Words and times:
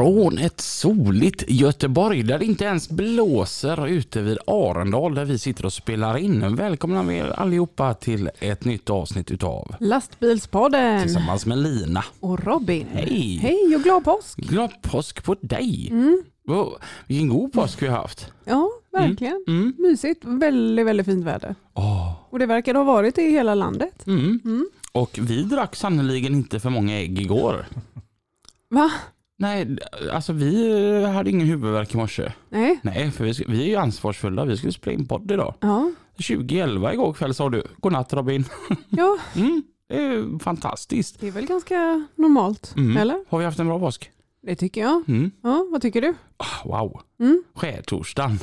Från 0.00 0.38
ett 0.38 0.60
soligt 0.60 1.44
Göteborg 1.48 2.22
där 2.22 2.38
det 2.38 2.44
inte 2.44 2.64
ens 2.64 2.88
blåser 2.88 3.86
ute 3.86 4.22
vid 4.22 4.38
Arendal 4.46 5.14
där 5.14 5.24
vi 5.24 5.38
sitter 5.38 5.64
och 5.64 5.72
spelar 5.72 6.16
in. 6.18 6.56
Välkomna 6.56 7.02
vi 7.02 7.20
allihopa 7.20 7.94
till 7.94 8.30
ett 8.38 8.64
nytt 8.64 8.90
avsnitt 8.90 9.30
utav 9.30 9.74
Lastbilspodden 9.80 11.02
Tillsammans 11.02 11.46
med 11.46 11.58
Lina. 11.58 12.04
och 12.20 12.44
Robin. 12.44 12.86
Hej! 12.92 13.38
Hej 13.42 13.76
och 13.76 13.82
glad 13.82 14.04
påsk! 14.04 14.38
Glad 14.38 14.82
påsk 14.82 15.24
på 15.24 15.36
dig! 15.40 15.88
Mm. 15.90 16.22
Wow, 16.46 16.74
vilken 17.06 17.28
god 17.28 17.52
påsk 17.52 17.82
vi 17.82 17.86
har 17.86 17.96
haft. 17.96 18.32
Ja, 18.44 18.70
verkligen. 18.92 19.44
Mm. 19.48 19.74
Mysigt. 19.78 20.24
Väldigt, 20.24 20.86
väldigt 20.86 21.06
fint 21.06 21.24
väder. 21.24 21.54
Åh. 21.74 22.12
Och 22.30 22.38
det 22.38 22.46
verkar 22.46 22.74
ha 22.74 22.84
varit 22.84 23.18
i 23.18 23.30
hela 23.30 23.54
landet. 23.54 24.06
Mm. 24.06 24.40
Mm. 24.44 24.68
Och 24.92 25.18
vi 25.22 25.42
drack 25.42 25.76
sannoliken 25.76 26.34
inte 26.34 26.60
för 26.60 26.70
många 26.70 26.98
ägg 26.98 27.20
igår. 27.20 27.66
Va? 28.70 28.90
Nej, 29.40 29.78
alltså 30.12 30.32
vi 30.32 31.04
hade 31.04 31.30
ingen 31.30 31.46
huvudvärk 31.46 31.94
i 31.94 31.96
morse. 31.96 32.32
Nej? 32.48 32.80
Nej, 32.82 33.10
för 33.10 33.24
vi, 33.24 33.44
vi 33.48 33.62
är 33.62 33.66
ju 33.66 33.76
ansvarsfulla. 33.76 34.44
Vi 34.44 34.56
skulle 34.56 34.72
spela 34.72 34.94
in 34.94 35.06
podd 35.08 35.30
idag. 35.30 35.54
Ja. 35.60 35.92
2011 36.16 36.92
igår 36.92 37.12
kväll 37.12 37.34
sa 37.34 37.48
du. 37.48 37.62
Godnatt 37.76 38.12
Robin. 38.12 38.44
Ja, 38.88 39.16
Mm, 39.36 39.62
det 39.88 39.96
är 40.04 40.38
fantastiskt. 40.38 41.20
det 41.20 41.28
är 41.28 41.32
väl 41.32 41.46
ganska 41.46 42.06
normalt. 42.14 42.74
Mm. 42.76 42.96
Eller? 42.96 43.24
Har 43.28 43.38
vi 43.38 43.44
haft 43.44 43.58
en 43.58 43.66
bra 43.66 43.78
påsk? 43.78 44.10
Det 44.42 44.56
tycker 44.56 44.80
jag. 44.80 45.08
Mm. 45.08 45.30
Ja, 45.42 45.66
vad 45.72 45.82
tycker 45.82 46.00
du? 46.02 46.14
Ah, 46.36 46.44
Wow. 46.64 47.00
Mm. 47.20 47.42
Skärtorsdagen. 47.54 48.38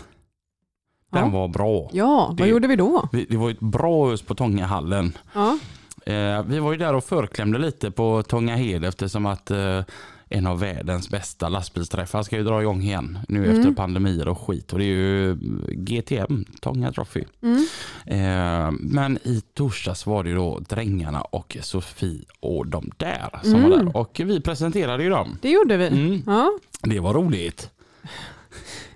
Den 1.12 1.24
Ja. 1.24 1.30
var 1.30 1.48
bra. 1.48 1.90
Ja, 1.94 2.26
vad 2.28 2.38
Det- 2.38 2.48
gjorde 2.48 2.68
vi 2.68 2.76
då? 2.76 3.10
Vi- 3.12 3.26
Det 3.30 3.38
var 3.38 3.50
ett 3.52 3.60
bra 3.60 4.12
ös 4.14 4.22
på 4.22 4.36
Tångahallen. 4.36 5.18
Ja. 5.34 5.58
Eh, 6.06 6.44
vi 6.44 6.60
var 6.60 6.72
ju 6.72 6.78
där 6.78 6.94
och 6.94 7.04
förklämde 7.04 7.58
lite 7.58 7.92
på 7.92 8.24
Tångahed 8.24 8.86
eftersom 8.86 9.26
att 9.26 9.52
eh, 9.52 9.82
en 10.30 10.48
av 10.48 10.60
världens 10.60 11.10
bästa 11.10 11.50
lastbilsträffar 11.50 12.24
ska 12.24 12.38
ju 12.38 12.44
dra 12.44 12.62
igång 12.62 12.82
igen 12.82 13.20
nu 13.30 13.46
Mm. 13.46 13.58
efter 13.60 13.72
pandemier 13.72 14.28
och 14.28 14.40
skit. 14.42 14.74
Och 14.74 14.80
det 14.80 14.86
är 14.86 14.88
ju 14.96 15.38
GTM, 15.72 16.46
Tånga 16.62 16.92
Trophy. 16.92 17.24
Mm. 17.42 17.66
Eh, 18.06 18.72
men 18.80 19.18
i 19.24 19.42
torsdags 19.54 20.06
var 20.06 20.24
det 20.24 20.30
ju 20.30 20.36
då 20.36 20.60
Drängarna 20.60 21.22
och 21.22 21.58
Sofie 21.62 22.26
och 22.40 22.68
de 22.68 22.92
där 22.98 23.40
som 23.44 23.56
Mm. 23.56 23.70
var 23.70 23.78
där. 23.78 23.98
Och 23.98 24.22
vi 24.26 24.42
presenterade 24.42 25.04
ju 25.04 25.10
dem. 25.10 25.38
Det 25.42 25.50
gjorde 25.50 25.78
vi. 25.78 25.88
Mm. 25.88 26.22
Ja. 26.26 26.52
Det 26.82 27.00
var 27.00 27.14
roligt. 27.14 27.70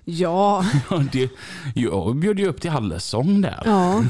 Ja. 0.04 0.64
Ja, 0.90 1.04
det, 1.12 1.30
jag 1.74 2.16
bjöd 2.16 2.38
ju 2.38 2.46
upp 2.46 2.60
till 2.60 2.70
allsång 2.70 3.40
där. 3.40 3.62
Ja. 3.64 4.04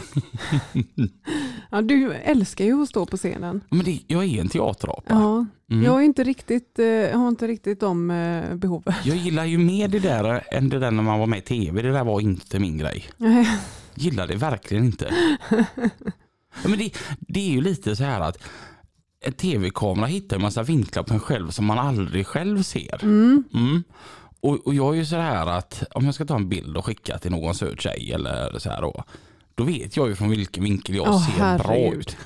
ja. 1.70 1.82
Du 1.82 2.12
älskar 2.12 2.64
ju 2.64 2.82
att 2.82 2.88
stå 2.88 3.06
på 3.06 3.16
scenen. 3.16 3.60
Men 3.70 3.84
det, 3.84 4.00
jag 4.06 4.24
är 4.24 4.40
en 4.40 4.48
teaterapa. 4.48 5.14
Ja. 5.14 5.46
Mm. 5.70 5.84
Jag, 5.84 6.00
är 6.00 6.04
inte 6.04 6.24
riktigt, 6.24 6.78
eh, 6.78 6.86
jag 6.86 7.18
har 7.18 7.28
inte 7.28 7.46
riktigt 7.46 7.80
de 7.80 8.10
eh, 8.10 8.54
behoven. 8.54 8.94
Jag 9.04 9.16
gillar 9.16 9.44
ju 9.44 9.58
mer 9.58 9.88
det 9.88 9.98
där 9.98 10.42
än 10.50 10.68
det 10.68 10.78
där 10.78 10.90
när 10.90 11.02
man 11.02 11.18
var 11.18 11.26
med 11.26 11.38
i 11.38 11.42
tv. 11.42 11.82
Det 11.82 11.92
där 11.92 12.04
var 12.04 12.20
inte 12.20 12.58
min 12.58 12.78
grej. 12.78 13.04
Gillar 13.94 14.26
det 14.26 14.36
verkligen 14.36 14.84
inte. 14.84 15.14
Men 16.62 16.78
det, 16.78 16.90
det 17.18 17.40
är 17.40 17.50
ju 17.50 17.60
lite 17.60 17.96
så 17.96 18.04
här 18.04 18.20
att 18.20 18.38
en 19.20 19.32
tv-kamera 19.32 20.06
hittar 20.06 20.36
en 20.36 20.42
massa 20.42 20.62
vinklar 20.62 21.02
på 21.02 21.14
en 21.14 21.20
själv 21.20 21.50
som 21.50 21.64
man 21.64 21.78
aldrig 21.78 22.26
själv 22.26 22.62
ser. 22.62 23.04
Mm. 23.04 23.44
Mm. 23.54 23.82
Och, 24.42 24.66
och 24.66 24.74
jag 24.74 24.92
är 24.94 24.98
ju 24.98 25.04
så 25.06 25.16
här 25.16 25.46
att 25.46 25.82
om 25.94 26.04
jag 26.04 26.14
ska 26.14 26.24
ta 26.24 26.36
en 26.36 26.48
bild 26.48 26.76
och 26.76 26.86
skicka 26.86 27.18
till 27.18 27.30
någon 27.30 27.54
söt 27.54 27.80
tjej 27.80 28.12
eller 28.14 28.58
så 28.58 28.70
här 28.70 28.82
då. 28.82 29.04
Då 29.54 29.64
vet 29.64 29.96
jag 29.96 30.08
ju 30.08 30.14
från 30.14 30.30
vilken 30.30 30.64
vinkel 30.64 30.94
jag 30.94 31.08
Åh, 31.08 31.26
ser 31.30 31.38
bra 31.58 31.68
herregud. 31.72 31.98
ut. 31.98 32.16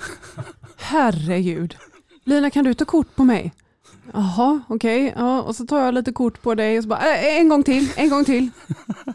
Herregud. 0.77 1.77
Lina 2.25 2.51
kan 2.51 2.65
du 2.65 2.75
ta 2.75 2.85
kort 2.85 3.17
på 3.17 3.25
mig? 3.25 3.53
Jaha, 4.15 4.61
okej. 4.69 5.13
Ja, 5.17 5.43
och 5.43 5.57
så 5.57 5.67
tar 5.67 5.79
jag 5.81 5.95
lite 5.95 6.13
kort 6.13 6.43
på 6.43 6.55
dig 6.55 6.79
och 6.79 6.83
så 6.85 6.89
bara, 6.89 7.17
äh, 7.17 7.37
en 7.41 7.49
gång 7.49 7.63
till, 7.63 7.89
en 7.97 8.09
gång 8.11 8.25
till. 8.25 8.51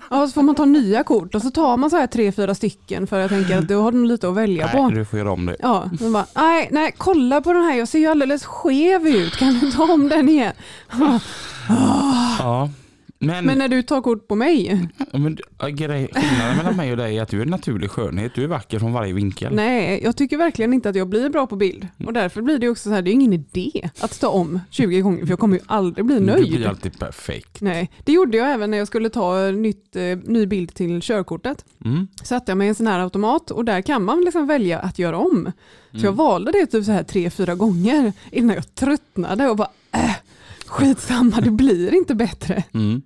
Ja, 0.09 0.27
så 0.27 0.33
får 0.33 0.41
man 0.41 0.55
ta 0.55 0.65
nya 0.65 1.03
kort 1.03 1.35
och 1.35 1.41
så 1.41 1.51
tar 1.51 1.77
man 1.77 1.89
så 1.89 1.97
här 1.97 2.07
tre, 2.07 2.31
fyra 2.31 2.55
stycken 2.55 3.07
för 3.07 3.19
jag 3.19 3.29
tänker 3.29 3.57
att 3.57 3.67
du 3.67 3.75
har 3.75 3.91
nog 3.91 4.05
lite 4.05 4.27
att 4.29 4.35
välja 4.35 4.67
på. 4.67 4.87
Nej, 4.87 4.95
du 4.97 5.05
får 5.05 5.19
göra 5.19 5.31
om 5.31 5.45
det. 5.45 5.55
Ja, 5.59 5.89
så 5.99 6.11
bara, 6.11 6.25
nej, 6.35 6.69
nej, 6.71 6.93
kolla 6.97 7.41
på 7.41 7.53
den 7.53 7.63
här, 7.63 7.75
jag 7.77 7.87
ser 7.87 7.99
ju 7.99 8.07
alldeles 8.07 8.45
skev 8.45 9.07
ut, 9.07 9.35
kan 9.37 9.53
du 9.53 9.71
ta 9.71 9.93
om 9.93 10.09
den 10.09 10.29
igen? 10.29 10.53
Ja. 12.39 12.69
Men, 13.23 13.45
Men 13.45 13.57
när 13.57 13.67
du 13.67 13.81
tar 13.83 14.01
kort 14.01 14.27
på 14.27 14.35
mig, 14.35 14.87
men 15.13 15.37
grej, 15.71 16.09
skillnaden 16.13 16.57
mellan 16.57 16.75
mig 16.77 16.91
och 16.91 16.97
dig 16.97 17.17
är 17.17 17.21
att 17.21 17.29
du 17.29 17.41
är 17.41 17.45
naturlig 17.45 17.89
skönhet. 17.91 18.31
Du 18.35 18.43
är 18.43 18.47
vacker 18.47 18.79
från 18.79 18.93
varje 18.93 19.13
vinkel. 19.13 19.53
nej, 19.55 19.99
jag 20.03 20.17
tycker 20.17 20.37
verkligen 20.37 20.73
inte 20.73 20.89
att 20.89 20.95
jag 20.95 21.07
blir 21.09 21.29
bra 21.29 21.47
på 21.47 21.55
bild. 21.55 21.87
Och 22.05 22.13
därför 22.13 22.41
blir 22.41 22.57
det 22.59 22.69
också 22.69 22.89
så 22.89 22.95
här, 22.95 23.01
det 23.01 23.09
är 23.11 23.13
ingen 23.13 23.33
idé 23.33 23.89
att 23.99 24.19
ta 24.19 24.27
om 24.27 24.59
20 24.69 25.01
gånger, 25.01 25.25
för 25.25 25.29
jag 25.31 25.39
kommer 25.39 25.57
ju 25.57 25.63
aldrig 25.67 26.05
bli 26.05 26.15
Du 26.19 26.25
nöjd. 26.25 26.47
blir 26.51 26.67
alltid 26.67 26.99
perfekt. 26.99 27.61
Nej, 27.61 27.91
det 28.05 28.11
gjorde 28.11 28.37
jag 28.37 28.51
även 28.53 28.71
när 28.71 28.77
jag 28.77 28.87
skulle 28.87 29.09
ta 29.09 29.51
nytt, 29.51 29.95
eh, 29.95 30.01
ny 30.23 30.45
bild 30.45 30.73
till 30.73 31.01
körkortet. 31.01 31.65
Mm. 31.85 32.07
Satte 32.23 32.51
jag 32.51 32.57
mig 32.57 32.65
i 32.65 32.69
en 32.69 32.75
sån 32.75 32.87
här 32.87 32.99
automat 32.99 33.51
och 33.51 33.65
där 33.65 33.81
kan 33.81 34.03
man 34.03 34.21
liksom 34.21 34.47
välja 34.47 34.79
att 34.79 34.99
göra 34.99 35.17
om. 35.17 35.51
Så 35.91 35.97
jag 35.97 36.03
Mm. 36.03 36.15
valde 36.15 36.51
det 36.51 36.65
typ 36.65 36.85
så 36.85 36.91
här 36.91 37.03
tre, 37.03 37.29
fyra 37.29 37.55
gånger 37.55 38.13
innan 38.31 38.55
jag 38.55 38.75
tröttnade 38.75 39.49
och 39.49 39.55
bara 39.57 39.69
äh, 39.93 40.15
skitsamma, 40.71 41.41
det 41.41 41.51
blir 41.51 41.93
inte 41.93 42.15
bättre. 42.15 42.63
Mm. 42.73 43.01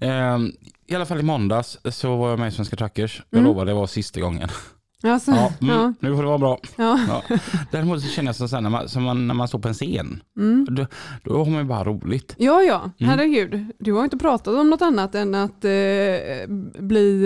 Ehm, 0.00 0.52
I 0.86 0.94
alla 0.94 1.06
fall 1.06 1.20
i 1.20 1.22
måndags 1.22 1.78
så 1.84 2.16
var 2.16 2.30
jag 2.30 2.38
med 2.38 2.48
i 2.48 2.50
Svenska 2.52 2.76
Truckers. 2.76 3.22
Jag 3.30 3.38
Mm. 3.38 3.48
lovar 3.52 3.64
det 3.66 3.74
var 3.74 3.86
sista 3.86 4.20
gången. 4.20 4.48
Alltså, 5.04 5.30
Ja, 5.30 5.52
mm, 5.60 5.74
ja, 5.74 5.92
Nu 6.00 6.14
får 6.16 6.22
det 6.22 6.28
vara 6.28 6.38
bra. 6.38 6.58
ja. 6.76 6.98
Ja. 7.08 7.36
Däremot 7.70 8.02
så 8.02 8.08
känner 8.08 8.28
jag 8.28 8.36
så 8.50 8.56
här, 8.56 8.60
när, 8.60 8.70
man, 8.70 8.88
som 8.88 9.02
man, 9.02 9.26
när 9.26 9.34
man 9.34 9.48
står 9.48 9.58
på 9.58 9.68
en 9.68 9.74
scen. 9.74 10.22
Mm. 10.36 10.66
Då, 10.70 10.86
då 11.24 11.38
har 11.38 11.50
man 11.50 11.58
ju 11.58 11.64
bara 11.64 11.84
roligt. 11.84 12.34
Ja, 12.38 12.62
ja, 12.62 12.90
Mm. 12.98 13.10
herregud. 13.10 13.66
Du 13.78 13.92
har 13.92 14.04
inte 14.04 14.16
pratat 14.18 14.54
om 14.54 14.70
något 14.70 14.82
annat 14.82 15.14
än 15.14 15.34
att 15.34 15.64
eh, 15.64 15.70
bli 16.78 17.24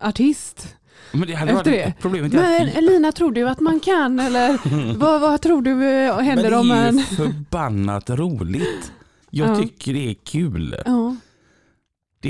eh, 0.00 0.08
artist. 0.08 0.76
Men 1.18 1.28
det 1.28 1.34
hade 1.34 1.52
Efter 1.52 1.70
varit 1.70 1.84
det. 1.84 1.92
problemet 2.00 2.32
Men 2.32 2.68
Elina, 2.68 3.12
tror 3.12 3.32
du 3.32 3.48
att 3.48 3.60
man 3.60 3.80
kan? 3.80 4.20
Eller 4.20 4.58
vad, 4.98 5.20
vad 5.20 5.40
tror 5.40 5.62
du 5.62 5.70
eh, 5.70 6.16
men 6.16 6.24
händer 6.24 6.50
det 6.50 6.56
om 6.56 6.70
är 6.70 6.84
man... 6.84 6.98
ju 6.98 7.04
förbannat 7.04 8.10
roligt. 8.10 8.92
Jag 9.30 9.50
Ja. 9.50 9.56
tycker 9.56 9.92
det 9.94 10.10
är 10.10 10.14
kul. 10.14 10.76
Ja. 10.86 11.16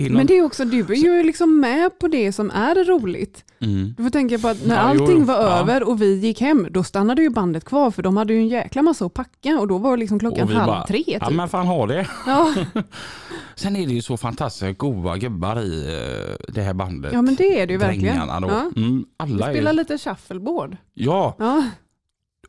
Det 0.02 0.08
någon... 0.08 0.16
Men 0.16 0.26
det 0.26 0.38
är 0.38 0.44
också, 0.44 0.64
du 0.64 0.80
är 0.80 0.94
ju 0.96 1.22
liksom 1.22 1.60
med 1.60 1.98
på 1.98 2.08
det 2.08 2.32
som 2.32 2.50
är 2.50 2.74
roligt. 2.84 3.44
mm. 3.58 3.94
Du 3.96 4.02
får 4.02 4.10
tänka 4.10 4.38
på 4.38 4.48
att 4.48 4.66
när 4.66 4.74
Ja, 4.74 4.80
allting 4.80 5.24
var 5.24 5.34
ja. 5.34 5.40
över 5.58 5.82
och 5.88 6.02
vi 6.02 6.14
gick 6.18 6.40
hem, 6.40 6.66
då 6.70 6.82
stannade 6.84 7.22
ju 7.22 7.30
bandet 7.30 7.64
kvar 7.64 7.90
för 7.90 8.02
de 8.02 8.16
hade 8.16 8.32
ju 8.32 8.38
en 8.38 8.48
jäkla 8.48 8.82
massa 8.82 9.04
att 9.06 9.14
packa 9.14 9.58
och 9.60 9.68
då 9.68 9.78
var 9.78 9.96
liksom 9.96 10.18
klockan 10.18 10.48
vi 10.48 10.54
halv 10.54 10.66
bara, 10.66 10.86
tre. 10.86 11.04
Typ. 11.04 11.18
Ja 11.20 11.30
men 11.30 11.48
fan 11.48 11.66
ha 11.66 11.86
det. 11.86 12.06
Ja, 12.26 12.54
Sen 13.54 13.76
är 13.76 13.86
det 13.86 13.92
ju 13.92 14.02
så 14.02 14.16
fantastiskt 14.16 14.78
goa 14.78 15.16
gubbar 15.16 15.60
i 15.60 15.84
eh, 15.86 16.52
det 16.54 16.62
här 16.62 16.74
bandet. 16.74 17.12
ja 17.12 17.22
men 17.22 17.34
det 17.34 17.60
är 17.60 17.66
det 17.66 17.72
ju 17.72 17.78
verkligen. 17.78 18.16
Då. 18.26 18.48
Ja. 18.48 18.70
Mm, 18.76 18.98
Vi 18.98 19.04
alla 19.16 19.46
spelar 19.52 19.70
är... 19.70 19.74
lite 19.74 19.98
shuffleboard. 19.98 20.76
Ja, 20.94 21.36
Ja, 21.38 21.64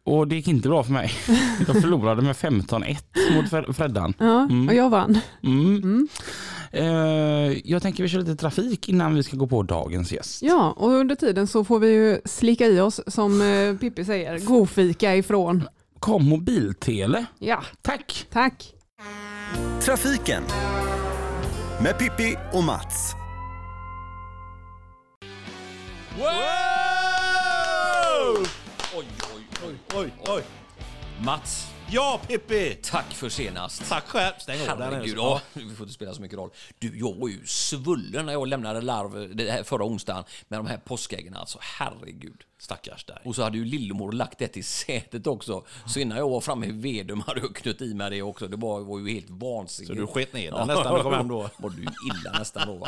och 0.04 0.28
det 0.28 0.36
gick 0.36 0.48
inte 0.48 0.70
bra 0.70 0.84
för 0.84 0.92
mig. 0.92 1.12
Jag 1.68 1.82
förlorade 1.82 2.22
med 2.22 2.36
15-1 2.36 2.98
mot 3.36 3.46
Fre- 3.46 3.74
Freddan. 3.74 4.14
ja 4.20 4.42
Mm. 4.44 4.68
och 4.68 4.74
jag 4.76 4.90
vann. 4.90 5.20
Eh, 6.72 6.86
jag 7.64 7.82
tänker 7.82 8.04
vi 8.04 8.10
kör 8.10 8.20
lite 8.20 8.36
trafik 8.36 8.90
innan 8.90 9.16
vi 9.16 9.24
ska 9.24 9.38
gå 9.38 9.48
på 9.48 9.64
dagens 9.64 10.12
gäst. 10.12 10.42
Ja, 10.42 10.74
och 10.78 10.90
under 10.90 11.16
tiden 11.16 11.48
så 11.48 11.64
får 11.64 11.80
vi 11.80 11.88
ju 11.88 12.22
slicka 12.26 12.66
i 12.68 12.80
oss, 12.80 13.02
som 13.08 13.42
eh, 13.42 13.76
Pippi 13.78 14.06
säger, 14.06 14.40
godfika 14.40 15.16
ifrån. 15.16 15.68
Kom 16.00 16.26
mobiltele. 16.30 17.26
Ja, 17.40 17.64
Tack. 17.82 18.26
tack. 18.32 18.74
Trafiken 19.82 20.44
med 21.84 21.98
Pippi 22.00 22.36
och 22.54 22.64
Mats. 22.64 23.14
Wow! 26.18 26.28
Oj, 28.98 29.06
oj, 29.36 29.44
oj, 29.68 29.76
oj, 29.96 30.14
oj. 30.28 30.44
Mats, 31.26 31.68
Ja, 31.90 32.20
Pippi! 32.28 32.78
tack 32.84 33.14
för 33.14 33.30
senast. 33.30 33.90
Tack 33.90 34.08
själv. 34.08 34.34
Stäng 34.40 34.70
av 34.70 34.80
den. 34.80 34.94
Herregud, 34.94 35.18
ja, 35.18 35.42
vi 35.54 35.76
får 35.76 35.84
inte 35.84 35.94
spela 35.94 36.14
så 36.14 36.22
mycket 36.22 36.38
roll. 36.38 36.50
Du, 36.80 37.00
jag 37.00 37.16
var 37.16 37.28
ju 37.28 37.46
svullen 37.46 38.26
när 38.26 38.34
jag 38.34 38.48
lämnade 38.48 38.82
larv 38.82 39.36
det 39.36 39.52
här 39.52 39.64
förra 39.64 39.86
onsdagen 39.86 40.24
med 40.48 40.60
de 40.60 40.68
här 40.68 40.78
påskäggen. 40.78 41.36
Alltså, 41.36 41.60
herregud. 41.62 42.44
Stackars 42.60 43.06
dig. 43.06 43.18
Och 43.26 43.36
så 43.36 43.44
hade 43.44 43.58
ju 43.58 43.66
Lillemor 43.66 44.12
lagt 44.12 44.40
det 44.40 44.48
till 44.48 44.64
sätet 44.66 45.28
också. 45.28 45.64
Så 45.88 46.00
innan 46.00 46.18
jag 46.18 46.30
var 46.30 46.42
framme 46.42 46.66
i 46.66 46.72
Vedum 46.72 47.22
hade 47.28 47.40
jag 47.40 47.56
knut 47.56 47.82
i 47.82 47.94
mig 47.94 48.10
det 48.10 48.22
också. 48.22 48.48
Det 48.48 48.58
var, 48.58 48.80
var 48.80 49.00
ju 49.00 49.14
helt 49.14 49.30
vansinnigt. 49.30 49.88
Så 49.88 49.94
du 49.94 50.08
sket 50.08 50.34
ner 50.34 50.52
den 50.52 50.68
nästan 50.68 50.92
när 50.92 50.98
du 50.98 51.04
kom 51.04 51.14
hem 51.14 51.28
då? 51.28 51.50
Var 51.58 51.70
du 51.70 51.82
illa 51.82 52.40
nästan 52.40 52.68
då 52.68 52.74
va? 52.74 52.88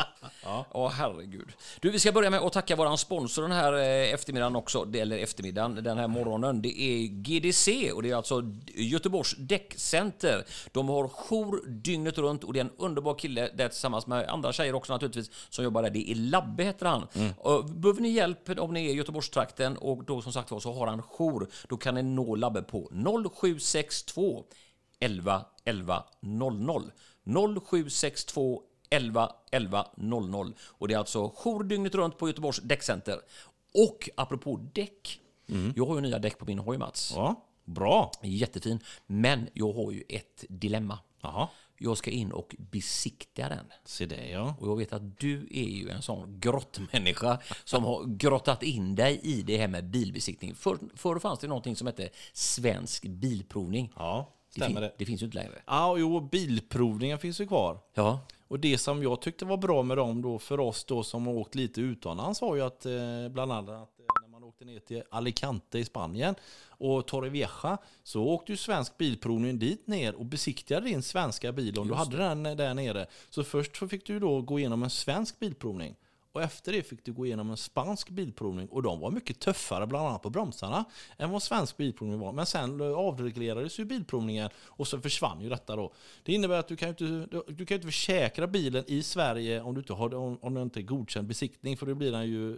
Ja. 0.74 0.92
herregud. 0.94 1.48
Du, 1.80 1.90
vi 1.90 2.00
ska 2.00 2.12
börja 2.12 2.30
med 2.30 2.40
att 2.40 2.54
tacka 2.54 2.76
våran 2.76 2.98
sponsor 2.98 3.42
den 3.42 3.52
här 3.52 3.74
eh, 3.74 4.14
eftermiddagen 4.14 4.56
också. 4.56 4.88
Eller 4.94 5.18
eftermiddagen, 5.18 5.84
den 5.84 5.98
här 5.98 6.08
morgonen. 6.08 6.62
Det 6.62 6.82
är 6.82 7.08
GDC 7.08 7.92
och 7.92 8.04
det 8.04 8.10
är 8.10 8.16
alltså 8.16 8.44
Göteborgs 8.76 9.36
Däckcenter. 9.38 10.46
De 10.72 10.90
har 10.90 11.08
jour 11.08 11.68
dygnet 11.68 12.18
runt 12.18 12.44
och 12.44 12.54
det 12.54 12.60
är 12.60 12.64
en 12.66 12.72
underbar 12.78 13.14
kille 13.14 13.50
där 13.56 13.68
tillsammans 13.68 14.08
med 14.08 14.30
andra 14.30 14.54
tjejer 14.54 14.76
också 14.76 14.94
naturligtvis 14.94 15.32
som 15.50 15.64
jobbar 15.64 15.84
där. 15.84 15.90
Det 15.90 16.12
är 16.12 16.16
Labbe 16.16 16.64
heter 16.64 16.86
han. 16.86 17.08
Och 17.38 17.66
Behöver 17.66 18.02
ni 18.02 18.10
hjälp 18.10 18.60
om 18.60 18.74
ni 18.74 18.86
är 18.86 18.90
i 18.90 18.94
Göteborgstrakten 18.94 19.59
och 19.78 20.04
då 20.04 20.22
som 20.22 20.34
sagt 20.34 20.52
var 20.52 20.60
så 20.60 20.74
har 20.74 20.88
han 20.88 21.02
jour. 21.02 21.50
Då 21.68 21.78
kan 21.78 21.96
ni 21.96 22.04
nå 22.04 22.36
Labbe 22.36 22.62
på 22.62 22.90
0762 23.34 24.44
11 25.00 25.46
11 25.66 26.04
00. 26.20 26.92
0762 27.24 28.62
11 28.90 29.32
11 29.52 29.88
00. 29.98 30.54
Och 30.62 30.88
det 30.88 30.94
är 30.94 30.98
alltså 30.98 31.30
jour 31.36 31.64
dygnet 31.64 31.96
runt 31.96 32.18
på 32.18 32.28
Göteborgs 32.28 32.60
däckcenter. 32.60 33.20
Och 33.74 34.10
apropå 34.16 34.70
däck. 34.74 35.22
Jag 35.76 35.86
har 35.86 35.96
ju 35.96 36.02
nya 36.02 36.20
däck 36.20 36.38
på 36.38 36.46
min 36.46 36.60
hoj 36.60 36.78
Mats. 36.78 37.14
Ja, 37.16 37.46
bra. 37.66 38.12
Jättefin. 38.24 38.80
Men 39.08 39.50
jag 39.54 39.74
har 39.74 39.92
ju 39.92 40.04
ett 40.10 40.46
dilemma. 40.50 41.00
Jaha, 41.22 41.48
Jag 41.82 41.98
ska 41.98 42.12
in 42.12 42.32
och 42.32 42.56
besikta 42.72 43.50
den. 43.50 43.66
se 43.86 44.06
det 44.06 44.30
ja. 44.30 44.56
Och 44.60 44.68
jag 44.68 44.78
vet 44.78 44.94
att 44.94 45.20
du 45.20 45.48
är 45.52 45.64
ju 45.70 45.90
en 45.90 46.02
sån 46.02 46.40
grottmänniska 46.40 47.40
som 47.64 47.84
har 47.84 48.04
grottat 48.06 48.64
in 48.64 48.96
dig 48.96 49.20
i 49.24 49.42
det 49.42 49.58
här 49.58 49.68
med 49.68 49.86
bilbesiktning. 49.90 50.56
Förr, 50.56 50.78
förr 50.96 51.20
fanns 51.20 51.40
det 51.40 51.48
någonting 51.48 51.76
som 51.76 51.88
hette 51.88 52.10
Svensk 52.34 53.04
Bilprovning. 53.06 53.92
Ja, 53.96 54.34
det, 54.48 54.54
fin- 54.54 54.64
stämmer 54.64 54.82
det. 54.82 54.94
det 54.98 55.06
finns 55.06 55.22
ju 55.22 55.26
inte 55.26 55.38
längre. 55.38 55.62
Ja, 55.66 55.98
jo, 55.98 56.20
bilprovningen 56.20 57.20
finns 57.20 57.42
ju 57.42 57.48
kvar. 57.48 57.80
Ja, 57.94 58.20
Och 58.48 58.60
det 58.60 58.78
som 58.78 59.04
jag 59.04 59.22
tyckte 59.22 59.46
var 59.46 59.58
bra 59.58 59.84
med 59.84 59.98
dem 59.98 60.22
då 60.22 60.40
för 60.40 60.60
oss 60.60 60.84
då 60.86 61.04
som 61.04 61.28
har 61.28 61.34
åkt 61.34 61.56
lite 61.56 61.82
utomlands 61.82 62.42
var 62.42 62.56
ju 62.56 62.62
att 62.62 62.86
eh, 62.86 62.92
bland 63.30 63.52
annat 63.52 63.70
att, 63.70 64.00
eh, 64.00 64.06
när 64.22 64.28
man 64.30 64.44
åkte 64.60 64.72
ner 64.72 64.80
till 64.80 65.04
Alicante 65.10 65.80
i 65.80 65.86
Spanien 65.86 66.36
och 66.68 67.08
Torrevieja 67.08 67.78
så 68.04 68.24
åkte 68.24 68.52
ju 68.52 68.58
Svensk 68.58 68.98
Bilprovning 68.98 69.60
dit 69.60 69.88
ner 69.88 70.16
och 70.16 70.26
besiktigade 70.26 70.86
din 70.86 71.04
svenska 71.04 71.52
bil 71.52 71.80
om 71.80 71.88
du 71.88 71.94
hade 71.94 72.18
den 72.18 72.44
där 72.44 72.74
nere. 72.74 73.08
Så 73.30 73.44
först 73.44 73.76
så 73.76 73.88
fick 73.88 74.06
du 74.06 74.20
då 74.20 74.42
gå 74.42 74.60
igenom 74.60 74.84
en 74.84 74.90
svensk 74.90 75.40
bilprovning. 75.40 75.96
Och 76.32 76.42
efter 76.42 76.72
det 76.72 76.84
fick 76.84 77.06
du 77.06 77.14
gå 77.14 77.26
igenom 77.26 77.50
en 77.50 77.58
spansk 77.58 78.10
bilprovning 78.10 78.68
och 78.68 78.84
de 78.84 79.00
var 79.00 79.12
mycket 79.12 79.40
tuffare 79.40 79.88
bland 79.88 80.08
annat 80.08 80.22
på 80.22 80.30
bromsarna 80.30 80.86
än 81.18 81.32
vad 81.32 81.44
svensk 81.44 81.78
bilprovning 81.78 82.20
var. 82.20 82.32
Men 82.32 82.46
sen 82.46 82.82
avreglerades 82.82 83.80
ju 83.80 83.86
bilprovningen 83.86 84.50
och 84.58 84.88
så 84.88 85.00
försvann 85.02 85.42
ju 85.42 85.50
detta 85.50 85.76
då. 85.76 85.94
Det 86.24 86.34
innebär 86.34 86.60
att 86.60 86.68
du 86.68 86.76
kan 86.76 86.88
ju 86.88 86.90
inte, 86.90 87.38
du, 87.38 87.54
du 87.54 87.66
kan 87.66 87.76
inte 87.76 87.88
försäkra 87.88 88.48
bilen 88.48 88.84
i 88.88 89.04
Sverige 89.04 89.62
om 89.62 89.74
du 89.74 89.80
inte 89.80 89.94
har 89.94 90.16
om, 90.16 90.38
om 90.42 90.54
det 90.54 90.62
inte 90.62 90.80
är 90.80 90.84
godkänd 90.84 91.28
besiktning 91.28 91.78
för 91.78 91.86
då 91.86 91.96
blir 91.96 92.12
den 92.12 92.28
ju 92.28 92.58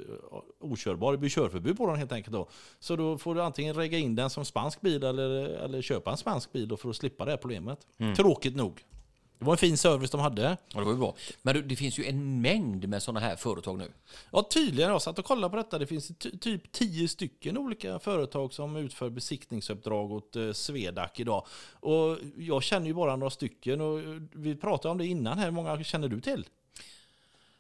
okörbar. 0.60 1.12
Det 1.12 1.18
blir 1.18 1.30
körförbud 1.30 1.78
på 1.78 1.88
den 1.88 1.96
helt 1.96 2.12
enkelt 2.12 2.34
då. 2.34 2.50
Så 2.80 2.96
då 2.96 3.18
får 3.18 3.36
du 3.36 3.42
antingen 3.42 3.76
regga 3.76 3.98
in 3.98 4.16
den 4.16 4.30
som 4.30 4.46
spansk 4.46 4.82
bil 4.82 5.04
eller, 5.04 5.30
eller 5.46 5.82
köpa 5.82 6.12
en 6.12 6.18
spansk 6.18 6.52
bil 6.52 6.68
då 6.68 6.78
för 6.78 6.90
att 6.90 6.96
slippa 6.96 7.26
det 7.26 7.32
här 7.32 7.38
problemet. 7.38 7.88
Tråkigt 8.16 8.56
nog. 8.56 8.84
Det 9.42 9.46
var 9.46 9.54
en 9.54 9.58
fin 9.58 9.78
service 9.78 10.12
de 10.12 10.20
hade. 10.22 10.42
ja, 10.42 10.80
det 10.80 10.86
var 10.86 10.92
ju 10.92 10.98
bra. 10.98 11.16
Men 11.42 11.56
du, 11.56 11.62
det 11.62 11.76
finns 11.76 12.00
ju 12.00 12.06
en 12.06 12.42
mängd 12.42 12.88
med 12.90 13.04
sådana 13.04 13.20
här 13.20 13.36
företag 13.36 13.78
nu. 13.78 13.92
Ja, 14.32 14.48
tydligen. 14.52 14.92
Jag 14.92 15.02
satt 15.02 15.20
och 15.20 15.26
kollade 15.26 15.52
på 15.52 15.56
detta. 15.58 15.80
Det 15.80 15.88
finns 15.88 16.12
ty- 16.20 16.38
typ 16.38 16.72
tio 16.72 17.08
stycken 17.08 17.58
olika 17.58 18.00
företag 18.00 18.54
som 18.54 18.76
utför 18.76 19.10
besiktningsuppdrag 19.10 20.12
åt 20.12 20.36
eh, 20.36 20.52
Swedac 20.52 21.12
idag. 21.16 21.46
Och 21.72 22.18
jag 22.38 22.64
känner 22.64 22.88
ju 22.88 22.94
bara 22.94 23.16
några 23.16 23.30
stycken 23.30 23.82
och 23.82 24.00
eh, 24.00 24.22
vi 24.34 24.56
pratade 24.56 24.92
om 24.92 24.98
det 24.98 25.06
innan 25.06 25.38
här. 25.38 25.46
Hur 25.46 25.52
många 25.52 25.84
känner 25.84 26.08
du 26.08 26.22
till? 26.22 26.46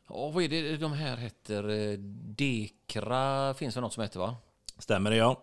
Ja, 0.10 0.30
vad 0.30 0.44
är 0.44 0.50
det 0.50 0.78
de 0.78 0.92
här 0.94 1.18
heter? 1.18 1.70
Eh, 1.70 1.98
Dekra 2.36 3.54
finns 3.54 3.76
det 3.76 3.82
något 3.82 3.94
som 3.94 4.04
heter 4.04 4.20
va? 4.20 4.36
Stämmer 4.78 5.10
det 5.12 5.18
ja. 5.18 5.42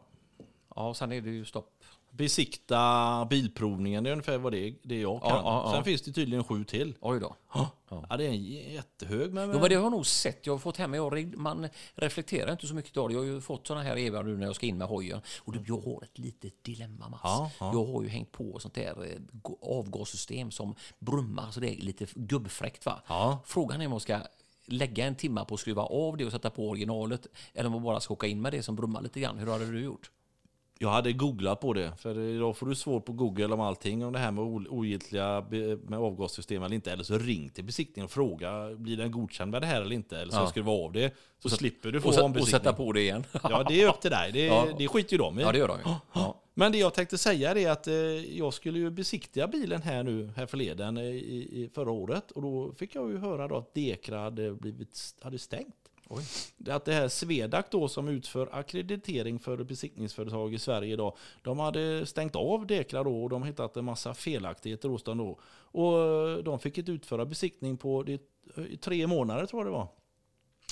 Ja, 0.76 0.94
sen 0.94 1.12
är 1.12 1.20
det 1.20 1.30
ju 1.30 1.44
stopp. 1.44 1.77
Besikta 2.18 3.26
bilprovningen, 3.30 4.04
det 4.04 4.10
är 4.10 4.12
ungefär 4.12 4.38
vad 4.38 4.52
det 4.52 4.74
det 4.82 5.00
jag 5.00 5.22
kan. 5.22 5.30
Ja, 5.30 5.42
ja, 5.44 5.62
ja. 5.66 5.72
Sen 5.72 5.84
finns 5.84 6.02
det 6.02 6.12
tydligen 6.12 6.44
sju 6.44 6.64
till. 6.64 6.94
Oj 7.00 7.20
då. 7.20 7.36
Ja, 7.54 8.16
det 8.16 8.24
är 8.24 8.28
en 8.28 8.42
jättehög. 8.44 9.32
Men, 9.32 9.50
Jo, 9.52 9.60
men 9.60 9.68
det 9.68 9.74
har 9.74 9.82
jag 9.82 9.92
nog 9.92 10.06
sett. 10.06 10.46
Jag 10.46 10.54
har 10.54 10.58
fått 10.58 10.76
hem, 10.76 10.94
jag, 10.94 11.36
man 11.36 11.68
reflekterar 11.94 12.52
inte 12.52 12.66
så 12.66 12.74
mycket 12.74 12.90
idag. 12.90 13.12
Jag 13.12 13.18
har 13.18 13.24
ju 13.24 13.40
fått 13.40 13.66
sådana 13.66 13.84
här 13.84 13.96
erbjudanden 13.96 14.32
nu 14.34 14.38
när 14.40 14.46
jag 14.46 14.56
ska 14.56 14.66
in 14.66 14.78
med 14.78 14.88
hojen. 14.88 15.20
Och 15.38 15.52
du, 15.52 15.64
jag 15.66 15.80
har 15.80 16.02
ett 16.04 16.18
litet 16.18 16.64
dilemma 16.64 17.08
Mats. 17.08 17.20
Ja, 17.24 17.50
ja. 17.60 17.70
Jag 17.74 17.86
har 17.86 18.02
ju 18.02 18.08
hängt 18.08 18.32
på 18.32 18.58
sånt 18.58 18.74
där 18.74 19.04
eh, 19.04 19.52
avgassystem 19.62 20.50
som 20.50 20.74
brummar, 20.98 21.50
så 21.50 21.60
det 21.60 21.74
är 21.74 21.76
lite 21.76 22.06
gubbfräckt 22.14 22.86
va. 22.86 23.02
Ja. 23.08 23.38
Frågan 23.44 23.80
är 23.80 23.86
om 23.86 23.92
jag 23.92 24.02
ska 24.02 24.20
lägga 24.66 25.06
en 25.06 25.14
timme 25.14 25.44
på 25.48 25.54
att 25.54 25.60
skruva 25.60 25.82
av 25.82 26.16
det 26.16 26.24
och 26.24 26.32
sätta 26.32 26.50
på 26.50 26.68
originalet 26.68 27.26
eller 27.54 27.66
om 27.66 27.72
jag 27.72 27.82
bara 27.82 28.00
ska 28.00 28.14
åka 28.14 28.26
in 28.26 28.40
med 28.40 28.52
det 28.52 28.62
som 28.62 28.76
brummar 28.76 29.02
lite 29.02 29.20
grann. 29.20 29.38
Hur 29.38 29.46
hade 29.46 29.66
du 29.72 29.80
gjort? 29.80 30.10
Jag 30.80 30.88
hade 30.88 31.12
googlat 31.12 31.60
på 31.60 31.72
det, 31.72 31.92
för 31.96 32.18
idag 32.18 32.56
får 32.56 32.66
du 32.66 32.74
svårt 32.74 33.04
på 33.04 33.12
Google 33.12 33.46
om 33.46 33.60
allting 33.60 34.04
om 34.04 34.12
det 34.12 34.18
här 34.18 34.30
med 34.30 34.44
ogiltiga 34.70 35.44
med 35.86 35.98
avgassystem 35.98 36.62
eller 36.62 36.74
inte. 36.74 36.92
Eller 36.92 37.04
så 37.04 37.18
ring 37.18 37.48
till 37.48 37.64
besiktningen 37.64 38.04
och 38.04 38.10
fråga, 38.10 38.74
blir 38.76 38.96
den 38.96 39.10
godkänd 39.10 39.50
med 39.50 39.62
det 39.62 39.66
här 39.66 39.80
eller 39.80 39.92
inte? 39.94 40.18
Eller 40.18 40.32
så 40.32 40.38
Ja. 40.38 40.46
skruva 40.46 40.72
av 40.72 40.92
det, 40.92 41.14
så 41.42 41.48
slipper 41.48 41.92
du 41.92 42.00
få 42.00 42.08
Och, 42.08 42.14
sä- 42.14 42.18
och 42.18 42.24
ombesiktning. 42.24 42.60
sätta 42.60 42.72
på 42.72 42.92
det 42.92 43.00
igen. 43.00 43.24
Ja, 43.42 43.64
det 43.68 43.82
är 43.82 43.88
upp 43.88 44.00
till 44.00 44.10
dig. 44.10 44.32
Det, 44.32 44.44
Ja. 44.46 44.66
det 44.78 44.88
skiter 44.88 45.12
ju 45.12 45.18
de 45.18 45.38
i. 45.38 45.42
Ja, 45.42 45.52
det 45.52 45.58
gör 45.58 45.68
de 45.68 45.76
ju. 45.78 45.84
Ja. 46.12 46.42
Men 46.54 46.72
det 46.72 46.78
jag 46.78 46.94
tänkte 46.94 47.18
säga 47.18 47.50
är 47.54 47.70
att 47.70 47.86
eh, 47.86 47.94
jag 48.38 48.54
skulle 48.54 48.78
ju 48.78 48.90
besiktiga 48.90 49.48
bilen 49.48 49.82
här 49.82 50.02
nu, 50.02 50.30
här 50.36 50.46
förleden, 50.46 50.96
eh, 50.96 51.02
i, 51.04 51.48
i 51.64 51.70
förra 51.74 51.90
året. 51.90 52.30
Och 52.30 52.42
då 52.42 52.72
fick 52.78 52.94
jag 52.94 53.10
ju 53.10 53.18
höra 53.18 53.48
då 53.48 53.56
att 53.56 53.74
Dekra 53.74 54.18
hade, 54.18 54.52
blivit, 54.54 55.14
hade 55.22 55.38
stängt. 55.38 55.74
Oj. 56.08 56.24
Det 56.56 56.74
Att 56.74 56.84
det 56.84 56.92
här 56.92 57.08
Swedac 57.08 57.66
då 57.70 57.88
som 57.88 58.08
utför 58.08 58.48
akkreditering 58.52 59.38
för 59.38 59.64
besiktningsföretag 59.64 60.54
i 60.54 60.58
Sverige 60.58 60.92
idag, 60.92 61.16
de 61.42 61.58
hade 61.58 62.06
stängt 62.06 62.36
av 62.36 62.66
Dekra 62.66 63.04
då 63.04 63.22
och 63.22 63.30
de 63.30 63.42
hittat 63.42 63.76
en 63.76 63.84
massa 63.84 64.14
felaktigheter 64.14 64.88
hos 64.88 65.02
dem 65.02 65.18
då. 65.18 65.38
Och 65.50 65.98
eh, 65.98 66.36
de 66.38 66.58
fick 66.58 66.78
inte 66.78 66.92
utföra 66.92 67.24
besiktning 67.24 67.76
på 67.76 68.02
det, 68.02 68.22
i 68.70 68.76
tre 68.76 69.06
månader 69.06 69.46
tror 69.46 69.62
jag 69.62 69.66
det 69.66 69.78
var. 69.78 69.88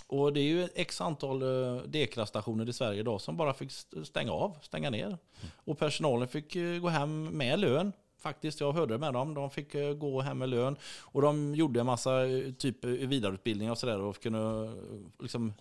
Och 0.08 0.32
det 0.32 0.40
är 0.40 0.44
ju 0.44 0.64
ett 0.64 0.72
x 0.74 1.00
antal 1.00 1.42
uh, 1.42 1.82
Dekra-stationer 1.82 2.68
i 2.68 2.72
Sverige 2.72 3.00
idag 3.00 3.20
som 3.20 3.36
bara 3.36 3.54
fick 3.54 3.70
st- 3.70 4.04
stänga 4.04 4.32
av, 4.32 4.58
stänga 4.62 4.90
ner. 4.90 5.18
Och 5.54 5.78
personalen 5.78 6.28
fick 6.28 6.56
eh, 6.56 6.78
gå 6.78 6.88
hem 6.88 7.24
med 7.24 7.58
lön. 7.58 7.92
Faktiskt, 8.26 8.60
jag 8.60 8.72
hörde 8.72 8.98
med 8.98 9.12
dem. 9.12 9.34
De 9.34 9.50
fick 9.50 9.74
eh, 9.74 9.94
gå 9.94 10.20
hem 10.20 10.38
med 10.38 10.48
lön. 10.48 10.76
Och 11.00 11.22
de 11.22 11.54
gjorde 11.54 11.80
en 11.80 11.86
massa 11.86 12.26
eh, 12.26 12.52
typ 12.52 12.84
eh, 12.84 12.90
vidareutbildningar 12.90 13.72
och 13.72 13.78
sådär 13.78 14.00
och 14.00 14.22
kunde 14.22 14.72
liksom 15.20 15.54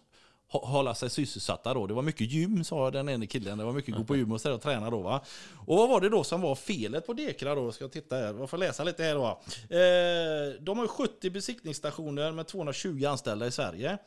hålla 0.47 0.95
sig 0.95 1.09
sysselsatta 1.09 1.73
då. 1.73 1.87
Det 1.87 1.93
var 1.93 2.01
mycket 2.01 2.31
gym 2.31 2.63
sa 2.63 2.91
den 2.91 3.09
ene 3.09 3.27
killen. 3.27 3.57
Det 3.57 3.63
var 3.63 3.73
mycket 3.73 3.95
gå 3.95 4.03
på 4.03 4.15
gym 4.15 4.31
och 4.31 4.41
sådär 4.41 4.55
och 4.55 4.61
träna 4.61 4.89
då 4.89 5.01
va. 5.01 5.21
Och 5.65 5.77
vad 5.77 5.89
var 5.89 6.01
det 6.01 6.09
då 6.09 6.23
som 6.23 6.41
var 6.41 6.55
felet 6.55 7.07
på 7.07 7.13
Dekra 7.13 7.55
då? 7.55 7.71
Ska 7.71 7.83
jag 7.83 7.91
titta 7.91 8.15
här. 8.15 8.33
Jag 8.39 8.49
får 8.49 8.57
läsa 8.57 8.83
lite 8.83 9.03
här 9.03 9.15
då. 9.15 9.27
Eh, 9.75 10.61
de 10.61 10.77
har 10.77 10.87
70 10.87 11.29
besiktningsstationer 11.29 12.31
med 12.31 12.47
220 12.47 13.05
anställda 13.05 13.47
i 13.47 13.51
Sverige. 13.51 13.97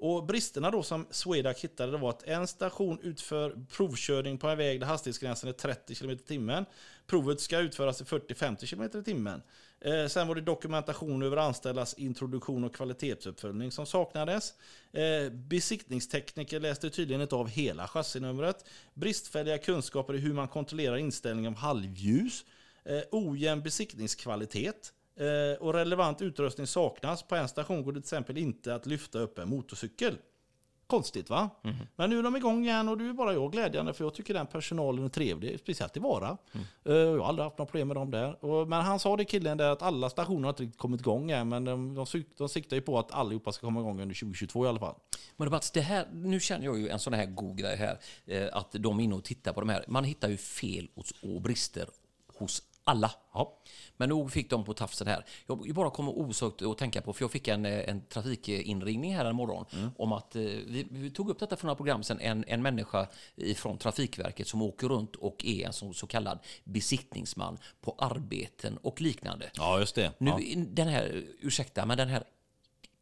Och 0.00 0.24
bristerna 0.24 0.70
då 0.70 0.82
som 0.82 1.06
Swedac 1.10 1.64
hittade 1.64 1.98
var 1.98 2.10
att 2.10 2.22
en 2.22 2.46
station 2.46 2.98
utför 3.02 3.56
provkörning 3.76 4.38
på 4.38 4.48
en 4.48 4.58
väg 4.58 4.80
där 4.80 4.86
hastighetsgränsen 4.86 5.48
är 5.48 5.52
30 5.52 5.94
km 5.94 6.10
i 6.10 6.16
timmen. 6.16 6.64
Provet 7.10 7.40
ska 7.40 7.58
utföras 7.58 8.00
i 8.00 8.04
40-50 8.04 8.66
km 8.66 9.00
i 9.00 9.04
timmen. 9.04 9.42
Eh, 9.80 10.06
sen 10.06 10.28
var 10.28 10.34
det 10.34 10.40
dokumentation 10.40 11.22
över 11.22 11.36
anställdas 11.36 11.94
introduktion 11.94 12.64
och 12.64 12.74
kvalitetsuppföljning 12.74 13.70
som 13.70 13.86
saknades. 13.86 14.54
Eh, 14.92 15.32
besiktningstekniker 15.32 16.60
läste 16.60 16.90
tydligen 16.90 17.22
inte 17.22 17.34
av 17.34 17.48
hela 17.48 17.88
chassinumret. 17.88 18.64
Bristfälliga 18.94 19.58
kunskaper 19.58 20.14
i 20.14 20.18
hur 20.18 20.34
man 20.34 20.48
kontrollerar 20.48 20.96
inställning 20.96 21.48
av 21.48 21.54
halvljus. 21.54 22.44
Eh, 22.84 23.00
ojämn 23.10 23.62
besiktningskvalitet. 23.62 24.92
Eh, 25.16 25.62
och 25.62 25.74
relevant 25.74 26.22
utrustning 26.22 26.66
saknas. 26.66 27.22
På 27.22 27.36
en 27.36 27.48
station 27.48 27.82
går 27.82 27.92
det 27.92 28.00
till 28.00 28.04
exempel 28.04 28.38
inte 28.38 28.74
att 28.74 28.86
lyfta 28.86 29.18
upp 29.18 29.38
en 29.38 29.48
motorcykel. 29.48 30.16
Konstigt 30.90 31.30
va? 31.30 31.50
Men 31.96 32.10
nu 32.10 32.18
är 32.18 32.22
de 32.22 32.36
igång 32.36 32.64
igen 32.64 32.88
och 32.88 32.98
det 32.98 33.04
är 33.04 33.12
bara 33.12 33.32
jag 33.32 33.52
glädjande 33.52 33.92
för 33.94 34.04
jag 34.04 34.14
tycker 34.14 34.34
den 34.34 34.46
personalen 34.46 35.04
är 35.04 35.08
trevlig, 35.08 35.60
speciellt 35.60 35.96
i 35.96 36.00
Vara. 36.00 36.36
Eh, 36.84 36.92
Jag 36.94 37.18
har 37.18 37.26
aldrig 37.28 37.44
haft 37.44 37.58
några 37.58 37.66
problem 37.70 37.88
med 37.88 37.96
dem 37.96 38.10
där. 38.10 38.64
Men 38.66 38.80
han 38.82 38.98
sa 38.98 39.16
det 39.16 39.24
killen 39.24 39.58
där 39.58 39.70
att 39.70 39.82
alla 39.82 40.10
stationer 40.10 40.42
har 40.42 40.48
inte 40.50 40.62
riktigt 40.62 40.78
kommit 40.80 41.00
igång 41.00 41.30
än 41.30 41.48
men 41.48 41.64
de, 41.64 41.94
de, 41.94 42.06
de 42.36 42.48
siktar 42.48 42.76
ju 42.76 42.82
på 42.82 42.98
att 42.98 43.12
allihopa 43.12 43.52
ska 43.52 43.66
komma 43.66 43.80
igång 43.80 44.00
under 44.00 44.14
2022 44.14 44.64
i 44.64 44.68
alla 44.68 44.78
fall. 44.80 44.94
Men 45.36 45.50
Mats, 45.50 45.70
det 45.70 45.80
här, 45.80 46.06
nu 46.12 46.40
känner 46.40 46.64
jag 46.64 46.78
ju 46.78 46.88
en 46.88 46.98
sån 46.98 47.12
här 47.12 47.26
god 47.26 47.58
grej 47.58 47.76
här, 47.76 47.98
eh, 48.26 48.48
att 48.52 48.72
de 48.72 48.98
är 49.00 49.04
inne 49.04 49.14
och 49.14 49.24
tittar 49.24 49.52
på 49.52 49.60
de 49.60 49.68
här. 49.68 49.84
Man 49.88 50.04
hittar 50.04 50.28
ju 50.28 50.36
fel 50.36 50.88
och 51.22 51.40
brister 51.42 51.86
hos 52.38 52.62
Alla. 52.84 53.10
Ja. 53.32 53.58
Men 53.96 54.08
nog 54.08 54.32
fick 54.32 54.50
de 54.50 54.64
på 54.64 54.74
tafsen 54.74 55.06
här. 55.06 55.24
Jag 55.46 55.74
bara 55.74 55.90
kommer 55.90 56.18
osökt 56.18 56.62
att 56.62 56.78
tänka 56.78 57.02
på, 57.02 57.12
för 57.12 57.22
jag 57.22 57.30
fick 57.30 57.48
en, 57.48 57.66
eh, 57.66 57.88
en 57.88 58.06
trafikinringning 58.06 59.16
här 59.16 59.24
en 59.24 59.36
morgon 59.36 59.64
om 59.96 60.12
att 60.12 60.36
eh, 60.36 60.42
vi, 60.42 60.86
vi 60.90 61.10
tog 61.10 61.30
upp 61.30 61.38
detta 61.38 61.56
för 61.56 61.66
några 61.66 61.76
program 61.76 62.02
sedan, 62.02 62.20
en, 62.20 62.44
en 62.48 62.62
människa 62.62 63.06
från 63.56 63.78
Trafikverket 63.78 64.48
som 64.48 64.62
åker 64.62 64.88
runt 64.88 65.16
och 65.16 65.44
är 65.44 65.66
en 65.66 65.72
så, 65.72 65.92
så 65.92 66.06
kallad 66.06 66.38
besiktningsman 66.64 67.58
på 67.80 67.94
arbeten 67.98 68.76
och 68.76 69.00
liknande. 69.00 69.50
ja, 69.54 69.78
just 69.78 69.94
det. 69.94 70.12
Nu, 70.18 70.30
ja. 70.30 70.64
den 70.68 70.88
här, 70.88 71.24
ursäkta, 71.40 71.86
men 71.86 71.98
den 71.98 72.08
här 72.08 72.24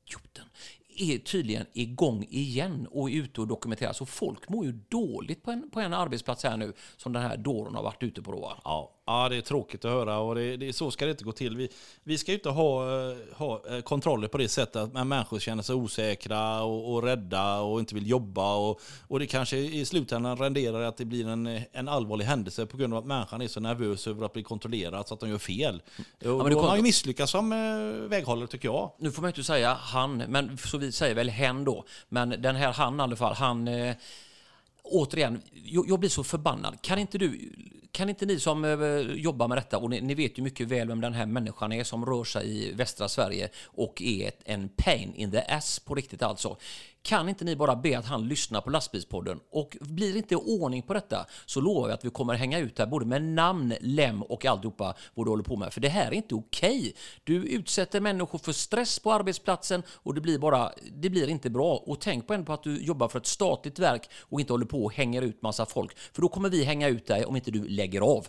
idioten 0.09 0.45
är 0.89 1.19
tydligen 1.19 1.67
igång 1.73 2.27
igen 2.31 2.87
och 2.91 3.11
är 3.11 3.15
ute 3.15 3.41
och 3.41 3.47
dokumenterar. 3.47 3.93
Så 3.93 4.07
folk 4.07 4.49
mår 4.49 4.65
ju 4.65 4.73
dåligt 4.73 5.43
på 5.43 5.51
en, 5.51 5.71
på 5.71 5.81
en 5.81 5.95
arbetsplats 5.95 6.45
här 6.45 6.57
nu 6.57 6.73
som 6.97 7.13
den 7.13 7.23
här 7.23 7.37
dåren 7.37 7.75
har 7.75 7.83
varit 7.83 8.03
ute 8.03 8.23
på. 8.23 8.33
Då. 8.33 8.61
Ja, 8.65 8.95
ja, 9.09 9.29
det 9.29 9.37
är 9.37 9.41
tråkigt 9.41 9.85
att 9.85 9.91
höra 9.91 10.19
och 10.19 10.35
det, 10.35 10.57
det, 10.57 10.73
så 10.73 10.91
ska 10.91 11.05
det 11.05 11.11
inte 11.11 11.25
gå 11.25 11.33
till. 11.33 11.57
Vi, 11.57 11.69
vi 12.05 12.19
ska 12.19 12.33
ju 12.33 12.39
inte 12.39 12.51
ha, 12.51 13.01
eh, 13.11 13.17
ha 13.33 13.63
eh, 13.71 13.81
kontroller 13.81 14.29
på 14.29 14.39
det 14.39 14.49
sättet 14.49 14.77
att 14.77 15.07
människor 15.07 15.39
känner 15.39 15.63
sig 15.63 15.75
osäkra 15.75 16.63
och, 16.63 16.93
och 16.93 17.03
rädda 17.03 17.61
och 17.61 17.81
inte 17.81 17.95
vill 17.95 18.11
jobba. 18.11 18.55
Och, 18.55 18.81
och 19.09 19.19
det 19.19 19.27
kanske 19.27 19.57
i 19.57 19.85
slutändan 19.85 20.37
renderar 20.37 20.83
att 20.83 20.97
det 20.97 21.05
blir 21.05 21.29
en, 21.29 21.61
en 21.73 21.89
allvarlig 21.89 22.25
händelse 22.25 22.67
på 22.67 22.77
grund 22.77 22.95
av 22.95 22.99
att 22.99 23.07
människan 23.07 23.43
är 23.43 23.49
så 23.49 23.61
nervös 23.61 24.07
över 24.07 24.25
att 24.27 24.33
bli 24.33 24.43
kontrollerad 24.43 25.09
så 25.09 25.15
att 25.15 25.21
de 25.21 25.29
gör 25.29 25.39
fel. 25.39 25.83
Och 26.25 26.39
men 26.39 26.53
då 26.53 26.61
har 26.61 26.69
man 26.69 26.77
ju 26.77 26.83
misslyckats 26.83 27.33
som 27.33 27.53
eh, 27.53 28.09
väghållare 28.09 28.47
tycker 28.47 28.69
jag. 28.69 28.93
Nu 28.99 29.11
får 29.11 29.23
man 29.23 29.29
inte 29.29 29.45
säga 29.45 29.75
han, 29.75 30.17
men 30.17 30.59
så 30.59 30.79
vi 30.79 30.93
säger 30.93 31.15
väl 31.15 31.29
hen 31.29 31.65
då. 31.65 31.85
Men 32.09 32.29
den 32.29 32.57
här 32.57 32.73
han 32.73 33.01
i 33.01 33.03
alla 33.03 33.17
fall, 33.17 33.35
han... 33.35 33.69
Återigen, 34.91 35.43
jag, 35.65 35.89
jag 35.89 36.01
blir 36.01 36.11
så 36.11 36.25
förbannad. 36.25 36.83
Kan 36.83 36.99
inte 36.99 37.19
du... 37.19 37.53
Kan 37.93 38.09
inte 38.09 38.27
ni 38.27 38.41
som 38.41 38.65
eh, 38.65 38.71
jobbar 39.15 39.49
med 39.49 39.59
detta, 39.59 39.79
och 39.79 39.91
ni, 39.91 40.01
ni 40.01 40.15
vet 40.15 40.39
ju 40.39 40.43
mycket 40.43 40.69
väl 40.69 40.89
vem 40.89 41.01
den 41.01 41.15
här 41.15 41.27
människan 41.27 41.73
är 41.73 41.85
som 41.85 42.07
rör 42.07 42.25
sig 42.25 42.69
i 42.69 42.73
västra 42.73 43.09
Sverige 43.09 43.49
och 43.65 44.03
är 44.03 44.29
ett, 44.29 44.41
en 44.45 44.69
pain 44.69 45.15
in 45.15 45.31
the 45.31 45.41
ass 45.41 45.79
på 45.79 45.95
riktigt 45.95 46.23
alltså. 46.23 46.57
Kan 47.03 47.29
inte 47.29 47.45
ni 47.45 47.57
bara 47.57 47.77
be 47.77 47.99
att 47.99 48.07
han 48.07 48.29
lyssnar 48.29 48.61
på 48.61 48.71
lastbilspodden? 48.71 49.41
Och 49.51 49.77
blir 49.81 50.13
det 50.13 50.19
inte 50.19 50.37
ordning 50.37 50.83
på 50.83 50.95
detta 50.95 51.27
så 51.47 51.61
lovar 51.61 51.89
jag 51.89 51.95
att 51.95 52.05
vi 52.05 52.11
kommer 52.11 52.35
hänga 52.35 52.59
ut 52.59 52.79
här 52.79 52.87
både 52.87 53.07
med 53.07 53.23
namn, 53.23 53.75
lem 53.81 54.23
och 54.23 54.45
alltihopa 54.45 54.95
vad 55.15 55.27
du 55.27 55.31
håller 55.31 55.43
på 55.43 55.57
med. 55.57 55.73
För 55.73 55.81
det 55.81 55.89
här 55.89 56.07
är 56.07 56.13
inte 56.13 56.35
okej. 56.35 56.95
Du 57.25 57.45
utsätter 57.45 58.01
människor 58.01 58.39
för 58.39 58.53
stress 58.53 58.99
på 58.99 59.13
arbetsplatsen 59.13 59.83
och 59.89 60.15
det 60.15 60.21
blir 60.21 60.39
bara, 60.39 60.73
det 60.93 61.11
blir 61.11 61.29
inte 61.29 61.51
bra. 61.51 61.77
Och 61.77 62.01
tänk 62.01 62.27
på 62.27 62.35
ändå 62.35 62.47
på 62.47 62.53
att 62.53 62.63
du 62.63 62.83
jobbar 62.83 63.09
för 63.09 63.19
ett 63.19 63.27
statligt 63.27 63.79
verk 63.79 64.11
och 64.21 64.41
inte 64.41 64.53
håller 64.53 64.67
på 64.67 64.85
och 64.85 64.95
hänger 64.95 65.23
ut 65.23 65.43
massa 65.43 65.67
folk. 65.67 65.99
För 65.99 66.23
då 66.23 66.29
kommer 66.29 66.49
vi 66.49 66.65
hänga 66.65 66.89
ut 66.89 67.07
dig 67.07 67.25
om 67.25 67.37
inte 67.37 67.51
du 67.51 67.69
lägger 67.69 68.01
av. 68.01 68.27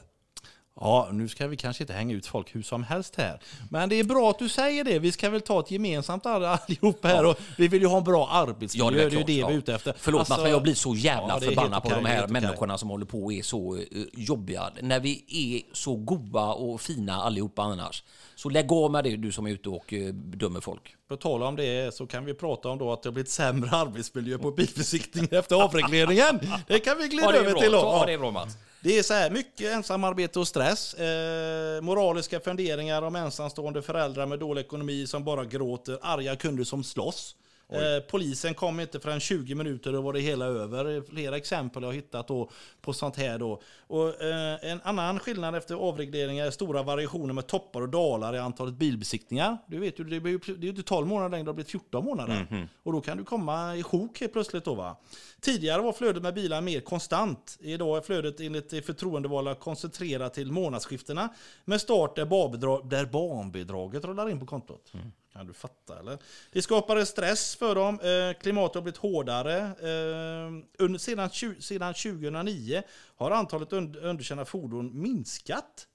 Ja, 0.81 1.09
nu 1.11 1.27
ska 1.27 1.47
vi 1.47 1.57
kanske 1.57 1.83
inte 1.83 1.93
hänga 1.93 2.15
ut 2.15 2.27
folk 2.27 2.55
hur 2.55 2.61
som 2.61 2.83
helst 2.83 3.15
här. 3.15 3.39
Men 3.69 3.89
det 3.89 3.99
är 3.99 4.03
bra 4.03 4.29
att 4.29 4.39
du 4.39 4.49
säger 4.49 4.83
det. 4.83 4.99
Vi 4.99 5.11
ska 5.11 5.29
väl 5.29 5.41
ta 5.41 5.59
ett 5.59 5.71
gemensamt 5.71 6.25
all- 6.25 6.45
allihop 6.45 7.05
här. 7.05 7.25
Och 7.25 7.39
vi 7.57 7.67
vill 7.67 7.81
ju 7.81 7.87
ha 7.87 7.97
en 7.97 8.03
bra 8.03 8.27
arbetsmiljö. 8.27 8.85
Ja, 8.85 8.91
det 8.91 9.03
är, 9.03 9.09
klart, 9.09 9.25
det 9.27 9.33
ja. 9.33 9.47
vi 9.47 9.53
är 9.53 9.57
ute 9.57 9.73
efter. 9.75 9.93
Förlåt 9.97 10.19
Alltså, 10.19 10.41
men 10.41 10.51
jag 10.51 10.63
blir 10.63 10.73
så 10.73 10.95
jävla 10.95 11.33
ja, 11.33 11.39
det 11.39 11.45
är 11.45 11.49
förbannad 11.49 11.83
på 11.83 11.89
de 11.89 12.05
här 12.05 12.27
människorna 12.27 12.77
som 12.77 12.89
håller 12.89 13.05
på 13.05 13.23
och 13.23 13.33
är 13.33 13.41
så 13.41 13.75
eh, 13.75 13.83
jobbiga. 14.13 14.71
När 14.81 14.99
vi 14.99 15.23
är 15.27 15.75
så 15.75 15.95
goda 15.95 16.45
och 16.45 16.81
fina 16.81 17.15
allihopa 17.21 17.61
annars. 17.61 18.03
Så 18.35 18.49
lägg 18.49 18.71
av 18.71 18.91
med 18.91 19.03
det 19.03 19.15
du 19.15 19.31
som 19.31 19.45
är 19.45 19.51
ute 19.51 19.69
och 19.69 19.93
eh, 19.93 20.13
dömer 20.13 20.61
folk. 20.61 20.95
På 21.09 21.17
tal 21.17 21.43
om 21.43 21.55
det 21.55 21.93
så 21.95 22.07
kan 22.07 22.25
vi 22.25 22.33
prata 22.33 22.69
om 22.69 22.77
då 22.77 22.93
att 22.93 23.03
det 23.03 23.09
har 23.09 23.13
blivit 23.13 23.31
sämre 23.31 23.69
arbetsmiljö 23.71 24.37
på 24.37 24.51
bilbesiktningen 24.51 25.29
efter 25.31 25.55
avregleringen. 25.55 26.39
Det 26.67 26.79
kan 26.79 26.97
vi 26.97 27.07
glida 27.07 27.33
över 27.33 27.53
till. 27.53 27.71
då. 27.71 27.77
Ja, 27.77 28.03
det 28.05 28.13
är 28.13 28.17
bra 28.17 28.31
Mats. 28.31 28.57
Det 28.81 28.99
är 28.99 29.03
så 29.03 29.13
här, 29.13 29.29
mycket 29.29 29.73
ensamarbete 29.73 30.39
och 30.39 30.47
stress. 30.47 30.93
Eh, 30.93 31.81
moraliska 31.81 32.39
funderingar 32.39 33.01
om 33.01 33.15
ensamstående 33.15 33.81
föräldrar 33.81 34.25
med 34.25 34.39
dålig 34.39 34.61
ekonomi 34.61 35.07
som 35.07 35.23
bara 35.23 35.45
gråter. 35.45 35.99
Arga 36.01 36.35
kunder 36.35 36.63
som 36.63 36.83
slåss. 36.83 37.35
Eh, 37.69 38.03
polisen 38.09 38.53
kom 38.53 38.79
inte 38.79 38.99
förrän 38.99 39.19
20 39.19 39.55
minuter 39.55 39.95
och 39.95 40.03
var 40.03 40.13
det 40.13 40.19
hela 40.19 40.45
över. 40.45 41.01
Flera 41.01 41.37
exempel 41.37 41.83
jag 41.83 41.89
har 41.89 41.93
hittat 41.93 42.27
då 42.27 42.49
på 42.81 42.93
sånt 42.93 43.15
här. 43.15 43.37
Då. 43.37 43.61
Och, 43.87 44.21
eh, 44.21 44.57
en 44.61 44.81
annan 44.83 45.19
skillnad 45.19 45.55
efter 45.55 45.75
avregleringen 45.75 46.45
är 46.45 46.51
stora 46.51 46.83
variationer 46.83 47.33
med 47.33 47.47
toppar 47.47 47.81
och 47.81 47.89
dalar 47.89 48.35
i 48.35 48.39
antalet 48.39 48.73
bilbesiktningar. 48.73 49.57
Du 49.67 49.79
vet 49.79 49.99
ju, 49.99 50.03
det 50.03 50.19
blir 50.19 50.31
ju 50.31 50.37
det 50.37 50.51
är 50.51 50.63
ju 50.63 50.69
inte 50.69 50.83
12 50.83 51.07
månader 51.07 51.29
längre, 51.29 51.43
det 51.43 51.49
har 51.49 51.53
blivit 51.53 51.71
14 51.71 52.05
månader. 52.05 52.67
Och 52.83 52.93
då 52.93 53.01
kan 53.01 53.17
du 53.17 53.23
komma 53.23 53.75
i 53.75 53.83
sjok 53.83 54.19
helt 54.21 54.33
plötsligt. 54.33 54.65
Då, 54.65 54.75
va? 54.75 54.97
Tidigare 55.41 55.81
var 55.81 55.93
flödet 55.93 56.23
med 56.23 56.33
bilar 56.33 56.61
mer 56.61 56.79
konstant. 56.79 57.57
Idag 57.61 57.97
är 57.97 58.01
flödet 58.01 58.39
enligt 58.39 58.69
de 58.69 58.81
förtroendevalda 58.81 59.55
koncentrerat 59.55 60.33
till 60.33 60.51
månadsskiftena 60.51 61.29
med 61.65 61.81
start 61.81 62.15
där, 62.15 62.25
barbidrag, 62.25 62.89
där 62.89 63.05
barnbidraget 63.05 64.05
rullar 64.05 64.29
in 64.29 64.39
på 64.39 64.45
kontot. 64.45 64.91
Kan 65.33 65.47
du 65.47 65.53
fatta 65.53 65.99
eller? 65.99 66.17
Det 66.51 66.61
skapade 66.61 67.05
stress 67.05 67.55
för 67.55 67.75
dem. 67.75 67.99
Eh, 67.99 68.39
klimatet 68.39 68.75
har 68.75 68.81
blivit 68.81 68.97
hårdare. 68.97 69.57
Eh, 69.59 70.63
under, 70.77 70.99
sedan, 70.99 71.29
sedan 71.59 71.93
2009 71.93 72.83
har 73.15 73.31
antalet 73.31 73.73
und, 73.73 73.95
underkända 73.95 74.45
fordon 74.45 75.01
minskat 75.01 75.87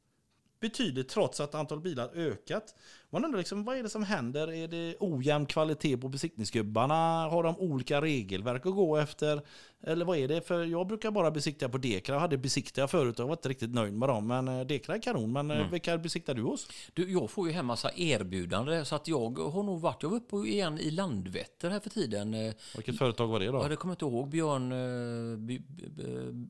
betydligt 0.61 1.09
trots 1.09 1.41
att 1.41 1.55
antalet 1.55 1.85
bilar 1.85 2.11
ökat. 2.15 2.75
Man 3.15 3.25
undrar 3.25 3.39
liksom, 3.39 3.65
vad 3.65 3.77
är 3.77 3.83
det 3.83 3.89
som 3.89 4.03
händer? 4.03 4.53
Är 4.53 4.69
det 4.69 4.97
ojämn 5.01 5.47
kvalitet 5.47 5.97
på 5.97 6.09
besiktningsgubbarna? 6.09 7.29
Har 7.29 7.43
de 7.43 7.59
olika 7.59 8.01
regelverk 8.01 8.67
att 8.67 8.75
gå 8.75 8.97
efter? 8.97 9.43
Eller 9.87 10.05
vad 10.05 10.19
är 10.19 10.29
det? 10.29 10.41
För 10.41 10.65
jag 10.65 10.87
brukar 10.87 11.11
bara 11.11 11.31
besiktiga 11.31 11.69
på 11.69 11.79
Dekra. 11.79 12.15
Jag 12.15 12.21
hade 12.21 12.39
besiktiga 12.39 12.89
förut 12.89 13.21
och 13.21 13.29
var 13.29 13.35
inte 13.35 13.49
riktigt 13.49 13.75
nöjd 13.75 13.95
med 13.95 14.09
dem. 14.09 14.27
Men 14.27 14.49
eh, 14.49 14.67
Dekra 14.67 14.95
är 14.95 15.03
kanon. 15.03 15.33
Men 15.33 15.51
mm. 15.51 15.71
vilka 15.71 15.99
besiktar 15.99 16.35
du 16.35 16.43
hos? 16.43 16.69
Du, 16.95 17.13
jag 17.13 17.31
får 17.31 17.49
ju 17.49 17.55
hem 17.55 17.67
massa 17.67 17.91
erbjudanden 17.97 18.85
så 18.85 18.95
att 18.95 19.09
jag 19.09 19.39
har 19.39 19.63
nog 19.63 19.81
varit, 19.81 20.03
jag 20.03 20.11
var 20.11 20.17
uppe 20.17 20.37
igen 20.37 20.79
i 20.79 20.91
Landvetter 20.91 21.71
här 21.71 21.81
för 21.81 21.91
tiden. 21.91 22.35
Eh, 22.35 22.55
Vilket 22.77 22.99
företag 22.99 23.27
var 23.27 23.41
det 23.41 23.47
då? 23.47 23.59
Ja, 23.63 23.69
det 23.69 23.77
kommer 23.77 23.93
jag 23.93 23.95
inte 23.95 24.17
ihåg. 24.17 24.29
Björn... 24.29 24.73
eh, 24.73 25.39
By- 25.39 25.59
by- 25.59 26.49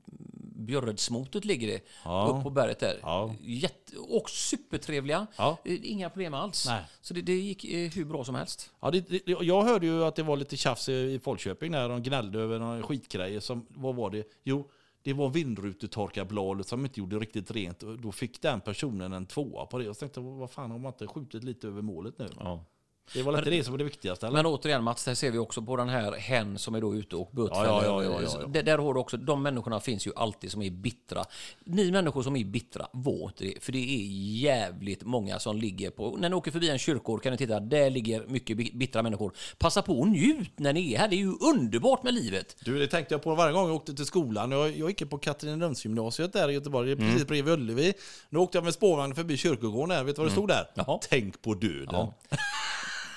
Björredsmotet 0.64 1.44
ligger 1.44 1.66
det. 1.66 1.80
Ja. 2.04 2.26
Upp 2.36 2.42
på 2.42 2.50
berget 2.50 2.78
där. 2.80 2.98
Ja. 3.02 3.34
Jätte, 3.40 3.96
och 3.98 4.30
supertrevliga. 4.30 5.26
Ja. 5.36 5.58
Eh, 5.64 5.90
Inga 5.90 6.10
problem 6.10 6.34
alls. 6.34 6.66
Nej. 6.66 6.84
Så 7.00 7.14
det, 7.14 7.22
det 7.22 7.34
gick 7.34 7.64
eh, 7.64 7.90
hur 7.90 8.04
bra 8.04 8.24
som 8.24 8.34
helst. 8.34 8.70
Ja, 8.80 8.90
det, 8.90 9.00
det, 9.00 9.22
jag 9.26 9.62
hörde 9.62 9.86
ju 9.86 10.04
att 10.04 10.16
det 10.16 10.22
var 10.22 10.36
lite 10.36 10.56
tjafs 10.56 10.88
i 10.88 10.92
i 10.92 11.18
Folköping 11.18 11.70
när 11.70 11.88
de 11.88 12.02
gnällde 12.02 12.38
över 12.38 12.58
några 12.58 12.82
skitgrejer. 12.82 13.40
Som, 13.40 13.66
vad 13.68 13.94
var 13.94 14.10
det? 14.10 14.24
Jo, 14.44 14.70
det 15.02 15.12
var 15.12 15.28
vindrutetorkarbladet 15.28 16.66
som 16.66 16.84
inte 16.84 17.00
gjorde 17.00 17.18
riktigt 17.18 17.50
rent. 17.50 17.80
Då 17.80 18.12
fick 18.12 18.42
den 18.42 18.60
personen 18.60 19.12
en 19.12 19.26
tvåa 19.26 19.66
på 19.66 19.78
det. 19.78 19.84
Jag 19.84 19.98
tänkte, 19.98 20.20
vad 20.20 20.50
fan 20.50 20.70
har 20.70 20.78
man 20.78 20.92
inte 20.92 21.06
skjutit 21.06 21.44
lite 21.44 21.66
över 21.66 21.82
målet 21.82 22.18
nu? 22.18 22.28
Ja. 22.40 22.64
Det 23.12 23.22
var 23.22 23.38
inte 23.38 23.50
det 23.50 23.64
som 23.64 23.72
var 23.72 23.78
det 23.78 23.84
viktigaste? 23.84 24.26
Eller? 24.26 24.36
Men 24.36 24.46
återigen 24.46 24.84
Mats, 24.84 25.04
där 25.04 25.14
ser 25.14 25.30
vi 25.30 25.38
också 25.38 25.62
på 25.62 25.76
den 25.76 25.88
här 25.88 26.12
hen 26.12 26.58
som 26.58 26.74
är 26.74 26.80
då 26.80 26.94
ute 26.94 27.16
och 27.16 27.30
bötfäller. 27.32 27.64
Ja, 27.68 27.84
ja, 27.84 28.04
ja, 28.04 28.20
ja, 28.22 28.48
ja. 28.54 28.62
Där, 28.62 28.78
har 28.78 28.94
du 28.94 29.00
också, 29.00 29.16
de 29.16 29.42
människorna 29.42 29.80
finns 29.80 30.06
ju 30.06 30.12
alltid 30.16 30.50
som 30.52 30.62
är 30.62 30.70
bittra. 30.70 31.24
Ni 31.64 31.90
människor 31.90 32.22
som 32.22 32.36
är 32.36 32.44
bittra, 32.44 32.86
var 32.92 33.24
inte 33.28 33.44
det. 33.44 33.64
För 33.64 33.72
det 33.72 33.78
är 33.78 34.06
jävligt 34.40 35.02
många 35.04 35.38
som 35.38 35.56
ligger 35.56 35.90
på, 35.90 36.16
när 36.16 36.28
ni 36.28 36.34
åker 36.34 36.50
förbi 36.50 36.70
en 36.70 36.78
kyrkogård 36.78 37.22
kan 37.22 37.32
ni 37.32 37.38
titta, 37.38 37.60
där 37.60 37.90
ligger 37.90 38.26
mycket 38.26 38.56
bi- 38.56 38.70
bittra 38.74 39.02
människor. 39.02 39.32
Passa 39.58 39.82
på 39.82 40.00
och 40.00 40.08
njut 40.08 40.50
när 40.58 40.72
ni 40.72 40.92
är 40.94 40.98
här, 40.98 41.08
det 41.08 41.16
är 41.16 41.18
ju 41.18 41.32
underbart 41.40 42.02
med 42.02 42.14
livet. 42.14 42.56
Du, 42.64 42.78
det 42.78 42.86
tänkte 42.86 43.14
jag 43.14 43.22
på 43.22 43.34
varje 43.34 43.52
gång 43.52 43.66
jag 43.66 43.76
åkte 43.76 43.94
till 43.94 44.06
skolan. 44.06 44.50
Jag, 44.50 44.76
jag 44.76 44.88
gick 44.88 45.10
på 45.10 45.18
Katrinelundsgymnasiet 45.18 46.32
där 46.32 46.48
i 46.48 46.52
Göteborg, 46.52 46.86
det 46.94 47.04
är 47.04 47.10
precis 47.10 47.26
bredvid 47.26 47.54
Ullevi. 47.54 47.92
Nu 48.28 48.38
åkte 48.38 48.58
jag 48.58 48.64
med 48.64 48.74
spårvagnen 48.74 49.16
förbi 49.16 49.36
kyrkogården 49.36 49.88
där. 49.88 50.04
Vet 50.04 50.16
du 50.16 50.20
vad 50.22 50.28
det 50.28 50.32
stod 50.32 50.48
där? 50.48 50.70
Jaha. 50.74 50.98
Tänk 51.10 51.42
på 51.42 51.54
döden. 51.54 52.06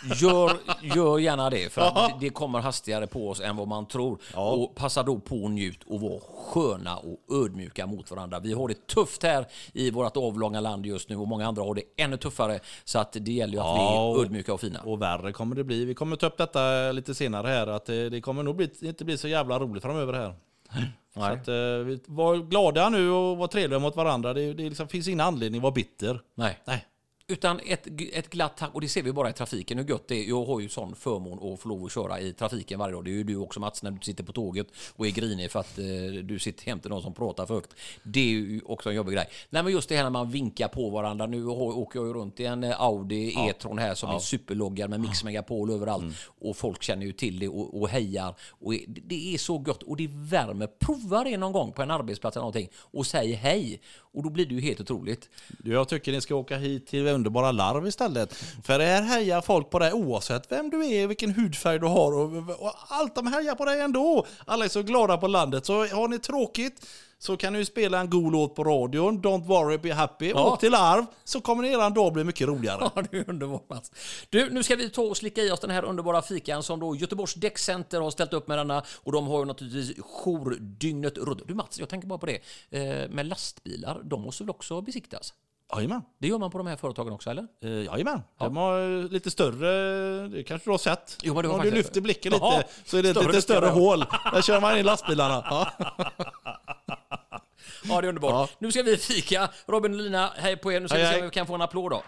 Ja. 0.04 0.16
Gör, 0.16 0.58
gör 0.96 1.20
gärna 1.20 1.50
det, 1.50 1.74
för 1.74 1.82
att 1.82 2.20
det 2.20 2.30
kommer 2.30 2.60
hastigare 2.60 3.08
på 3.08 3.30
oss 3.30 3.42
än 3.42 3.56
vad 3.56 3.68
man 3.68 3.88
tror. 3.88 4.20
Och 4.36 4.76
passa 4.76 5.04
då 5.04 5.20
på 5.20 5.44
och 5.44 5.52
njut 5.52 5.84
och 5.84 6.02
var 6.02 6.20
sköna 6.20 6.98
och 6.98 7.36
ödmjuka 7.44 7.88
mot 7.88 8.12
varandra. 8.12 8.40
Vi 8.40 8.54
har 8.54 8.68
det 8.68 8.88
tufft 8.88 9.24
här 9.24 9.48
i 9.74 9.92
vårt 9.92 10.18
avlånga 10.18 10.60
land 10.60 10.86
just 10.86 11.10
nu 11.10 11.16
och 11.16 11.28
många 11.28 11.48
andra 11.48 11.64
har 11.64 11.74
det 11.74 11.84
ännu 11.98 12.18
tuffare. 12.18 12.60
Så 12.84 13.00
att 13.00 13.12
det 13.12 13.32
gäller 13.32 13.54
ju 13.54 13.60
att 13.60 13.66
Ja, 13.66 14.14
vi 14.14 14.20
är 14.20 14.24
ödmjuka 14.24 14.54
och 14.54 14.62
fina. 14.62 14.80
Och 14.82 15.02
värre 15.02 15.34
kommer 15.34 15.56
det 15.56 15.64
bli. 15.64 15.86
Vi 15.86 15.94
kommer 15.94 16.16
ta 16.16 16.28
upp 16.28 16.38
detta 16.38 16.92
lite 16.92 17.16
senare 17.16 17.48
här. 17.48 17.68
Att 17.68 17.86
det, 17.86 18.10
det 18.10 18.22
kommer 18.22 18.44
nog 18.44 18.56
bli, 18.56 18.70
inte 18.82 19.06
bli 19.06 19.18
så 19.18 19.28
jävla 19.28 19.60
roligt 19.60 19.84
framöver 19.84 20.14
här. 20.14 20.34
Så 21.14 21.24
att, 21.24 21.48
eh, 21.48 21.56
var 22.06 22.38
glada 22.50 22.90
nu 22.90 23.12
och 23.12 23.38
var 23.38 23.48
trevliga 23.48 23.80
mot 23.80 23.96
varandra. 23.96 24.34
Det, 24.34 24.54
det 24.54 24.64
liksom, 24.64 24.88
finns 24.88 25.08
ingen 25.08 25.20
anledning 25.22 25.60
att 25.60 25.64
vara 25.64 25.74
bitter. 25.74 26.22
Nej. 26.36 26.60
Nej. 26.66 26.86
Utan 27.30 27.60
ett, 27.66 27.88
ett 28.14 28.30
glatt 28.30 28.58
tack, 28.58 28.70
och 28.76 28.82
det 28.82 28.88
ser 28.90 29.04
vi 29.04 29.12
bara 29.12 29.30
i 29.30 29.34
trafiken 29.34 29.78
hur 29.78 29.86
gött 29.90 30.08
det 30.08 30.16
är. 30.16 30.30
Jag 30.30 30.46
har 30.46 30.60
ju 30.60 30.70
sån 30.70 30.96
förmån 30.96 31.54
att 31.54 31.60
få 31.60 31.70
lov 31.70 31.86
att 31.86 31.92
köra 31.92 32.20
i 32.20 32.34
trafiken 32.34 32.80
varje 32.80 32.94
dag. 32.96 33.06
Det 33.06 33.12
är 33.12 33.14
ju 33.14 33.24
du 33.24 33.36
också 33.36 33.60
Mats 33.60 33.84
när 33.84 33.92
du 33.92 34.00
sitter 34.02 34.24
på 34.24 34.32
tåget 34.32 34.68
och 34.96 35.08
är 35.08 35.12
grinig 35.12 35.52
för 35.52 35.60
att 35.60 35.78
eh, 35.80 35.86
du 36.24 36.40
sitter 36.40 36.68
jämte 36.68 36.90
någon 36.90 37.02
som 37.02 37.14
pratar 37.14 37.46
för 37.46 37.54
högt. 37.54 37.74
Det 38.04 38.20
är 38.20 38.26
ju 38.30 38.62
också 38.66 38.90
en 38.90 38.96
jobbig 38.96 39.14
grej. 39.14 39.28
Nej 39.50 39.64
men 39.64 39.72
just 39.74 39.90
det 39.90 39.96
här 39.96 40.04
när 40.04 40.10
man 40.10 40.32
vinkar 40.32 40.68
på 40.68 40.90
varandra. 40.90 41.26
Nu 41.26 41.44
har- 41.44 41.78
åker 41.78 42.00
jag 42.00 42.08
ju 42.08 42.14
runt 42.14 42.40
i 42.40 42.46
en 42.46 42.64
eh, 42.64 42.82
Audi 42.82 43.34
E-tron 43.50 43.78
här 43.78 43.96
som 43.96 44.10
är 44.10 44.20
superloggad 44.20 44.90
med 44.90 45.00
Mix 45.00 45.24
Megapol 45.24 45.72
överallt. 45.72 46.04
Och 46.40 46.58
folk 46.58 46.84
känner 46.84 47.06
ju 47.06 47.12
till 47.12 47.40
det 47.40 47.48
och, 47.48 47.82
och 47.82 47.90
hejar. 47.90 48.36
Och 48.50 48.72
det- 48.72 48.86
det 48.88 49.34
är 49.34 49.38
så 49.38 49.64
gött 49.68 49.84
och 49.84 49.98
det 49.98 50.08
värmer. 50.12 50.68
Prova 50.68 51.24
det 51.24 51.38
någon 51.38 51.52
gång 51.52 51.72
på 51.72 51.82
en 51.82 51.92
arbetsplats 51.92 52.38
eller 52.38 52.42
någonting 52.42 52.70
och 52.76 53.06
säg 53.06 53.32
hej. 53.34 53.82
Och 53.98 54.24
då 54.24 54.30
blir 54.30 54.46
det 54.46 54.56
ju 54.56 54.62
helt 54.62 54.82
otroligt. 54.82 55.30
Jag 55.64 55.88
tycker 55.90 56.12
ni 56.12 56.22
ska 56.22 56.36
åka 56.36 56.58
hit 56.58 56.88
till 56.88 57.04
underbara 57.18 57.52
Larv 57.52 57.88
istället. 57.88 58.34
För 58.64 58.80
här 58.80 59.02
hejar 59.02 59.42
folk 59.42 59.70
på 59.70 59.80
dig 59.80 59.94
oavsett 59.94 60.52
vem 60.52 60.70
du 60.70 60.88
är, 60.88 61.08
vilken 61.08 61.34
hudfärg 61.34 61.80
du 61.80 61.88
har 61.88 62.14
och, 62.14 62.50
och 62.66 62.74
allt 62.88 63.16
de 63.16 63.28
hejar 63.28 63.56
på 63.56 63.66
dig 63.66 63.82
ändå. 63.82 64.26
Alla 64.46 64.66
är 64.66 64.70
så 64.70 64.82
glada 64.82 65.18
på 65.18 65.28
landet. 65.28 65.66
Så 65.66 65.74
har 65.74 66.08
ni 66.08 66.20
tråkigt 66.20 66.86
så 67.20 67.38
kan 67.38 67.54
ni 67.54 67.66
spela 67.66 68.00
en 68.00 68.10
god 68.10 68.32
låt 68.32 68.56
på 68.56 68.64
radion. 68.64 69.22
Don't 69.22 69.46
worry, 69.46 69.78
be 69.78 69.94
happy. 69.94 70.30
Ja. 70.30 70.54
Åk 70.54 70.60
till 70.60 70.72
Larv 70.72 71.06
så 71.24 71.42
kommer 71.42 71.66
eran 71.66 71.94
dag 71.94 72.14
bli 72.14 72.24
mycket 72.24 72.48
roligare. 72.48 72.92
Ja, 72.96 73.04
det 73.12 73.18
är 73.18 73.30
underbart 73.30 73.70
Mats. 73.70 73.92
Du, 74.30 74.50
nu 74.50 74.64
ska 74.64 74.76
vi 74.76 74.90
ta 74.90 75.02
och 75.02 75.18
slicka 75.18 75.42
i 75.42 75.52
oss 75.52 75.60
den 75.60 75.70
här 75.70 75.86
underbara 75.86 76.22
fikan 76.22 76.64
som 76.64 76.80
då 76.80 76.96
Göteborgs 76.96 77.34
Däckcenter 77.34 78.02
har 78.02 78.12
ställt 78.12 78.34
upp 78.34 78.48
med 78.48 78.58
denna. 78.58 78.84
Och 79.04 79.12
de 79.12 79.28
har 79.28 79.40
ju 79.40 79.46
naturligtvis 79.46 79.98
jour 80.00 80.58
dygnet 80.60 81.18
runt. 81.18 81.48
Du 81.48 81.54
Mats, 81.54 81.80
jag 81.80 81.90
tänker 81.90 82.08
bara 82.08 82.20
på 82.20 82.26
det. 82.26 82.40
Eh, 82.70 83.10
med 83.10 83.26
lastbilar, 83.26 84.02
de 84.04 84.22
måste 84.22 84.44
väl 84.44 84.50
också 84.50 84.82
besiktas? 84.82 85.34
Jajamän. 85.76 86.02
Det 86.20 86.28
gör 86.28 86.38
man 86.38 86.52
på 86.52 86.58
de 86.58 86.68
här 86.68 86.76
företagen 86.76 87.14
också, 87.14 87.30
eller? 87.30 87.48
Eh, 87.64 87.72
Jajamän. 87.72 88.22
De 88.40 88.58
har 88.58 89.10
lite 89.10 89.32
större, 89.32 90.28
det 90.28 90.44
kanske 90.44 90.68
du 90.68 90.72
har 90.72 90.78
sett. 90.78 91.18
Jo, 91.24 91.34
men 91.34 91.44
det 91.44 91.50
har 91.50 91.56
Om 91.56 91.66
du 91.66 91.72
lyfter 91.72 92.02
blicken 92.02 92.34
Jaha, 92.34 92.58
lite 92.58 92.70
så 92.86 92.98
är 92.98 93.04
det 93.04 93.10
ett 93.10 93.16
större 93.16 93.28
lite 93.28 93.42
större 93.42 93.66
ja. 93.66 93.72
hål. 93.72 94.06
Där 94.34 94.42
kör 94.42 94.62
man 94.62 94.78
in 94.78 94.86
lastbilarna. 94.86 95.44
Ja. 95.50 95.72
Ja, 97.84 98.02
det 98.02 98.08
är 98.08 98.10
underbart. 98.10 98.32
Ja. 98.32 98.50
Nu 98.60 98.72
ska 98.72 98.84
vi 98.84 98.98
fika. 98.98 99.50
Robin 99.66 99.94
och 99.94 99.98
Lina, 99.98 100.32
hej 100.36 100.58
på 100.58 100.72
er. 100.72 100.80
Nu 100.80 100.88
ska 100.88 100.98
Hej, 100.98 101.06
vi 101.06 101.14
se 101.14 101.20
om 101.20 101.26
vi 101.26 101.32
kan 101.32 101.48
få 101.48 101.56
en 101.56 101.62
applåd 101.62 101.92
då. 101.92 102.04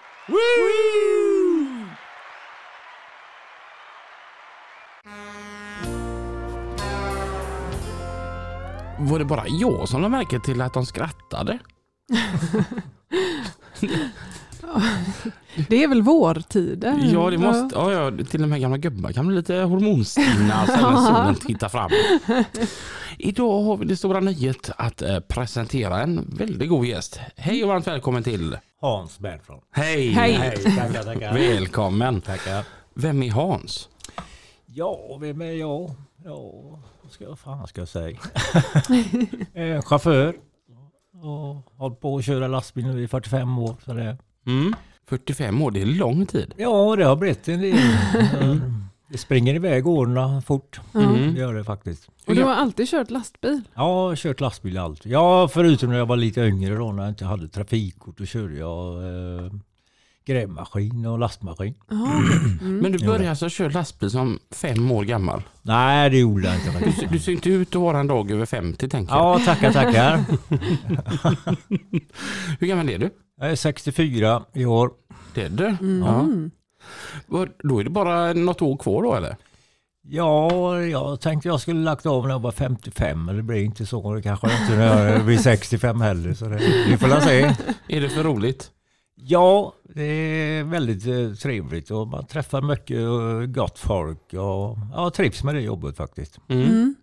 Var 8.99 9.19
det 9.19 9.25
bara 9.25 9.47
jag 9.47 9.89
som 9.89 10.01
lade 10.01 10.11
märke 10.11 10.39
till 10.39 10.61
att 10.61 10.73
de 10.73 10.85
skrattade? 10.85 11.59
Det 15.69 15.83
är 15.83 15.87
väl 15.87 16.01
vårtider? 16.01 17.09
Ja, 17.13 17.29
det 17.29 17.37
måste, 17.37 17.75
ja, 17.75 17.91
ja, 17.91 18.25
till 18.25 18.41
de 18.41 18.51
här 18.51 18.59
gamla 18.59 18.77
gubbar 18.77 19.11
kan 19.11 19.27
bli 19.27 19.35
lite 19.35 19.55
hormonstinna 19.55 20.65
sen 20.67 20.81
när 20.81 20.95
solen 20.95 21.35
tittar 21.35 21.69
fram. 21.69 21.91
Idag 23.17 23.61
har 23.61 23.77
vi 23.77 23.85
det 23.85 23.97
stora 23.97 24.19
nöjet 24.19 24.71
att 24.77 25.01
eh, 25.01 25.19
presentera 25.19 26.01
en 26.01 26.25
väldigt 26.37 26.69
god 26.69 26.85
gäst. 26.85 27.19
Hej 27.35 27.63
och 27.63 27.69
varmt 27.69 27.87
välkommen 27.87 28.23
till 28.23 28.57
Hans 28.81 29.19
Bernfron. 29.19 29.61
Hej! 29.71 30.09
Hej. 30.09 30.33
Hej, 30.33 30.57
tackar, 30.77 31.03
tackar. 31.03 31.33
Välkommen! 31.33 32.21
tackar. 32.21 32.65
Vem 32.93 33.23
är 33.23 33.31
Hans? 33.31 33.89
Ja, 34.65 35.17
vem 35.21 35.41
är 35.41 35.51
jag? 35.53 35.91
Ja, 36.25 36.51
vad 37.01 37.11
ska 37.11 37.23
jag 37.23 37.39
fan 37.39 37.67
ska 37.67 37.81
jag 37.81 37.87
säga? 37.87 38.17
Eh, 39.53 39.81
chaufför. 39.81 40.35
Och 41.21 41.65
hållit 41.77 41.99
på 41.99 42.17
att 42.17 42.25
köra 42.25 42.47
lastbil 42.47 42.87
nu 42.87 43.03
i 43.03 43.07
45 43.07 43.59
år. 43.59 43.75
Så 43.85 43.93
det, 43.93 44.17
Mm. 44.45 44.73
45 45.09 45.61
år, 45.61 45.71
det 45.71 45.81
är 45.81 45.85
lång 45.85 46.25
tid. 46.25 46.53
ja, 46.57 46.95
det 46.95 47.05
har 47.05 47.15
blivit 47.15 47.47
en 47.47 47.61
del. 47.61 47.77
Eh, 48.41 48.55
Det 49.11 49.17
springer 49.17 49.53
iväg 49.55 49.87
åren 49.87 50.41
fort. 50.41 50.79
Mm. 50.93 51.33
Det 51.33 51.39
gör 51.39 51.53
det 51.53 51.63
faktiskt. 51.63 52.09
Och 52.27 52.35
du 52.35 52.43
har 52.43 52.53
alltid 52.53 52.89
kört 52.89 53.11
lastbil? 53.11 53.61
Ja, 53.73 53.81
jag 54.01 54.09
har 54.09 54.15
kört 54.15 54.39
lastbil 54.39 54.77
allt. 54.77 55.05
Ja, 55.05 55.47
förutom 55.47 55.89
när 55.89 55.97
jag 55.97 56.05
var 56.05 56.15
lite 56.17 56.41
yngre 56.41 56.75
då 56.75 56.91
när 56.91 57.03
jag 57.03 57.11
inte 57.11 57.25
hade 57.25 57.47
trafikkort. 57.47 58.17
Då 58.17 58.25
körde 58.25 58.57
jag 58.57 58.93
eh, 58.97 59.51
grävmaskin 60.25 61.05
och 61.05 61.19
lastmaskin. 61.19 61.73
Mm. 62.61 62.77
Men 62.77 62.91
du 62.91 63.05
började 63.05 63.29
alltså 63.29 63.49
köra 63.49 63.69
lastbil 63.69 64.09
som 64.09 64.39
fem 64.55 64.91
år 64.91 65.03
gammal. 65.03 65.41
Nej, 65.61 66.09
det 66.09 66.17
gjorde 66.17 66.47
jag 66.47 66.55
inte 66.55 67.01
Du, 67.01 67.07
du 67.07 67.19
ser 67.19 67.31
inte 67.31 67.49
ut 67.49 67.75
att 67.75 67.81
vara 67.81 67.99
en 67.99 68.07
dag 68.07 68.31
över 68.31 68.45
50 68.45 68.89
tänker 68.89 69.13
jag. 69.15 69.21
Ja, 69.41 69.45
tackar, 69.45 69.71
tackar. 69.73 70.17
Hur 72.59 72.67
gammal 72.67 72.89
är 72.89 72.97
du? 72.99 73.09
Jag 73.41 73.51
är 73.51 73.55
64 73.55 74.43
i 74.53 74.65
år. 74.65 74.91
Det 75.33 75.41
är 75.43 75.49
du? 75.49 75.65
Mm. 75.65 75.99
Ja. 75.99 76.27
Vad- 77.27 77.49
Då 77.63 77.79
är 77.79 77.83
det 77.83 77.89
bara 77.89 78.33
något 78.33 78.61
år 78.61 78.77
kvar 78.77 79.03
då 79.03 79.15
eller? 79.15 79.35
Ja, 80.01 80.79
jag 80.81 81.21
tänkte 81.21 81.47
jag 81.49 81.61
skulle 81.61 81.79
lagt 81.79 82.05
av 82.05 82.23
när 82.23 82.29
jag 82.33 82.39
var 82.41 82.51
55, 82.51 83.25
men 83.25 83.35
det 83.35 83.43
blir 83.43 83.63
inte 83.63 83.85
så. 83.85 84.13
Det 84.13 84.21
kanske 84.21 84.47
inte 84.61 84.75
när 84.77 85.09
jag 85.11 85.25
blir 85.25 85.37
65 85.37 86.01
heller. 86.01 86.33
Så 86.33 86.45
det, 86.45 86.57
vi 86.87 86.97
får 86.97 87.19
se. 87.19 87.55
Är 87.87 88.01
det 88.01 88.09
för 88.09 88.23
roligt? 88.23 88.71
Ja, 89.21 89.73
det 89.83 90.03
är 90.03 90.63
väldigt 90.63 91.05
eh, 91.07 91.33
trevligt 91.33 91.91
och 91.91 92.07
man 92.07 92.25
träffar 92.25 92.61
mycket 92.61 92.99
gott 93.55 93.79
folk. 93.79 94.33
Och, 94.33 94.77
ja, 94.93 95.11
trivs 95.15 95.43
med 95.43 95.55
det 95.55 95.61
jobbet 95.61 95.97
faktiskt. 95.97 96.39
Mm. 96.47 96.63
Mm. 96.67 96.95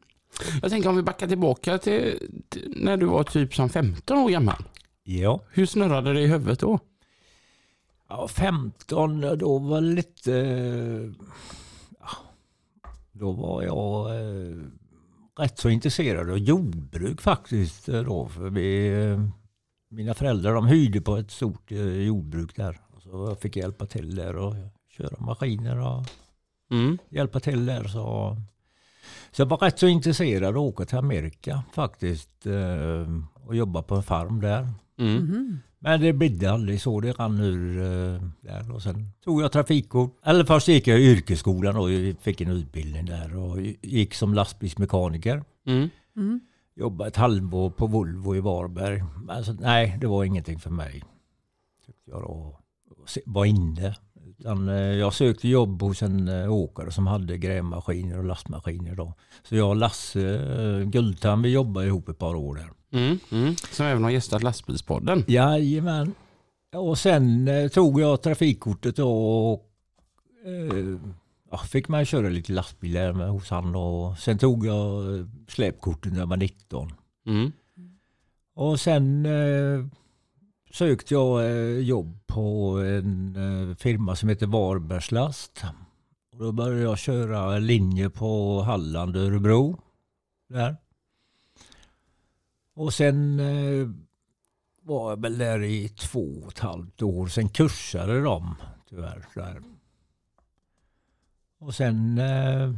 Jag 0.63 0.71
tänker 0.71 0.89
om 0.89 0.97
vi 0.97 1.03
backar 1.03 1.27
tillbaka 1.27 1.79
till, 1.79 2.19
när 2.77 2.97
du 2.97 3.07
var 3.07 3.25
typ 3.25 3.55
som 3.55 3.69
15 3.69 4.19
år 4.19 4.29
gammal. 4.31 4.65
Ja. 5.05 5.41
Hur 5.51 5.67
snurrade 5.67 6.13
det 6.13 6.21
i 6.21 6.27
huvudet 6.27 6.61
då? 6.61 6.79
ja, 8.09 8.29
15 8.29 9.21
då 9.39 9.59
var 9.59 9.81
lite... 9.81 10.31
Ja, 12.01 12.09
då 13.13 13.33
var 13.33 13.63
jag 13.63 14.07
eh, 14.21 14.57
rätt 15.39 15.59
så 15.59 15.69
intresserad 15.69 16.31
av 16.31 16.39
jordbruk 16.39 17.21
faktiskt. 17.21 17.89
eh, 17.89 18.03
Då, 18.03 18.29
för 18.29 18.51
vi, 18.51 18.89
eh, 19.05 19.21
mina 19.97 20.15
föräldrar 20.15 20.55
de 20.55 20.67
hyrde 20.67 21.01
på 21.01 21.17
ett 21.17 21.31
stort 21.31 21.73
eh, 21.73 21.79
jordbruk 22.03 22.57
där. 22.57 22.81
Så 23.03 23.09
jag 23.11 23.41
fick 23.41 23.57
hjälpa 23.57 23.87
till 23.87 24.15
där 24.15 24.37
och 24.37 24.55
köra 24.97 25.17
maskiner 25.27 25.79
och 25.79 26.05
Mm. 26.71 26.99
hjälpa 27.09 27.41
till 27.41 27.67
där. 27.67 27.85
Så, 27.85 28.37
så 29.33 29.43
jag 29.43 29.47
var 29.47 29.57
rätt 29.59 29.79
så 29.79 29.87
intresserad 29.87 30.45
av 30.45 30.51
att 30.51 30.57
åka 30.69 30.85
till 30.85 30.99
Amerika 30.99 31.63
faktiskt 31.73 32.47
eh, 32.47 33.07
och 33.47 33.57
jobba 33.57 33.83
på 33.83 33.95
en 33.95 34.03
farm 34.03 34.41
där. 34.41 34.69
Mm. 34.99 35.15
Mhm. 35.15 35.59
Men 35.79 36.01
det 36.01 36.13
blev 36.13 36.45
aldrig 36.53 36.81
så. 36.81 37.01
Det 37.01 37.13
rann 37.13 37.41
ur 37.41 37.79
eh, 37.79 38.23
där. 38.41 38.73
Och 38.75 38.83
sen 38.83 39.11
tog 39.25 39.43
jag 39.43 39.53
trafikkort. 39.53 40.19
Eller 40.25 40.45
först 40.45 40.69
gick 40.69 40.87
jag 40.87 41.01
i 41.01 41.03
yrkesskolan 41.03 41.77
och 41.77 41.89
fick 42.21 42.41
en 42.41 42.51
utbildning 42.51 43.05
där. 43.07 43.37
Och 43.37 43.61
gick 43.83 44.15
som 44.15 44.35
lastbilsmekaniker. 44.35 45.45
Mm. 45.67 46.41
Jobbade 46.77 47.09
ett 47.09 47.17
halvår 47.17 47.71
på 47.71 47.87
Volvo 47.87 48.37
i 48.37 48.41
Varberg. 48.41 49.05
Men 49.23 49.45
så, 49.45 49.53
nej, 49.53 49.97
det 50.01 50.07
var 50.07 50.25
ingenting 50.25 50.59
för 50.59 50.71
mig. 50.71 51.03
Tyckte 51.87 52.11
jag 52.11 52.23
då. 52.23 52.59
Var 53.27 53.45
inne. 53.45 53.95
Utan, 54.39 54.69
eh, 54.69 54.75
jag 54.75 55.15
sökte 55.15 55.49
jobb 55.49 55.83
hos 55.83 56.03
en 56.03 56.29
eh, 56.29 56.53
åkare 56.53 56.91
som 56.91 57.07
hade 57.07 57.39
grävmaskiner 57.39 58.19
och 58.19 58.25
lastmaskiner. 58.25 58.95
Då. 58.95 59.15
Så 59.43 59.57
jag 59.57 59.69
och 59.69 59.77
Lasse 59.77 60.21
eh, 60.21 60.89
Guldtam 60.89 61.43
vi 61.43 61.49
jobbade 61.49 61.87
ihop 61.87 62.09
ett 62.09 62.19
par 62.19 62.35
år 62.35 62.55
där. 62.55 62.99
Mm. 63.01 63.19
Mm. 63.33 63.55
Som 63.57 63.87
även 63.87 64.05
har 64.05 64.11
gästat 64.11 64.43
lastbilspodden. 64.43 65.25
Jajamän. 65.27 66.15
Och 66.77 66.99
sen 66.99 67.51
tog 67.73 68.01
jag 68.01 68.23
trafikkortet 68.23 68.99
och 68.99 69.53
eh, 70.45 70.99
ja, 71.51 71.59
fick 71.59 71.89
man 71.89 72.05
köra 72.05 72.29
lite 72.29 72.53
lastbil 72.53 72.93
där 72.93 73.13
med 73.13 73.29
hos 73.29 73.51
han. 73.51 73.77
Och 73.77 74.19
sen 74.19 74.39
tog 74.39 74.67
jag 74.67 75.05
släpkortet 75.49 76.13
när 76.13 76.21
jag 76.21 76.27
var 76.27 76.37
19. 76.37 76.93
Mm. 77.27 77.53
Och 78.55 78.81
sen 78.81 79.27
eh, 79.27 79.87
sökte 80.71 81.15
jag 81.15 81.45
eh, 81.45 81.79
jobb 81.79 82.19
på 82.27 82.79
en 82.79 83.37
eh, 83.37 83.77
firma 83.77 84.17
som 84.17 84.29
heter 84.29 84.47
Varbergs 84.47 85.13
last. 85.13 85.65
Och 86.33 86.39
då 86.39 86.53
började 86.53 86.83
jag 86.83 86.99
köra 86.99 87.59
linje 87.59 88.11
på 88.11 88.63
Halland 88.63 89.17
och 89.17 89.23
Örebro. 89.23 89.81
Där. 90.49 90.77
Och 92.75 92.95
sen 92.95 93.41
eh, 93.41 93.89
var 94.83 95.11
jag 95.11 95.21
väl 95.21 95.39
där 95.39 95.63
i 95.63 95.89
två 95.89 96.43
och 96.45 96.53
ett 96.53 96.59
halvt 96.59 97.03
år. 97.03 97.27
Sen 97.27 97.49
kursade 97.49 98.21
de 98.23 98.55
tyvärr. 98.89 99.27
Där. 99.35 99.63
Och 101.59 101.75
sen 101.75 102.19
eh, 102.19 102.73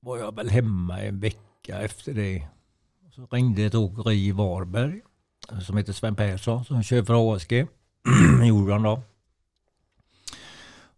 var 0.00 0.18
jag 0.18 0.34
väl 0.36 0.50
hemma 0.50 1.00
en 1.00 1.20
vecka 1.20 1.80
efter 1.80 2.14
det. 2.14 2.46
Så 3.10 3.26
ringde 3.26 3.62
ett 3.64 3.74
åkeri 3.74 4.26
i 4.26 4.32
Varberg 4.32 5.00
som 5.62 5.76
heter 5.76 5.92
Sven 5.92 6.14
Persson 6.16 6.64
som 6.64 6.82
kör 6.82 7.02
för 7.02 7.34
ASG. 7.34 7.66
gjorde 8.48 8.72
han 8.72 8.82
då. 8.82 9.02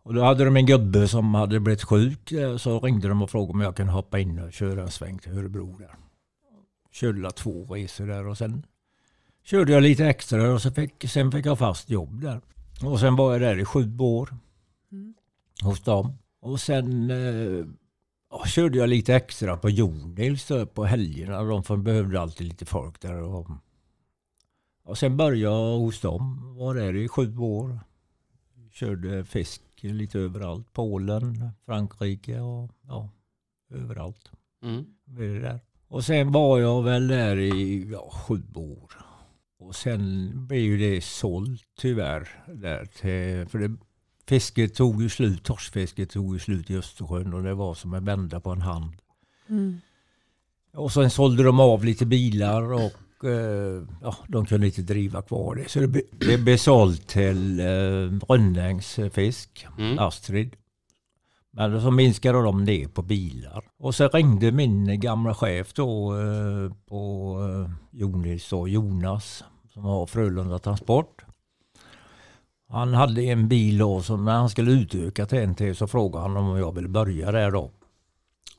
Och 0.04 0.14
då 0.14 0.22
hade 0.24 0.44
de 0.44 0.56
en 0.56 0.66
gubbe 0.66 1.08
som 1.08 1.34
hade 1.34 1.60
blivit 1.60 1.82
sjuk. 1.84 2.32
eh, 2.32 2.56
Så 2.56 2.80
ringde 2.80 3.08
de 3.08 3.22
och 3.22 3.30
frågade 3.30 3.52
om 3.52 3.60
jag 3.60 3.76
kunde 3.76 3.92
hoppa 3.92 4.18
in 4.18 4.38
och 4.38 4.52
köra 4.52 4.82
en 4.82 4.90
sväng 4.90 5.18
till 5.18 5.38
Örebro 5.38 5.76
där. 5.78 5.94
Körde 6.90 7.30
två 7.30 7.64
resor 7.74 8.06
där 8.06 8.26
och 8.26 8.38
sen 8.38 8.66
körde 9.44 9.72
jag 9.72 9.82
lite 9.82 10.06
extra 10.06 10.52
och 10.54 10.62
så 10.62 10.70
fick, 10.70 11.10
sen 11.10 11.32
fick 11.32 11.46
jag 11.46 11.58
fast 11.58 11.90
jobb 11.90 12.20
där. 12.22 12.40
Och 12.84 13.00
sen 13.00 13.16
var 13.16 13.32
jag 13.32 13.40
där 13.40 13.58
i 13.58 13.64
sju 13.64 13.98
år 13.98 14.34
Mm. 14.92 15.14
hos 15.62 15.80
dem. 15.80 16.18
Och 16.42 16.60
sen 16.60 17.10
eh, 17.10 17.66
körde 18.46 18.78
jag 18.78 18.88
lite 18.88 19.14
extra 19.14 19.56
på 19.56 19.70
Jonils 19.70 20.46
då 20.46 20.66
på 20.66 20.84
helgerna. 20.84 21.62
De 21.62 21.82
behövde 21.82 22.20
alltid 22.20 22.46
lite 22.46 22.64
folk 22.64 23.00
där. 23.00 23.22
Och, 23.22 23.50
och 24.84 24.98
sen 24.98 25.16
började 25.16 25.54
jag 25.54 25.78
hos 25.78 26.00
dem. 26.00 26.54
Var 26.56 26.74
där 26.74 26.96
i 26.96 27.08
sju 27.08 27.36
år. 27.38 27.80
Körde 28.70 29.24
fisk 29.24 29.62
lite 29.80 30.18
överallt. 30.18 30.72
Polen, 30.72 31.50
Frankrike 31.66 32.40
och 32.40 32.70
ja, 32.88 33.10
överallt. 33.70 34.30
Mm. 34.62 34.84
Det 35.04 35.38
där. 35.38 35.60
Och 35.88 36.04
sen 36.04 36.32
var 36.32 36.58
jag 36.58 36.82
väl 36.82 37.08
där 37.08 37.38
i 37.38 37.88
ja, 37.92 38.10
sju 38.10 38.42
år. 38.54 38.92
Och 39.58 39.74
sen 39.74 40.32
blev 40.46 40.78
det 40.78 41.04
sålt 41.04 41.62
tyvärr. 41.78 42.28
Där 42.46 42.84
till, 42.84 43.48
för 43.48 43.58
det, 43.58 43.76
fisket 44.28 44.74
tog 44.74 45.02
ju 45.02 45.08
slut, 45.08 45.44
torskfisket 45.44 46.10
tog 46.10 46.32
ju 46.34 46.38
slut 46.38 46.70
i 46.70 46.76
Östersjön 46.76 47.34
och 47.34 47.42
det 47.42 47.54
var 47.54 47.74
som 47.74 47.94
en 47.94 48.04
vända 48.04 48.40
på 48.40 48.50
en 48.50 48.62
hand. 48.62 48.92
Mm. 49.48 49.80
Och 50.74 50.92
sen 50.92 51.10
sålde 51.10 51.42
de 51.42 51.60
av 51.60 51.84
lite 51.84 52.06
bilar 52.06 52.62
och 52.72 53.24
eh, 53.24 53.82
ja, 54.02 54.16
de 54.28 54.46
kunde 54.46 54.66
inte 54.66 54.82
driva 54.82 55.22
kvar 55.22 55.54
det. 55.54 55.68
Så 55.70 55.80
det, 55.80 55.88
be- 55.88 56.02
det 56.10 56.38
blev 56.38 56.56
sålt 56.56 57.06
till 57.08 57.60
eh, 57.60 57.64
Rönnängs 58.28 58.98
fisk, 59.12 59.66
Mm. 59.78 59.98
Astrid. 59.98 60.56
Men 61.54 61.82
så 61.82 61.90
minskade 61.90 62.42
de 62.42 62.64
ner 62.64 62.88
på 62.88 63.02
bilar. 63.02 63.64
Och 63.78 63.94
så 63.94 64.08
ringde 64.08 64.52
min 64.52 65.00
gamla 65.00 65.34
chef 65.34 65.72
då 65.74 66.14
eh, 66.20 66.72
på 66.88 67.36
eh, 67.66 67.70
Jonis 68.00 68.52
och 68.52 68.68
Jonas 68.68 69.44
som 69.72 69.84
har 69.84 70.06
Frölunda 70.06 70.58
Transport. 70.58 71.22
Han 72.72 72.94
hade 72.94 73.22
en 73.22 73.48
bil 73.48 73.78
då 73.78 74.02
som 74.02 74.24
när 74.24 74.32
han 74.32 74.50
skulle 74.50 74.70
utöka 74.70 75.26
till 75.26 75.38
en 75.38 75.54
till 75.54 75.76
så 75.76 75.86
frågade 75.86 76.22
han 76.22 76.36
om 76.36 76.58
jag 76.58 76.74
ville 76.74 76.88
börja 76.88 77.32
där 77.32 77.50
då. 77.50 77.70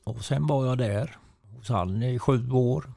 Och 0.03 0.25
sen 0.25 0.47
var 0.47 0.65
jag 0.65 0.77
där 0.77 1.17
hos 1.55 1.69
han 1.69 2.03
i 2.03 2.19
sju 2.19 2.51
år. 2.51 2.93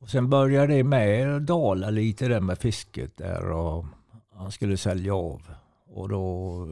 Och 0.00 0.10
sen 0.10 0.30
började 0.30 0.74
det 0.74 0.84
med 0.84 1.42
dala 1.42 1.90
lite 1.90 2.28
där 2.28 2.40
med 2.40 2.58
fisket 2.58 3.16
där 3.16 3.50
och 3.50 3.84
han 4.34 4.52
skulle 4.52 4.76
sälja 4.76 5.14
av. 5.14 5.42
Och 5.94 6.08
då 6.08 6.66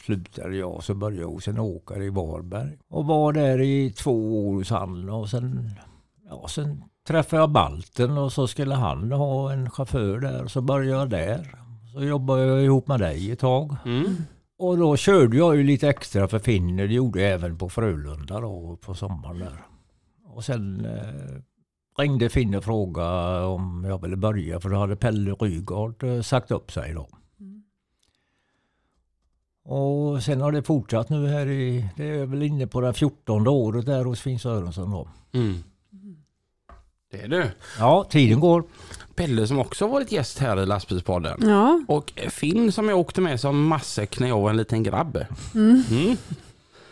slutade 0.00 0.56
jag 0.56 0.84
så 0.84 0.94
började 0.94 1.22
jag 1.22 1.30
hos 1.30 1.48
en 1.48 1.58
åkare 1.58 2.04
i 2.04 2.10
Varberg. 2.10 2.78
Och 2.88 3.06
var 3.06 3.32
där 3.32 3.60
i 3.60 3.90
två 3.90 4.48
år 4.48 4.54
hos 4.54 4.70
han 4.70 5.08
och 5.08 5.28
sen, 5.28 5.70
ja, 6.28 6.48
sen 6.48 6.84
träffade 7.06 7.42
jag 7.42 7.50
Balten 7.50 8.18
och 8.18 8.32
så 8.32 8.46
skulle 8.46 8.74
han 8.74 9.12
ha 9.12 9.52
en 9.52 9.70
chaufför 9.70 10.20
där 10.20 10.44
och 10.44 10.50
så 10.50 10.60
började 10.60 10.98
jag 10.98 11.10
där. 11.10 11.65
Så 11.96 12.04
jobbade 12.04 12.46
jag 12.46 12.64
ihop 12.64 12.88
med 12.88 13.00
dig 13.00 13.30
ett 13.30 13.38
tag. 13.38 13.76
Mm. 13.84 14.16
Och 14.58 14.78
då 14.78 14.96
körde 14.96 15.36
jag 15.36 15.56
ju 15.56 15.62
lite 15.62 15.88
extra 15.88 16.28
för 16.28 16.38
Finner. 16.38 16.88
Det 16.88 16.94
gjorde 16.94 17.20
jag 17.20 17.32
även 17.32 17.58
på 17.58 17.68
Frölunda 17.68 18.40
då 18.40 18.78
på 18.80 18.94
sommaren 18.94 19.38
där. 19.38 19.66
Och 20.24 20.44
sen 20.44 20.84
eh, 20.84 21.40
ringde 21.98 22.28
Finne 22.28 22.58
och 22.58 22.64
frågade 22.64 23.44
om 23.44 23.84
jag 23.88 24.02
ville 24.02 24.16
börja 24.16 24.60
för 24.60 24.68
då 24.68 24.76
hade 24.76 24.96
Pelle 24.96 25.30
Rygaard 25.30 26.02
eh, 26.02 26.20
sagt 26.20 26.50
upp 26.50 26.72
sig 26.72 26.94
då. 26.94 27.08
Mm. 27.40 27.62
Och 29.64 30.22
sen 30.22 30.40
har 30.40 30.52
det 30.52 30.62
fortsatt 30.62 31.08
nu 31.08 31.26
här 31.28 31.46
i, 31.46 31.88
det 31.96 32.08
är 32.08 32.26
väl 32.26 32.42
inne 32.42 32.66
på 32.66 32.80
det 32.80 32.92
14 32.92 33.46
året 33.46 33.86
där 33.86 34.04
hos 34.04 34.20
Finn 34.20 34.38
Sörensson 34.38 34.90
då. 34.90 35.08
Mm. 35.32 35.54
Det 37.10 37.22
är 37.22 37.28
du. 37.28 37.50
Ja, 37.78 38.04
tiden 38.10 38.40
går. 38.40 38.64
Pelle 39.14 39.46
som 39.46 39.58
också 39.58 39.86
varit 39.86 40.12
gäst 40.12 40.38
här 40.38 40.62
i 40.62 40.66
lastbilspodden. 40.66 41.38
Ja. 41.42 41.80
Och 41.88 42.12
Finn 42.28 42.72
som 42.72 42.88
jag 42.88 42.98
åkte 42.98 43.20
med 43.20 43.40
som 43.40 43.66
matsäck 43.66 44.20
när 44.20 44.28
jag 44.28 44.40
var 44.40 44.50
en 44.50 44.56
liten 44.56 44.82
grabb. 44.82 45.24
Mm. 45.54 45.82
Mm. 45.90 46.16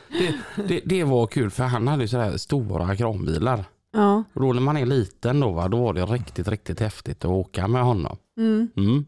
Det, 0.09 0.35
det, 0.69 0.81
det 0.85 1.05
var 1.05 1.27
kul 1.27 1.51
för 1.51 1.65
han 1.65 1.89
hade 1.89 2.03
ju 2.03 2.09
sådär 2.09 2.37
stora 2.37 2.97
kranbilar. 2.97 3.65
Ja. 3.93 4.25
Och 4.33 4.41
då 4.41 4.53
när 4.53 4.61
man 4.61 4.77
är 4.77 4.87
liten 4.87 5.41
då, 5.41 5.53
va, 5.53 5.69
då 5.69 5.83
var 5.83 5.93
det 5.93 6.05
riktigt, 6.05 6.49
riktigt 6.49 6.81
häftigt 6.81 7.25
att 7.25 7.31
åka 7.31 7.69
med 7.69 7.83
honom. 7.83 8.17
Mm. 8.37 8.69
Mm. 8.77 9.05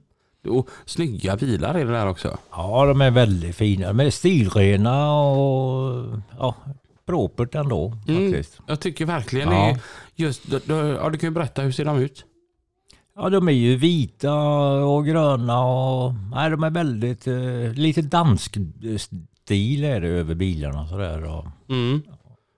Och 0.48 0.68
snygga 0.84 1.36
bilar 1.36 1.74
är 1.74 1.84
det 1.84 1.92
där 1.92 2.08
också. 2.08 2.38
Ja, 2.50 2.86
de 2.86 3.00
är 3.00 3.10
väldigt 3.10 3.56
fina. 3.56 3.86
De 3.86 4.00
är 4.00 4.10
stilrena 4.10 5.20
och 5.20 6.04
ja, 6.38 6.54
propert 7.06 7.54
ändå 7.54 7.92
Mm. 8.08 8.32
faktiskt. 8.32 8.60
Jag 8.66 8.80
tycker 8.80 9.06
verkligen 9.06 9.48
Ja. 9.52 9.66
det 9.66 9.80
just, 10.22 10.46
då- 10.66 10.74
ja, 10.76 11.10
du 11.10 11.18
kan 11.18 11.28
ju 11.30 11.34
berätta 11.34 11.62
hur 11.62 11.72
ser 11.72 11.84
de 11.84 11.98
ut? 11.98 12.24
Ja, 13.16 13.28
de 13.30 13.48
är 13.48 13.52
ju 13.52 13.76
vita 13.76 14.34
och 14.84 15.06
gröna 15.06 15.64
och 15.64 16.14
nej, 16.34 16.50
de 16.50 16.62
är 16.64 16.70
väldigt, 16.70 17.26
eh, 17.26 17.72
lite 17.74 18.02
dansk 18.02 18.56
stil 19.44 19.84
är 19.84 20.00
det 20.00 20.08
över 20.08 20.34
bilarna 20.34 20.88
sådär. 20.88 21.24
Och, 21.24 21.46
Mm. 21.68 22.02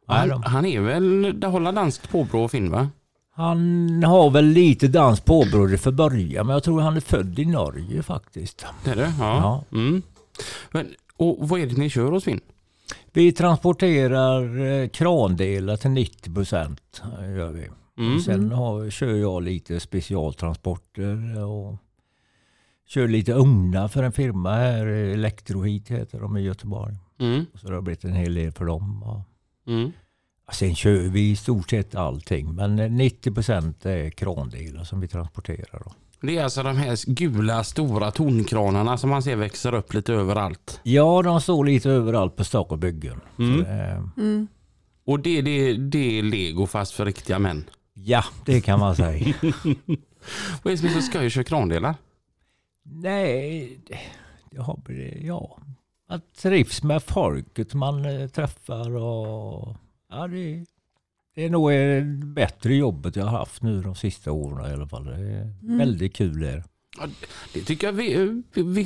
Han, 0.07 0.29
de, 0.29 0.43
han 0.43 0.65
är 0.67 0.81
väl, 0.81 1.41
det 1.41 1.47
håller 1.47 1.73
danskt 1.73 2.11
påbrå 2.11 2.45
och 2.45 2.51
Finn 2.51 2.71
va? 2.71 2.89
han 3.35 4.03
har 4.05 4.31
väl 4.31 4.45
lite 4.45 4.89
dansk 4.89 5.25
påbrå 5.25 5.77
för 5.79 5.91
början, 5.93 6.47
men 6.47 6.53
jag 6.55 6.63
tror 6.63 6.81
han 6.81 6.97
är 6.97 7.01
född 7.01 7.39
i 7.39 7.45
Norge 7.45 8.03
faktiskt. 8.03 8.67
Det 8.85 8.91
är 8.91 8.97
det? 8.97 9.13
Ja. 9.21 9.65
Mm. 9.73 10.03
Men, 10.71 10.87
och 11.17 11.49
vad 11.49 11.61
är 11.61 11.67
det 11.67 11.77
ni 11.77 11.91
kör 11.91 12.11
hos 12.13 12.25
Finn? 12.25 12.41
Vi 13.13 13.33
transporterar 13.33 14.67
eh, 14.67 14.89
krandelar 14.89 15.77
till 15.77 15.91
90 15.91 16.35
procent. 16.35 17.03
Gör 17.37 17.53
vi. 17.53 17.69
Mm. 17.99 18.21
Sen 18.21 18.53
har, 18.53 18.91
kör 18.91 19.15
jag 19.15 19.43
lite 19.43 19.81
specialtransporter 19.81 21.45
och 21.45 21.77
kör 22.89 23.09
lite 23.09 23.33
ugnar 23.33 23.89
för 23.89 24.03
en 24.03 24.13
firma 24.13 24.55
här, 24.55 24.87
Electroheat 24.87 25.89
heter 25.89 26.21
de 26.21 26.37
i 26.37 26.41
Göteborg. 26.41 26.95
Mm. 27.21 27.47
Så 27.55 27.69
det 27.69 27.75
har 27.75 27.83
blivit 27.83 28.05
en 28.05 28.13
hel 28.13 28.35
del 28.35 28.53
för 28.53 28.65
dem. 28.65 29.05
Mm. 29.67 29.93
sen 30.53 30.75
kör 30.75 30.93
vi 30.93 31.31
i 31.31 31.37
stort 31.37 31.71
sett 31.71 31.95
allting, 31.95 32.55
men 32.55 32.79
eh, 32.79 32.91
90 32.91 33.35
procent 33.35 33.87
är 33.87 34.11
krandelar 34.11 34.85
som 34.85 35.01
vi 35.01 35.09
transporterar. 35.09 35.83
Då. 35.85 35.93
Det 36.21 36.37
är 36.39 36.45
alltså 36.45 36.63
de 36.63 36.77
här 36.77 37.11
gula 37.15 37.65
stora 37.65 38.11
tonkranarna 38.11 38.97
som 38.99 39.11
man 39.11 39.23
ser 39.23 39.37
växer 39.37 39.75
upp 39.75 39.95
lite 39.95 40.13
överallt. 40.13 40.81
Ja, 40.83 41.23
de 41.23 41.41
står 41.41 41.65
lite 41.65 41.91
överallt 41.91 42.37
på 42.37 42.45
stock 42.45 42.73
och 42.73 42.79
byggen. 42.79 43.21
Så 43.37 43.43
Mm. 43.43 43.59
det- 43.63 44.11
Mm. 44.23 44.47
Och 45.05 45.21
det, 45.21 45.43
det, 45.43 45.73
det 45.77 46.19
är 46.19 46.23
lego 46.23 46.67
fast 46.67 46.93
för 46.93 47.05
riktiga 47.05 47.39
män. 47.39 47.65
Ja, 47.95 48.25
det 48.45 48.61
kan 48.61 48.81
man 48.81 48.97
säga. 48.97 49.35
Vad 50.63 50.67
är 50.67 50.71
det 50.71 50.79
som 50.79 50.89
är 50.89 50.93
så 50.93 51.01
skoj 51.01 51.27
att 51.27 51.33
köra 51.33 51.45
krandelar? 51.45 51.95
Nej, 52.83 53.79
det, 53.87 53.99
det 54.51 54.63
har 54.63 54.77
blivit, 54.85 55.25
ja. 55.25 55.59
Man 56.11 56.21
trivs 56.43 56.83
med 56.83 57.03
folket 57.03 57.75
man 57.75 58.05
eh, 58.05 58.29
träffar 58.29 58.97
och 58.97 59.77
ja, 60.11 60.27
det, 60.27 60.65
det 61.39 61.45
är 61.45 61.51
nog 61.51 61.71
det 61.71 62.03
bättre 62.27 62.75
jobbet 62.75 63.17
jag 63.17 63.25
har 63.25 63.39
haft 63.39 63.63
nu 63.63 63.83
de 63.83 63.95
sista 63.95 64.33
åren 64.33 64.71
i 64.71 64.75
alla 64.75 64.87
fall. 64.89 65.05
Det 65.05 65.13
är 65.15 65.53
Mm. 65.63 65.79
väldigt 65.79 66.15
kul 66.17 66.41
det. 66.41 66.65
Det 67.55 67.61
tycker 67.61 67.87
jag 67.87 67.93
vi... 67.93 68.43
vi, 68.55 68.63
vi 68.63 68.85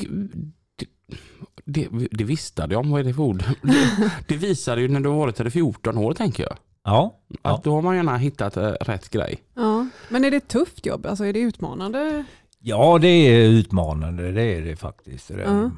det, 1.64 1.88
det, 1.92 2.08
det 2.10 2.24
visste 2.24 2.66
jag 2.70 2.80
om, 2.80 2.90
vad 2.90 3.00
är 3.00 3.04
det 3.04 3.14
för 3.14 3.22
ord? 3.22 3.44
Det, 3.62 4.10
det 4.28 4.36
visade 4.36 4.80
ju 4.82 4.88
när 4.88 5.00
du 5.00 5.08
har 5.08 5.16
varit 5.16 5.38
här 5.38 5.46
i 5.46 5.50
14 5.50 5.98
år 5.98 6.12
tänker 6.14 6.42
jag. 6.42 6.56
Ja, 6.84 7.18
Att 7.30 7.36
ja. 7.42 7.60
då 7.64 7.74
har 7.74 7.82
man 7.82 7.96
gärna 7.96 8.16
hittat 8.16 8.56
eh, 8.56 8.62
rätt 8.70 9.08
grej. 9.10 9.36
Ja. 9.54 9.86
Men 10.08 10.24
är 10.24 10.30
det 10.30 10.36
ett 10.36 10.48
tufft 10.48 10.86
jobb? 10.86 11.06
Alltså 11.06 11.24
är 11.24 11.32
det 11.32 11.40
utmanande? 11.40 12.24
ja, 12.58 12.98
det 12.98 13.08
är 13.08 13.48
utmanande. 13.48 14.32
Det 14.32 14.42
är 14.42 14.60
det 14.62 14.76
faktiskt. 14.76 15.28
Det, 15.28 15.42
Ja. 15.42 15.70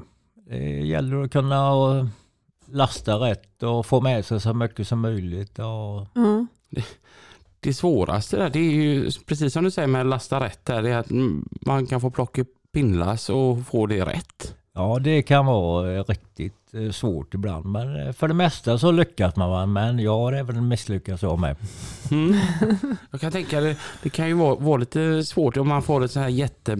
det 0.48 0.80
gäller 0.80 1.22
att 1.22 1.30
kunna 1.32 1.70
lasta 2.66 3.14
rätt 3.14 3.62
och 3.62 3.86
få 3.86 4.00
med 4.00 4.24
sig 4.24 4.40
så 4.40 4.54
mycket 4.54 4.88
som 4.88 5.00
möjligt. 5.00 5.58
Och, 5.58 6.06
Ja. 6.14 6.46
Det 7.60 7.74
svåraste 7.74 8.36
där, 8.36 8.50
det 8.50 8.58
är 8.58 8.72
ju 8.72 9.10
precis 9.26 9.52
som 9.52 9.64
du 9.64 9.70
säger 9.70 9.88
med 9.88 10.06
lasta 10.06 10.40
rätt 10.44 10.64
där, 10.64 10.82
det 10.82 10.90
är 10.90 10.98
att 10.98 11.10
man 11.66 11.86
kan 11.86 12.00
få 12.00 12.10
plocka 12.10 12.44
pinnlass 12.72 13.30
och 13.30 13.66
få 13.66 13.86
det 13.86 14.04
rätt. 14.04 14.54
Ja, 14.76 14.98
det 14.98 15.22
kan 15.22 15.46
vara 15.46 15.92
eh, 15.92 16.04
riktigt 16.04 16.74
eh, 16.74 16.90
svårt 16.90 17.34
ibland. 17.34 17.66
Men 17.66 18.06
eh, 18.06 18.12
för 18.12 18.28
det 18.28 18.34
mesta 18.34 18.78
så 18.78 18.90
lyckas 18.90 19.36
man. 19.36 19.72
Men 19.72 19.98
jag 19.98 20.18
har 20.18 20.32
även 20.32 20.68
misslyckats 20.68 21.22
jag 21.22 21.38
med. 21.38 21.56
Mm. 22.10 22.36
Jag 23.10 23.20
kan 23.20 23.32
tänka 23.32 23.60
det, 23.60 23.76
det 24.02 24.10
kan 24.10 24.28
ju 24.28 24.34
vara, 24.34 24.54
vara 24.54 24.76
lite 24.76 25.24
svårt 25.24 25.56
om 25.56 25.68
man 25.68 25.82
får 25.82 26.04
ett 26.04 26.10
så 26.10 26.20
här 26.20 26.28
jätte 26.28 26.78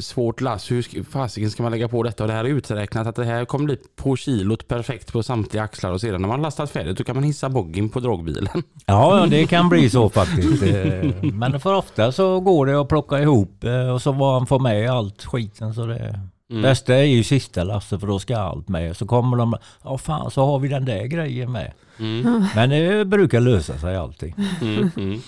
svårt 0.00 0.40
lass. 0.40 0.70
Hur 0.70 1.02
fasiken 1.04 1.50
ska 1.50 1.62
man 1.62 1.72
lägga 1.72 1.88
på 1.88 2.02
detta? 2.02 2.24
Och 2.24 2.28
det 2.28 2.34
här 2.34 2.44
är 2.44 2.48
uträknat 2.48 3.06
att 3.06 3.16
det 3.16 3.24
här 3.24 3.44
kommer 3.44 3.64
bli 3.64 3.76
på 3.96 4.16
kilot 4.16 4.68
perfekt 4.68 5.12
på 5.12 5.22
samtliga 5.22 5.62
axlar 5.62 5.92
och 5.92 6.00
sedan 6.00 6.20
när 6.20 6.28
man 6.28 6.42
lastat 6.42 6.70
färdigt 6.70 6.98
då 6.98 7.04
kan 7.04 7.14
man 7.16 7.24
hissa 7.24 7.48
boggin 7.48 7.88
på 7.88 8.00
dragbilen. 8.00 8.62
Ja, 8.86 9.26
det 9.30 9.46
kan 9.46 9.68
bli 9.68 9.90
så 9.90 10.08
faktiskt. 10.10 10.62
Eh, 10.62 11.10
Men 11.32 11.60
för 11.60 11.74
ofta 11.74 12.12
så 12.12 12.40
går 12.40 12.66
det 12.66 12.80
att 12.80 12.88
plocka 12.88 13.18
ihop 13.18 13.64
eh, 13.64 13.88
och 13.90 14.02
så 14.02 14.12
var 14.12 14.32
han 14.38 14.46
får 14.46 14.58
med 14.58 14.90
allt 14.90 15.24
skiten. 15.24 15.74
Så 15.74 15.86
det 15.86 16.20
Mm. 16.50 16.62
bästa 16.62 16.94
är 16.94 17.02
ju 17.02 17.24
sista 17.24 17.64
lastet 17.64 18.00
för 18.00 18.06
då 18.06 18.18
ska 18.18 18.36
allt 18.38 18.68
med. 18.68 18.96
Så 18.96 19.06
kommer 19.06 19.36
de, 19.36 19.56
ja 19.84 19.98
fan 19.98 20.30
så 20.30 20.46
har 20.46 20.58
vi 20.58 20.68
den 20.68 20.84
där 20.84 21.04
grejen 21.04 21.52
med. 21.52 21.72
Mm. 21.98 22.44
Men 22.54 22.70
det 22.70 23.04
brukar 23.04 23.40
lösa 23.40 23.78
sig 23.78 23.96
alltid. 23.96 24.34
Mm. 24.60 24.90
Mm. 24.96 25.20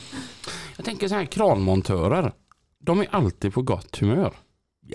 Jag 0.76 0.84
tänker 0.84 1.08
så 1.08 1.14
här 1.14 1.24
kranmontörer. 1.24 2.32
De 2.84 3.00
är 3.00 3.06
alltid 3.10 3.54
på 3.54 3.62
gott 3.62 3.98
humör. 3.98 4.32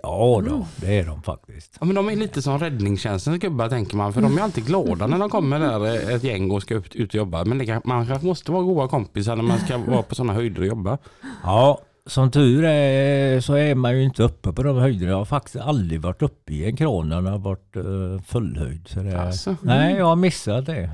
Ja 0.03 0.41
då, 0.45 0.65
det 0.75 0.99
är 0.99 1.05
de 1.05 1.21
faktiskt. 1.21 1.77
Ja, 1.79 1.85
men 1.85 1.95
de 1.95 2.09
är 2.09 2.15
lite 2.15 2.41
som 2.41 2.59
räddningstjänstens 2.59 3.39
gubbar 3.39 3.69
tänker 3.69 3.97
man. 3.97 4.13
För 4.13 4.21
de 4.21 4.37
är 4.37 4.41
alltid 4.41 4.65
glada 4.65 5.07
när 5.07 5.19
de 5.19 5.29
kommer 5.29 5.59
där 5.59 5.85
eh, 5.85 6.15
ett 6.15 6.23
gäng 6.23 6.51
och 6.51 6.61
ska 6.61 6.75
ut, 6.75 6.95
ut 6.95 7.09
och 7.09 7.15
jobba. 7.15 7.45
Men 7.45 7.57
det 7.57 7.65
kan, 7.65 7.81
man 7.85 8.07
kanske 8.07 8.27
måste 8.27 8.51
vara 8.51 8.63
goda 8.63 8.87
kompisar 8.87 9.35
när 9.35 9.43
man 9.43 9.59
ska 9.59 9.77
vara 9.77 10.01
på 10.01 10.15
sådana 10.15 10.33
höjder 10.33 10.61
och 10.61 10.67
jobba. 10.67 10.97
Ja, 11.43 11.79
som 12.05 12.31
tur 12.31 12.63
är 12.63 13.39
så 13.41 13.53
är 13.53 13.75
man 13.75 13.97
ju 13.97 14.03
inte 14.03 14.23
uppe 14.23 14.53
på 14.53 14.63
de 14.63 14.77
höjderna. 14.77 15.11
Jag 15.11 15.17
har 15.17 15.25
faktiskt 15.25 15.55
aldrig 15.55 16.01
varit 16.01 16.21
uppe 16.21 16.53
i 16.53 16.65
en 16.65 16.77
kran 16.77 17.09
när 17.09 17.21
det 17.21 17.29
har 17.29 17.37
varit 17.37 17.75
uh, 17.75 18.21
fullhöjd. 18.21 18.87
Så 18.87 18.99
det, 18.99 19.21
Alltså. 19.21 19.55
Nej, 19.61 19.95
jag 19.95 20.05
har 20.05 20.15
missat 20.15 20.65
det. 20.65 20.89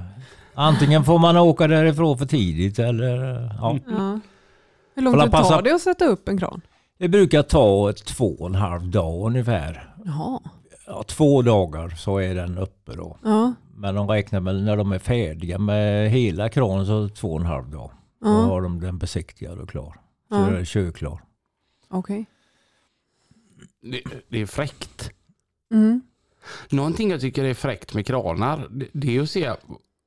Antingen 0.53 1.03
får 1.03 1.19
man 1.19 1.37
åka 1.37 1.67
därifrån 1.67 2.17
för 2.17 2.25
tidigt 2.25 2.79
eller 2.79 3.15
ja. 3.61 3.79
Ja. 3.87 4.19
Hur 4.95 5.03
lång 5.03 5.21
tid 5.21 5.31
tar 5.31 5.61
det 5.61 5.75
att 5.75 5.81
sätta 5.81 6.05
upp 6.05 6.27
en 6.27 6.37
kran? 6.37 6.61
Det 6.97 7.07
brukar 7.09 7.43
ta 7.43 7.89
ett 7.89 8.05
två 8.05 8.35
och 8.39 8.47
en 8.47 8.55
halv 8.55 8.89
dag 8.91 9.25
ungefär. 9.27 9.95
Jaha. 10.05 10.39
Ja, 10.87 11.03
två 11.03 11.41
dagar 11.41 11.89
så 11.89 12.17
är 12.17 12.35
den 12.35 12.57
uppe 12.57 12.93
då. 12.95 13.17
Ja. 13.23 13.53
Men 13.75 13.95
de 13.95 14.07
räknar 14.09 14.39
väl 14.39 14.63
när 14.63 14.77
de 14.77 14.91
är 14.91 14.99
färdiga 14.99 15.57
med 15.57 16.09
hela 16.11 16.49
kranen 16.49 16.85
så 16.85 17.09
två 17.09 17.33
och 17.33 17.39
en 17.39 17.45
halv 17.45 17.69
dag. 17.69 17.91
Då 18.21 18.27
Ja. 18.29 18.33
har 18.33 18.61
de 18.61 18.79
den 18.79 18.97
besiktigad 18.97 19.59
och 19.59 19.69
klar. 19.69 19.93
Så 20.29 20.35
Ja. 20.35 20.47
är 20.47 20.51
den 20.51 20.65
körklar. 20.65 21.23
Okej. 21.89 22.25
Det, 23.81 24.01
det 24.29 24.41
är 24.41 24.45
fräckt. 24.45 25.11
Mm. 25.71 26.01
Någonting 26.69 27.09
jag 27.11 27.21
tycker 27.21 27.43
är 27.43 27.53
fräckt 27.53 27.93
med 27.93 28.05
kranar, 28.07 28.67
det, 28.71 28.87
det 28.93 29.17
är 29.17 29.21
att 29.21 29.29
se 29.29 29.51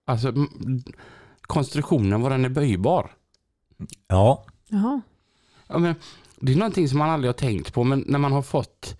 alltså, 0.07 0.33
konstruktionen, 1.41 2.21
vad 2.23 2.33
den 2.33 2.45
är 2.45 2.49
böjbar. 2.49 3.11
Ja, 4.09 4.45
Jaha. 4.69 5.01
Ja, 5.69 5.79
men, 5.79 5.95
det 6.41 6.53
är 6.53 6.57
någonting 6.57 6.89
som 6.89 6.99
man 6.99 7.11
aldrig 7.11 7.29
har 7.29 7.35
tänkt 7.35 7.73
på, 7.75 7.85
men 7.85 8.05
när 8.07 8.19
man 8.19 8.33
har 8.33 8.43
fått 8.43 8.97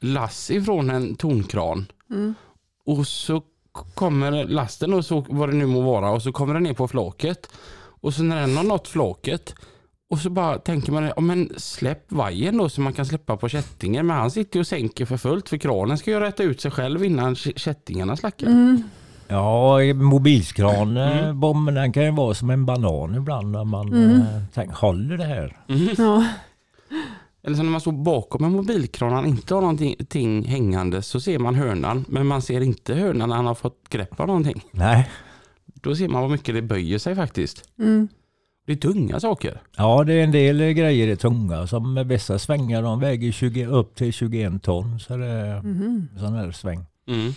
lass 0.00 0.50
ifrån 0.50 0.90
en 0.90 1.14
tonkran 1.16 1.86
Mm. 2.10 2.34
och 2.86 3.06
så 3.06 3.42
kommer 3.94 4.44
lasten 4.44 4.94
och 4.94 5.04
så 5.04 5.24
vad 5.28 5.48
det 5.48 5.56
nu 5.56 5.66
må 5.66 5.80
vara 5.80 6.10
och 6.10 6.22
så 6.22 6.32
kommer 6.32 6.54
den 6.54 6.62
ner 6.62 6.74
på 6.74 6.88
flaket 6.88 7.48
och 8.00 8.14
så 8.14 8.22
när 8.22 8.40
den 8.40 8.56
har 8.56 8.64
nått 8.64 8.88
flaket 8.88 9.54
och 10.10 10.18
så 10.18 10.30
bara 10.30 10.58
tänker 10.58 10.92
man, 10.92 11.04
ja, 11.04 11.20
men 11.20 11.52
släpp 11.56 12.12
vajern 12.12 12.56
då 12.58 12.68
så 12.68 12.80
man 12.80 12.92
kan 12.92 13.06
släppa 13.06 13.36
på 13.36 13.48
kättingen. 13.48 14.06
Men 14.06 14.16
han 14.16 14.30
sitter 14.30 14.56
ju 14.56 14.60
och 14.60 14.66
sänker 14.66 15.04
för 15.06 15.16
fullt 15.16 15.48
för 15.48 15.56
kranen 15.56 15.98
ska 15.98 16.10
ju 16.10 16.20
rätta 16.20 16.42
ut 16.42 16.60
sig 16.60 16.70
själv 16.70 17.04
innan 17.04 17.34
kä- 17.34 17.58
kättingarna 17.58 18.16
slackar. 18.16 18.46
Mm. 18.46 18.82
ja 19.28 19.78
mobilskran, 19.94 20.96
Mm. 20.96 21.18
mm. 21.18 21.40
bomben 21.40 21.74
den 21.74 21.92
kan 21.92 22.04
ju 22.04 22.10
vara 22.10 22.34
som 22.34 22.50
en 22.50 22.66
banan 22.66 23.14
ibland 23.14 23.50
när 23.52 23.64
man 23.64 23.88
Mm. 23.92 24.10
eh, 24.20 24.42
tänker, 24.54 24.74
håller 24.76 25.16
det 25.16 25.24
här? 25.24 25.56
Ja. 25.98 26.24
Eller 27.42 27.56
så 27.56 27.62
när 27.62 27.70
man 27.70 27.80
står 27.80 27.92
bakom 27.92 28.44
en 28.44 28.52
mobilkran 28.52 29.10
och 29.10 29.16
han 29.16 29.26
inte 29.26 29.54
har 29.54 29.60
någonting 29.60 29.96
ting 30.08 30.44
hängande 30.44 31.02
så 31.02 31.20
ser 31.20 31.38
man 31.38 31.54
hörnan 31.54 32.04
men 32.08 32.26
man 32.26 32.42
ser 32.42 32.60
inte 32.60 32.94
hörnan 32.94 33.28
när 33.28 33.36
han 33.36 33.46
har 33.46 33.54
fått 33.54 33.88
grepp 33.88 34.20
av 34.20 34.26
någonting. 34.26 34.64
Nej. 34.70 35.10
Då 35.64 35.96
ser 35.96 36.08
man 36.08 36.22
vad 36.22 36.30
mycket 36.30 36.54
det 36.54 36.62
böjer 36.62 36.98
sig 36.98 37.14
faktiskt. 37.14 37.64
Mm. 37.78 38.08
Det 38.66 38.72
är 38.72 38.76
tunga 38.76 39.20
saker. 39.20 39.62
Ja, 39.76 40.04
det 40.04 40.12
är 40.14 40.24
en 40.24 40.32
del 40.32 40.58
grejer 40.58 41.08
är 41.08 41.16
tunga. 41.16 41.66
Som 41.66 41.94
med 41.94 42.08
vissa 42.08 42.38
svängar, 42.38 42.82
de 42.82 43.00
väger 43.00 43.32
20, 43.32 43.66
upp 43.66 43.94
till 43.94 44.12
21 44.12 44.62
ton. 44.62 45.00
Så 45.00 45.16
det 45.16 45.26
är 45.26 45.56
en 45.56 46.08
sån 46.18 46.32
här 46.32 46.52
sväng. 46.52 46.84
Mm. 47.08 47.32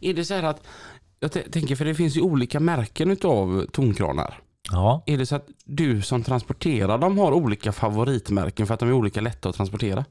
Är 0.00 0.14
det 0.14 0.24
så 0.24 0.34
här 0.34 0.42
att, 0.42 0.66
jag 1.20 1.32
tänker 1.32 1.76
för 1.76 1.84
det 1.84 1.94
finns 1.94 2.16
ju 2.16 2.20
olika 2.20 2.60
märken 2.60 3.16
av 3.22 3.66
tonkranar. 3.72 4.40
Ja, 4.70 5.02
Är 5.06 5.18
det 5.18 5.26
så 5.26 5.36
att 5.36 5.48
du 5.64 6.02
som 6.02 6.22
transporterar 6.22 6.98
dem 6.98 7.18
har 7.18 7.32
olika 7.32 7.72
favoritmärken 7.72 8.66
för 8.66 8.74
att 8.74 8.80
de 8.80 8.88
är 8.88 8.92
olika 8.92 9.20
lätta 9.20 9.48
att 9.48 9.54
transportera? 9.54 10.04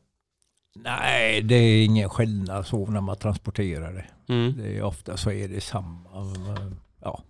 nej 0.76 1.42
det 1.42 1.56
är 1.56 1.86
ingen 1.86 2.10
skillnad 2.10 2.68
så 2.68 2.86
när 2.88 3.02
man 3.02 3.18
transporterar 3.18 3.94
det. 3.94 4.34
Mm. 4.34 4.58
det 4.58 4.78
är 4.78 4.84
ofta 4.84 5.18
så 5.18 5.32
är 5.32 5.48
det 5.48 5.62
samma. 5.62 6.10
Ja. 7.02 7.24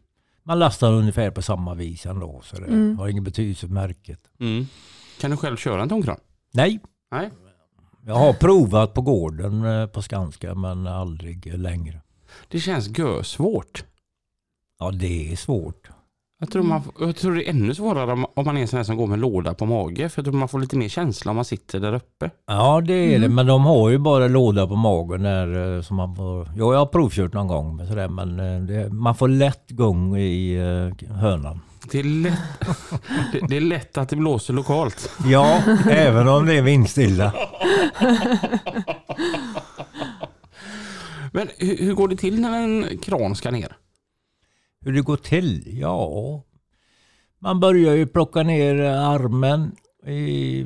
Man 0.43 0.60
lastar 0.60 0.91
ungefär 0.93 1.31
på 1.31 1.41
samma 1.41 1.73
vis 1.73 2.05
ändå. 2.05 2.41
Så 2.43 2.55
det 2.55 2.65
Mm. 2.67 2.97
har 2.99 3.07
ingen 3.07 3.23
betydelse 3.23 3.67
för 3.67 3.73
märket. 3.73 4.19
Mm. 4.39 4.67
Kan 5.19 5.31
du 5.31 5.38
själv 5.38 5.57
köra 5.57 5.81
en 5.84 5.89
tonkran? 5.89 6.19
Nej, 6.53 6.79
Nej. 7.12 7.29
jag 8.05 8.15
har 8.15 8.34
provat 8.34 8.93
på 8.93 9.01
gården 9.01 9.65
eh, 9.65 9.88
på 9.88 10.01
Skanska 10.01 10.55
men 10.55 10.88
aldrig 10.88 11.57
längre. 11.57 12.01
Det 12.47 12.60
känns 12.60 12.89
svårt. 13.23 13.84
Ja, 14.79 14.91
det 14.91 15.31
är 15.31 15.36
svårt. 15.36 15.89
Jag 16.43 16.51
tror, 16.51 16.63
man, 16.63 16.82
jag 16.99 17.15
tror 17.15 17.36
det 17.36 17.47
är 17.47 17.49
ännu 17.49 17.75
svårare 17.75 18.12
om, 18.13 18.25
om 18.34 18.45
man 18.45 18.58
är 18.58 18.62
en 18.62 18.67
sån 18.67 18.77
här 18.77 18.84
som 18.84 18.97
går 18.97 19.08
med 19.08 19.19
låda 19.19 19.54
på 19.54 19.65
mage. 19.65 20.10
För 20.10 20.21
jag 20.21 20.25
tror 20.25 20.36
man 20.36 20.47
får 20.47 20.60
lite 20.60 20.77
mer 20.77 20.89
känsla 20.89 21.30
om 21.32 21.36
man 21.36 21.45
sitter 21.45 21.80
där 21.80 21.93
uppe. 21.93 22.30
Ja 22.47 22.82
det 22.82 22.93
är 22.93 23.10
det, 23.10 23.15
Mm. 23.15 23.36
men 23.36 23.45
de 23.45 23.65
har 23.65 23.89
ju 23.89 23.97
bara 23.97 24.27
låda 24.27 24.67
på 24.67 24.75
magen 24.75 25.23
där 25.23 25.75
eh, 25.77 25.82
som 25.82 25.95
man 25.97 26.15
får... 26.15 26.49
Jo, 26.58 26.73
jag 26.73 26.80
har 26.80 26.86
provkört 26.86 27.34
någon 27.34 27.47
gång 27.47 27.75
med 27.75 27.88
sådär, 27.88 28.08
men 28.08 28.39
eh, 28.39 28.62
det, 28.62 28.89
man 28.93 29.15
får 29.15 29.27
lätt 29.27 29.69
gång 29.71 30.17
i 30.17 30.54
eh, 30.56 31.08
hörnan. 31.15 31.60
Det 31.91 31.99
är, 31.99 32.04
lätt, 32.04 32.39
det, 33.32 33.39
det 33.47 33.58
är 33.58 33.62
lätt 33.62 33.97
att 33.97 34.10
det 34.10 34.15
blåser 34.15 34.54
lokalt. 34.54 35.10
Ja, 35.25 35.60
även 35.89 36.27
om 36.27 36.45
det 36.45 36.58
är 36.58 36.62
vindstilla. 36.62 37.34
Men 41.34 41.47
hur, 41.58 41.77
hur 41.77 41.93
går 41.93 42.08
det 42.08 42.15
till 42.15 42.41
när 42.41 42.62
en 42.63 42.97
kran 42.97 43.36
ska 43.36 43.51
ner? 43.51 43.75
Hur 44.81 44.93
det 44.93 45.01
går 45.01 45.17
till? 45.17 45.79
Ja, 45.79 46.43
man 47.39 47.59
börjar 47.59 47.95
ju 47.95 48.07
plocka 48.07 48.43
ner 48.43 48.75
armen. 48.83 49.75
I, 50.07 50.65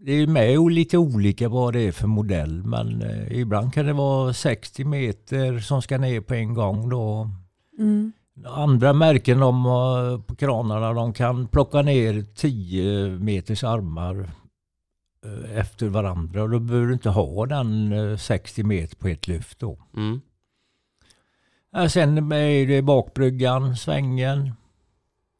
det 0.00 0.12
är 0.12 0.26
med 0.26 0.72
lite 0.72 0.98
olika 0.98 1.48
vad 1.48 1.72
det 1.72 1.80
är 1.80 1.92
för 1.92 2.06
modell, 2.06 2.62
men 2.64 3.02
eh, 3.02 3.38
ibland 3.40 3.74
kan 3.74 3.86
det 3.86 3.92
vara 3.92 4.32
60 4.32 4.84
meter 4.84 5.58
som 5.58 5.82
ska 5.82 5.98
ner 5.98 6.20
på 6.20 6.34
en 6.34 6.54
gång 6.54 6.88
då. 6.88 7.30
Mm. 7.78 8.12
Andra 8.44 8.92
märken 8.92 9.40
de, 9.40 9.64
har 9.64 10.18
på 10.18 10.34
kranarna 10.34 10.92
de 10.92 11.12
kan 11.12 11.48
plocka 11.48 11.82
ner 11.82 12.24
10 12.34 13.08
meters 13.08 13.64
armar 13.64 14.30
eh, 15.24 15.58
efter 15.58 15.88
varandra 15.88 16.42
och 16.42 16.50
då 16.50 16.58
behöver 16.58 16.86
du 16.86 16.92
inte 16.92 17.10
ha 17.10 17.46
den 17.46 17.92
eh, 17.92 18.16
60 18.16 18.62
meter 18.62 18.96
på 18.96 19.08
ett 19.08 19.28
lyft 19.28 19.58
då. 19.58 19.78
Mm. 19.96 20.20
Ja, 21.76 21.88
Sen 21.88 22.32
är 22.32 22.66
det 22.66 22.82
bakbryggan, 22.82 23.76
svängen 23.76 24.52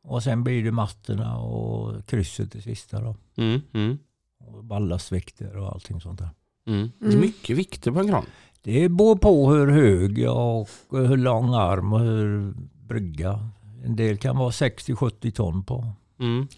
och 0.05 0.23
sen 0.23 0.45
blir 0.45 0.65
det 0.65 0.73
mattorna 0.73 1.39
och 1.39 2.07
krysset 2.07 2.53
det 2.53 2.63
sista 2.63 3.01
då. 3.01 3.17
Mm. 3.37 3.61
Mm. 3.73 3.99
Och 4.47 4.65
ballastvikter 4.65 5.57
och 5.57 5.73
allting 5.73 6.01
sånt 6.01 6.19
där. 6.19 6.29
Mm. 6.67 6.91
Det 6.99 7.05
är 7.07 7.11
Mm. 7.11 7.21
mycket 7.21 7.57
vikter 7.57 7.91
på 7.93 8.01
en 8.01 8.09
kran. 8.09 8.25
Det 8.63 8.89
beror 8.89 9.17
på 9.17 9.51
hur 9.51 9.67
hög 9.71 10.29
och 10.31 10.69
hur 10.91 11.17
lång 11.17 11.55
arm 11.55 11.93
och 11.93 12.01
hur 12.01 12.55
brygga. 12.89 13.49
En 13.85 13.97
del 13.97 14.19
kan 14.19 14.37
vara 14.37 14.51
60-70 14.51 15.31
ton 15.31 15.65
på. 15.65 15.87
Mm. 16.21 16.49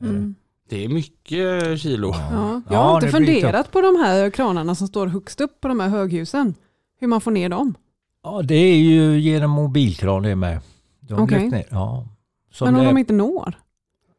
Mm. 0.00 0.34
Det 0.68 0.84
är 0.84 0.88
mycket 0.88 1.80
kilo. 1.80 2.08
Ja. 2.10 2.30
Jag 2.32 2.62
Ja, 2.70 2.78
har 2.82 2.94
inte 2.94 3.06
det 3.06 3.20
blir 3.24 3.34
funderat 3.40 3.72
på 3.72 3.80
de 3.80 3.96
här 3.96 4.30
kranarna 4.30 4.74
som 4.74 4.88
står 4.88 5.06
högst 5.06 5.40
upp 5.40 5.60
på 5.60 5.68
de 5.68 5.80
här 5.80 5.88
höghusen. 5.88 6.54
Hur 7.00 7.08
man 7.08 7.20
får 7.20 7.30
ner 7.30 7.48
dem. 7.48 7.74
Ja, 8.22 8.42
det 8.42 8.54
är 8.54 8.76
ju 8.76 9.20
genom 9.20 9.50
mobilkran 9.50 10.22
det 10.22 10.36
med. 10.36 10.60
De 11.00 11.20
lyfter 11.28 11.38
ner. 11.50 11.66
Ja. 11.70 12.08
Som 12.52 12.64
Men 12.66 12.74
om 12.74 12.80
det- 12.80 12.86
de 12.86 12.98
inte 12.98 13.12
når? 13.12 13.54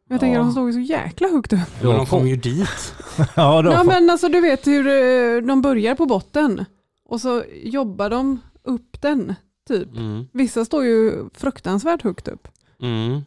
Jag 0.10 0.20
tänker 0.20 0.36
Ja. 0.36 0.42
att 0.42 0.48
de 0.48 0.52
står 0.52 0.68
ju 0.68 0.74
så 0.74 0.80
jäkla 0.94 1.28
högt 1.28 1.54
upp. 1.54 1.60
Ja, 1.84 1.90
de 1.98 2.06
kommer 2.06 2.26
ju 2.28 2.36
dit. 2.36 2.96
ja, 3.36 3.62
de 3.62 3.72
Ja 3.72 3.78
får- 3.78 3.86
men 3.86 4.10
alltså 4.10 4.30
du 4.30 4.42
vet 4.42 4.68
hur 4.68 4.88
eh, 4.88 5.48
de 5.48 5.62
börjar 5.62 5.96
på 5.96 6.06
botten 6.06 6.66
och 7.06 7.22
så 7.22 7.44
jobbar 7.64 8.10
de 8.10 8.40
upp 8.64 9.02
den. 9.02 9.36
Typ. 9.68 9.96
Mm. 9.98 10.28
Vissa 10.34 10.66
står 10.66 10.86
ju 10.86 11.14
fruktansvärt 11.34 12.02
högt 12.02 12.28
upp. 12.28 12.48
Mm. 12.82 13.22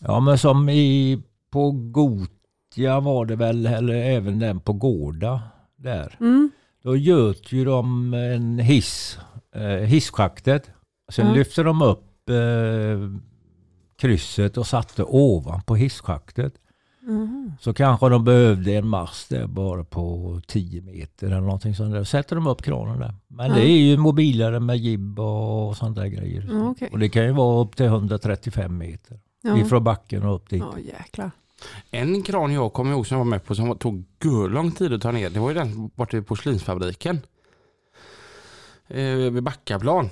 ja, 0.00 0.20
men 0.20 0.38
som 0.38 0.68
i, 0.68 1.22
på 1.50 1.70
Gotia 1.70 3.00
var 3.00 3.26
det 3.26 3.36
väl, 3.36 3.66
eller 3.66 3.94
även 3.94 4.38
den 4.38 4.60
på 4.60 4.72
Gårda 4.72 5.40
där. 5.76 6.16
Mm. 6.20 6.50
Då 6.82 6.96
göt 6.96 7.52
ju 7.52 7.64
de 7.64 8.14
en 8.14 8.58
hiss, 8.58 9.18
hisschaktet. 9.86 10.70
Sen 11.12 11.26
Ja. 11.26 11.32
lyfte 11.34 11.62
de 11.62 11.82
upp 11.82 12.28
eh, 12.30 12.36
krysset 13.98 14.56
och 14.56 14.66
satte 14.66 15.04
ovanpå 15.04 15.74
hisschaktet. 15.76 16.54
Mhm. 17.02 17.52
Så 17.60 17.74
kanske 17.74 18.08
de 18.08 18.24
behövde 18.24 18.72
en 18.74 18.88
mast 18.88 19.28
där 19.28 19.46
bara 19.46 19.84
på 19.84 20.40
10 20.46 20.82
meter 20.82 21.26
eller 21.26 21.40
någonting 21.40 21.74
sånt 21.74 21.92
där. 21.92 22.04
Sätter 22.04 22.36
de 22.36 22.46
upp 22.46 22.62
kranen 22.62 23.00
där. 23.00 23.14
Men 23.28 23.48
Ja. 23.50 23.54
det 23.54 23.62
är 23.70 23.78
ju 23.78 23.96
mobilare 23.96 24.60
med 24.60 24.76
jibb 24.78 25.18
och 25.20 25.76
sånt 25.76 25.96
där 25.96 26.06
grejer. 26.06 26.48
Ja, 26.52 26.68
okej. 26.68 26.88
Och 26.92 26.98
det 26.98 27.08
kan 27.08 27.24
ju 27.24 27.32
vara 27.32 27.62
upp 27.62 27.76
till 27.76 27.86
135 27.86 28.78
meter. 28.78 29.20
Ja. 29.42 29.58
Ifrån 29.58 29.84
backen 29.84 30.22
och 30.22 30.34
upp 30.34 30.48
dit. 30.50 30.62
ja 30.72 30.78
jäklar. 30.78 31.30
En 31.90 32.22
kran 32.22 32.52
jag 32.52 32.72
kommer 32.72 32.92
ihåg 32.92 33.06
som 33.06 33.14
jag 33.14 33.24
var 33.24 33.30
med 33.30 33.44
på 33.44 33.54
som 33.54 33.78
tog 33.78 34.04
lång 34.50 34.72
tid 34.72 34.92
att 34.92 35.02
ta 35.02 35.10
ner. 35.12 35.30
Det 35.30 35.40
var 35.40 35.48
ju 35.50 35.54
den 35.54 35.88
borta 35.94 36.16
vid 36.16 36.26
porslinsfabriken. 36.26 37.20
Eh, 38.88 39.04
vid 39.32 39.42
Backaplan. 39.42 40.10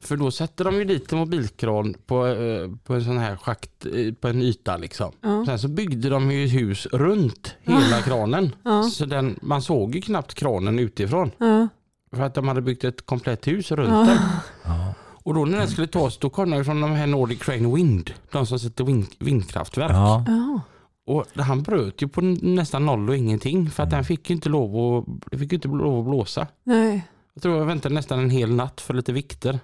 För 0.00 0.16
då 0.16 0.30
sätter 0.30 0.64
de 0.64 0.74
ju 0.74 0.84
dit 0.84 1.12
en 1.12 1.18
mobilkran 1.18 1.94
på, 2.06 2.26
eh, 2.26 2.70
på 2.84 2.94
en 2.94 3.04
sån 3.04 3.18
här 3.18 3.36
schakt, 3.36 3.86
eh, 3.86 4.14
på 4.14 4.28
en 4.28 4.42
yta 4.42 4.76
liksom. 4.76 5.12
Ja. 5.20 5.46
Sen 5.46 5.58
så 5.58 5.68
byggde 5.68 6.08
de 6.08 6.30
ju 6.30 6.44
ett 6.44 6.52
hus 6.52 6.86
runt 6.92 7.54
hela 7.62 8.02
kranen. 8.02 8.54
Ja. 8.62 8.82
Så 8.82 9.04
den, 9.06 9.38
man 9.42 9.62
såg 9.62 9.94
ju 9.94 10.00
knappt 10.00 10.34
kranen 10.34 10.78
utifrån. 10.78 11.30
Ja. 11.38 11.68
För 12.16 12.22
att 12.22 12.34
de 12.34 12.48
hade 12.48 12.62
byggt 12.62 12.84
ett 12.84 13.06
komplett 13.06 13.46
hus 13.46 13.70
runt 13.70 13.88
Ja. 13.90 14.04
den. 14.04 14.18
Ja. 14.64 14.94
Och 15.24 15.34
då 15.34 15.44
när 15.44 15.58
den 15.58 15.68
skulle 15.68 15.86
tas, 15.86 16.18
då 16.18 16.30
kom 16.30 16.50
den 16.50 16.64
från 16.64 16.80
de 16.80 16.90
här 16.90 17.06
Nordic 17.06 17.38
Crane 17.38 17.74
Wind. 17.74 18.10
De 18.32 18.46
som 18.46 18.58
sätter 18.58 18.84
vind, 18.84 19.06
vindkraftverk. 19.18 19.90
Ja. 19.92 20.24
Ja. 20.28 20.60
Och 21.06 21.26
han 21.42 21.62
bröt 21.62 22.02
ju 22.02 22.08
på 22.08 22.20
nästan 22.20 22.86
noll 22.86 23.08
och 23.08 23.16
ingenting. 23.16 23.70
För 23.70 23.82
att 23.82 23.90
den 23.90 24.04
fick 24.04 24.30
ju 24.30 24.36
inte 24.36 24.48
lov 24.48 25.06
att, 25.32 25.38
fick 25.38 25.52
inte 25.52 25.68
lov 25.68 25.98
att 25.98 26.04
blåsa. 26.04 26.46
Nej. 26.64 27.06
Jag 27.34 27.42
tror 27.42 27.58
jag 27.58 27.66
väntade 27.66 27.94
nästan 27.94 28.18
en 28.18 28.30
hel 28.30 28.54
natt 28.54 28.80
för 28.80 28.94
lite 28.94 29.12
vikter. 29.12 29.60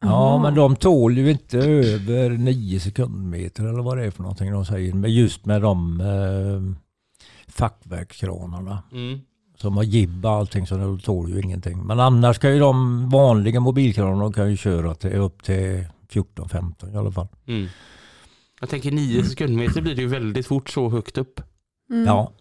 ja, 0.00 0.38
men 0.42 0.54
de 0.54 0.76
tål 0.76 1.18
ju 1.18 1.30
inte 1.30 1.58
över 1.58 2.30
9 2.30 2.80
sekundmeter 2.80 3.64
eller 3.64 3.82
vad 3.82 3.98
det 3.98 4.04
är 4.04 4.10
för 4.10 4.22
någonting 4.22 4.52
de 4.52 4.64
säger. 4.66 4.92
Men 4.94 5.12
just 5.14 5.46
med 5.46 5.62
de 5.62 6.00
eh, 6.00 6.78
fackverkskranarna 7.52 8.82
som 9.56 9.76
har 9.76 9.84
jibb 9.84 10.24
och 10.26 10.30
allting 10.32 10.66
så 10.66 10.76
de 10.76 10.98
tål 11.00 11.30
ju 11.30 11.40
ingenting. 11.40 11.86
Men 11.86 12.00
annars 12.00 12.38
kan 12.38 12.52
ju 12.52 12.58
de 12.60 13.08
vanliga 13.10 13.60
mobilkranarna 13.60 14.32
kan 14.32 14.50
ju 14.50 14.56
köra 14.56 14.94
till, 14.94 15.12
upp 15.12 15.42
till 15.42 15.86
14-15 16.10 16.94
i 16.94 16.96
alla 16.96 17.12
fall. 17.12 17.28
Mm. 17.46 17.68
Jag 18.60 18.68
tänker 18.68 18.92
9 18.92 19.24
sekundmeter 19.24 19.82
blir 19.82 19.94
det 19.94 20.02
ju 20.02 20.08
väldigt 20.08 20.46
fort 20.46 20.70
så 20.70 20.88
högt 20.90 21.18
upp. 21.18 21.40
Mm. 21.90 22.06
Ja, 22.06 22.32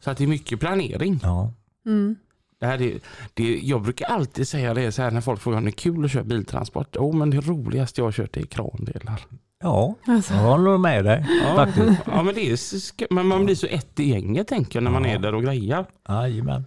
Så 0.00 0.10
att 0.10 0.18
det 0.18 0.24
är 0.24 0.28
mycket 0.28 0.60
planering. 0.60 1.20
ja. 1.22 1.52
Mm. 1.86 2.16
Det 2.60 2.66
här 2.66 2.82
är, 2.82 3.00
det, 3.34 3.58
jag 3.62 3.82
brukar 3.82 4.06
alltid 4.06 4.48
säga 4.48 4.74
det 4.74 4.92
så 4.92 5.02
här 5.02 5.10
när 5.10 5.20
folk 5.20 5.40
frågar 5.40 5.58
om 5.58 5.64
det 5.64 5.70
är 5.70 5.72
kul 5.72 6.04
att 6.04 6.10
köra 6.10 6.24
biltransport. 6.24 6.88
Jo 6.94 7.12
men 7.12 7.30
det 7.30 7.40
roligaste 7.40 8.00
jag 8.00 8.06
har 8.06 8.12
kört 8.12 8.36
är 8.36 8.42
krandelar. 8.42 9.20
Ja, 9.62 9.94
Alltså. 10.06 10.34
jag 10.34 10.40
håller 10.40 10.78
med 10.78 11.04
dig 11.04 11.26
faktiskt. 11.56 12.00
Ja 12.06 12.22
men, 12.22 12.34
det 12.34 12.50
är, 12.50 13.14
men 13.14 13.26
man 13.26 13.44
blir 13.44 13.54
så 13.54 13.66
ett 13.66 14.00
i 14.00 14.08
gänget 14.10 14.48
tänker 14.48 14.76
jag 14.76 14.84
när 14.84 14.90
man 14.90 15.04
Ja. 15.04 15.10
är 15.10 15.18
där 15.18 15.34
och 15.34 15.42
grejar. 15.42 15.86
Jajamän. 16.08 16.64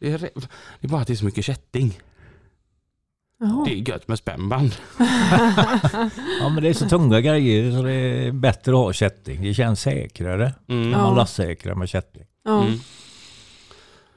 Det 0.00 0.12
är, 0.12 0.18
det 0.18 0.30
är 0.80 0.88
bara 0.88 1.00
att 1.00 1.06
det 1.06 1.12
är 1.12 1.16
så 1.16 1.24
mycket 1.24 1.44
kätting. 1.44 1.98
Jaha. 3.40 3.64
Det 3.64 3.72
är 3.72 3.88
gött 3.88 4.08
med 4.08 4.18
spännband. 4.18 4.72
Ja 6.40 6.48
men 6.48 6.62
det 6.62 6.68
är 6.68 6.72
så 6.72 6.88
tunga 6.88 7.20
grejer 7.20 7.72
så 7.72 7.82
det 7.82 7.92
är 7.92 8.32
bättre 8.32 8.72
att 8.72 8.78
ha 8.78 8.92
kätting. 8.92 9.42
Det 9.42 9.54
känns 9.54 9.80
säkrare. 9.80 10.52
Mm. 10.68 10.90
Ja. 10.90 10.98
Man 10.98 11.16
lastsäkrar 11.16 11.74
med 11.74 11.88
kätting. 11.88 12.22
Ja. 12.44 12.62
Mm. 12.62 12.78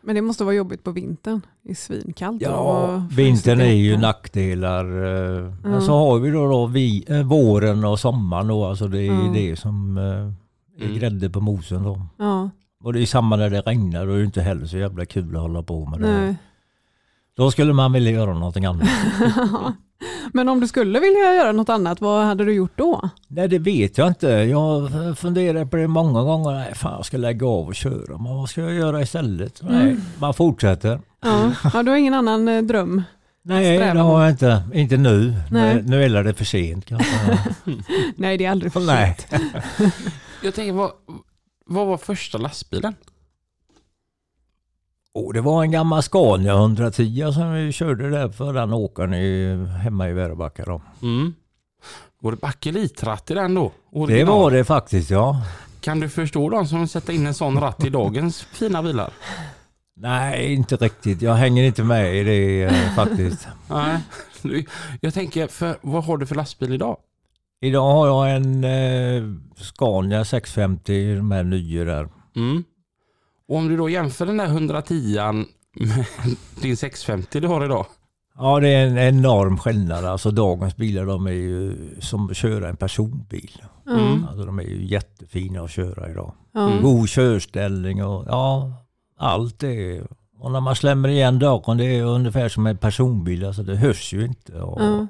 Men 0.06 0.16
det 0.16 0.22
måste 0.22 0.44
vara 0.44 0.56
jobbigt 0.56 0.84
på 0.84 0.92
vintern. 0.92 1.42
Det 1.64 1.72
är 1.72 1.76
svinkallt. 1.76 2.42
Ja, 2.42 3.04
vintern 3.12 3.60
är 3.62 3.72
ju 3.74 3.98
nackdelar. 3.98 4.86
eh, 4.86 5.44
Men 5.62 5.72
Mm. 5.72 5.82
så 5.82 5.92
har 5.92 6.20
vi 6.20 6.30
då, 6.32 6.48
då 6.52 6.66
vi, 6.66 7.06
eh, 7.08 7.22
våren 7.24 7.84
och 7.86 8.00
sommaren 8.00 8.48
då. 8.48 8.66
Alltså 8.66 8.88
det 8.88 9.02
är 9.02 9.12
Mm. 9.12 9.34
det 9.34 9.56
som 9.60 9.98
eh, 9.98 10.04
är 10.04 10.86
Mm. 10.86 10.98
grädde 11.00 11.30
på 11.30 11.40
mosen 11.42 11.84
då. 11.84 12.02
Ja, 12.18 12.50
Och 12.84 12.94
det 12.94 13.02
är 13.02 13.06
samma 13.06 13.36
när 13.36 13.50
det 13.50 13.62
regnar. 13.62 14.06
Då 14.06 14.12
är 14.14 14.18
det 14.18 14.24
inte 14.26 14.42
heller 14.42 14.66
så 14.66 14.78
jävla 14.78 15.06
kul 15.06 15.36
att 15.36 15.42
hålla 15.42 15.64
på 15.64 15.86
med 15.86 16.00
det. 16.00 16.08
nej. 16.20 16.36
Då 17.38 17.52
skulle 17.52 17.74
man 17.74 17.92
vilja 17.94 18.12
göra 18.12 18.34
någonting 18.34 18.66
annat. 18.66 18.88
Men 20.34 20.50
om 20.50 20.60
du 20.60 20.68
skulle 20.68 21.00
vilja 21.00 21.20
göra 21.36 21.52
något 21.52 21.70
annat, 21.70 22.02
vad 22.02 22.26
hade 22.26 22.46
du 22.46 22.54
gjort 22.54 22.72
då? 22.78 23.10
Nej 23.28 23.48
det 23.48 23.60
vet 23.60 23.98
jag 23.98 24.08
inte. 24.08 24.28
Jag 24.28 24.90
funderar 25.18 25.66
på 25.66 25.76
det 25.78 25.88
många 25.88 26.24
gånger. 26.24 26.52
Nej, 26.52 26.76
fan 26.76 26.92
jag 26.96 27.06
ska 27.06 27.18
lägga 27.18 27.48
av 27.48 27.68
och 27.68 27.76
köra. 27.76 28.18
Men 28.18 28.36
vad 28.36 28.50
ska 28.50 28.62
jag 28.62 28.74
göra 28.74 29.02
istället? 29.02 29.60
Nej, 29.64 29.82
Mm. 29.82 30.02
man 30.20 30.34
fortsätter. 30.34 31.00
Ja, 31.24 31.52
ja 31.74 31.84
du 31.84 31.92
har 31.92 31.98
ingen 31.98 32.14
annan 32.14 32.48
eh, 32.48 32.62
dröm? 32.62 33.04
Nej 33.46 33.78
Strävan. 33.78 33.96
det 33.96 34.02
har 34.02 34.22
jag 34.22 34.32
inte. 34.32 34.64
Inte 34.74 34.98
nu. 34.98 35.34
Nej. 35.52 35.82
Nu, 35.86 36.04
är 36.04 36.24
det 36.24 36.34
för 36.34 36.46
sent 36.46 36.86
kanske. 36.86 37.40
Nej, 38.16 38.38
det 38.38 38.46
är 38.46 38.52
aldrig 38.52 38.74
för 38.74 38.80
Nej. 38.80 39.18
sent. 39.30 39.44
Jag 40.44 40.54
tänker 40.56 40.74
vad, 40.74 40.92
vad 41.66 41.88
var 41.88 41.98
första 41.98 42.38
lastbilen? 42.38 42.96
Oh, 45.16 45.34
det 45.34 45.42
var 45.42 45.64
en 45.64 45.72
gammal 45.72 46.04
Scania 46.04 46.54
110 46.54 47.32
som 47.34 47.54
vi 47.54 47.72
körde 47.72 48.10
där 48.10 48.30
för 48.30 48.54
den 48.54 48.74
åkaren 48.74 49.14
i, 49.14 49.66
hemma 49.84 50.10
i 50.10 50.14
Väröbacka. 50.14 50.66
Då. 50.66 50.82
Mm. 51.02 51.34
Var 52.20 52.32
det 52.32 52.38
bakelitratt 52.38 53.32
i 53.32 53.34
den 53.34 53.56
då? 53.56 53.72
Det 53.92 54.00
Original. 54.00 54.40
var 54.40 54.52
det 54.52 54.64
faktiskt 54.64 55.10
ja. 55.10 55.42
Kan 55.82 56.00
du 56.00 56.10
förstå 56.10 56.50
de 56.50 56.68
som 56.68 56.80
vill 56.80 56.90
sätta 56.90 57.12
in 57.12 57.28
en 57.28 57.34
sån 57.34 57.60
ratt 57.60 57.86
i 57.86 57.90
dagens 57.90 58.42
fina 58.52 58.84
bilar? 58.84 59.14
Nej, 59.96 60.54
inte 60.54 60.76
riktigt. 60.76 61.22
Jag 61.22 61.34
hänger 61.34 61.64
inte 61.64 61.84
med 61.84 62.16
i 62.16 62.24
det 62.24 62.64
eh, 62.64 62.96
faktiskt. 62.96 63.48
Nej. 63.70 64.00
Jag 65.02 65.14
tänker, 65.14 65.48
för, 65.48 65.78
vad 65.82 66.04
har 66.04 66.18
du 66.18 66.26
för 66.26 66.36
lastbil 66.36 66.74
idag? 66.74 66.98
Idag 67.62 67.92
har 67.92 68.08
jag 68.08 68.36
en 68.36 68.64
eh, 68.64 69.24
Scania 69.56 70.26
650 70.26 71.22
med 71.22 71.46
nya 71.46 71.84
där. 71.84 72.10
Mm. 72.36 72.64
Och 73.48 73.58
om 73.58 73.68
du 73.68 73.78
då 73.78 73.90
jämför 73.90 74.26
den 74.26 74.38
där 74.38 74.46
110 74.46 75.20
med 75.80 76.06
din 76.62 76.78
650 76.78 77.40
du 77.40 77.48
har 77.48 77.66
idag. 77.66 77.86
Ja, 78.38 78.60
det 78.60 78.70
är 78.70 78.88
en 78.88 78.98
enorm 78.98 79.58
skillnad. 79.58 80.06
Alltså 80.06 80.32
dagens 80.32 80.76
bilar 80.78 81.06
de 81.06 81.28
är 81.28 81.32
ju 81.32 81.76
som 82.00 82.30
att 82.30 82.38
köra 82.38 82.70
en 82.70 82.78
personbil. 82.78 83.62
Mm. 83.88 84.26
Alltså, 84.28 84.46
de 84.46 84.60
är 84.60 84.64
ju 84.64 84.86
jättefina 84.86 85.62
att 85.62 85.72
köra 85.72 86.12
idag. 86.12 86.34
Mm. 86.56 86.82
God 86.82 87.10
körställning 87.10 88.04
och 88.04 88.26
ja, 88.28 88.72
allt 89.18 89.60
det. 89.60 90.02
Och 90.40 90.52
när 90.52 90.62
man 90.62 90.76
slämmer 90.76 91.10
igen 91.10 91.40
dörren, 91.40 91.78
det 91.78 91.86
är 91.86 92.04
ungefär 92.04 92.50
som 92.50 92.68
en 92.68 92.78
personbil. 92.78 93.46
Alltså 93.46 93.64
det 93.64 93.76
hörs 93.76 94.14
ju 94.14 94.26
inte. 94.26 94.62
Och, 94.62 94.82
Ja. 94.82 95.08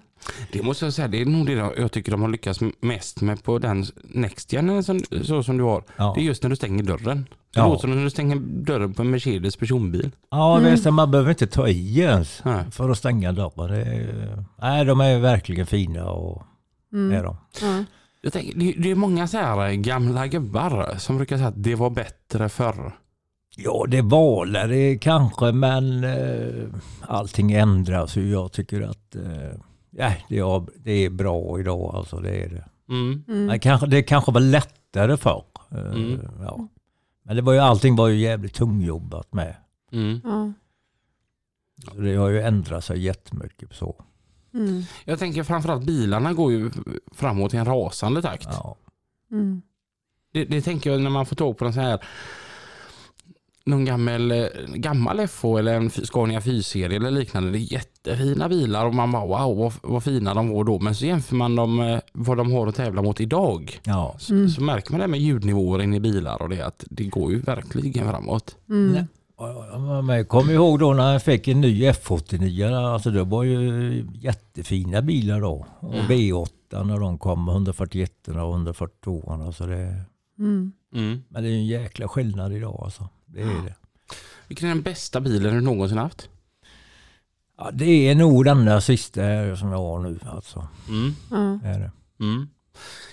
Det 0.52 0.63
måste 0.63 0.86
jag 0.86 0.93
säga, 0.93 1.08
det 1.08 1.22
är 1.22 1.26
nog 1.26 1.46
det 1.46 1.52
jag 1.54 1.91
tycker 1.91 2.12
de 2.12 2.22
har 2.22 2.30
lyckats 2.30 2.60
mest 2.82 3.22
med 3.22 3.43
på 3.43 3.60
den 3.60 3.86
Next 4.04 4.54
Gen 4.54 4.84
som, 4.84 5.00
så 5.24 5.43
som 5.43 5.58
du 5.58 5.63
har. 5.63 5.84
ja. 5.98 6.13
Det 6.15 6.22
är 6.22 6.26
just 6.26 6.43
när 6.43 6.50
du 6.50 6.56
stänger 6.56 6.84
dörren. 6.84 7.26
Det 7.54 7.60
Ja. 7.60 7.68
låter 7.68 7.82
som 7.82 7.96
när 7.96 8.04
du 8.04 8.10
stänger 8.10 8.36
dörren 8.66 8.94
på 8.94 9.02
en 9.02 9.10
Mercedes 9.12 9.56
personbil. 9.56 10.12
Ja, 10.32 10.58
Mm. 10.58 10.72
visst, 10.72 10.86
man 10.92 11.12
behöver 11.12 11.30
inte 11.30 11.48
ta 11.48 11.68
i 11.68 12.00
ens 12.00 12.42
Nej. 12.46 12.63
för 12.72 12.89
att 12.89 12.98
stänga 12.98 13.32
dörren. 13.32 13.72
Det 13.72 13.82
är, 13.82 14.46
nej, 14.62 14.86
de 14.86 15.02
är 15.02 15.20
verkligen 15.20 15.66
fina 15.66 16.06
och 16.10 16.42
är 16.94 16.98
Mm. 16.98 17.24
de. 17.24 17.38
Ja. 17.62 17.84
Jag 18.22 18.34
tänker, 18.34 18.60
det, 18.60 18.72
det 18.78 18.92
är 18.92 18.96
många 18.96 19.28
så 19.28 19.38
här 19.38 19.72
gamla 19.74 20.28
gubbar 20.28 20.96
som 20.98 21.18
brukar 21.18 21.38
säga 21.38 21.48
att 21.48 21.63
det 21.63 21.76
var 21.76 21.89
bättre 21.89 22.50
förr. 22.50 22.92
Ja, 23.56 23.86
det 23.88 24.02
var 24.02 24.46
det 24.68 24.98
kanske, 24.98 25.52
men 25.52 26.04
eh, 26.04 26.63
allting 27.02 27.52
ändras. 27.52 28.16
Jag 28.18 28.52
tycker 28.52 28.82
att 28.82 29.16
eh, 29.16 29.60
det, 29.92 30.02
är, 30.39 30.84
det 30.84 30.92
är 31.06 31.10
bra 31.10 31.60
idag. 31.60 31.96
Alltså, 31.96 32.20
det 32.20 32.36
är 32.44 32.50
det. 32.50 32.66
Mm. 32.94 33.24
Mm. 33.28 33.46
Men 33.46 33.60
kanske, 33.60 33.88
det 33.88 34.04
kanske 34.04 34.32
var 34.32 34.42
lättare 34.42 35.18
förr. 35.18 35.44
Eh, 35.72 35.78
Mm. 35.80 36.20
ja. 36.42 36.68
Men 37.24 37.36
det 37.36 37.42
var 37.42 37.54
ju, 37.54 37.60
allting 37.60 37.96
var 37.96 38.08
ju 38.08 38.20
jävligt 38.20 38.54
tungjobbat 38.54 39.34
med. 39.34 39.56
Mm. 39.92 40.22
Ja. 40.24 40.54
Så 41.84 42.00
det 42.00 42.16
har 42.16 42.30
ju 42.30 42.42
ändrat 42.42 42.86
sig 42.86 43.00
jättemycket. 43.00 43.76
Så. 43.76 44.04
Mm. 44.54 44.84
Jag 45.06 45.20
tänker 45.20 45.44
framförallt 45.44 45.86
bilarna 45.86 46.34
går 46.34 46.52
ju 46.52 46.72
framåt 47.12 47.54
i 47.54 47.58
en 47.58 47.66
rasande 47.66 48.22
takt. 48.22 48.48
Ja. 48.52 48.76
Mm. 49.32 49.62
Det, 50.32 50.46
det 50.46 50.62
tänker 50.62 50.92
jag 50.92 51.02
när 51.02 51.10
man 51.10 51.26
får 51.26 51.36
tag 51.36 51.58
på 51.58 51.66
en 51.66 51.74
sån 51.74 51.84
här 51.84 52.04
någon 53.65 53.86
gammal, 53.86 54.32
eh, 54.32 54.45
gammal 54.76 55.19
FH 55.28 55.45
eller 55.60 55.73
en 55.73 55.89
Scania 55.89 56.39
4-serie 56.39 56.95
eller 56.97 57.12
liknande. 57.12 57.52
Det 57.52 57.58
är 57.58 57.73
jättefina 57.73 58.49
bilar 58.49 58.86
och 58.86 58.95
man 58.95 59.12
bara 59.12 59.26
wow 59.26 59.58
vad, 59.58 59.73
vad 59.84 60.04
fina 60.04 60.34
de 60.34 60.49
var 60.49 60.63
då. 60.63 60.80
Men 60.80 60.95
så 60.95 61.06
jämför 61.06 61.36
man 61.36 61.56
dem 61.56 61.76
med 61.76 62.02
vad 62.13 62.38
de 62.38 62.52
har 62.52 62.67
att 62.67 62.76
tävla 62.76 63.02
mot 63.02 63.21
idag. 63.21 63.80
Ja. 63.84 64.15
Så, 64.19 64.34
Mm. 64.34 64.49
så 64.49 64.62
märker 64.63 64.91
man 64.91 64.99
det 65.02 65.08
med 65.08 65.19
ljudnivåer 65.19 65.82
in 65.82 65.93
i 65.93 65.99
bilar 65.99 66.41
och 66.41 66.49
det 66.49 66.62
att 66.62 66.84
det 66.89 67.04
går 67.06 67.32
ju 67.32 67.39
verkligen 67.39 68.10
framåt. 68.10 68.56
Mm. 68.69 68.91
Nej. 68.91 69.06
Men 70.04 70.15
jag 70.17 70.28
kommer 70.28 70.54
ihåg 70.54 70.80
då 70.80 70.93
när 70.93 71.12
jag 71.13 71.23
fick 71.23 71.47
en 71.47 71.62
ny 71.62 71.89
F89. 71.89 72.73
Alltså 72.93 73.10
det 73.12 73.23
var 73.23 73.43
ju 73.43 74.08
jättefina 74.21 75.02
bilar 75.02 75.41
då. 75.41 75.65
Och 75.80 75.93
Mm. 75.93 76.06
V8 76.08 76.84
när 76.84 76.99
de 76.99 77.17
kom, 77.17 77.49
141 77.49 78.28
och 78.28 78.34
142. 78.36 79.38
Alltså 79.47 79.65
det, 79.65 79.95
Mm. 80.39 80.71
Mm. 80.95 81.21
men 81.30 81.43
det 81.43 81.49
är 81.49 81.52
ju 81.52 81.58
en 81.58 81.65
jäkla 81.65 82.08
skillnad 82.08 82.54
idag 82.54 82.82
alltså. 82.84 83.10
Det 83.34 83.41
är 83.41 83.46
det. 83.46 83.76
Vilken 84.48 84.69
är 84.69 84.74
den 84.74 84.82
bästa 84.84 85.22
bilen 85.22 85.54
du 85.56 85.62
någonsin 85.62 85.98
haft? 85.98 86.30
Ja, 87.58 87.69
det 87.74 88.10
är 88.10 88.15
nog 88.15 88.46
den 88.46 88.65
där 88.65 88.80
sista 88.80 89.22
som 89.56 89.72
jag 89.72 89.78
har 89.78 90.00
nu 90.00 90.19
alltså. 90.26 90.67
Mm. 90.89 91.15
Ja. 91.32 91.60
Det 91.63 91.69
är 91.69 91.80
det. 91.80 91.91
Mm. 92.19 92.48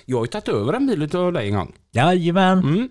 Jag 0.04 0.16
har 0.16 0.24
ju 0.24 0.28
tagit 0.28 0.48
över 0.48 0.72
en 0.72 0.86
bil 0.86 1.16
av 1.16 1.32
dig 1.32 1.48
en 1.48 1.54
gång. 1.54 1.72
Jajamän. 1.90 2.58
Mm. 2.58 2.88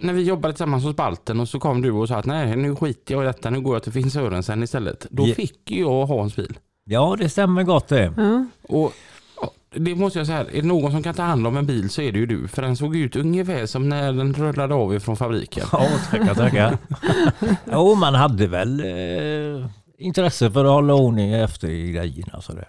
När 0.00 0.12
vi 0.12 0.22
jobbade 0.22 0.54
tillsammans 0.54 0.84
hos 0.84 0.96
Balten 0.96 1.40
och 1.40 1.48
så 1.48 1.60
kom 1.60 1.82
du 1.82 1.90
och 1.90 2.08
sa 2.08 2.16
att 2.16 2.24
nej 2.26 2.56
nu 2.56 2.76
skiter 2.76 3.14
jag 3.14 3.24
i 3.24 3.26
detta, 3.26 3.50
nu 3.50 3.60
går 3.60 3.74
jag 3.74 3.82
till 3.82 3.92
Finn 3.92 4.10
Sörensen 4.10 4.62
istället. 4.62 5.06
Då 5.10 5.28
Ja. 5.28 5.34
fick 5.34 5.70
ju 5.70 5.80
jag 5.80 6.06
Hans 6.06 6.36
bil. 6.36 6.58
Ja, 6.84 7.16
det 7.18 7.28
stämmer 7.28 7.62
gott 7.62 7.88
det. 7.88 8.14
Och 8.62 8.92
det 9.78 9.94
måste 9.94 10.18
jag 10.18 10.26
säga, 10.26 10.38
är 10.38 10.62
det 10.62 10.62
någon 10.62 10.92
som 10.92 11.02
kan 11.02 11.14
ta 11.14 11.22
hand 11.22 11.46
om 11.46 11.56
en 11.56 11.66
bil 11.66 11.90
så 11.90 12.02
är 12.02 12.12
det 12.12 12.18
ju 12.18 12.26
du. 12.26 12.48
För 12.48 12.62
den 12.62 12.76
såg 12.76 12.96
ut 12.96 13.16
ungefär 13.16 13.66
som 13.66 13.88
när 13.88 14.12
den 14.12 14.34
rullade 14.34 14.74
av 14.74 14.94
ifrån 14.94 15.16
fabriken. 15.16 15.66
Ja, 15.72 15.88
tackar, 16.10 16.34
tackar. 16.34 16.78
jo, 17.72 17.94
man 17.94 18.14
hade 18.14 18.46
väl 18.46 18.80
eh, 18.80 19.66
intresse 19.98 20.50
för 20.50 20.64
att 20.64 20.70
hålla 20.70 20.94
ordning 20.94 21.32
efter 21.32 21.68
i 21.68 21.92
grejerna. 21.92 22.32
Alltså 22.32 22.52
det. 22.52 22.68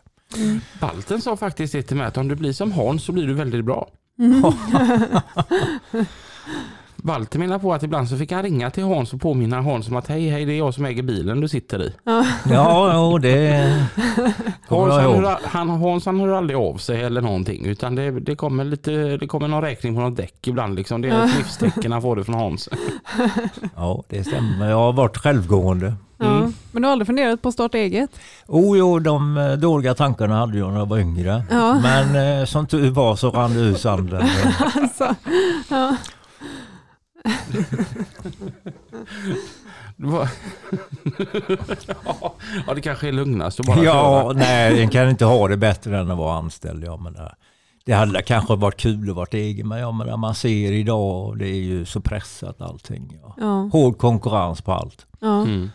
Balten 0.80 1.22
sa 1.22 1.38
faktiskt 1.38 1.74
det 1.74 1.84
till 1.84 1.98
mig 1.98 2.08
att 2.08 2.18
om 2.18 2.28
du 2.28 2.36
blir 2.36 2.54
som 2.54 2.72
Hans 2.72 3.04
så 3.04 3.12
blir 3.12 3.28
du 3.28 3.34
väldigt 3.34 3.66
bra. 3.66 3.90
Mm. 4.20 4.44
Walter 6.98 7.40
menar 7.40 7.60
på 7.60 7.74
att 7.74 7.84
ibland 7.84 8.10
så 8.10 8.18
fick 8.18 8.32
han 8.32 8.44
ringa 8.44 8.70
till 8.70 8.84
Hans 8.84 9.14
och 9.14 9.22
påminna 9.22 9.62
Hans 9.62 9.88
om 9.88 9.96
att 9.96 10.08
hej, 10.08 10.30
hej, 10.30 10.46
det 10.46 10.54
är 10.54 10.58
jag 10.58 10.74
som 10.74 10.86
äger 10.86 11.04
bilen 11.04 11.42
du 11.42 11.48
sitter 11.48 11.84
i. 11.84 11.94
Ja, 12.04 12.92
jo, 12.94 13.18
det 13.18 13.86
kommer 14.68 14.82
Hans 14.82 14.94
jag 14.94 15.02
han, 15.02 15.12
ihåg. 15.12 15.24
hör, 15.24 15.38
han, 15.44 15.70
Hans 15.70 16.06
han 16.06 16.20
hör 16.20 16.28
aldrig 16.30 16.60
av 16.60 16.78
sig 16.78 17.04
eller 17.04 17.22
någonting 17.22 17.66
utan 17.66 17.96
det, 17.96 18.12
det, 18.12 18.36
kommer 18.36 18.64
lite, 18.64 19.18
det 19.18 19.28
kommer 19.28 19.48
någon 19.48 19.62
räkning 19.62 19.96
på 19.96 20.02
något 20.02 20.18
däck 20.18 20.48
ibland. 20.48 20.76
Liksom. 20.76 21.02
Det 21.02 21.10
är 21.10 21.26
ett 21.26 21.38
livstecken 21.38 21.92
han 21.92 22.02
får 22.02 22.16
det 22.16 22.24
från 22.24 22.36
Hans. 22.36 22.70
Ja, 23.76 24.04
det 24.10 24.24
stämmer. 24.24 24.70
Jag 24.70 24.78
har 24.78 24.94
varit 24.94 25.18
självgående. 25.18 25.94
Ja. 26.18 26.38
Mm. 26.38 26.54
Men 26.72 26.82
du 26.82 26.88
har 26.88 26.92
aldrig 26.92 27.08
funderat 27.08 27.42
på 27.42 27.48
att 27.50 27.54
starta 27.54 27.78
eget? 27.78 28.10
Oh, 28.48 28.78
jo, 28.78 29.00
de 29.00 29.38
eh, 29.38 29.52
dåliga 29.52 29.94
tankarna 29.96 30.38
hade 30.40 30.58
jag 30.58 30.72
när 30.72 30.80
jag 30.80 30.86
var 30.86 30.98
yngre. 30.98 31.44
Ja. 31.50 31.80
Men 31.82 32.40
eh, 32.40 32.46
som 32.46 32.68
tur 32.68 32.92
var 32.92 33.16
så 33.16 33.30
rann 33.30 33.54
det 33.54 33.60
ur 33.60 33.74
sanden. 33.76 34.28
Alltså, 34.76 35.16
ja. 35.70 35.96
Ja, 42.68 42.74
det 42.76 42.82
kanske 42.82 43.08
är 43.08 43.12
lugnast 43.12 43.60
att 43.60 43.66
bara 43.66 43.84
Ja, 43.84 44.22
köra. 44.24 44.34
nej, 44.34 44.82
en 44.82 44.90
kan 44.90 45.10
inte 45.10 45.26
ha 45.26 45.48
det 45.48 45.58
bättre 45.58 46.00
än 46.00 46.12
att 46.12 46.18
vara 46.18 46.38
anställd. 46.38 46.84
Ja, 46.84 46.98
men 46.98 47.14
det, 47.14 47.36
det 47.86 47.94
hade 47.94 48.22
kanske 48.22 48.56
varit 48.56 48.78
kul 48.78 49.10
att 49.10 49.16
vara 49.16 49.28
egen, 49.32 49.68
men 49.68 49.80
ja, 49.80 49.92
men 49.92 50.08
det 50.08 50.18
man 50.18 50.36
ser 50.36 50.72
idag, 50.72 51.38
det 51.38 51.48
är 51.48 51.62
ju 51.62 51.86
så 51.86 52.02
pressat 52.02 52.62
allting. 52.62 53.20
Ja. 53.24 53.36
Ja. 53.38 53.70
Hård 53.74 53.98
konkurrens 53.98 54.62
på 54.62 54.72
allt. 54.74 55.06
Ja. 55.20 55.42
Mm. 55.42 55.70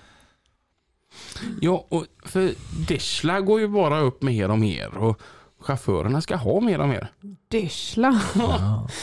Ja, 1.61 1.87
och 1.89 2.05
för 2.25 2.51
Deshla 2.89 3.41
går 3.41 3.61
ju 3.61 3.69
bara 3.69 4.01
upp 4.01 4.23
mer 4.23 4.51
och 4.51 4.59
mer 4.59 4.97
och 4.97 5.21
chaufförerna 5.63 6.21
ska 6.21 6.37
ha 6.37 6.61
mer 6.61 6.81
och 6.81 6.89
mer. 6.89 7.09
Dyschla. 7.49 8.21
Ja. 8.35 8.89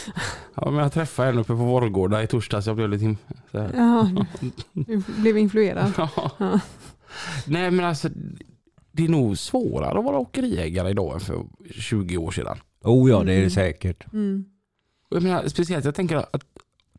Ja, 0.62 0.72
men 0.72 0.80
jag 0.84 0.94
träffade 0.94 1.30
en 1.30 1.38
uppe 1.38 1.48
på 1.48 1.54
Vårgårda 1.54 2.24
i 2.24 2.28
torsdags. 2.28 2.68
Jag 2.68 2.76
blev 2.76 2.90
lite... 2.90 3.16
Så 3.52 3.60
här. 3.60 3.74
Ja, 3.76 4.26
du 4.74 5.04
blev 5.18 5.38
influerad. 5.38 5.94
Ja. 5.98 6.60
Nej 7.46 7.72
men 7.72 7.86
alltså 7.86 8.10
det 8.92 9.06
är 9.06 9.10
nog 9.10 9.38
svårare 9.38 10.00
att 10.00 10.06
vara 10.06 10.18
åkeriägare 10.18 10.90
idag 10.90 11.14
än 11.14 11.20
för 11.20 11.44
20 11.72 12.18
år 12.18 12.32
sedan. 12.32 12.58
Oh 12.84 13.10
ja, 13.10 13.24
det 13.24 13.34
är 13.34 13.42
det 13.42 13.50
säkert. 13.50 14.14
Mm. 14.14 14.46
Jag 15.10 15.24
menar, 15.24 15.48
speciellt 15.48 15.86
jag 15.86 15.96
tänker 15.96 16.16
att 16.18 16.44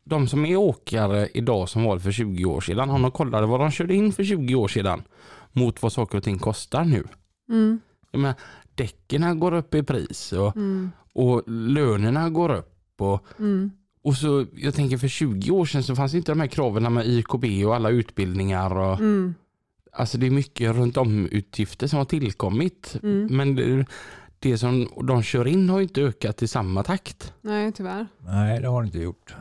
de 0.03 0.27
som 0.27 0.45
är 0.45 0.55
åkare 0.55 1.29
idag 1.33 1.69
som 1.69 1.83
var 1.83 1.99
för 1.99 2.11
20 2.11 2.45
år 2.45 2.61
sedan, 2.61 2.89
om 2.89 3.01
de 3.01 3.11
kollade 3.11 3.47
vad 3.47 3.59
de 3.59 3.71
körde 3.71 3.95
in 3.95 4.13
för 4.13 4.23
20 4.23 4.55
år 4.55 4.67
sedan 4.67 5.03
mot 5.51 5.81
vad 5.81 5.93
saker 5.93 6.17
och 6.17 6.23
ting 6.23 6.39
kostar 6.39 6.85
nu. 6.85 7.03
Mm. 7.49 7.79
Jag 8.11 8.21
menar, 8.21 8.35
däcken 8.75 9.39
går 9.39 9.53
upp 9.53 9.75
i 9.75 9.83
pris 9.83 10.33
och, 10.33 10.55
Mm. 10.55 10.91
och 11.13 11.43
lönerna 11.47 12.29
går 12.29 12.51
upp. 12.51 12.77
Och, 13.01 13.23
Mm. 13.39 13.71
och 14.03 14.15
så, 14.15 14.45
jag 14.55 14.73
tänker 14.73 14.97
för 14.97 15.07
20 15.07 15.51
år 15.51 15.65
sedan 15.65 15.83
så 15.83 15.95
fanns 15.95 16.13
inte 16.13 16.31
de 16.31 16.39
här 16.39 16.47
kraven 16.47 16.93
med 16.93 17.07
YKB 17.07 17.65
och 17.65 17.75
alla 17.75 17.89
utbildningar. 17.89 18.77
Och, 18.77 18.99
Mm. 18.99 19.33
Alltså 19.93 20.17
det 20.17 20.25
är 20.27 20.31
mycket 20.31 20.75
runt 20.75 20.97
om 20.97 21.25
utgifter 21.27 21.87
som 21.87 21.97
har 21.97 22.05
tillkommit. 22.05 22.95
Mm. 23.03 23.27
Men 23.37 23.55
det, 23.55 23.85
det 24.39 24.57
som 24.57 24.87
de 25.07 25.23
kör 25.23 25.47
in 25.47 25.69
har 25.69 25.81
inte 25.81 26.01
ökat 26.01 26.41
i 26.43 26.47
samma 26.47 26.83
takt. 26.83 27.33
Nej, 27.41 27.71
tyvärr. 27.71 28.07
Nej, 28.25 28.61
det 28.61 28.67
har 28.67 28.81
det 28.81 28.85
inte 28.85 28.99
gjort. 28.99 29.35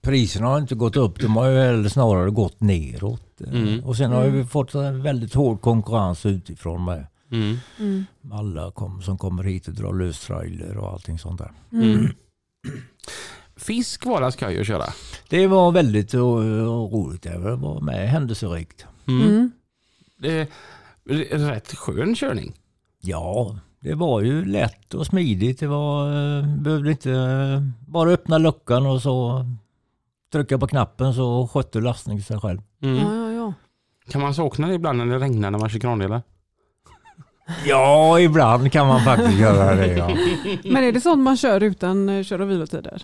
Priserna 0.00 0.46
har 0.46 0.58
inte 0.58 0.74
gått 0.74 0.96
upp, 0.96 1.20
de 1.20 1.36
har 1.36 1.48
ju 1.48 1.54
väl 1.54 1.90
snarare 1.90 2.30
gått 2.30 2.60
neråt. 2.60 3.40
Mm. 3.46 3.84
Och 3.84 3.96
sen 3.96 4.12
har 4.12 4.22
Mm. 4.24 4.36
vi 4.36 4.44
fått 4.44 4.74
en 4.74 5.02
väldigt 5.02 5.34
hård 5.34 5.60
konkurrens 5.60 6.26
utifrån 6.26 6.84
med 6.84 7.06
Mm. 7.32 7.56
Mm. 7.78 8.04
alla 8.32 8.70
kom, 8.70 9.02
som 9.02 9.18
kommer 9.18 9.44
hit 9.44 9.68
och 9.68 9.74
drar 9.74 9.92
lös 9.92 10.20
trailer 10.20 10.76
och 10.76 10.92
allting 10.92 11.18
sånt 11.18 11.38
där. 11.38 11.52
Mm. 11.72 12.08
Fisk 13.56 14.06
var 14.06 14.20
det 14.20 14.32
skoj 14.32 14.60
att 14.60 14.66
köra. 14.66 14.84
Det 15.28 15.46
var 15.46 15.72
väldigt 15.72 16.14
uh, 16.14 16.20
roligt. 16.20 17.22
Det 17.22 17.38
var 17.38 17.80
med 17.80 18.08
händelserikt. 18.08 18.86
Mm. 19.08 19.28
Mm. 19.28 19.50
Det 20.18 20.48
är 21.04 21.38
rätt 21.38 21.74
skön 21.74 22.14
körning. 22.14 22.52
Ja, 23.00 23.56
det 23.80 23.94
var 23.94 24.20
ju 24.20 24.44
lätt 24.44 24.94
och 24.94 25.06
smidigt. 25.06 25.60
Det 25.60 25.66
var, 25.66 26.08
uh, 26.08 26.56
behövde 26.56 26.90
inte 26.90 27.10
uh, 27.10 27.62
bara 27.86 28.10
öppna 28.10 28.38
luckan 28.38 28.86
och 28.86 29.02
så 29.02 29.46
trycka 30.32 30.58
på 30.58 30.66
knappen 30.66 31.14
så 31.14 31.48
skötte 31.48 31.80
lastningen 31.80 32.22
sig 32.22 32.40
själv. 32.40 32.60
Mm. 32.82 32.96
Ja, 32.96 33.14
ja, 33.14 33.32
ja. 33.32 33.52
Kan 34.10 34.20
man 34.20 34.34
sakna 34.34 34.68
det 34.68 34.74
ibland 34.74 34.98
när 34.98 35.06
det 35.06 35.18
regnar 35.18 35.50
när 35.50 35.58
man 35.58 35.68
kör 35.68 35.78
krandelar? 35.78 36.22
Ja, 37.66 38.20
ibland 38.20 38.72
kan 38.72 38.86
man 38.86 39.04
faktiskt 39.04 39.38
göra 39.38 39.74
det. 39.74 39.86
Ja. 39.96 40.10
Men 40.64 40.84
är 40.84 40.92
det 40.92 41.00
sånt 41.00 41.22
man 41.22 41.36
kör 41.36 41.62
utan 41.62 42.08
eh, 42.08 42.22
kör 42.22 42.40
och 42.40 42.50
vilotider? 42.50 43.02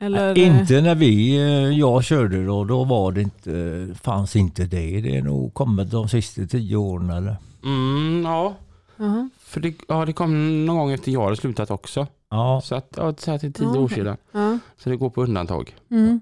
Eller, 0.00 0.38
eh, 0.38 0.46
Inte 0.46 0.80
när 0.80 0.94
vi, 0.94 1.36
eh, 1.36 1.78
jag 1.78 2.04
körde 2.04 2.44
då, 2.46 2.64
då 2.64 2.84
var 2.84 3.12
det 3.12 3.20
inte, 3.22 3.88
fanns 4.02 4.36
inte 4.36 4.62
det. 4.64 5.00
Det 5.00 5.16
är 5.16 5.22
nog 5.22 5.54
kommit 5.54 5.90
de 5.90 6.08
sista 6.08 6.42
tio 6.46 6.76
åren 6.76 7.10
eller? 7.10 7.36
Mm, 7.64 8.22
ja, 8.24 8.54
Jaha. 8.96 9.30
för 9.40 9.60
det, 9.60 9.74
ja, 9.88 10.04
det 10.04 10.12
kom 10.12 10.66
någon 10.66 10.76
gång 10.76 10.92
efter 10.92 11.12
jag 11.12 11.24
hade 11.24 11.36
slutat 11.36 11.70
också. 11.70 12.06
Ja, 12.30 12.60
Så 12.64 12.74
att, 12.74 12.94
ja, 12.96 13.14
så 13.18 13.30
här 13.30 13.38
till 13.38 13.52
tio 13.52 13.64
Ja, 13.74 13.80
år 13.80 13.84
okej. 13.84 13.96
sedan. 13.96 14.16
Ja. 14.32 14.58
Så 14.78 14.90
det 14.90 14.96
går 14.96 15.10
på 15.10 15.22
undantag. 15.22 15.74
Mm. 15.90 16.20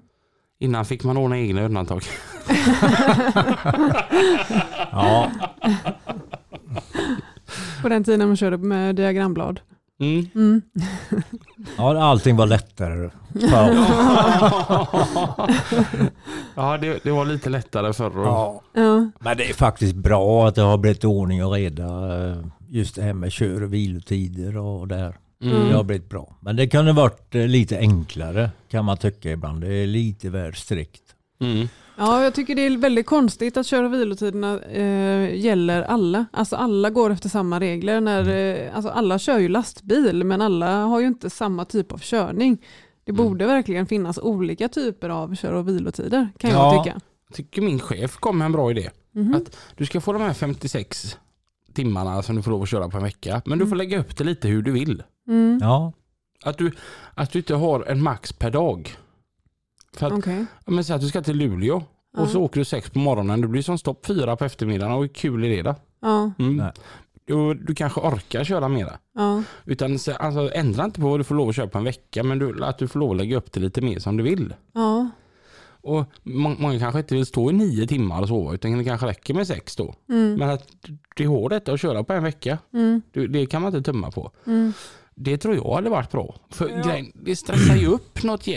Innan 0.59 0.85
fick 0.85 1.03
man 1.03 1.17
ordna 1.17 1.37
egna 1.39 1.61
undantag. 1.61 2.01
ja. 4.91 5.31
På 7.81 7.89
den 7.89 8.03
tiden 8.03 8.27
man 8.27 8.37
körde 8.37 8.57
med 8.57 8.95
diagramblad. 8.95 9.59
Mm. 9.99 10.27
Mm. 10.35 10.61
ja 11.77 12.03
allting 12.03 12.35
var 12.35 12.47
lättare. 12.47 13.09
ja, 16.55 16.77
det, 16.77 17.03
det 17.03 17.11
var 17.11 17.25
lite 17.25 17.49
lättare 17.49 17.93
förr. 17.93 18.11
Ja. 18.15 18.61
Ja. 18.73 19.09
Men 19.19 19.37
det 19.37 19.49
är 19.49 19.53
faktiskt 19.53 19.95
bra 19.95 20.47
att 20.47 20.55
det 20.55 20.61
har 20.61 20.77
blivit 20.77 21.03
ordning 21.03 21.45
och 21.45 21.51
reda. 21.53 22.17
eh, 22.29 22.37
Just 22.67 22.95
det 22.95 23.01
här 23.01 23.13
med 23.13 23.31
kör 23.31 23.63
och 23.63 23.73
vilotider 23.73 24.57
och 24.57 24.87
där. 24.87 25.15
Mm. 25.43 25.67
Det 25.69 25.75
har 25.75 25.83
blivit 25.83 26.09
bra. 26.09 26.35
Men 26.39 26.55
det 26.55 26.67
kunde 26.67 26.93
varit 26.93 27.35
eh, 27.35 27.47
lite 27.47 27.77
enklare 27.77 28.49
kan 28.69 28.85
man 28.85 28.97
tycka 28.97 29.31
ibland. 29.31 29.61
Det 29.61 29.73
är 29.73 29.87
lite 29.87 30.29
väl 30.29 30.53
strikt. 30.53 31.01
Mm. 31.41 31.67
Ja, 31.97 32.23
jag 32.23 32.33
tycker 32.33 32.55
det 32.55 32.61
är 32.65 32.77
väldigt 32.77 33.05
konstigt 33.05 33.57
att 33.57 33.65
kör 33.65 33.83
och 33.83 33.93
vilotiderna 33.93 34.59
eh, 34.59 35.35
gäller 35.35 35.81
alla. 35.81 36.25
Alltså 36.33 36.55
alla 36.55 36.89
går 36.89 37.09
efter 37.11 37.29
samma 37.29 37.59
regler. 37.59 38.01
När, 38.01 38.29
eh, 38.29 38.75
alltså 38.75 38.89
alla 38.91 39.19
kör 39.19 39.39
ju 39.39 39.47
lastbil 39.49 40.23
men 40.23 40.41
alla 40.41 40.83
har 40.83 40.99
ju 40.99 41.07
inte 41.07 41.29
samma 41.29 41.65
typ 41.65 41.91
av 41.91 41.97
körning. 41.97 42.57
Det 43.03 43.11
Mm. 43.11 43.25
borde 43.25 43.45
verkligen 43.45 43.85
finnas 43.85 44.17
olika 44.17 44.67
typer 44.67 45.09
av 45.09 45.35
kör 45.35 45.53
och 45.53 45.67
vilotider 45.67 46.29
kan 46.37 46.49
Ja. 46.51 46.73
jag 46.75 46.83
tycka. 46.83 46.99
tycker 47.33 47.61
min 47.61 47.79
chef 47.79 48.17
kom 48.17 48.37
med 48.37 48.45
en 48.45 48.51
bra 48.51 48.71
idé. 48.71 48.89
Mhm. 49.11 49.35
Att 49.35 49.57
du 49.75 49.85
ska 49.85 50.01
få 50.01 50.13
de 50.13 50.21
här 50.21 50.33
56 50.33 51.17
timmarna 51.73 52.23
som 52.23 52.35
du 52.35 52.41
får 52.41 52.51
lov 52.51 52.61
att 52.63 52.69
köra 52.69 52.89
på 52.89 52.97
en 52.97 53.03
vecka. 53.03 53.41
Men 53.45 53.59
du 53.59 53.67
får 53.67 53.75
lägga 53.75 53.99
upp 53.99 54.17
det 54.17 54.23
lite 54.23 54.47
hur 54.47 54.61
du 54.61 54.71
vill. 54.71 55.03
Mm. 55.27 55.59
Ja, 55.61 55.93
Att 56.43 56.57
du, 56.57 56.71
att 57.13 57.31
du 57.31 57.39
inte 57.39 57.55
har 57.55 57.83
en 57.83 58.03
max 58.03 58.33
per 58.33 58.51
dag. 58.51 58.95
För 59.97 60.07
att, 60.07 60.25
ja, 60.65 60.71
men 60.71 60.83
säg 60.83 60.95
att 60.95 61.01
du 61.01 61.07
ska 61.07 61.21
till 61.21 61.37
Luleå 61.37 61.83
Ja. 62.17 62.21
och 62.21 62.29
så 62.29 62.41
åker 62.41 62.59
du 62.59 62.65
sex 62.65 62.89
på 62.89 62.99
morgonen. 62.99 63.41
Det 63.41 63.47
blir 63.47 63.61
som 63.61 63.77
stopp 63.77 64.05
fyra 64.05 64.35
på 64.35 64.45
eftermiddagen 64.45 64.93
och 64.95 65.01
hur 65.01 65.07
kul 65.07 65.43
är 65.43 65.49
det 65.49 65.61
då? 65.61 65.75
Ja, 66.01 66.31
Mm. 66.39 66.65
Du, 67.27 67.53
du 67.53 67.75
kanske 67.75 67.99
orkar 68.01 68.43
köra 68.43 68.67
mera. 68.69 68.93
ja, 69.15 69.43
Utan 69.65 69.99
så- 69.99 70.11
alltså, 70.15 70.51
ändra 70.53 70.85
inte 70.85 70.99
på 71.01 71.09
vad 71.09 71.19
du 71.19 71.23
får 71.23 71.35
lov 71.35 71.49
att 71.49 71.55
köra 71.55 71.67
på 71.67 71.77
en 71.77 71.83
vecka 71.83 72.23
men 72.23 72.39
du, 72.39 72.63
att 72.63 72.77
du 72.77 72.87
får 72.87 72.99
lov 72.99 73.11
att 73.11 73.17
lägga 73.17 73.37
upp 73.37 73.51
det 73.51 73.59
lite 73.59 73.81
mer 73.81 73.99
som 73.99 74.17
du 74.17 74.23
vill. 74.23 74.53
ja. 74.73 75.09
Och 75.87 76.05
må- 76.23 76.55
många 76.59 76.79
kanske 76.79 76.99
inte 76.99 77.15
vill 77.15 77.25
stå 77.25 77.49
i 77.49 77.53
nio 77.53 77.87
timmar 77.87 78.21
och 78.21 78.27
sova 78.27 78.53
utan 78.53 78.77
det 78.77 78.83
kanske 78.83 79.07
räcker 79.07 79.33
med 79.33 79.47
sex 79.47 79.75
då. 79.75 79.93
Mm. 80.09 80.33
Men 80.35 80.49
att 80.49 80.67
du 81.15 81.27
har 81.27 81.49
detta 81.49 81.71
att 81.73 81.79
köra 81.81 82.03
på 82.03 82.13
en 82.13 82.23
vecka, 82.23 82.57
Mm. 82.73 83.01
du, 83.11 83.27
det 83.27 83.45
kan 83.45 83.61
man 83.61 83.75
inte 83.75 83.91
tumma 83.91 84.11
på. 84.11 84.31
Mm. 84.45 84.73
Det 85.15 85.37
tror 85.37 85.55
jag 85.55 85.73
hade 85.75 85.89
varit 85.89 86.11
bra. 86.11 86.35
För 86.49 86.83
grejen, 86.87 87.11
det 87.15 87.35
stressar 87.35 87.75
ju 87.75 87.87
upp 87.87 88.23
något 88.23 88.47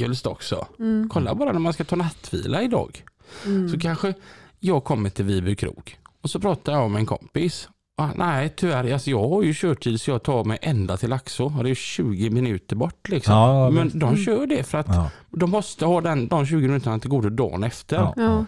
jäkelst 0.00 0.26
också. 0.26 0.66
Mm. 0.78 1.08
Kolla 1.08 1.34
bara 1.34 1.52
när 1.52 1.60
man 1.60 1.72
ska 1.72 1.84
ta 1.84 1.96
nattvila 1.96 2.62
idag. 2.62 3.04
Mm. 3.44 3.68
Så 3.68 3.78
kanske 3.78 4.14
jag 4.60 4.84
kommer 4.84 5.10
till 5.10 5.24
Viby 5.24 5.56
krog 5.56 5.98
och 6.22 6.30
så 6.30 6.40
pratar 6.40 6.72
jag 6.72 6.90
med 6.90 7.00
en 7.00 7.06
kompis. 7.06 7.68
Ah, 7.98 8.08
nej 8.14 8.54
tyvärr, 8.56 8.92
alltså 8.92 9.10
jag 9.10 9.28
har 9.28 9.42
ju 9.42 9.54
körtid 9.54 10.00
så 10.00 10.10
jag 10.10 10.22
tar 10.22 10.44
mig 10.44 10.58
ända 10.62 10.96
till 10.96 11.10
Laxå 11.10 11.44
och 11.58 11.64
det 11.64 11.70
är 11.70 11.74
20 11.74 12.30
minuter 12.30 12.76
bort. 12.76 13.08
Liksom. 13.08 13.34
Ja, 13.34 13.70
Men 13.70 13.98
de 13.98 14.16
kör 14.16 14.46
det 14.46 14.62
för 14.62 14.78
att 14.78 14.88
ja. 14.88 15.10
de 15.30 15.50
måste 15.50 15.84
ha 15.86 16.00
den, 16.00 16.28
de 16.28 16.46
20 16.46 16.68
minuterna 16.68 16.98
till 16.98 17.10
godo 17.10 17.28
dagen 17.28 17.64
efter. 17.64 18.12
Ja. 18.16 18.44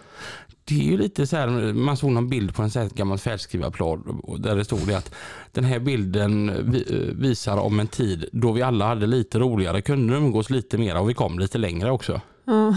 Det 0.68 0.74
är 0.80 0.84
ju 0.84 0.96
lite 0.98 1.26
så 1.26 1.36
här, 1.36 1.72
man 1.72 1.96
såg 1.96 2.10
någon 2.10 2.28
bild 2.28 2.54
på 2.54 2.62
en 2.62 2.70
sån 2.70 2.82
här 2.82 2.90
gammal 2.94 3.18
färgskrivarblad 3.18 4.00
och 4.22 4.40
där 4.40 4.56
det 4.56 4.64
stod 4.64 4.86
det 4.86 4.94
att 4.98 5.14
den 5.52 5.64
här 5.64 5.78
bilden 5.78 6.52
vi- 6.72 7.12
visar 7.18 7.56
om 7.56 7.80
en 7.80 7.86
tid 7.86 8.24
då 8.32 8.52
vi 8.52 8.62
alla 8.62 8.86
hade 8.86 9.06
lite 9.06 9.38
roligare, 9.38 9.80
kunde 9.82 10.14
umgås 10.16 10.50
lite 10.50 10.78
mer 10.78 11.00
och 11.00 11.10
vi 11.10 11.14
kom 11.14 11.38
lite 11.38 11.58
längre 11.58 11.90
också. 11.90 12.20
Ja. 12.44 12.74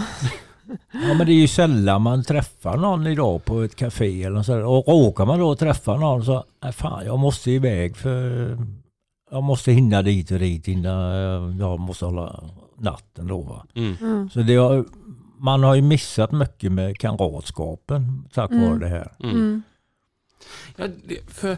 ja, 0.92 1.14
men 1.18 1.26
det 1.26 1.32
är 1.32 1.40
ju 1.40 1.48
sällan 1.48 2.02
man 2.02 2.24
träffar 2.24 2.76
någon 2.76 3.06
idag 3.06 3.44
på 3.44 3.60
ett 3.62 3.76
café 3.76 4.22
eller 4.24 4.42
så. 4.42 4.58
Och 4.66 4.88
råkar 4.88 5.26
man 5.26 5.38
då 5.38 5.54
träffa 5.56 5.96
någon 5.96 6.24
så, 6.24 6.44
nej 6.62 6.72
fan 6.72 7.06
jag 7.06 7.18
måste 7.18 7.50
iväg 7.50 7.96
för 7.96 8.58
jag 9.30 9.42
måste 9.42 9.72
hinna 9.72 10.02
dit 10.02 10.30
och 10.30 10.38
dit 10.38 10.68
innan 10.68 11.58
jag 11.58 11.80
måste 11.80 12.04
hålla 12.04 12.44
natten 12.78 13.26
då. 13.26 13.40
Va? 13.42 13.66
Mm. 13.74 13.96
Mm. 14.00 14.30
Så 14.30 14.40
det 14.40 14.56
har, 14.56 14.84
man 15.42 15.62
har 15.62 15.74
ju 15.74 15.82
missat 15.82 16.32
mycket 16.32 16.72
med 16.72 16.98
kamratskapen 16.98 18.28
tack 18.34 18.50
Mm. 18.50 18.62
vare 18.68 18.78
det 18.78 18.88
här. 18.88 19.12
Mm. 19.22 19.36
Mm. 19.36 19.62
Ja, 20.76 20.86
det, 21.08 21.18
för 21.34 21.56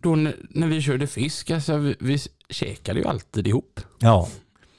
då 0.00 0.16
när, 0.16 0.34
när 0.50 0.66
vi 0.66 0.80
körde 0.82 1.06
fisk, 1.06 1.50
alltså, 1.50 1.76
vi, 1.76 1.96
vi 2.00 2.18
käkade 2.50 3.00
ju 3.00 3.06
alltid 3.06 3.46
ihop 3.46 3.80
Ja, 3.98 4.28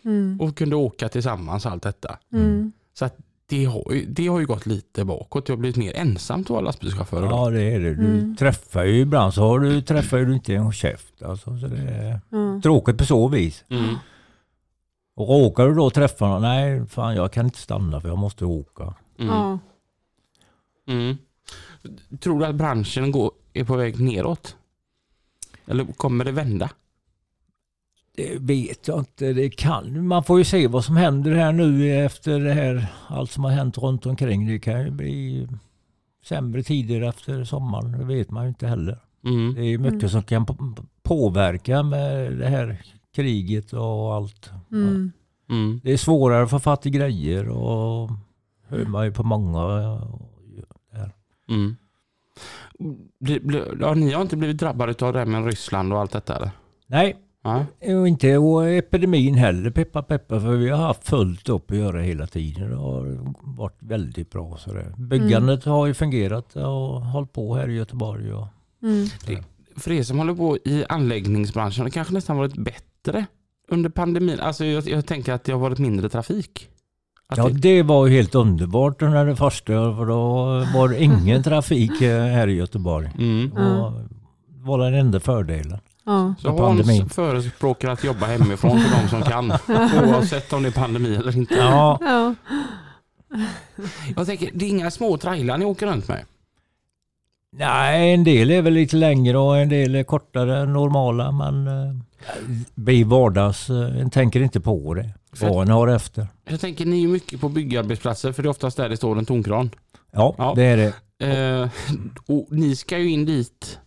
Mm. 0.06 0.42
och 0.42 0.58
kunde 0.58 0.76
åka 0.76 1.10
tillsammans 1.10 1.66
allt 1.66 1.84
detta. 1.84 2.18
Mm. 2.34 2.72
Så 2.94 3.06
att 3.06 3.18
det, 3.50 3.66
har 3.66 3.94
ju, 3.94 4.06
det 4.06 4.28
har 4.28 4.40
ju 4.40 4.46
gått 4.46 4.66
lite 4.66 5.06
bakåt. 5.06 5.46
Det 5.46 5.54
har 5.54 5.58
blivit 5.58 5.76
mer 5.78 5.96
ensamt 5.98 6.46
att 6.46 6.50
vara 6.50 6.62
lastbilschaufför 6.62 7.24
ja 7.24 7.50
det 7.50 7.62
är 7.64 7.80
det. 7.80 7.96
Du 7.96 8.06
Mm. 8.08 8.36
träffar 8.36 8.84
ju 8.84 9.00
ibland 9.00 9.34
så 9.34 9.42
har 9.42 9.60
du, 9.60 9.82
träffar 9.82 10.18
du 10.18 10.34
inte 10.34 10.54
en 10.56 10.72
käft. 10.72 11.24
Alltså, 11.24 11.60
så 11.60 11.68
det 11.68 11.78
är 11.78 12.20
Ja. 12.30 12.62
tråkigt 12.64 12.98
på 12.98 13.06
så 13.06 13.28
vis. 13.28 13.64
Mm. 13.70 13.96
Och 15.18 15.28
råkar 15.28 15.68
du 15.68 15.74
då 15.76 15.90
träffa 15.90 16.28
någon, 16.28 16.42
nej 16.42 16.86
fan 16.88 17.16
jag 17.16 17.32
kan 17.32 17.46
inte 17.46 17.58
stanna 17.60 18.02
för 18.02 18.08
jag 18.10 18.18
måste 18.18 18.46
åka. 18.46 18.94
Mm. 19.20 19.34
Ja. 19.34 19.60
Mm. 20.88 21.18
Tror 22.20 22.40
du 22.40 22.46
att 22.46 22.56
branschen 22.56 23.12
går, 23.12 23.32
är 23.54 23.64
på 23.64 23.76
väg 23.76 24.00
neråt? 24.00 24.56
Eller 25.66 25.86
kommer 25.86 26.26
det 26.26 26.32
vända? 26.32 26.70
Det 28.16 28.38
vet 28.40 28.88
jag 28.88 29.00
inte. 29.00 29.34
Det 29.34 29.50
kan, 29.50 30.08
man 30.08 30.24
får 30.24 30.38
ju 30.38 30.44
se 30.44 30.68
vad 30.68 30.86
som 30.86 30.98
händer 30.98 31.36
här 31.36 31.52
nu 31.52 31.96
efter 32.06 32.40
det 32.40 32.54
här, 32.54 32.88
allt 33.08 33.32
som 33.32 33.44
har 33.44 33.52
hänt 33.52 33.78
runt 33.78 34.06
omkring. 34.06 34.48
Det 34.48 34.60
kan 34.60 34.86
ju 34.86 34.92
bli 34.92 35.48
sämre 36.24 36.64
tider 36.64 37.02
efter 37.02 37.44
sommaren. 37.44 37.92
Det 37.92 38.06
vet 38.06 38.32
man 38.32 38.44
ju 38.44 38.50
inte 38.50 38.68
heller. 38.68 39.00
Mm. 39.24 39.56
Det 39.56 39.62
är 39.66 39.78
mycket 39.78 39.94
Mm. 40.00 40.10
som 40.10 40.24
kan 40.24 40.46
på- 40.46 40.76
påverka 41.04 41.84
med 41.84 42.32
det 42.38 42.48
här 42.48 42.82
kriget 43.22 43.74
och 43.74 44.14
allt. 44.16 44.52
Mm. 44.72 45.12
Mm. 45.50 45.80
Det 45.84 45.94
är 45.94 45.98
svårare 45.98 46.44
att 46.44 46.50
få 46.50 46.60
fatt 46.60 46.86
i 46.86 46.90
grejer 46.90 47.50
och 47.50 48.10
hör 48.68 48.86
man 48.86 49.06
ju 49.06 49.12
på 49.12 49.24
många. 49.24 49.62
Mm. 51.50 51.76
Bli, 53.20 53.40
bli, 53.40 53.62
ja, 53.80 53.94
ni 53.94 54.12
har 54.14 54.22
inte 54.22 54.38
blivit 54.38 54.58
drabbade 54.60 55.06
av 55.06 55.14
det 55.14 55.20
här 55.20 55.26
med 55.26 55.46
Ryssland 55.46 55.94
och 55.94 56.00
allt 56.00 56.12
detta 56.12 56.36
eller? 56.36 56.52
Nej, 56.88 57.16
Ja. 57.44 57.66
och 57.96 58.08
inte 58.08 58.38
och 58.38 58.70
epidemin 58.70 59.36
heller, 59.36 59.70
peppa 59.72 60.04
peppa, 60.04 60.40
för 60.40 60.52
vi 60.56 60.70
har 60.70 60.78
haft 60.78 61.08
fullt 61.08 61.50
upp 61.50 61.72
att 61.72 61.78
göra 61.78 62.02
hela 62.02 62.28
tiden. 62.28 62.70
Det 62.70 62.76
har 62.76 63.34
varit 63.58 63.78
väldigt 63.80 64.32
bra. 64.32 64.58
Så 64.58 64.74
det. 64.74 64.94
Byggandet 64.98 65.64
har 65.66 65.86
ju 65.88 65.94
fungerat 65.94 66.56
och 66.56 67.02
hållit 67.02 67.34
på 67.34 67.56
här 67.56 67.70
i 67.70 67.74
Göteborg. 67.76 68.34
Och, 68.34 68.48
Mm. 68.82 69.08
För 69.78 69.92
er 69.92 70.04
som 70.04 70.18
håller 70.18 70.36
på 70.36 70.58
i 70.58 70.86
anläggningsbranschen, 70.90 71.86
det 71.86 71.92
kanske 71.92 72.14
nästan 72.14 72.38
varit 72.38 72.56
bättre 72.58 73.26
under 73.70 73.90
pandemin. 73.90 74.40
Alltså 74.40 74.66
jag, 74.66 74.88
jag 74.88 75.06
tänker 75.06 75.34
att 75.34 75.44
det 75.44 75.52
har 75.52 75.60
varit 75.60 75.80
mindre 75.80 76.10
trafik. 76.10 76.70
Att 77.28 77.38
ja, 77.38 77.48
det, 77.50 77.54
det 77.54 77.84
var 77.84 78.08
ju 78.08 78.14
helt 78.14 78.36
underbart 78.36 79.00
den 79.00 79.12
här 79.12 79.36
första, 79.36 79.74
för 79.74 80.06
då 80.06 80.46
var 80.74 80.90
det 80.90 81.04
ingen 81.04 81.44
trafik 81.50 82.02
eh, 82.02 82.24
här 82.26 82.48
i 82.48 82.54
Göteborg. 82.54 83.10
mm. 83.20 83.52
Och 83.52 83.92
det 84.48 84.68
var 84.68 84.80
den 84.80 84.94
enda 84.94 85.20
fördelen. 85.20 85.80
Ja. 86.06 86.34
Så. 86.40 86.58
Hans 86.58 87.14
förespråkar 87.14 87.90
att 87.90 88.04
jobba 88.04 88.26
hemifrån 88.26 88.80
för 88.80 89.02
de 89.02 89.10
som 89.10 89.22
kan. 89.22 89.52
Oavsett 90.10 90.54
om 90.54 90.64
det 90.64 90.70
är 90.70 90.74
pandemi 90.74 91.16
eller 91.16 91.38
inte. 91.38 91.56
Ja, 91.56 91.98
Ja. 92.02 92.36
Jag 94.16 94.26
tänker, 94.26 94.50
det 94.54 94.66
är 94.66 94.70
inga 94.70 94.92
små 94.92 95.18
trailrar 95.18 95.58
ni 95.58 95.66
åker 95.66 95.88
runt 95.88 96.08
med. 96.08 96.26
Nej, 97.58 98.14
en 98.14 98.24
del 98.24 98.52
är 98.52 98.62
väl 98.62 98.74
lite 98.74 98.96
längre 98.96 99.38
och 99.38 99.58
en 99.58 99.70
del 99.70 99.96
är 99.96 100.04
kortare 100.04 100.58
än 100.58 100.74
normala. 100.74 101.32
Men 101.32 101.68
eh, 101.68 101.96
vi 102.76 103.04
vardags, 103.04 103.70
eh, 103.70 104.02
en 104.02 104.10
tänker 104.10 104.42
inte 104.42 104.60
på 104.60 104.94
det. 104.94 105.10
Vad 105.42 105.62
en 105.62 105.70
har 105.74 105.88
efter. 105.88 106.28
Jag 106.50 106.60
tänker, 106.60 106.86
ni 106.86 107.04
är 107.04 107.08
mycket 107.08 107.42
på 107.42 107.50
byggarbetsplatser 107.50 108.32
för 108.32 108.44
det 108.44 108.48
är 108.48 108.52
oftast 108.52 108.78
där 108.78 108.90
det 108.90 108.98
står 108.98 109.18
en 109.18 109.26
tomkran. 109.26 109.70
Ja, 110.12 110.36
Ja. 110.38 110.54
det 110.56 110.64
är 110.64 110.78
det. 110.78 110.94
Eh, 111.20 111.70
och 112.28 112.48
ni 112.52 112.76
ska 112.76 112.98
ju 112.98 113.10
in 113.10 113.26
dit. 113.26 113.80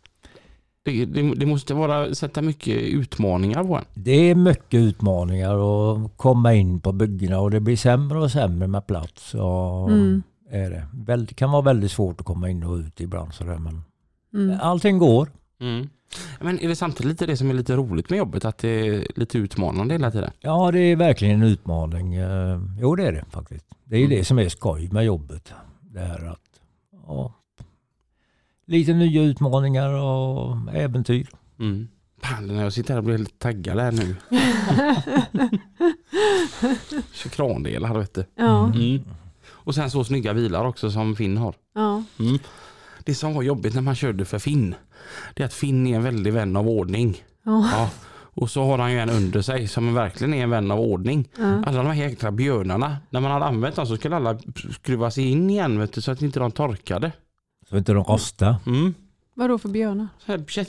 Det, 0.83 1.05
det, 1.05 1.35
det 1.35 1.47
måste 1.47 1.75
vara, 1.75 2.15
sätta 2.15 2.43
mycket 2.43 2.77
utmaningar 2.77 3.65
på 3.65 3.77
en. 3.77 3.85
Det 3.95 4.31
är 4.31 4.35
mycket 4.35 4.75
utmaningar 4.81 5.55
att 5.55 6.17
komma 6.17 6.55
in 6.55 6.81
på 6.81 6.93
byggena 6.93 7.41
och 7.41 7.51
det 7.51 7.61
blir 7.61 7.77
sämre 7.77 8.19
och 8.19 8.31
sämre 8.31 8.69
med 8.69 8.87
plats. 8.87 9.35
Och 9.35 9.91
Mm. 9.91 10.23
Är 10.51 10.71
det. 10.71 10.87
Väl- 10.93 11.27
Det 11.27 11.35
kan 11.35 11.51
vara 11.51 11.63
väldigt 11.63 11.91
svårt 11.93 12.21
att 12.21 12.27
komma 12.27 12.49
in 12.51 12.63
och 12.65 12.77
ut 12.77 13.01
ibland. 13.01 13.35
Sådär, 13.35 13.59
men 13.59 13.83
Mm. 14.35 14.59
allting 14.63 14.99
går. 14.99 15.29
Mm. 15.61 15.89
Men 16.41 16.59
är 16.61 16.69
det 16.69 16.77
samtidigt 16.77 17.09
lite 17.13 17.27
det 17.27 17.37
som 17.37 17.51
är 17.51 17.55
lite 17.55 17.77
roligt 17.77 18.11
med 18.11 18.17
jobbet? 18.19 18.45
Att 18.45 18.59
det 18.59 18.69
är 18.69 19.07
lite 19.17 19.39
utmanande 19.39 19.95
hela 19.95 20.11
tiden? 20.11 20.31
Ja, 20.41 20.71
det 20.71 20.79
är 20.81 20.97
verkligen 20.97 21.43
en 21.43 21.49
utmaning. 21.49 22.15
Eh, 22.15 22.61
Jo, 22.81 22.95
det 22.97 23.07
är 23.07 23.13
det 23.13 23.25
faktiskt. 23.31 23.67
Det 23.85 23.95
är 23.97 23.99
ju 24.01 24.05
Mm. 24.07 24.19
det 24.19 24.25
som 24.25 24.39
är 24.39 24.49
skoj 24.49 24.89
med 24.93 25.05
jobbet. 25.05 25.53
Det 25.81 26.01
här 26.01 26.25
att, 26.27 26.41
ja, 27.07 27.35
lite 28.67 28.93
nya 28.93 29.23
utmaningar 29.23 29.89
och 29.91 30.57
äventyr. 30.75 31.29
Mm. 31.59 31.89
Fan, 32.23 32.47
när 32.47 32.63
jag 32.63 32.73
sitter 32.73 32.95
här 32.95 32.99
och 32.99 33.05
blir 33.05 33.19
lite 33.19 33.39
taggad 33.39 33.79
här 33.79 33.93
nu. 33.93 34.17
Kör 37.13 37.31
krandelar 37.31 37.99
vet 37.99 38.15
du. 38.15 38.25
Ja. 38.37 38.67
Mm. 38.67 39.01
Och 39.71 39.75
sen 39.75 39.91
så 39.91 40.05
snygga 40.05 40.35
bilar 40.35 40.65
också 40.65 40.91
som 40.91 41.17
Finn 41.17 41.37
har. 41.37 41.55
Ja. 41.75 42.03
Mm. 42.19 42.39
Det 43.05 43.15
som 43.15 43.35
var 43.35 43.43
jobbigt 43.43 43.75
när 43.75 43.83
man 43.83 43.95
körde 43.95 44.25
för 44.25 44.39
Finn, 44.39 44.75
det 45.35 45.43
är 45.43 45.47
att 45.47 45.55
Finn 45.55 45.87
är 45.87 45.97
en 45.97 46.03
väldig 46.03 46.33
vän 46.33 46.57
av 46.57 46.69
ordning. 46.69 47.23
Ja. 47.45 47.69
Ja. 47.73 47.91
Och 48.13 48.51
så 48.51 48.65
har 48.65 48.79
han 48.79 48.93
ju 48.93 48.99
en 48.99 49.11
under 49.11 49.43
sig 49.43 49.69
som 49.69 49.95
verkligen 49.95 50.35
är 50.35 50.43
en 50.43 50.51
vän 50.51 50.71
av 50.71 50.81
ordning. 50.81 51.29
Ja. 51.39 51.63
Alla 51.67 51.83
de 51.83 51.87
här 51.87 51.95
jäkla 51.95 52.31
björnarna, 52.31 52.97
när 53.11 53.21
man 53.21 53.31
hade 53.31 53.45
använt 53.45 53.77
dem 53.77 53.87
så 53.87 53.97
skulle 53.97 54.17
alla 54.17 54.39
skruva 54.73 55.11
sig 55.11 55.31
in 55.31 55.51
igen 55.51 55.79
vet 55.79 55.93
du, 55.93 56.01
så 56.01 56.11
att 56.11 56.23
inte 56.23 56.41
de 56.41 56.51
torkade. 56.51 57.13
Så 57.71 57.77
inte 57.77 57.93
de 57.93 58.05
rostar. 58.05 58.57
Mm. 58.67 58.95
Vadå 59.35 59.59
för 59.59 59.69
björnar? 59.69 60.09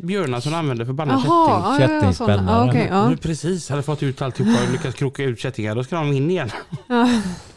Björnar 0.05 0.39
som 0.39 0.51
de 0.51 0.57
använde 0.57 0.85
för 0.85 0.93
Jaha, 0.97 1.07
kätting. 1.09 1.29
ja, 1.31 1.75
ja, 1.77 1.77
ja, 1.77 1.77
sådana. 1.77 1.99
Kättingspännare. 1.99 2.65
Ja, 2.65 2.69
okej, 2.69 2.87
ja. 2.91 3.09
Nu 3.09 3.17
precis 3.17 3.69
hade 3.69 3.83
fått 3.83 4.03
ut 4.03 4.21
alltihopa 4.21 4.63
och 4.63 4.71
lyckats 4.71 4.95
kroka 4.95 5.23
ut 5.23 5.39
kättingar, 5.39 5.75
då 5.75 5.83
ska 5.83 5.95
de 5.95 6.13
in 6.13 6.31
igen. 6.31 6.49
Ja. 6.87 7.09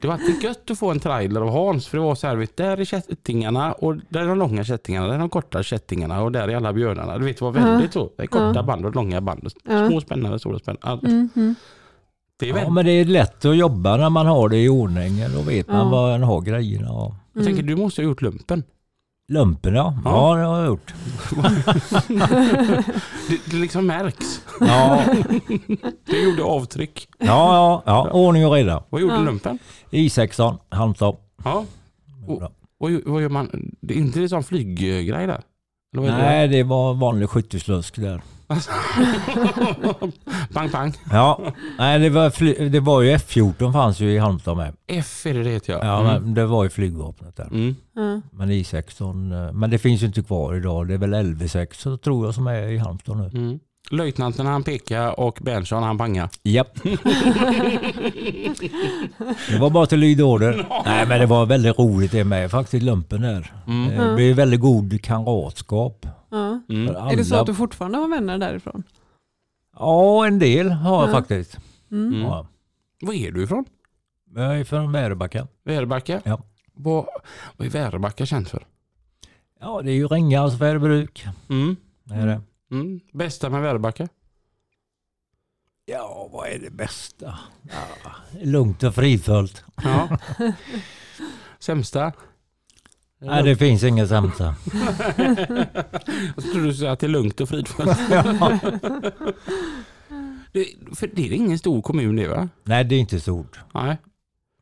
Det 0.00 0.06
var 0.06 0.14
alltid 0.14 0.42
gött 0.42 0.70
att 0.70 0.78
få 0.78 0.90
en 0.90 1.00
trailer 1.00 1.40
av 1.40 1.50
Hans 1.50 1.86
för 1.88 1.98
det 1.98 2.04
var 2.04 2.14
så 2.14 2.26
här, 2.26 2.36
vet, 2.36 2.56
där 2.56 2.76
är 2.80 2.84
kättingarna 2.84 3.72
och 3.72 3.96
där 4.08 4.20
är 4.20 4.26
de 4.28 4.38
långa 4.38 4.64
kättingarna, 4.64 5.06
där 5.06 5.14
är 5.14 5.18
de 5.18 5.28
korta 5.28 5.62
kättingarna 5.62 6.22
och 6.22 6.32
där 6.32 6.48
är 6.48 6.56
alla 6.56 6.72
björnarna. 6.72 7.18
Du 7.18 7.24
vet 7.24 7.38
det 7.38 7.44
var 7.44 7.52
väldigt 7.52 7.92
så. 7.92 8.10
Det 8.16 8.22
är 8.22 8.26
korta 8.26 8.52
Ja. 8.54 8.62
band 8.62 8.86
och 8.86 8.94
långa 8.94 9.20
band. 9.20 9.48
Ja. 9.68 9.88
Små 9.88 10.00
spännande, 10.00 10.38
stora 10.38 10.58
spännande. 10.58 11.06
Mm, 11.06 11.28
mm. 11.36 11.54
Det 12.38 12.50
är 12.50 12.56
Ja, 12.58 12.70
men 12.70 12.84
det 12.84 12.92
är 12.92 13.04
lätt 13.04 13.44
att 13.44 13.56
jobba 13.56 13.96
när 13.96 14.10
man 14.10 14.26
har 14.26 14.48
det 14.48 14.58
i 14.58 14.68
ordning. 14.68 15.12
Då 15.34 15.42
vet 15.42 15.68
man 15.68 15.76
Ja. 15.76 15.84
var 15.90 16.10
man 16.10 16.22
har 16.22 16.40
grejerna. 16.40 16.92
Och 16.92 17.14
Jag 17.32 17.44
tänker 17.44 17.62
du 17.62 17.76
måste 17.76 18.02
ha 18.02 18.04
gjort 18.04 18.22
lumpen. 18.22 18.62
Lumpen 19.30 19.74
ja. 19.74 19.94
Ja. 20.04 20.10
ja, 20.10 20.36
det 20.40 20.44
har 20.46 20.58
jag 20.58 20.66
gjort. 20.66 20.94
Det, 23.28 23.40
det 23.50 23.56
liksom 23.56 23.86
märks. 23.86 24.40
Ja, 24.60 25.02
Det 26.06 26.22
gjorde 26.22 26.42
avtryck. 26.42 27.08
ja, 27.18 27.26
ja, 27.26 27.82
ja. 27.86 28.10
ordning 28.10 28.46
och 28.46 28.52
reda. 28.52 28.82
Vad 28.90 29.00
gjorde 29.00 29.14
Ja. 29.14 29.20
lumpen? 29.20 29.58
I16, 29.90 30.58
Halmstad. 30.68 31.16
Ja. 31.44 31.64
Och- 32.26 32.42
Vad, 32.78 33.02
vad 33.06 33.22
gör 33.22 33.28
man? 33.28 33.70
Det 33.80 33.94
är 33.94 33.98
inte 33.98 34.20
det 34.20 34.28
som 34.28 34.42
flyggrej 34.42 35.06
där? 35.26 35.40
Nej, 35.96 36.48
det 36.48 36.62
var 36.62 36.94
vanlig 36.94 37.28
skytteslusk 37.28 37.96
där. 37.96 38.22
pang 40.52 40.70
pang. 40.70 40.92
Ja, 41.12 41.40
nej 41.78 41.98
det 41.98 42.10
var, 42.10 42.30
fly- 42.30 42.68
det 42.68 42.80
var 42.80 43.02
ju 43.02 43.16
F14 43.16 43.72
fanns 43.72 44.00
ju 44.00 44.12
i 44.12 44.18
Halmstad 44.18 44.56
med. 44.56 44.74
F 44.86 45.26
är 45.26 45.34
det 45.34 45.42
det 45.42 45.50
heter 45.50 45.72
jag. 45.72 45.84
Ja, 45.84 46.00
Mm. 46.00 46.22
men 46.22 46.34
det 46.34 46.46
var 46.46 46.64
ju 46.64 46.70
flygvapnet 46.70 47.36
där. 47.36 47.46
Mm. 47.46 47.76
Ja. 47.94 48.20
Men 48.32 48.50
I16, 48.50 49.46
eh, 49.46 49.52
men 49.52 49.70
det 49.70 49.78
finns 49.78 50.02
ju 50.02 50.06
inte 50.06 50.22
kvar 50.22 50.54
idag. 50.54 50.88
Det 50.88 50.94
är 50.94 50.98
väl 50.98 51.14
LV6 51.14 51.66
så 51.74 51.96
tror 51.96 52.26
jag 52.26 52.34
som 52.34 52.46
är 52.46 52.62
i 52.68 52.78
Halmstad 52.78 53.16
nu. 53.16 53.30
Mm. 53.40 53.58
Löjtnanten 53.90 54.46
han 54.46 54.62
pekar 54.62 55.20
och 55.20 55.38
Berntsson 55.42 55.82
han 55.82 55.98
pangar. 55.98 56.28
Japp. 56.42 56.74
det 59.48 59.58
var 59.60 59.70
bara 59.70 59.86
till 59.86 59.98
lyda 59.98 60.24
order. 60.24 60.66
Nej 60.84 61.06
men 61.06 61.20
det 61.20 61.26
var 61.26 61.46
väldigt 61.46 61.78
roligt 61.78 62.12
det 62.12 62.24
med 62.24 62.50
faktiskt 62.50 62.82
lumpen 62.84 63.20
där. 63.22 63.52
Mm. 63.66 63.88
Det 64.08 64.14
blev 64.14 64.36
väldigt 64.36 64.60
god 64.60 65.02
kamratskap. 65.02 66.06
Ja. 66.30 66.60
Mm. 66.68 66.96
Är 66.96 67.16
det 67.16 67.24
så 67.24 67.36
att 67.36 67.46
du 67.46 67.54
fortfarande 67.54 67.98
har 67.98 68.08
vänner 68.08 68.38
därifrån? 68.38 68.82
Ja, 69.76 70.26
en 70.26 70.38
del 70.38 70.70
har 70.70 71.00
jag 71.00 71.08
Ja. 71.08 71.12
faktiskt. 71.12 71.58
Mm. 71.90 72.06
Mm. 72.08 72.20
Ja. 72.20 72.46
Var 73.00 73.14
är 73.14 73.30
du 73.32 73.42
ifrån? 73.42 73.64
Jag 74.34 74.60
är 74.60 74.64
från 74.64 74.92
Väröbacka. 74.92 75.48
Väröbacka? 75.64 76.20
Ja. 76.24 76.42
Vad, 76.74 77.06
vad 77.56 77.66
är 77.66 77.70
Väröbacka 77.70 78.26
känt 78.26 78.48
för? 78.48 78.66
Ja, 79.60 79.82
det 79.82 79.90
är 79.90 79.94
ju 79.94 80.06
Ringhals 80.08 80.58
färgbruk. 80.58 81.26
Mm. 81.48 81.76
Det 82.04 82.14
är 82.14 82.26
det. 82.26 82.40
Mm. 82.70 83.00
Bästa 83.12 83.50
med 83.50 83.62
Väröbacka? 83.62 84.08
Ja, 85.84 86.28
vad 86.32 86.48
är 86.48 86.58
det 86.58 86.70
bästa? 86.70 87.38
Ja, 87.62 88.10
lugnt 88.42 88.82
och 88.82 88.94
fridfullt. 88.94 89.64
Ja. 89.84 90.18
Sämsta? 91.58 92.12
Nej, 93.20 93.42
det 93.42 93.56
finns 93.56 93.84
inget 93.84 94.08
sämsta. 94.08 94.54
Jag 95.14 95.36
trodde 95.36 95.66
du 96.36 96.42
skulle 96.42 96.74
säga 96.74 96.92
att 96.92 96.98
det 97.00 97.06
är 97.06 97.08
lugnt 97.08 97.40
och 97.40 97.48
fridfullt. 97.48 97.98
Det, 100.52 100.66
för 100.96 101.10
det 101.14 101.22
är 101.28 101.32
ingen 101.32 101.58
stor 101.58 101.82
kommun 101.82 102.16
det 102.16 102.28
va? 102.28 102.48
Nej, 102.64 102.84
det 102.84 102.94
är 102.94 102.98
inte 103.00 103.20
stort. 103.20 103.58
Nej. 103.74 103.96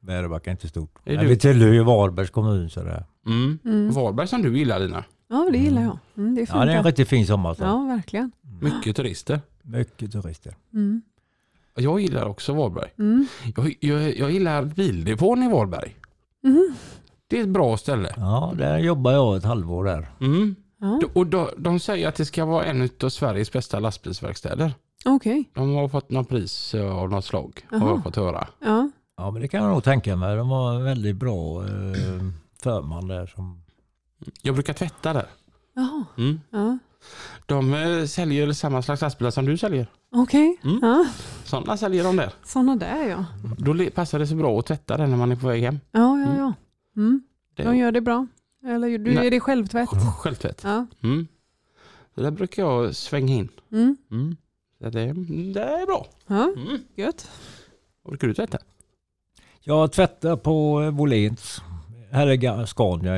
Väröbacka 0.00 0.50
är 0.50 0.52
inte 0.52 0.68
stort. 0.68 0.98
Är 1.04 1.14
Men 1.16 1.24
du- 1.24 1.28
vi 1.30 1.38
tillhör 1.38 1.72
ju 1.72 1.82
Varbergs 1.84 2.30
kommun 2.30 2.70
sådär. 2.70 3.04
Mm. 3.26 3.58
Mm. 3.64 3.90
Varberg 3.90 4.28
som 4.28 4.42
du 4.42 4.58
gillar 4.58 4.78
Lina. 4.78 5.04
Ja, 5.28 5.48
det 5.52 5.58
gillar 5.58 5.82
jag. 5.82 5.98
Mm, 6.16 6.34
det 6.34 6.40
är 6.42 6.46
fint 6.46 6.54
Ja, 6.56 6.64
det 6.64 6.72
är 6.72 6.76
en 6.76 6.82
där. 6.82 6.90
riktigt 6.90 7.08
fin 7.08 7.26
sommarstad. 7.26 7.66
Ja, 7.66 7.78
verkligen. 7.96 8.32
Mycket 8.60 8.96
turister. 8.96 9.40
Mycket 9.62 10.12
turister. 10.12 10.54
Mm. 10.74 11.02
Jag 11.76 12.00
gillar 12.00 12.24
också 12.24 12.52
Varberg. 12.54 12.90
Mm. 12.98 13.26
Jag, 13.56 13.74
jag, 13.80 14.16
jag 14.16 14.30
gillar 14.30 14.62
bildepån 14.64 15.42
i 15.42 15.48
Varberg. 15.52 15.96
Mhm. 16.42 16.74
Det 17.28 17.38
är 17.38 17.42
ett 17.42 17.48
bra 17.48 17.76
ställe. 17.76 18.14
Ja, 18.16 18.52
där 18.56 18.78
jobbar 18.78 19.12
jag 19.12 19.36
ett 19.36 19.44
halvår 19.44 19.84
där. 19.84 20.08
Mm. 20.20 20.56
Ja, 20.80 21.00
Och 21.14 21.26
de, 21.26 21.48
de 21.58 21.80
säger 21.80 22.08
att 22.08 22.14
det 22.14 22.24
ska 22.24 22.44
vara 22.44 22.64
en 22.64 22.88
av 23.02 23.08
Sveriges 23.08 23.52
bästa 23.52 23.78
lastbilsverkstäder. 23.80 24.72
okej. 25.04 25.50
De 25.54 25.74
har 25.74 25.88
fått 25.88 26.10
något 26.10 26.28
pris 26.28 26.74
av 26.74 27.10
något 27.10 27.24
slag, 27.24 27.66
har 27.70 27.88
jag 27.88 28.02
fått 28.02 28.16
höra. 28.16 28.46
Ja. 28.60 28.90
Ja, 29.16 29.30
men 29.30 29.42
det 29.42 29.48
kan 29.48 29.62
jag 29.62 29.70
nog 29.72 29.84
tänka 29.84 30.16
mig. 30.16 30.36
De 30.36 30.48
har 30.50 30.74
en 30.74 30.84
väldigt 30.84 31.16
bra 31.16 31.62
eh, 31.64 31.70
förman 32.62 33.08
där. 33.08 33.26
Som... 33.26 33.62
Jag 34.42 34.54
brukar 34.54 34.72
tvätta 34.72 35.12
där. 35.12 35.26
Jaha. 35.74 36.04
Mm. 36.18 36.40
Ja. 36.50 36.78
De 37.46 37.74
eh, 37.74 38.04
säljer 38.04 38.52
samma 38.52 38.82
slags 38.82 39.02
lastbilar 39.02 39.30
som 39.30 39.46
du 39.46 39.56
säljer. 39.56 39.86
Okej. 40.12 40.56
Mm. 40.64 40.78
Ja. 40.82 41.06
Sådana 41.44 41.76
säljer 41.76 42.04
de 42.04 42.16
där. 42.16 42.32
Sådana 42.44 42.76
där 42.76 43.08
ja. 43.08 43.24
Då 43.58 43.72
le- 43.72 43.90
passar 43.90 44.18
det 44.18 44.26
så 44.26 44.34
bra 44.34 44.58
att 44.58 44.66
tvätta 44.66 44.96
den 44.96 45.10
när 45.10 45.16
man 45.16 45.32
är 45.32 45.36
på 45.36 45.46
väg 45.46 45.62
hem. 45.62 45.80
Ja, 45.92 46.18
ja, 46.20 46.36
ja. 46.36 46.52
Mm. 46.98 47.22
Det 47.54 47.62
De 47.62 47.76
gör 47.76 47.92
det 47.92 48.00
bra. 48.00 48.26
Eller 48.66 48.98
du 48.98 49.14
Nej. 49.14 49.26
är 49.26 49.30
det 49.30 49.40
självtvätt? 49.40 49.88
Självtvätt. 50.18 50.60
Ja. 50.64 50.86
Mm. 51.02 51.26
Så 52.14 52.20
där 52.20 52.30
brukar 52.30 52.62
jag 52.62 52.94
svänga 52.96 53.34
in. 53.34 53.48
Mm. 53.72 53.96
Mm. 54.10 54.36
Det, 54.78 54.90
det 55.52 55.62
är 55.62 55.86
bra. 55.86 56.06
Ja, 56.26 56.52
Mm. 56.56 56.78
gött. 56.94 57.30
Orkar 58.04 58.28
du 58.28 58.34
tvätta? 58.34 58.58
Jag 59.60 59.92
tvättar 59.92 60.36
på 60.36 60.90
Volens. 60.90 61.62
Här 62.10 62.26
är 62.26 62.66
Scania. 62.66 63.14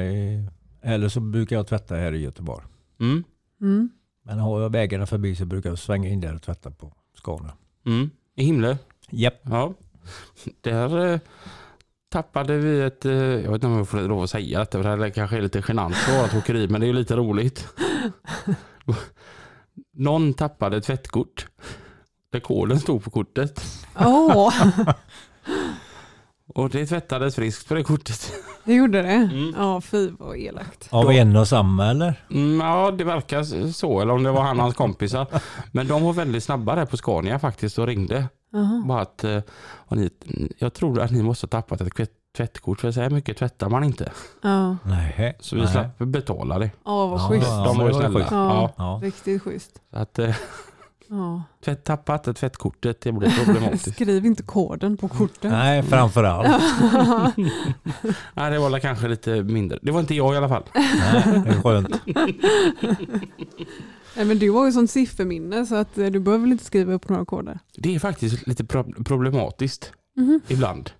Eller 0.82 1.08
så 1.08 1.20
brukar 1.20 1.56
jag 1.56 1.66
tvätta 1.66 1.94
här 1.94 2.12
i 2.14 2.18
Göteborg. 2.22 2.64
Mm. 3.00 3.24
Mm. 3.60 3.90
Men 4.22 4.38
har 4.38 4.60
jag 4.60 4.70
vägarna 4.72 5.06
förbi 5.06 5.36
så 5.36 5.44
brukar 5.44 5.70
jag 5.70 5.78
svänga 5.78 6.08
in 6.08 6.20
där 6.20 6.34
och 6.34 6.42
tvätta 6.42 6.70
på 6.70 6.92
Scania. 7.14 7.52
Mm. 7.86 8.10
I 8.34 8.44
himlen? 8.44 8.76
Japp. 9.10 9.40
Ja. 9.42 9.74
Där 10.60 11.20
tappade 12.10 12.56
vi 12.58 12.80
ett, 12.80 13.04
eh, 13.04 13.12
jag 13.12 13.38
vet 13.42 13.54
inte 13.54 13.66
om 13.66 13.76
jag 13.76 13.88
får 13.88 13.98
lov 13.98 14.22
att 14.22 14.30
säga 14.30 14.58
detta, 14.58 14.82
för 14.82 14.96
det 14.96 15.04
här 15.04 15.10
kanske 15.10 15.36
är 15.36 15.42
lite 15.42 15.62
genant 15.68 15.96
för 15.96 16.22
vårt 16.22 16.34
åkeri, 16.34 16.68
men 16.68 16.80
det 16.80 16.84
är 16.84 16.88
ju 16.88 16.92
lite 16.92 17.16
roligt. 17.16 17.68
Någon 19.96 20.34
tappade 20.34 20.76
ett 20.76 20.84
tvättkort. 20.84 21.46
Där 22.32 22.40
koden 22.40 22.80
stod 22.80 23.04
på 23.04 23.10
kortet. 23.10 23.62
Åh, 23.98 24.54
Och 26.54 26.70
det 26.70 26.86
tvättades 26.86 27.34
friskt 27.34 27.68
på 27.68 27.74
det 27.74 27.82
kortet. 27.82 28.32
det 28.64 28.74
gjorde 28.74 29.02
det? 29.02 29.08
Mm. 29.08 29.54
Ja, 29.58 29.80
fy 29.80 30.10
vad 30.18 30.36
elakt. 30.36 30.88
Av 30.90 31.10
en 31.10 31.36
och 31.36 31.48
samma 31.48 31.90
eller? 31.90 32.24
Mm, 32.30 32.60
ja, 32.60 32.90
det 32.90 33.04
verkar 33.04 33.72
så, 33.72 34.00
eller 34.00 34.12
om 34.14 34.22
det 34.22 34.30
var 34.30 34.42
han 34.42 34.56
och 34.56 34.62
hans 34.62 34.74
kompisar. 34.74 35.26
Men 35.72 35.88
de 35.88 36.02
var 36.02 36.12
väldigt 36.12 36.44
snabba 36.44 36.74
där 36.74 36.86
på 36.86 36.96
Scania 36.96 37.38
faktiskt 37.38 37.78
och 37.78 37.86
ringde. 37.86 38.28
Jaha. 38.50 38.82
Bara 38.86 39.00
att, 39.02 39.24
eh, 39.24 39.40
och 39.72 39.96
ni, 39.96 40.10
jag 40.58 40.72
tror 40.74 41.00
att 41.00 41.10
ni 41.10 41.22
måste 41.22 41.46
ha 41.46 41.48
tappat 41.50 41.80
ett 41.80 42.10
tvättkort, 42.36 42.80
för 42.80 42.90
så 42.92 43.00
här 43.00 43.10
mycket 43.10 43.36
tvättar 43.36 43.68
man 43.68 43.84
inte. 43.84 44.12
Ja, 44.42 44.76
Nej. 44.84 45.36
Så 45.40 45.56
vi 45.56 45.66
släpper 45.66 46.04
betala 46.04 46.58
det. 46.58 46.70
ja 46.84 47.06
vad 47.06 47.20
Ja, 47.20 47.28
schysst. 47.28 47.46
ja. 47.48 47.64
de 47.64 47.78
var 47.78 47.88
ju 47.88 47.94
snälla. 47.94 48.26
Ja. 48.30 48.72
Ja. 48.76 49.00
Riktigt 49.02 49.42
schysst. 49.42 49.80
Så 49.90 49.98
att, 49.98 50.18
eh, 50.18 50.34
Ja. 51.12 51.42
tvätt, 51.64 51.84
tappat 51.84 52.28
ett 52.28 52.36
tvättkortet, 52.36 53.00
det 53.00 53.12
blir 53.12 53.30
problematiskt. 53.44 53.94
Skriv 53.94 54.26
inte 54.26 54.42
koden 54.42 54.96
på 54.96 55.08
kortet. 55.08 55.50
Nej, 55.50 55.82
framför 55.82 56.24
allt. 56.24 56.48
Nej, 58.34 58.50
det 58.50 58.58
var 58.58 58.78
kanske 58.78 59.08
lite 59.08 59.42
mindre. 59.42 59.78
Det 59.82 59.90
var 59.92 60.00
inte 60.00 60.14
jag 60.14 60.34
i 60.34 60.36
alla 60.36 60.48
fall. 60.48 60.62
Nej, 60.74 61.42
det 61.44 61.50
är 61.50 61.62
skönt. 61.62 61.88
Nej, 64.16 64.24
men 64.24 64.38
du 64.38 64.50
har 64.50 64.66
ju 64.66 64.72
sånt 64.72 64.90
sifferminne 64.90 65.66
så 65.66 65.74
att 65.74 65.98
eh, 65.98 66.06
du 66.06 66.20
behöver 66.20 66.42
väl 66.42 66.52
inte 66.52 66.64
skriva 66.64 66.92
upp 66.92 67.08
några 67.08 67.24
koder. 67.24 67.58
Det 67.76 67.94
är 67.94 67.98
faktiskt 67.98 68.46
lite 68.46 68.64
pro- 68.64 69.04
problematiskt 69.04 69.92
Mhm. 70.16 70.40
ibland. 70.48 70.90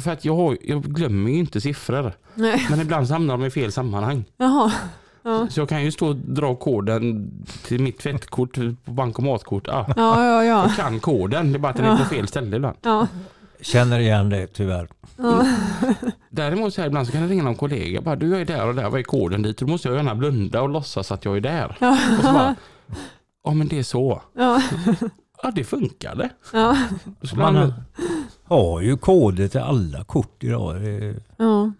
För 0.00 0.10
att 0.10 0.24
jag, 0.24 0.36
har, 0.36 0.56
jag 0.62 0.82
glömmer 0.82 1.30
ju 1.30 1.38
inte 1.38 1.60
siffror. 1.60 2.12
Nej, 2.34 2.66
Men 2.70 2.80
ibland 2.80 3.06
hamnar 3.10 3.38
de 3.38 3.46
i 3.46 3.50
fel 3.50 3.72
sammanhang. 3.72 4.24
jaha. 4.36 4.72
Ja. 5.22 5.46
Så 5.50 5.60
jag 5.60 5.68
kan 5.68 5.84
ju 5.84 5.92
stå 5.92 6.08
och 6.08 6.16
dra 6.16 6.54
koden 6.54 7.30
till 7.64 7.80
mitt 7.82 7.98
tvättkort 7.98 8.54
på 8.84 8.90
bankomatkort. 8.92 9.68
Ah, 9.68 9.86
Ja, 9.96 10.24
ja, 10.24 10.44
ja. 10.44 10.62
jag 10.66 10.76
kan 10.76 11.00
koden, 11.00 11.52
det 11.52 11.56
är 11.56 11.60
bara 11.60 11.70
att 11.70 11.76
den 11.76 11.86
är 11.86 11.96
på 11.96 12.04
fel 12.04 12.28
ställe 12.28 12.56
ibland. 12.56 12.76
ja. 12.82 13.06
Känner 13.62 13.98
igen 14.00 14.28
det 14.30 14.46
tyvärr. 14.46 14.88
ja. 15.16 15.46
Däremot 16.30 16.74
så 16.74 16.80
här, 16.80 16.88
ibland 16.88 17.06
så 17.06 17.12
kan 17.12 17.22
det 17.22 17.28
ringa 17.28 17.42
någon 17.42 17.54
kollega. 17.56 18.00
Bara, 18.00 18.16
du 18.16 18.28
jag 18.30 18.40
är 18.40 18.44
där 18.44 18.68
och 18.68 18.74
där, 18.74 18.90
vad 18.90 19.00
är 19.00 19.04
koden 19.04 19.42
dit? 19.42 19.58
Då 19.58 19.66
måste 19.66 19.88
jag 19.88 19.96
gärna 19.96 20.14
blunda 20.14 20.62
och 20.62 20.68
låtsas 20.68 21.12
att 21.12 21.24
jag 21.24 21.36
är 21.36 21.40
där. 21.40 21.76
Ja. 21.80 21.98
Och 22.18 22.24
så 22.24 22.32
bara, 22.32 22.54
ja 23.44 23.50
men 23.54 23.68
det 23.68 23.78
är 23.78 23.82
så. 23.82 24.22
Ja. 24.36 24.62
Ja 25.42 25.50
det 25.50 25.64
funkade. 25.64 26.28
Ja. 26.52 26.76
Man 27.36 27.56
han, 27.56 27.72
har 28.44 28.80
ju 28.80 28.96
koder 28.96 29.48
till 29.48 29.60
alla 29.60 30.04
kort 30.04 30.44
idag. 30.44 30.76
Ja. 31.36 31.72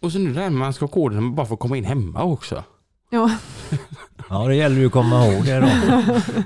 Och 0.00 0.12
så 0.12 0.18
nu 0.18 0.32
det 0.34 0.46
att 0.46 0.52
man 0.52 0.72
ska 0.72 0.84
ha 0.84 0.90
koden 0.90 1.34
bara 1.34 1.46
för 1.46 1.54
att 1.54 1.60
komma 1.60 1.76
in 1.76 1.84
hemma 1.84 2.22
också. 2.22 2.64
Ja. 3.10 3.30
Ja, 4.30 4.48
det 4.48 4.54
gäller 4.54 4.76
ju 4.76 4.86
att 4.86 4.92
komma 4.92 5.26
ihåg 5.26 5.44
det 5.44 5.60
då. 5.60 5.66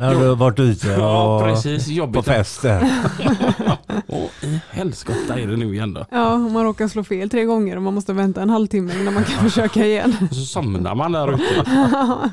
När 0.00 0.10
du 0.10 0.28
har 0.28 0.36
varit 0.36 0.58
ute 0.58 0.88
Ja 0.88 1.36
och 1.36 1.42
precis, 1.42 1.86
på 1.86 1.92
jobbigt. 1.92 2.24
Och 4.06 4.30
i 4.44 4.60
helskotta 4.70 5.38
är 5.40 5.46
det 5.46 5.56
nu 5.56 5.74
igen 5.74 5.94
då. 5.94 6.06
ja, 6.10 6.32
om 6.34 6.52
man 6.52 6.64
råkar 6.64 6.88
slå 6.88 7.04
fel 7.04 7.30
tre 7.30 7.44
gånger 7.44 7.76
och 7.76 7.82
man 7.82 7.94
måste 7.94 8.12
vänta 8.12 8.42
en 8.42 8.50
halvtimme 8.50 8.92
innan 9.00 9.14
man 9.14 9.24
kan 9.24 9.44
försöka 9.50 9.86
igen. 9.86 10.16
Och 10.30 10.36
så 10.36 10.42
somnar 10.44 10.94
man 10.94 11.12
där 11.12 11.34
ute. 11.34 11.64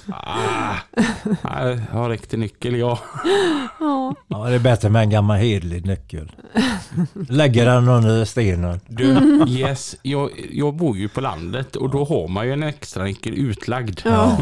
Ah, 1.44 1.68
jag 1.70 1.78
har 1.92 2.10
riktig 2.10 2.40
nyckel 2.40 2.76
jag. 2.76 2.98
Ja. 3.80 4.16
Ja, 4.28 4.38
det 4.50 4.56
är 4.56 4.60
bättre 4.60 4.90
med 4.90 5.02
en 5.02 5.10
gammal 5.10 5.38
hederlig 5.38 5.86
nyckel. 5.86 6.32
Lägger 7.30 7.66
den 7.66 7.88
under 7.90 8.26
stenen. 8.26 8.80
Du, 8.88 9.06
yes, 9.48 9.96
jag, 10.02 10.30
jag 10.52 10.76
bor 10.76 10.98
ju 10.98 11.10
på 11.10 11.22
landet 11.22 11.76
och 11.76 11.90
då 11.90 12.06
har 12.06 12.28
man 12.28 12.46
ju 12.48 12.54
en 12.54 12.64
extra 12.64 13.04
nyckel 13.04 13.34
utlagd. 13.34 14.00
Ja. 14.06 14.38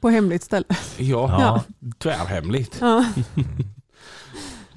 På 0.00 0.08
hemligt 0.10 0.42
ställe. 0.42 0.64
Ja, 0.96 1.28
Ja. 1.40 1.62
tvärhemligt. 1.98 2.76
Ja. 2.80 3.04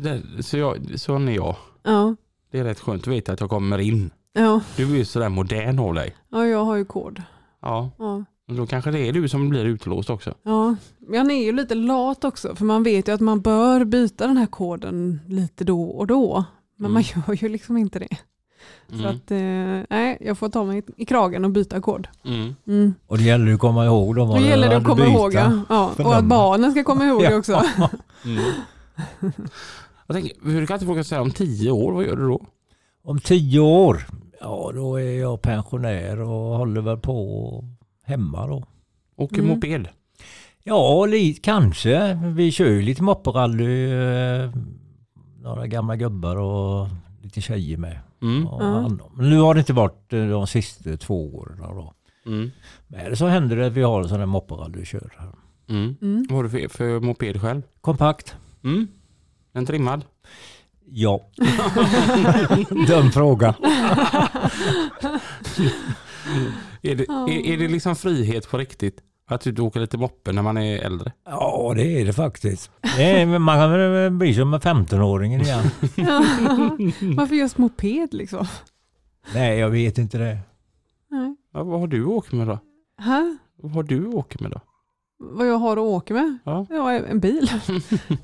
Det, 0.01 0.43
så, 0.43 0.57
jag, 0.57 0.99
så 0.99 1.15
är 1.15 1.29
jag. 1.29 1.55
Ja. 1.83 2.15
Det 2.51 2.59
är 2.59 2.63
rätt 2.63 2.79
skönt 2.79 3.01
att 3.01 3.07
veta 3.07 3.31
att 3.33 3.39
jag 3.39 3.49
kommer 3.49 3.77
in. 3.77 4.11
Ja. 4.33 4.61
Du 4.77 4.83
är 4.93 4.97
ju 4.97 5.05
sådär 5.05 5.29
modern 5.29 5.79
av 5.79 5.93
dig. 5.93 6.15
ja, 6.31 6.45
jag 6.45 6.65
har 6.65 6.75
ju 6.75 6.85
kod. 6.85 7.21
Ja, 7.61 7.89
Ja. 7.97 8.23
och 8.47 8.55
då 8.55 8.67
kanske 8.67 8.91
det 8.91 8.99
är 8.99 9.13
du 9.13 9.29
som 9.29 9.49
blir 9.49 9.65
utlåst 9.65 10.09
också. 10.09 10.33
Ja, 10.43 10.75
jag 11.11 11.31
är 11.31 11.43
ju 11.45 11.51
lite 11.51 11.75
lat 11.75 12.23
också 12.23 12.55
för 12.55 12.65
man 12.65 12.83
vet 12.83 13.07
ju 13.07 13.11
att 13.13 13.21
man 13.21 13.41
bör 13.41 13.85
byta 13.85 14.27
den 14.27 14.37
här 14.37 14.45
koden 14.45 15.19
lite 15.27 15.63
då 15.63 15.83
och 15.83 16.07
då. 16.07 16.43
Men 16.77 16.91
man 16.91 17.01
gör 17.01 17.33
ju 17.43 17.49
liksom 17.49 17.77
inte 17.77 17.99
det. 17.99 18.17
Så 18.89 18.95
Mm. 18.95 19.05
att, 19.05 19.31
eh, 19.31 19.97
nej, 19.97 20.17
jag 20.21 20.37
får 20.37 20.49
ta 20.49 20.63
mig 20.63 20.83
i 20.97 21.05
kragen 21.05 21.45
och 21.45 21.51
byta 21.51 21.81
kod. 21.81 22.07
Mm. 22.25 22.55
Mm. 22.67 22.93
Och 23.07 23.17
det 23.17 23.23
gäller 23.23 23.53
att 23.53 23.59
komma 23.59 23.85
ihåg 23.85 24.15
dem. 24.15 24.29
Då 24.29 24.35
du 24.37 24.45
gäller 24.45 24.69
det 24.69 24.77
att 24.77 24.83
komma 24.85 25.05
ihåg, 25.05 25.33
ja. 25.33 25.51
ja. 25.69 25.91
och 25.97 26.15
att 26.15 26.25
barnen 26.25 26.71
ska 26.71 26.83
komma 26.83 27.05
ihåg 27.05 27.21
det 27.21 27.35
också. 27.35 27.61
Mm. 30.15 30.23
Jag 30.25 30.33
tänker, 30.35 30.51
hur 30.51 30.65
kan 30.65 30.75
inte 30.75 30.85
folk 30.85 31.05
säga 31.05 31.21
om 31.21 31.31
tio 31.31 31.71
år, 31.71 31.91
vad 31.91 32.05
gör 32.05 32.15
du 32.15 32.27
då? 32.27 32.45
Om 33.03 33.19
tio 33.19 33.59
år, 33.59 34.05
ja 34.39 34.71
då 34.75 34.95
är 34.99 35.19
jag 35.19 35.41
pensionär 35.41 36.21
och 36.21 36.57
håller 36.57 36.81
väl 36.81 36.97
på 36.97 37.63
hemma 38.03 38.47
då. 38.47 38.63
Åker 39.15 39.37
Mm. 39.39 39.47
moped? 39.49 39.87
Ja, 40.63 41.05
li, 41.05 41.33
kanske. 41.33 42.13
Vi 42.35 42.51
kör 42.51 42.65
ju 42.69 42.81
lite 42.81 43.03
mopperally. 43.03 43.91
Eh, 43.91 44.49
några 45.41 45.67
gamla 45.67 45.95
gubbar 45.95 46.35
och 46.35 46.87
lite 47.21 47.41
tjejer 47.41 47.77
med. 47.77 47.99
Mm. 48.21 48.47
Och 48.47 48.63
Ja. 48.63 48.89
nu 49.17 49.39
har 49.39 49.53
det 49.53 49.59
inte 49.59 49.73
varit 49.73 50.13
eh, 50.13 50.27
de 50.27 50.47
sista 50.47 50.97
två 50.97 51.35
åren. 51.35 51.57
Då. 51.59 51.93
Mm. 52.25 52.51
Men 52.87 53.15
så 53.17 53.27
händer 53.27 53.55
det 53.55 53.65
att 53.67 53.73
vi 53.73 53.81
har 53.81 54.01
en 54.01 54.09
sån 54.09 54.19
här 54.19 54.25
mopperally 54.25 54.81
och 54.81 54.85
kör. 54.85 55.13
här. 55.17 55.29
Mm. 55.69 55.95
Mm. 56.01 56.25
Vad 56.29 56.35
har 56.37 56.43
du 56.43 56.49
för, 56.49 56.67
för 56.77 56.99
moped 56.99 57.41
själv? 57.41 57.61
Kompakt? 57.81 58.35
Mm. 59.53 59.61
En 59.61 59.65
trimmad? 59.65 60.05
Ja. 60.85 61.29
Dum 62.87 63.11
fråga. 63.11 63.55
Är 66.83 66.95
det, 66.95 67.03
är, 67.09 67.53
är 67.53 67.57
det 67.57 67.67
liksom 67.67 67.95
frihet 67.95 68.49
på 68.49 68.57
riktigt? 68.57 69.01
Att 69.27 69.41
du 69.41 69.61
åker 69.61 69.79
lite 69.79 69.97
moppe 69.97 70.31
när 70.31 70.41
man 70.41 70.57
är 70.57 70.77
äldre? 70.79 71.11
Ja, 71.25 71.73
det 71.75 72.01
är 72.01 72.05
det 72.05 72.13
faktiskt. 72.13 72.71
Det 72.97 73.03
är, 73.21 73.39
man 73.39 73.57
kan 73.57 73.71
väl 73.71 74.11
bli 74.11 74.33
som 74.33 74.53
en 74.53 74.59
15-åringen 74.59 75.41
igen. 75.41 75.63
Varför 77.17 77.35
just 77.35 77.57
moped 77.57 78.13
liksom? 78.13 78.47
Nej, 79.33 79.59
jag 79.59 79.69
vet 79.69 79.97
inte 79.97 80.17
det. 80.17 80.37
Nej. 81.09 81.35
Ja, 81.53 81.63
vad 81.63 81.79
har 81.79 81.87
du 81.87 82.05
åkt 82.05 82.31
med 82.31 82.47
då? 82.47 82.59
Hä? 82.97 83.37
Vad 83.55 83.71
har 83.71 83.83
du 83.83 84.07
åkt 84.07 84.39
med 84.39 84.51
då? 84.51 84.61
Vad 85.23 85.47
jag 85.47 85.57
har 85.57 85.71
att 85.71 85.77
åka 85.83 86.13
med. 86.13 86.37
Ja. 86.43 86.65
Ja, 86.69 86.91
en 86.91 87.19
bil. 87.19 87.51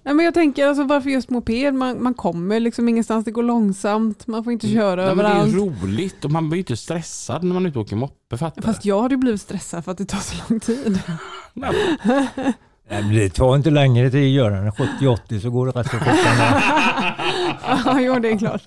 Nej, 0.03 0.13
men 0.13 0.19
jag 0.19 0.33
tänker 0.33 0.67
alltså, 0.67 0.83
varför 0.83 1.09
just 1.09 1.29
moped? 1.29 1.73
Man, 1.73 2.03
man 2.03 2.13
kommer 2.13 2.59
liksom 2.59 2.89
ingenstans, 2.89 3.25
det 3.25 3.31
går 3.31 3.43
långsamt, 3.43 4.27
man 4.27 4.43
får 4.43 4.53
inte 4.53 4.67
köra 4.67 5.05
Nej, 5.05 5.15
men 5.15 5.25
det 5.25 5.31
är 5.31 5.41
överallt. 5.41 5.83
roligt 5.83 6.25
och 6.25 6.31
man 6.31 6.49
blir 6.49 6.59
inte 6.59 6.77
stressad 6.77 7.43
när 7.43 7.53
man 7.53 7.65
är 7.65 7.69
ute 7.69 7.79
och 7.79 7.85
åker 7.85 7.95
moppe. 7.95 8.37
Fattar 8.37 8.61
Fast 8.61 8.85
jag 8.85 9.01
hade 9.01 9.13
ju 9.13 9.17
blivit 9.17 9.41
stressad 9.41 9.85
för 9.85 9.91
att 9.91 9.97
det 9.97 10.05
tar 10.05 10.17
så 10.17 10.35
lång 10.49 10.59
tid. 10.59 11.01
Nej, 12.89 13.03
men 13.03 13.15
det 13.15 13.29
tar 13.29 13.55
inte 13.55 13.69
längre 13.69 14.09
tid 14.11 14.23
att 14.23 14.29
göra 14.43 14.61
den. 14.61 14.71
70-80 14.71 15.39
så 15.39 15.49
går 15.49 15.65
det 15.65 15.71
rätt 15.71 15.91
så 15.91 15.97
fort. 15.97 16.07
ja, 17.85 18.01
jo, 18.01 18.19
det 18.19 18.29
är 18.31 18.37
klart. 18.37 18.61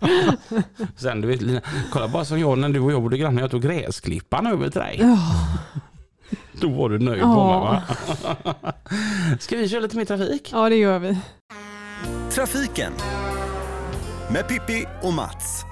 Sen 0.97 1.21
du 1.21 1.29
vet 1.29 1.43
Lina, 1.43 1.61
kolla 1.93 2.09
bara 2.09 2.25
som 2.25 2.39
jag 2.41 2.59
när 2.59 2.69
du 2.69 2.81
och 2.81 2.93
jag 2.93 3.03
bodde 3.03 3.19
grannar, 3.19 3.43
jag 3.43 3.51
tog 3.51 3.63
gräsklippan 3.63 4.47
över 4.47 4.71
till 4.71 4.81
dig. 4.81 4.97
Ja, 5.01 5.19
Då 6.53 6.69
var 6.69 6.89
du 6.89 6.99
nöjd 6.99 7.23
på 7.23 7.29
Ja. 7.29 7.73
mig 7.73 7.83
va? 8.63 8.73
Ska 9.41 9.57
vi 9.57 9.69
köra 9.69 9.81
lite 9.81 9.97
mer 9.97 10.05
trafik? 10.05 10.49
ja, 10.53 10.69
det 10.69 10.77
gör 10.77 10.99
vi. 10.99 11.19
Trafiken 12.31 12.93
med 14.33 14.49
Pippi 14.49 14.87
och 15.03 15.13
Mats. 15.13 15.65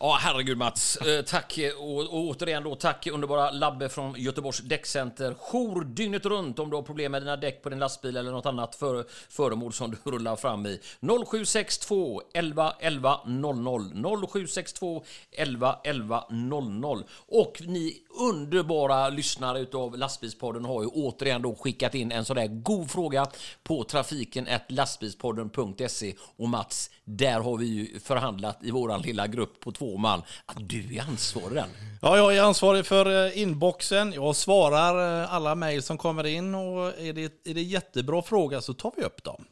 Ja, 0.00 0.18
herregud 0.20 0.58
Mats. 0.58 0.96
Eh, 0.96 1.22
tack 1.24 1.58
eh, 1.58 1.72
och, 1.78 1.98
och 2.00 2.14
återigen 2.28 2.62
då 2.62 2.74
tack 2.74 3.06
underbara 3.06 3.50
Labbe 3.50 3.88
från 3.88 4.14
Göteborgs 4.16 4.58
Däckcenter. 4.60 5.34
Jour 5.38 5.84
dygnet 5.84 6.26
runt 6.26 6.58
om 6.58 6.70
du 6.70 6.76
har 6.76 6.82
problem 6.82 7.12
med 7.12 7.22
dina 7.22 7.36
däck 7.36 7.62
på 7.62 7.68
din 7.68 7.78
lastbil 7.78 8.16
eller 8.16 8.30
något 8.30 8.46
annat 8.46 8.74
för, 8.74 9.04
föremål 9.28 9.72
som 9.72 9.90
du 9.90 10.10
rullar 10.10 10.36
fram 10.36 10.66
i. 10.66 10.80
0762 11.00 12.22
11 12.34 12.72
11 12.80 13.20
00 13.26 13.64
0762 14.30 15.04
11 15.32 15.76
11 15.84 16.24
00 16.30 17.04
och 17.28 17.62
ni 17.66 17.96
underbara 18.16 19.08
lyssnare 19.08 19.60
utav 19.60 19.98
Lastbilspodden 19.98 20.64
har 20.64 20.82
ju 20.82 20.88
återigen 20.88 21.42
då 21.42 21.54
skickat 21.54 21.94
in 21.94 22.12
en 22.12 22.24
sån 22.24 22.36
där 22.36 22.46
god 22.46 22.90
fråga 22.90 23.26
på 23.62 23.84
trafiken 23.84 24.48
lastbilspodden.se 24.68 26.14
och 26.36 26.48
Mats, 26.48 26.90
där 27.04 27.40
har 27.40 27.56
vi 27.56 27.66
ju 27.66 28.00
förhandlat 28.00 28.58
i 28.62 28.70
våran 28.70 29.02
lilla 29.02 29.26
grupp 29.26 29.60
på 29.60 29.72
två 29.72 29.96
man 29.96 30.22
att 30.46 30.68
du 30.68 30.96
är 30.96 31.02
ansvarig 31.02 31.54
den. 31.54 31.68
Ja, 32.02 32.16
jag 32.16 32.36
är 32.36 32.42
ansvarig 32.42 32.86
för 32.86 33.26
eh, 33.26 33.42
inboxen. 33.42 34.12
Jag 34.12 34.36
svarar 34.36 35.22
eh, 35.22 35.34
alla 35.34 35.54
mejl 35.54 35.82
som 35.82 35.98
kommer 35.98 36.26
in 36.26 36.54
och 36.54 37.00
är 37.00 37.12
det, 37.12 37.48
är 37.50 37.54
det 37.54 37.62
jättebra 37.62 38.22
fråga 38.22 38.60
så 38.60 38.74
tar 38.74 38.92
vi 38.96 39.02
upp 39.02 39.24
dem. 39.24 39.44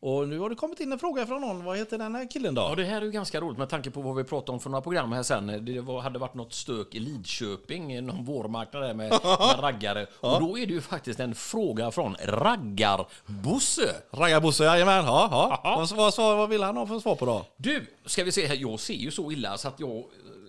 Och 0.00 0.28
nu 0.28 0.38
har 0.38 0.50
det 0.50 0.56
kommit 0.56 0.80
in 0.80 0.92
en 0.92 0.98
fråga 0.98 1.26
från 1.26 1.40
någon. 1.40 1.64
Vad 1.64 1.78
heter 1.78 1.98
den 1.98 2.14
här 2.14 2.30
killen 2.30 2.54
då? 2.54 2.62
Ja, 2.62 2.74
det 2.74 2.84
här 2.84 3.00
är 3.00 3.04
ju 3.04 3.10
ganska 3.10 3.40
roligt 3.40 3.58
med 3.58 3.68
tanke 3.68 3.90
på 3.90 4.00
vad 4.02 4.16
vi 4.16 4.24
pratade 4.24 4.52
om 4.52 4.60
för 4.60 4.70
några 4.70 4.82
program 4.82 5.12
här 5.12 5.22
sen. 5.22 5.64
Det 5.64 5.80
var, 5.80 6.00
hade 6.00 6.18
varit 6.18 6.34
något 6.34 6.52
stök 6.52 6.94
i 6.94 7.00
Lidköping, 7.00 8.06
någon 8.06 8.24
vårmarknad 8.24 8.82
där 8.82 8.94
med, 8.94 9.10
med 9.10 9.62
raggare. 9.62 10.06
Och 10.20 10.40
då 10.40 10.58
är 10.58 10.66
det 10.66 10.72
ju 10.72 10.80
faktiskt 10.80 11.20
en 11.20 11.34
fråga 11.34 11.90
från 11.90 12.16
Raggar-Bosse. 12.24 13.94
Raggarbosse, 14.10 14.64
jajamän. 14.64 15.04
Ja, 15.04 15.28
ja. 15.64 15.76
Vad, 15.76 15.90
vad, 15.90 16.16
vad, 16.16 16.36
vad 16.36 16.48
vill 16.48 16.62
han 16.62 16.76
ha 16.76 16.86
för 16.86 17.00
svar 17.00 17.14
på 17.14 17.26
då? 17.26 17.46
Du, 17.56 17.86
ska 18.04 18.24
vi 18.24 18.32
se 18.32 18.46
här. 18.46 18.56
Jag 18.56 18.80
ser 18.80 18.94
ju 18.94 19.10
så 19.10 19.32
illa 19.32 19.58
så 19.58 19.68
att 19.68 19.80
jag 19.80 20.04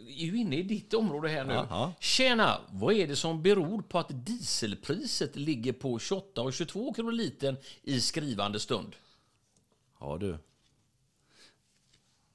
är 0.08 0.26
ju 0.26 0.38
inne 0.38 0.56
i 0.56 0.64
ditt 0.64 0.93
område 0.93 1.30
här 1.30 1.43
nu. 1.43 1.54
Jaha. 1.54 1.91
Tjena! 2.00 2.58
Vad 2.72 2.93
är 2.93 3.08
det 3.08 3.16
som 3.16 3.41
beror 3.41 3.82
på 3.82 4.00
att 4.00 4.26
dieselpriset 4.26 5.36
ligger 5.36 5.74
på 5.74 6.00
28 6.00 6.41
och 6.41 6.54
22 6.54 6.93
kronor 6.93 7.12
litern 7.12 7.56
i 7.84 8.02
skrivande 8.02 8.60
stund? 8.60 8.95
Ja 10.00 10.18
du. 10.18 10.38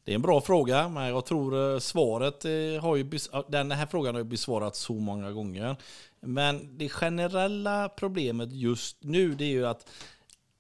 Det 0.05 0.13
är 0.13 0.15
en 0.15 0.23
bra 0.23 0.41
fråga, 0.41 0.89
men 0.89 1.09
jag 1.09 1.25
tror 1.25 1.75
eh, 1.75 1.79
svaret 1.79 2.45
eh, 2.45 2.83
har 2.83 2.97
ju... 2.97 3.11
Den 3.49 3.71
här 3.71 3.87
frågan 3.87 4.15
har 4.15 4.23
ju 4.23 4.29
besvarats 4.29 4.79
så 4.79 4.95
många 4.95 5.33
gånger. 5.33 5.77
Men 6.21 6.79
det 6.79 6.89
generella 6.89 7.89
problemet 7.89 8.53
just 8.53 8.97
nu 9.01 9.35
det 9.35 9.45
är 9.45 9.49
ju 9.49 9.67
att 9.67 9.91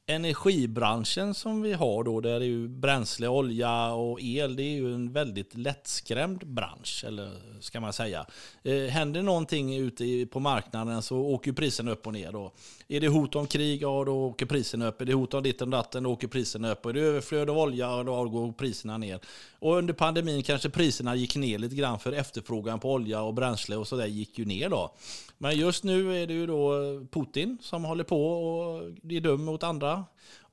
energibranschen 0.07 1.35
som 1.35 1.63
vi 1.63 1.73
har 1.73 2.05
då, 2.05 2.21
där 2.21 2.41
är 2.41 2.45
ju 2.45 2.69
bränsle, 2.69 3.29
olja 3.29 3.93
och 3.93 4.21
el, 4.21 4.57
det 4.57 4.63
är 4.63 4.75
ju 4.75 4.95
en 4.95 5.13
väldigt 5.13 5.57
lättskrämd 5.57 6.47
bransch, 6.47 7.05
eller 7.07 7.31
ska 7.61 7.81
man 7.81 7.93
säga. 7.93 8.27
Eh, 8.63 8.85
händer 8.85 9.23
någonting 9.23 9.77
ute 9.77 10.27
på 10.27 10.41
marknaden 10.41 11.03
så 11.03 11.19
åker 11.19 11.53
priserna 11.53 11.91
upp 11.91 12.07
och 12.07 12.13
ner. 12.13 12.33
Då. 12.33 12.53
Är 12.89 13.01
det 13.01 13.09
hot 13.09 13.35
om 13.35 13.47
krig, 13.47 13.83
ja 13.83 14.05
då 14.05 14.27
åker 14.27 14.47
priserna 14.47 14.89
upp. 14.89 15.01
Är 15.01 15.05
det 15.05 15.15
hot 15.15 15.35
om 15.35 15.43
ditten 15.43 15.69
och 15.69 15.73
datten, 15.79 16.03
då 16.03 16.13
åker 16.13 16.29
priserna 16.29 16.73
upp. 16.73 16.87
Är 16.87 16.93
det 16.93 17.01
överflöd 17.01 17.51
av 17.51 17.59
olja, 17.59 17.87
ja, 17.87 18.03
då 18.03 18.25
går 18.25 18.53
priserna 18.53 18.99
ner. 18.99 19.21
Och 19.59 19.77
under 19.77 19.95
pandemin 19.95 20.43
kanske 20.43 20.71
priserna 20.71 21.15
gick 21.15 21.37
ner 21.37 21.59
lite 21.59 21.77
grann 21.77 21.99
för 21.99 22.13
efterfrågan 22.13 22.81
på 22.81 22.93
olja 22.93 23.23
och 23.23 23.35
bränsle 23.35 23.77
och 23.77 23.89
sådär 23.89 24.07
gick 24.07 24.39
ju 24.39 24.45
ner 24.45 24.69
då. 24.69 24.95
Men 25.39 25.57
just 25.57 25.85
nu 25.85 26.23
är 26.23 26.27
det 26.27 26.35
ju 26.35 26.47
då 26.47 26.75
Putin 27.11 27.59
som 27.61 27.85
håller 27.85 28.05
på 28.05 28.27
och 28.27 28.83
är 29.09 29.21
dum 29.21 29.45
mot 29.45 29.63
andra. 29.63 30.05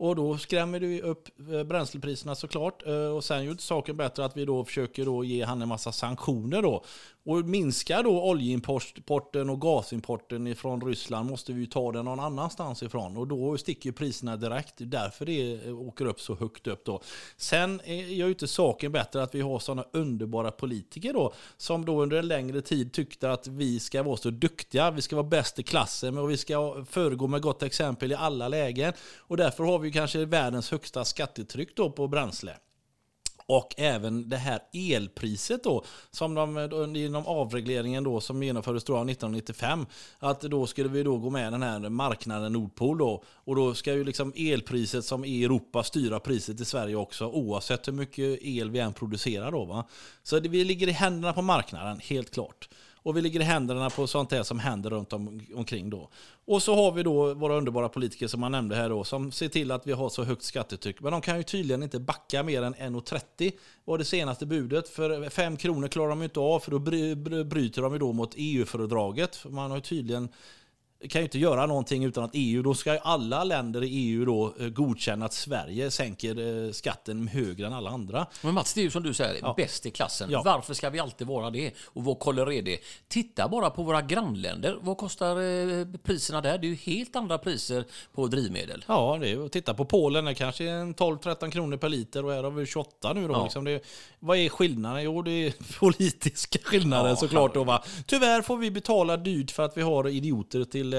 Och 0.02 0.16
då 0.16 0.38
skrämmer 0.38 0.80
du 0.80 1.02
upp 1.02 1.30
eh, 1.54 1.64
bränslepriserna 1.64 2.36
såklart. 2.36 2.88
Eh, 2.88 2.94
och 2.94 3.24
sen 3.24 3.44
gjort 3.44 3.62
saken 3.62 3.98
bättre 3.98 4.26
att 4.26 4.38
vi 4.38 4.46
då 4.46 4.66
försöker 4.66 5.06
då 5.06 5.24
ge 5.24 5.44
han 5.44 5.62
en 5.62 5.68
massa 5.68 5.92
sanktioner 5.92 6.62
då. 6.62 6.84
Och 7.24 7.46
minska 7.46 8.02
då 8.02 8.24
oljeimporten 8.24 9.50
och 9.50 9.62
gasimporten 9.62 10.56
från 10.56 10.82
Ryssland 10.82 11.30
måste 11.30 11.54
vi 11.54 11.60
ju 11.60 11.66
ta 11.66 11.92
den 11.92 12.06
någon 12.06 12.20
annanstans 12.20 12.84
ifrån. 12.84 13.18
Och 13.18 13.28
då 13.28 13.58
sticker 13.58 13.90
ju 13.90 13.94
priserna 13.94 14.38
direkt. 14.38 14.74
Det 14.78 14.84
är 14.84 14.88
därför 14.88 15.26
det 15.26 15.68
eh, 15.68 15.80
åker 15.80 16.06
upp 16.06 16.22
så 16.22 16.36
högt 16.36 16.68
upp 16.68 16.86
då. 16.86 17.02
Sen 17.38 17.82
gör 17.86 18.26
ju 18.26 18.30
inte 18.30 18.48
saken 18.48 18.92
bättre 18.92 19.24
att 19.24 19.36
vi 19.36 19.42
har 19.42 19.60
sådana 19.60 19.86
underbara 19.94 20.52
politiker 20.52 21.14
då. 21.14 21.34
Som 21.58 21.86
då 21.86 22.02
under 22.02 22.18
en 22.18 22.28
längre 22.28 22.62
tid 22.62 22.94
tyckte 22.94 23.32
att 23.32 23.48
vi 23.48 23.80
ska 23.80 24.04
vara 24.04 24.18
så 24.18 24.30
duktiga. 24.30 24.92
Vi 24.92 25.02
ska 25.02 25.16
vara 25.16 25.28
bäst 25.28 25.60
i 25.60 25.64
klassen 25.64 26.18
och 26.18 26.32
vi 26.32 26.38
ska 26.38 26.86
föregå 26.90 27.28
med 27.28 27.42
gott 27.42 27.64
exempel 27.64 28.12
i 28.12 28.16
alla 28.16 28.48
lägen. 28.48 28.94
Och 29.18 29.38
därför 29.38 29.64
har 29.64 29.80
vi 29.80 29.91
ju 29.92 30.00
kanske 30.00 30.26
världens 30.26 30.72
högsta 30.72 31.06
skattetryck 31.06 31.76
då 31.76 31.92
på 31.92 32.08
bränsle. 32.08 32.56
Och 33.46 33.76
även 33.78 34.30
det 34.30 34.38
här 34.38 34.60
elpriset 34.74 35.64
då, 35.64 35.84
som 36.12 36.34
de 36.34 36.58
genom 36.58 36.96
inom 36.96 37.26
avregleringen 37.26 38.04
då 38.04 38.22
som 38.22 38.44
genomfördes 38.44 38.84
då 38.84 38.94
1995, 38.94 39.86
att 40.20 40.42
då 40.42 40.68
skulle 40.68 40.90
vi 40.90 41.04
då 41.04 41.18
gå 41.18 41.30
med 41.30 41.48
i 41.48 41.52
den 41.52 41.64
här 41.64 41.90
marknaden 41.90 42.54
Nordpol 42.54 42.98
då. 42.98 43.24
Och 43.28 43.56
då 43.56 43.74
ska 43.74 43.94
ju 43.94 44.04
liksom 44.04 44.34
elpriset 44.36 45.06
som 45.06 45.24
är 45.24 45.28
i 45.28 45.44
Europa 45.44 45.84
styra 45.84 46.20
priset 46.20 46.62
i 46.62 46.66
Sverige 46.66 46.96
också, 46.96 47.26
oavsett 47.28 47.88
hur 47.88 47.94
mycket 47.94 48.40
el 48.42 48.72
vi 48.72 48.80
än 48.80 48.94
producerar 48.94 49.52
då. 49.52 49.66
Va? 49.66 49.88
Så 50.24 50.40
det, 50.40 50.50
vi 50.50 50.64
ligger 50.64 50.88
i 50.88 50.92
händerna 50.92 51.34
på 51.34 51.42
marknaden, 51.42 52.00
helt 52.00 52.32
klart. 52.32 52.70
Och 53.04 53.18
vi 53.18 53.22
ligger 53.22 53.40
i 53.40 53.44
händerna 53.44 53.90
på 53.90 54.08
sånt 54.08 54.32
här 54.32 54.44
som 54.44 54.60
händer 54.60 54.90
runt 54.90 55.14
om, 55.14 55.42
omkring 55.56 55.90
då. 55.90 56.10
Och 56.46 56.64
så 56.64 56.76
har 56.76 56.92
vi 56.92 57.04
då 57.04 57.34
våra 57.34 57.56
underbara 57.56 57.90
politiker 57.90 58.28
som 58.28 58.40
man 58.40 58.52
nämnde 58.52 58.76
här 58.76 58.90
då, 58.90 59.04
som 59.04 59.32
ser 59.32 59.48
till 59.48 59.72
att 59.72 59.88
vi 59.88 59.92
har 59.92 60.10
så 60.10 60.24
högt 60.24 60.44
skattetryck. 60.44 61.02
Men 61.02 61.12
de 61.12 61.22
kan 61.22 61.38
ju 61.38 61.44
tydligen 61.44 61.84
inte 61.84 62.00
backa 62.00 62.44
mer 62.44 62.62
än 62.62 62.76
1,30 62.76 63.52
var 63.86 63.98
det 63.98 64.06
senaste 64.06 64.46
budet. 64.46 64.90
För 64.90 65.30
5 65.30 65.58
kronor 65.58 65.88
klarar 65.88 66.10
de 66.10 66.24
inte 66.24 66.40
av, 66.40 66.60
för 66.60 66.72
då 66.72 66.80
bryter 67.44 67.82
de 67.82 67.94
ju 67.94 68.00
då 68.00 68.14
mot 68.14 68.34
EU-fördraget. 68.36 69.46
Man 69.50 69.72
har 69.72 69.78
ju 69.78 69.82
tydligen 69.82 70.30
kan 71.10 71.22
ju 71.22 71.24
inte 71.24 71.40
göra 71.40 71.66
någonting 71.66 72.04
utan 72.04 72.24
att 72.24 72.32
EU, 72.34 72.62
då 72.64 72.74
ska 72.74 72.94
ju 72.94 73.00
alla 73.04 73.44
länder 73.44 73.84
i 73.84 73.88
EU 73.88 74.26
då 74.26 74.54
eh, 74.60 74.68
godkänna 74.70 75.26
att 75.26 75.34
Sverige 75.34 75.92
sänker 75.92 76.66
eh, 76.66 76.72
skatten 76.72 77.28
högre 77.28 77.68
än 77.68 77.74
alla 77.74 77.90
andra. 77.90 78.26
Men 78.42 78.54
Mats, 78.54 78.74
det 78.74 78.82
är 78.82 78.84
ju 78.84 78.92
som 78.92 79.04
du 79.04 79.14
säger, 79.14 79.40
Ja. 79.42 79.54
bäst 79.58 79.86
i 79.86 79.92
klassen. 79.92 80.30
Ja. 80.32 80.42
Varför 80.46 80.74
ska 80.74 80.90
vi 80.90 81.00
alltid 81.00 81.28
vara 81.28 81.50
det? 81.50 81.72
Och 81.86 82.04
vad 82.04 82.20
koller 82.20 82.52
är 82.52 82.62
det? 82.62 82.78
Titta 83.08 83.48
bara 83.48 83.70
på 83.70 83.84
våra 83.84 84.02
grannländer. 84.02 84.78
Vad 84.82 84.98
kostar 84.98 85.30
eh, 85.80 85.88
priserna 86.04 86.42
där? 86.42 86.58
Det 86.58 86.68
är 86.68 86.70
ju 86.70 86.76
helt 86.76 87.16
andra 87.16 87.38
priser 87.38 87.86
på 88.14 88.28
drivmedel. 88.28 88.86
Ja, 88.88 89.18
det 89.22 89.30
är, 89.32 89.48
titta 89.48 89.74
på 89.74 89.86
Polen, 89.86 90.26
det 90.26 90.34
kanske 90.36 90.64
är 90.64 90.74
en 90.74 90.96
12-13 90.96 91.52
kronor 91.52 91.78
per 91.78 91.90
liter 91.90 92.26
och 92.26 92.32
här 92.32 92.44
har 92.44 92.52
vi 92.52 92.66
28 92.66 93.14
nu 93.14 93.28
då. 93.28 93.34
Ja. 93.34 93.44
Liksom 93.44 93.64
det, 93.66 93.84
vad 94.20 94.38
är 94.38 94.50
skillnaden? 94.50 95.04
Jo, 95.04 95.22
det 95.22 95.32
är 95.32 95.54
politiska 95.80 96.60
skillnader 96.64 97.10
Ja. 97.10 97.16
såklart. 97.16 97.54
Då, 97.54 97.64
va? 97.64 97.84
Tyvärr 98.06 98.42
får 98.42 98.58
vi 98.58 98.72
betala 98.72 99.18
dyrt 99.18 99.52
för 99.52 99.64
att 99.64 99.78
vi 99.78 99.82
har 99.82 100.08
idioter 100.08 100.64
till, 100.64 100.91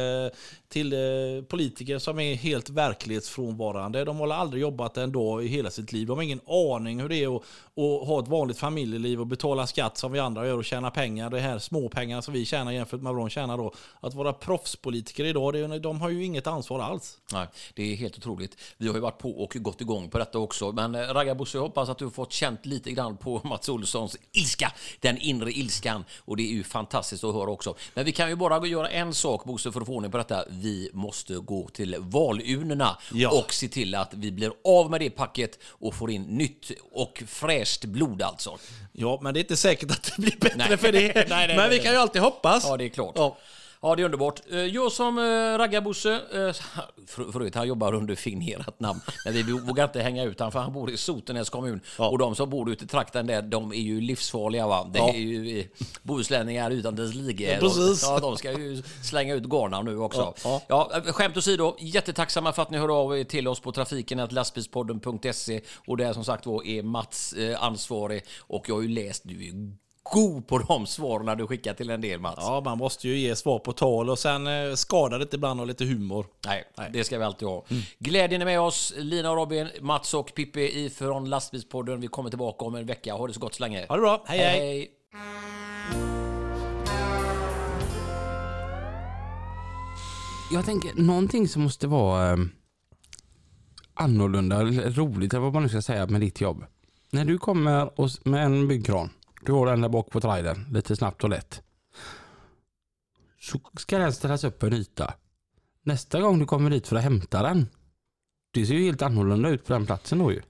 till 0.72 0.92
eh, 0.92 0.98
eh, 0.98 1.42
politiker 1.42 1.98
som 1.98 2.18
är 2.18 2.34
helt 2.34 2.70
verklighetsfrånvarande. 2.70 4.04
De 4.04 4.20
har 4.20 4.28
aldrig 4.28 4.62
jobbat 4.62 4.96
en 4.96 5.12
dag 5.12 5.44
i 5.44 5.48
hela 5.48 5.70
sitt 5.70 5.92
liv. 5.92 6.06
De 6.06 6.16
har 6.16 6.22
ingen 6.22 6.40
aning 6.46 7.00
hur 7.00 7.08
det 7.08 7.16
är 7.16 7.36
att, 7.36 7.42
att 7.42 8.08
ha 8.08 8.22
ett 8.22 8.28
vanligt 8.28 8.58
familjeliv 8.58 9.20
och 9.20 9.26
betala 9.26 9.66
skatt 9.66 9.98
som 9.98 10.12
vi 10.12 10.18
andra 10.18 10.46
gör 10.46 10.58
och 10.58 10.64
tjäna 10.64 10.90
pengar. 10.90 11.30
Det 11.30 11.40
här 11.40 11.58
småpengarna 11.58 12.22
som 12.22 12.34
vi 12.34 12.44
tjänar 12.44 12.72
jämfört 12.72 13.02
med 13.02 13.14
vad 13.14 13.22
de 13.22 13.30
tjänar 13.30 13.58
då. 13.58 13.72
Att 14.00 14.14
vara 14.14 14.32
proffspolitiker 14.32 15.24
idag, 15.24 15.52
det, 15.52 15.78
de 15.78 16.00
har 16.00 16.10
ju 16.10 16.24
inget 16.24 16.46
ansvar 16.46 16.80
alls. 16.80 17.18
Nej, 17.32 17.46
det 17.74 17.92
är 17.92 17.96
helt 17.96 18.18
otroligt. 18.18 18.56
Vi 18.76 18.86
har 18.86 18.94
ju 18.94 19.00
varit 19.00 19.18
på 19.18 19.30
och 19.30 19.56
gått 19.58 19.80
igång 19.80 20.10
på 20.10 20.18
detta 20.18 20.38
också. 20.38 20.72
Men 20.72 20.94
eh, 20.94 21.00
Raggarbosse, 21.00 21.58
jag 21.58 21.62
hoppas 21.62 21.88
att 21.88 21.98
du 21.98 22.04
har 22.04 22.10
fått 22.10 22.32
känt 22.32 22.66
lite 22.66 22.92
grann 22.92 23.16
på 23.16 23.40
Mats 23.44 23.68
Olssons 23.68 24.16
ilska. 24.32 24.72
Den 25.00 25.18
inre 25.18 25.52
ilskan. 25.52 26.04
Och 26.18 26.36
det 26.36 26.42
är 26.42 26.52
ju 26.52 26.64
fantastiskt 26.64 27.24
att 27.24 27.34
höra 27.34 27.50
också. 27.50 27.74
Men 27.94 28.04
vi 28.04 28.12
kan 28.12 28.28
ju 28.28 28.36
bara 28.36 28.66
göra 28.66 28.88
en 28.88 29.14
sak, 29.14 29.44
Bosse, 29.44 29.72
för 29.72 29.81
att 29.82 29.86
få 29.86 29.94
ordning 29.94 30.10
på 30.10 30.18
detta. 30.18 30.44
Vi 30.48 30.90
måste 30.92 31.34
gå 31.34 31.68
till 31.68 31.96
valurnorna 31.98 32.98
Ja. 33.12 33.30
och 33.30 33.52
se 33.54 33.68
till 33.68 33.94
att 33.94 34.14
vi 34.14 34.32
blir 34.32 34.52
av 34.64 34.90
med 34.90 35.00
det 35.00 35.10
packet 35.10 35.58
och 35.64 35.94
får 35.94 36.10
in 36.10 36.22
nytt 36.22 36.70
och 36.92 37.22
fräscht 37.26 37.84
blod 37.84 38.22
alltså. 38.22 38.58
Ja, 38.92 39.18
men 39.22 39.34
det 39.34 39.40
är 39.40 39.42
inte 39.42 39.56
säkert 39.56 39.90
att 39.90 40.02
det 40.16 40.22
blir 40.22 40.36
bättre 40.40 40.56
Nej. 40.68 40.76
för 40.76 40.92
det. 40.92 41.14
Nej, 41.28 41.46
nej, 41.46 41.56
men 41.56 41.70
vi 41.70 41.78
kan 41.78 41.92
ju 41.92 41.98
alltid 41.98 42.22
hoppas. 42.22 42.64
Ja, 42.64 42.76
det 42.76 42.84
är 42.84 42.88
klart. 42.88 43.12
Ja. 43.16 43.38
Ja, 43.84 43.94
det 43.96 44.02
är 44.02 44.04
underbart. 44.04 44.40
Eh, 44.50 44.58
Jag 44.58 44.92
som 44.92 45.18
eh, 45.18 45.22
raggarbosse, 45.58 46.12
eh, 46.14 46.52
för, 47.06 47.32
för 47.32 47.40
övrigt 47.40 47.54
han 47.54 47.68
jobbar 47.68 47.94
under 47.94 48.14
fingerat 48.14 48.80
namn, 48.80 49.00
men 49.24 49.34
vi 49.34 49.42
vågar 49.42 49.84
inte 49.84 50.00
hänga 50.02 50.24
ut 50.24 50.38
honom 50.38 50.52
för 50.52 50.58
han 50.58 50.72
bor 50.72 50.90
i 50.90 50.96
Sotenäs 50.96 51.50
kommun. 51.50 51.80
Och 51.98 52.18
de 52.18 52.34
som 52.34 52.50
bor 52.50 52.70
ute 52.70 52.84
i 52.84 52.86
trakten 52.86 53.26
där, 53.26 53.42
de 53.42 53.72
är 53.72 53.76
ju 53.76 54.00
livsfarliga 54.00 54.66
va. 54.66 54.90
Det 54.92 54.98
är 54.98 55.12
ju 55.14 55.68
bohuslänningar 56.02 56.70
utan 56.70 56.96
dess 56.96 57.14
like. 57.14 57.52
Ja, 57.52 57.60
precis. 57.60 58.02
Ja, 58.02 58.18
de 58.18 58.36
ska 58.36 58.52
ju 58.52 58.82
slänga 59.04 59.34
ut 59.34 59.44
garnar 59.44 59.82
nu 59.82 59.98
också. 59.98 60.34
Ja, 60.44 60.62
Ja, 60.68 60.90
eh, 60.94 61.12
skämt 61.12 61.36
åsido, 61.36 61.76
jättetacksamma 61.78 62.52
för 62.52 62.62
att 62.62 62.70
ni 62.70 62.78
hör 62.78 63.00
av 63.02 63.18
er 63.18 63.24
till 63.24 63.48
oss 63.48 63.60
på 63.60 63.72
trafiken 63.72 64.18
lastbilspodden.se 64.30 65.60
och 65.86 65.96
där 65.96 66.12
som 66.12 66.24
sagt 66.24 66.46
var 66.46 66.66
är 66.66 66.82
Mats 66.82 67.34
ansvarig 67.58 68.22
och 68.40 68.68
jag 68.68 68.74
har 68.74 68.82
ju 68.82 68.88
läst, 68.88 69.22
du 69.24 69.48
är 69.48 69.81
god 70.02 70.46
på 70.46 70.58
de 70.58 70.86
svaren 70.86 71.38
du 71.38 71.46
skickar 71.46 71.74
till 71.74 71.90
en 71.90 72.00
del 72.00 72.20
Mats. 72.20 72.38
Ja, 72.38 72.62
man 72.64 72.78
måste 72.78 73.08
ju 73.08 73.18
ge 73.18 73.36
svar 73.36 73.58
på 73.58 73.72
tal 73.72 74.10
och 74.10 74.18
sen 74.18 74.46
eh, 74.46 74.74
skadar 74.74 75.18
det 75.18 75.34
ibland 75.34 75.60
och 75.60 75.66
lite 75.66 75.84
humor. 75.84 76.26
Nej, 76.46 76.64
det 76.92 77.04
ska 77.04 77.18
vi 77.18 77.24
alltid 77.24 77.48
ha. 77.48 77.64
Glädjen 77.98 78.40
är 78.40 78.44
med 78.44 78.60
oss. 78.60 78.94
Lina 78.96 79.30
och 79.30 79.36
Robin, 79.36 79.68
Mats 79.80 80.14
och 80.14 80.34
Pippi 80.34 80.84
ifrån 80.84 81.30
Lastbilspodden. 81.30 82.00
Vi 82.00 82.06
kommer 82.06 82.30
tillbaka 82.30 82.64
om 82.64 82.74
en 82.74 82.86
vecka. 82.86 83.14
Ha 83.14 83.26
det 83.26 83.32
så 83.32 83.40
gott 83.40 83.54
så 83.54 83.62
länge. 83.62 83.86
Ha 83.88 83.96
det 83.96 84.02
bra, 84.02 84.24
hej 84.26 84.38
hej! 84.38 84.58
hej. 84.60 84.90
Jag 90.52 90.64
tänker 90.64 91.02
någonting 91.02 91.48
som 91.48 91.62
måste 91.62 91.86
vara 91.86 92.32
eh, 92.32 92.38
annorlunda, 93.94 94.64
roligt 94.64 95.32
eller 95.32 95.42
vad 95.42 95.52
man 95.52 95.62
nu 95.62 95.68
ska 95.68 95.82
säga 95.82 96.06
med 96.06 96.20
ditt 96.20 96.40
jobb. 96.40 96.64
När 97.10 97.24
du 97.24 97.38
kommer 97.38 98.00
och, 98.00 98.10
med 98.24 98.44
en 98.44 98.68
byggkran, 98.68 99.10
du 99.46 99.52
har 99.52 99.66
den 99.66 99.80
där 99.80 99.88
bak 99.88 100.10
på 100.10 100.20
trailern, 100.20 100.66
lite 100.72 100.96
snabbt 100.96 101.24
och 101.24 101.30
lätt. 101.30 101.62
Så 103.40 103.60
ska 103.76 103.98
den 103.98 104.12
ställas 104.12 104.44
upp 104.44 104.58
på 104.58 104.66
en 104.66 104.72
yta. 104.72 105.14
Nästa 105.82 106.20
gång 106.20 106.38
du 106.38 106.46
kommer 106.46 106.70
dit 106.70 106.88
för 106.88 106.96
att 106.96 107.02
hämta 107.02 107.42
den, 107.42 107.68
det 108.54 108.66
ser 108.66 108.74
ju 108.74 108.84
helt 108.84 109.02
annorlunda 109.02 109.48
ut 109.48 109.66
på 109.66 109.72
den 109.72 109.86
platsen 109.86 110.18
då 110.18 110.32
ju. 110.32 110.42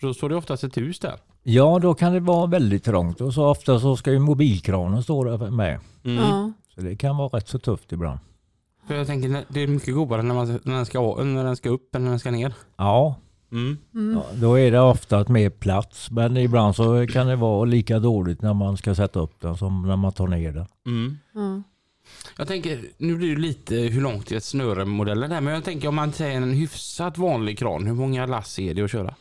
För 0.00 0.06
då 0.06 0.14
står 0.14 0.28
det 0.28 0.36
oftast 0.36 0.64
ett 0.64 0.76
hus 0.76 0.98
där. 0.98 1.20
Ja, 1.42 1.78
då 1.78 1.94
kan 1.94 2.12
det 2.12 2.20
vara 2.20 2.46
väldigt 2.46 2.84
trångt 2.84 3.20
och 3.20 3.34
så 3.34 3.46
ofta 3.46 3.80
så 3.80 3.96
ska 3.96 4.12
ju 4.12 4.18
mobilkranen 4.18 5.02
stå 5.02 5.24
där 5.24 5.50
med. 5.50 5.80
Ja. 6.02 6.52
Så 6.74 6.80
det 6.80 6.96
kan 6.96 7.16
vara 7.16 7.28
rätt 7.28 7.48
så 7.48 7.58
tufft 7.58 7.92
ibland. 7.92 8.18
För 8.86 8.94
jag 8.94 9.06
tänker 9.06 9.44
det 9.48 9.60
är 9.60 9.66
mycket 9.66 9.94
godare 9.94 10.22
när, 10.22 10.34
man, 10.34 10.60
när, 10.64 10.74
den 10.74 10.86
ska, 10.86 11.24
när 11.24 11.44
den 11.44 11.56
ska 11.56 11.70
upp 11.70 11.94
än 11.94 12.04
när 12.04 12.10
den 12.10 12.18
ska 12.18 12.30
ner. 12.30 12.54
Ja, 12.76 13.16
Mm. 13.52 13.76
ja, 14.14 14.24
då 14.34 14.58
är 14.58 14.70
det 14.70 14.80
ofta 14.80 15.24
mer 15.28 15.50
plats. 15.50 16.10
Men 16.10 16.36
ibland 16.36 16.76
så 16.76 17.06
kan 17.06 17.26
det 17.26 17.36
vara 17.36 17.64
lika 17.64 17.98
dåligt 17.98 18.42
när 18.42 18.54
man 18.54 18.76
ska 18.76 18.94
sätta 18.94 19.20
upp 19.20 19.40
den 19.40 19.56
som 19.56 19.82
när 19.86 19.96
man 19.96 20.12
tar 20.12 20.26
ner 20.26 20.52
den. 20.52 20.66
Mm. 20.86 21.18
Ja. 21.34 21.62
Jag 22.38 22.48
tänker, 22.48 22.80
nu 22.98 23.16
blir 23.16 23.34
det 23.36 23.40
lite 23.42 23.74
hur 23.76 24.00
långt 24.00 24.32
är 24.32 24.36
ett 24.36 24.44
snöre-modellen 24.44 25.30
där, 25.30 25.40
men 25.40 25.54
jag 25.54 25.64
tänker 25.64 25.88
om 25.88 25.94
man 25.94 26.12
säger 26.12 26.36
en 26.36 26.52
hyfsat 26.52 27.18
vanlig 27.18 27.58
kran, 27.58 27.86
hur 27.86 27.94
många 27.94 28.26
lass 28.26 28.58
är 28.58 28.74
det 28.74 28.82
att 28.82 28.90
köra? 28.90 29.14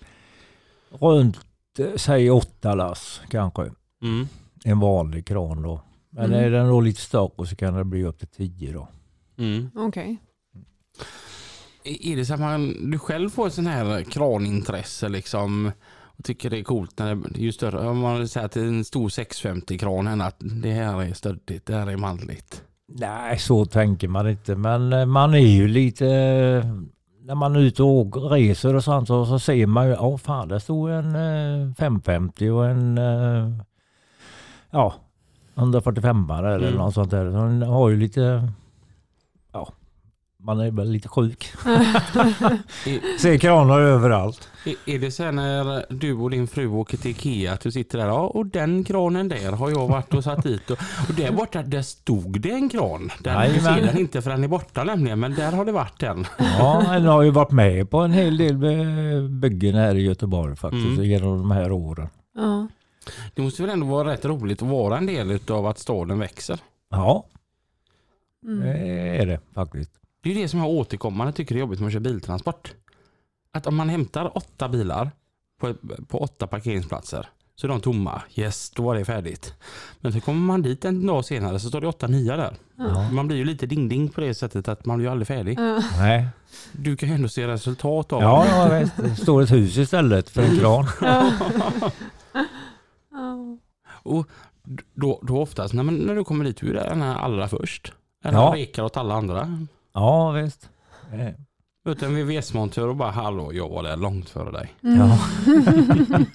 Runt, 1.00 1.38
eh, 1.80 1.86
säg 1.96 2.32
åtta 2.32 2.76
lass 2.76 3.22
kanske. 3.30 3.62
Mm. 4.04 4.28
En 4.64 4.80
vanlig 4.80 5.26
kran 5.26 5.62
då. 5.62 5.82
Men 6.10 6.26
Mm. 6.26 6.40
är 6.46 6.50
den 6.50 6.68
då 6.68 6.82
lite 6.82 7.02
större 7.02 7.46
så 7.48 7.56
kan 7.56 7.74
det 7.74 7.84
bli 7.84 8.04
upp 8.06 8.20
till 8.20 8.28
tio 8.28 8.74
då. 8.74 8.88
Mm. 9.38 9.70
Okej. 9.76 10.10
Är 10.12 10.31
är 11.84 12.16
det 12.16 12.26
så 12.26 12.34
att 12.34 12.40
man, 12.40 12.92
du 12.92 13.00
själv 13.00 13.30
får 13.30 13.48
ett 13.48 13.54
sån 13.54 13.68
här 13.68 14.04
kranintresse 14.04 15.10
liksom 15.10 15.72
och 16.18 16.24
tycker 16.24 16.50
det 16.50 16.60
är 16.60 16.64
coolt 16.64 17.00
när 17.00 17.16
det, 17.16 17.40
ju 17.40 17.52
större, 17.52 17.88
om 17.88 18.00
man 18.00 18.28
säger 18.28 18.46
att 18.46 18.52
det 18.52 18.60
är 18.62 18.66
en 18.66 18.86
stor 18.86 19.10
650 19.10 19.78
kran 19.78 20.22
att 20.22 20.36
det 20.40 20.72
här 20.72 21.02
är 21.02 21.14
stöddigt, 21.14 21.66
det 21.66 21.76
här 21.76 21.88
är 21.88 21.98
manligt. 21.98 22.64
Nej, 22.88 23.40
så 23.40 23.66
tänker 23.66 24.08
man 24.08 24.30
inte. 24.30 24.56
Men 24.56 24.94
eh, 24.94 25.06
man 25.06 25.34
är 25.34 25.40
ju 25.40 25.68
lite... 25.68 26.08
eh, 26.08 26.66
När 27.24 27.36
man 27.36 27.56
är 27.56 27.60
ute 27.60 27.84
och 27.84 28.32
reser 28.32 28.76
och 28.76 28.84
sånt 28.84 29.08
så, 29.08 29.26
så 29.26 29.40
ser 29.40 29.66
man 29.68 29.88
ju, 29.88 29.92
ja 29.94 30.18
fan 30.18 30.48
där 30.48 30.60
stod 30.60 30.90
en 30.90 31.16
eh, 31.16 31.74
550 31.76 32.50
och 32.50 32.66
en 32.70 32.98
eh, 32.98 33.50
ja, 34.72 34.94
145 35.56 36.30
eller 36.30 36.58
Mm. 36.60 36.74
något 36.74 36.94
sånt 36.94 37.12
där. 37.12 37.32
Så 37.32 37.38
den 37.38 37.62
har 37.62 37.90
ju 37.90 37.96
lite, 37.98 38.50
ja, 39.54 39.74
man 40.44 40.60
är 40.60 40.72
väl 40.72 40.92
lite 40.92 41.08
sjuk. 41.10 41.44
Ser 43.20 43.38
kranar 43.38 43.80
överallt. 43.82 44.50
är- 44.66 44.76
är 44.96 45.00
det 45.00 45.12
så 45.12 45.32
när 45.32 45.86
du 45.94 46.14
och 46.14 46.30
din 46.30 46.48
fru 46.48 46.68
åker 46.68 46.98
till 46.98 47.12
Ikea 47.12 47.54
att 47.54 47.62
du 47.62 47.72
sitter 47.72 47.98
där, 47.98 48.06
ja 48.08 48.20
och 48.28 48.46
den 48.46 48.84
kranen 48.84 49.28
där 49.30 49.52
har 49.52 49.70
jag 49.70 49.88
varit 49.88 50.14
och 50.14 50.24
satt 50.24 50.44
dit 50.44 50.70
och, 50.72 50.78
och 51.10 51.14
där 51.16 51.32
borta 51.32 51.62
där 51.64 51.82
stod 51.82 52.42
det 52.42 52.52
en 52.52 52.70
kran. 52.70 53.12
Den, 53.20 53.54
du 53.54 53.60
ser 53.60 53.66
Jajamän. 53.70 53.86
den 53.86 53.98
inte 53.98 54.22
för 54.22 54.30
den 54.30 54.44
är 54.44 54.48
borta 54.48 54.84
nämligen 54.84 55.20
men 55.20 55.36
där 55.36 55.52
har 55.52 55.66
det 55.66 55.72
varit 55.72 56.04
en. 56.04 56.26
Ja, 56.38 56.84
den 56.94 57.06
har 57.06 57.22
ju 57.22 57.30
varit 57.32 57.52
med 57.52 57.89
på 57.89 57.98
en 58.00 58.12
hel 58.14 58.38
del 58.38 58.56
byggen 59.30 59.76
här 59.76 59.96
i 59.96 60.02
Göteborg 60.02 60.56
faktiskt 60.56 60.86
Mm. 60.86 61.04
genom 61.04 61.38
de 61.38 61.52
här 61.52 61.72
åren. 61.72 62.08
Ja. 62.36 62.68
Det 63.36 63.42
måste 63.42 63.62
väl 63.62 63.72
ändå 63.72 63.88
vara 63.88 64.12
rätt 64.14 64.26
roligt 64.26 64.62
att 64.62 64.68
vara 64.70 64.98
en 64.98 65.06
del 65.06 65.39
av 65.50 65.66
att 65.68 65.80
staden 65.80 66.20
växer. 66.20 66.60
Ja, 66.89 67.26
Mm. 68.46 68.60
det 68.60 68.78
är 69.18 69.26
det 69.26 69.39
faktiskt. 69.54 69.92
Det 70.24 70.30
är 70.32 70.34
ju 70.36 70.42
det 70.42 70.48
som 70.48 70.60
jag 70.60 70.70
återkommande 70.70 71.34
tycker 71.34 71.56
är 71.56 71.60
jobbigt 71.60 71.80
med 71.80 71.88
att 71.88 71.94
köra 71.94 72.00
biltransport. 72.00 72.74
Att 73.54 73.68
om 73.68 73.76
man 73.76 73.90
hämtar 73.90 74.38
åtta 74.38 74.70
bilar 74.70 75.12
på, 75.62 75.74
på 76.08 76.18
åtta 76.20 76.48
parkeringsplatser 76.48 77.30
så 77.56 77.68
är 77.68 77.70
de 77.70 77.82
tomma. 77.82 78.22
Yes, 78.36 78.70
då 78.70 78.84
var 78.84 78.96
det 78.96 79.06
färdigt. 79.06 79.54
Men 80.00 80.14
så 80.14 80.22
kommer 80.22 80.40
man 80.42 80.62
dit 80.62 80.86
en 80.86 81.06
dag 81.08 81.26
senare 81.26 81.60
så 81.60 81.70
står 81.70 81.82
det 81.82 81.88
åtta 81.88 82.08
nya 82.08 82.38
där. 82.38 82.54
Ja. 82.78 83.12
Man 83.12 83.28
blir 83.28 83.38
ju 83.38 83.46
lite 83.46 83.66
ding-ding 83.66 84.10
på 84.10 84.22
det 84.22 84.34
sättet 84.34 84.68
att 84.68 84.86
man 84.86 84.98
blir 84.98 85.08
ju 85.08 85.12
aldrig 85.12 85.28
färdig. 85.28 85.60
Ja. 85.60 85.84
Nej. 85.98 86.28
Du 86.72 86.96
kan 86.98 87.10
ju 87.10 87.16
ändå 87.16 87.28
se 87.30 87.48
resultat 87.48 88.14
av 88.14 88.22
Ja, 88.22 88.46
det. 88.70 88.80
ja 88.80 89.04
det 89.04 89.16
står 89.16 89.42
ett 89.42 89.52
hus 89.52 89.78
istället 89.78 90.30
för 90.30 90.42
en 90.42 90.58
kran. 90.60 90.86
Ja. 91.02 91.32
Ja. 93.12 93.58
Och 94.04 94.28
då, 94.94 95.20
då 95.24 95.42
oftast 95.42 95.74
när, 95.74 95.84
man, 95.84 95.96
när 95.96 96.16
du 96.16 96.24
kommer 96.24 96.46
dit, 96.46 96.58
du 96.58 96.78
är 96.78 96.90
den 96.90 97.02
här 97.02 97.16
allra 97.16 97.48
först. 97.48 97.94
Eller 98.24 98.38
Ja. 98.38 98.52
rekar 98.56 98.84
åt 98.84 98.98
alla 98.98 99.14
andra. 99.16 99.66
Ja, 99.94 100.32
visst. 100.32 100.70
Eh, 101.14 101.28
Möter 101.86 102.06
en 102.08 102.16
VVS-montör 102.16 102.88
och 102.88 102.96
bara 102.96 103.12
hallå, 103.12 103.54
jag 103.54 103.70
var 103.70 103.84
där 103.84 103.98
långt 103.98 104.30
före 104.30 104.52
dig. 104.52 104.74
Ja. 104.82 105.20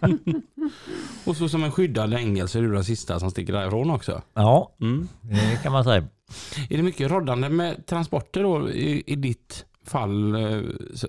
Och 1.26 1.36
så 1.36 1.48
som 1.48 1.64
en 1.64 1.72
skyddad 1.72 2.14
ängel 2.14 2.48
så 2.48 2.58
är 2.58 2.62
du 2.62 2.72
den 2.72 2.84
sista 2.84 3.20
som 3.20 3.30
sticker 3.30 3.52
därifrån 3.52 3.90
också. 3.90 4.22
ja, 4.34 4.72
Mm. 4.80 5.08
det 5.22 5.62
kan 5.62 5.72
man 5.72 5.84
säga. 5.84 6.04
Är 6.70 6.76
det 6.76 6.82
mycket 6.82 7.10
roddande 7.10 7.48
med 7.48 7.86
transporter 7.86 8.42
då 8.42 8.70
i, 8.70 9.02
i 9.06 9.16
ditt 9.16 9.64
fall 9.84 10.34
eh, 10.34 10.60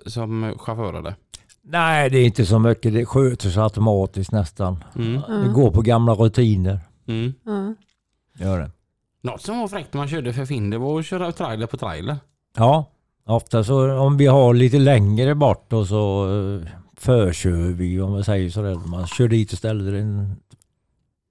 som 0.05 0.55
chaufför 0.59 0.93
eller? 0.93 1.15
Nej, 1.61 2.09
det 2.09 2.17
är 2.17 2.25
inte 2.25 2.45
så 2.45 2.59
mycket. 2.59 2.93
Det 2.93 3.05
sköter 3.05 3.49
sig 3.49 3.63
automatiskt 3.63 4.31
nästan. 4.31 4.83
Mm. 4.95 5.21
Det 5.43 5.49
går 5.53 5.71
på 5.71 5.81
gamla 5.81 6.13
rutiner. 6.13 6.79
Mm. 7.07 7.33
Ja. 7.45 7.73
Gör 8.45 8.59
det. 8.59 8.71
Något 9.21 9.41
som 9.41 9.59
var 9.59 9.67
fräckt 9.67 9.93
när 9.93 9.97
man 10.01 10.07
körde 10.07 10.33
för 10.33 10.45
Finn 10.45 10.69
det 10.69 10.77
var 10.77 10.99
att 10.99 11.05
köra 11.05 11.31
trailer 11.31 11.67
på 11.67 11.77
trailer. 11.77 12.17
Ja, 12.57 12.91
ofta 13.25 13.63
så 13.63 13.99
om 13.99 14.17
vi 14.17 14.25
har 14.25 14.53
lite 14.53 14.77
längre 14.77 15.35
bort 15.35 15.73
och 15.73 15.87
så 15.87 16.25
eh, 16.25 16.67
förkör 16.95 17.71
vi 17.71 18.01
om 18.01 18.11
man 18.11 18.23
säger 18.23 18.49
så. 18.49 18.61
Där. 18.61 18.75
Man 18.75 19.07
kör 19.07 19.27
dit 19.27 19.51
och 19.51 19.57
ställer 19.57 19.93
en, 19.93 20.35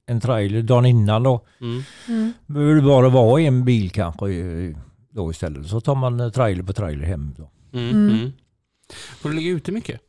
en 0.07 0.21
trailer 0.21 0.63
dagen 0.63 0.87
innan 0.87 1.23
då. 1.23 1.41
Mm. 1.61 1.83
Mm. 2.09 2.33
Behöver 2.47 2.75
det 2.75 2.83
bara 2.83 3.09
vara 3.09 3.41
en 3.41 3.65
bil 3.65 3.91
kanske 3.91 4.31
eh, 4.31 4.77
då 5.11 5.31
istället. 5.31 5.67
Så 5.67 5.81
tar 5.81 5.95
man 5.95 6.21
eh, 6.21 6.31
trailer 6.31 6.63
på 6.63 6.73
trailer 6.73 7.05
hem 7.05 7.35
då. 7.39 7.51
Mm. 7.79 7.91
Mm. 7.91 8.15
Mm. 8.15 8.33
Får 8.93 9.29
du 9.29 9.35
ligga 9.37 9.51
ute 9.51 9.73
mycket? 9.73 10.01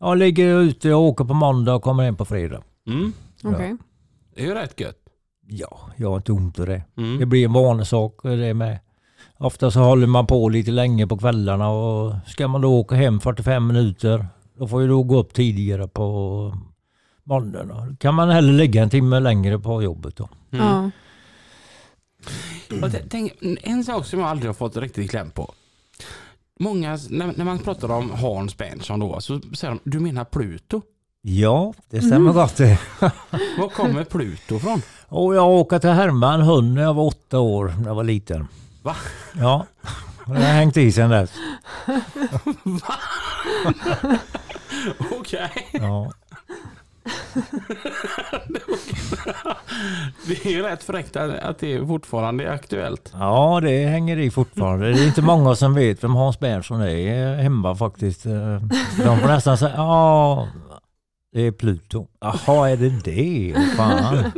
Jag 0.00 0.18
ligger 0.18 0.60
ute 0.60 0.94
och 0.94 1.02
åker 1.02 1.24
på 1.24 1.34
måndag 1.34 1.74
och 1.74 1.82
kommer 1.82 2.04
hem 2.04 2.16
på 2.16 2.24
fredag. 2.24 2.62
Mm. 2.86 3.12
Okej. 3.44 3.76
Det 4.34 4.42
är 4.42 4.46
ju 4.46 4.54
rätt 4.54 4.80
gött. 4.80 4.98
Ja, 5.46 5.90
jag 5.96 6.08
har 6.08 6.16
inte 6.16 6.32
ont 6.32 6.58
i 6.58 6.64
det. 6.64 6.82
Mm. 6.96 7.18
Det 7.18 7.26
blir 7.26 7.44
en 7.44 7.52
vanesak 7.52 8.14
det 8.22 8.54
med. 8.54 8.78
Ofta 9.38 9.70
så 9.70 9.80
håller 9.80 10.06
man 10.06 10.26
på 10.26 10.48
lite 10.48 10.70
länge 10.70 11.06
på 11.06 11.18
kvällarna 11.18 11.68
och 11.68 12.14
ska 12.26 12.48
man 12.48 12.60
då 12.60 12.78
åka 12.78 12.94
hem 12.94 13.20
45 13.20 13.66
minuter 13.66 14.26
då 14.58 14.68
får 14.68 14.82
ju 14.82 14.88
då 14.88 15.02
gå 15.02 15.18
upp 15.18 15.34
tidigare 15.34 15.88
på 15.88 16.56
måndagen. 17.24 17.68
Då 17.68 17.96
kan 17.96 18.14
man 18.14 18.30
hellre 18.30 18.52
ligga 18.52 18.82
en 18.82 18.90
timme 18.90 19.20
längre 19.20 19.58
på 19.58 19.82
jobbet 19.82 20.16
då. 20.16 20.28
Mm. 20.50 20.90
T- 22.92 23.02
tänk, 23.10 23.32
en 23.62 23.84
sak 23.84 24.06
som 24.06 24.20
jag 24.20 24.28
aldrig 24.28 24.48
har 24.48 24.54
fått 24.54 24.76
riktigt 24.76 25.10
kläm 25.10 25.30
på. 25.30 25.52
Många, 26.60 26.98
när, 27.10 27.32
när 27.36 27.44
man 27.44 27.58
pratar 27.58 27.90
om 27.90 28.10
Hans 28.10 28.56
Berntsson 28.56 29.00
då, 29.00 29.20
så 29.20 29.40
säger 29.54 29.74
de, 29.74 29.90
du 29.90 30.00
menar 30.00 30.24
Pluto? 30.24 30.82
Ja, 31.22 31.74
det 31.90 32.00
stämmer 32.02 32.32
gott 32.32 32.56
det. 32.56 32.80
Var 33.58 33.68
kommer 33.68 34.04
Pluto 34.04 34.58
från? 34.58 34.82
Och 35.08 35.34
jag 35.34 35.48
åkte 35.48 35.80
till 35.80 35.90
härma 35.90 36.34
en 36.34 36.40
hund 36.40 36.74
när 36.74 36.82
jag 36.82 36.94
var 36.94 37.04
åtta 37.04 37.38
år, 37.38 37.74
när 37.78 37.86
jag 37.86 37.94
var 37.94 38.04
liten. 38.04 38.48
Va? 38.84 38.96
Ja, 39.40 39.66
det 40.26 40.32
har 40.32 40.40
hängt 40.40 40.76
i 40.76 40.92
sedan 40.92 41.10
dess. 41.10 41.32
Okej. 45.10 45.50
Ja. 45.72 46.12
Det 50.26 50.46
är 50.46 50.50
ju 50.50 50.62
rätt 50.62 50.84
fräckt 50.84 51.16
att 51.16 51.58
det 51.58 51.86
fortfarande 51.86 52.44
är 52.44 52.50
aktuellt. 52.50 53.12
Ja, 53.14 53.60
det 53.62 53.86
hänger 53.86 54.18
i 54.18 54.30
fortfarande. 54.30 54.92
Det 54.92 55.00
är 55.00 55.06
inte 55.06 55.22
många 55.22 55.54
som 55.54 55.74
vet 55.74 56.04
vem 56.04 56.14
Hans 56.14 56.38
Berntsson 56.38 56.82
är 56.82 57.36
hemma 57.36 57.74
faktiskt. 57.74 58.22
De 58.24 58.68
får 59.20 59.26
nästan 59.28 59.58
säga 59.58 59.74
ja, 59.76 60.48
det 61.32 61.40
är 61.40 61.52
Pluto. 61.52 62.06
Jaha, 62.20 62.70
är 62.70 62.76
det 62.76 62.88
det? 63.04 63.54
Fan. 63.76 64.24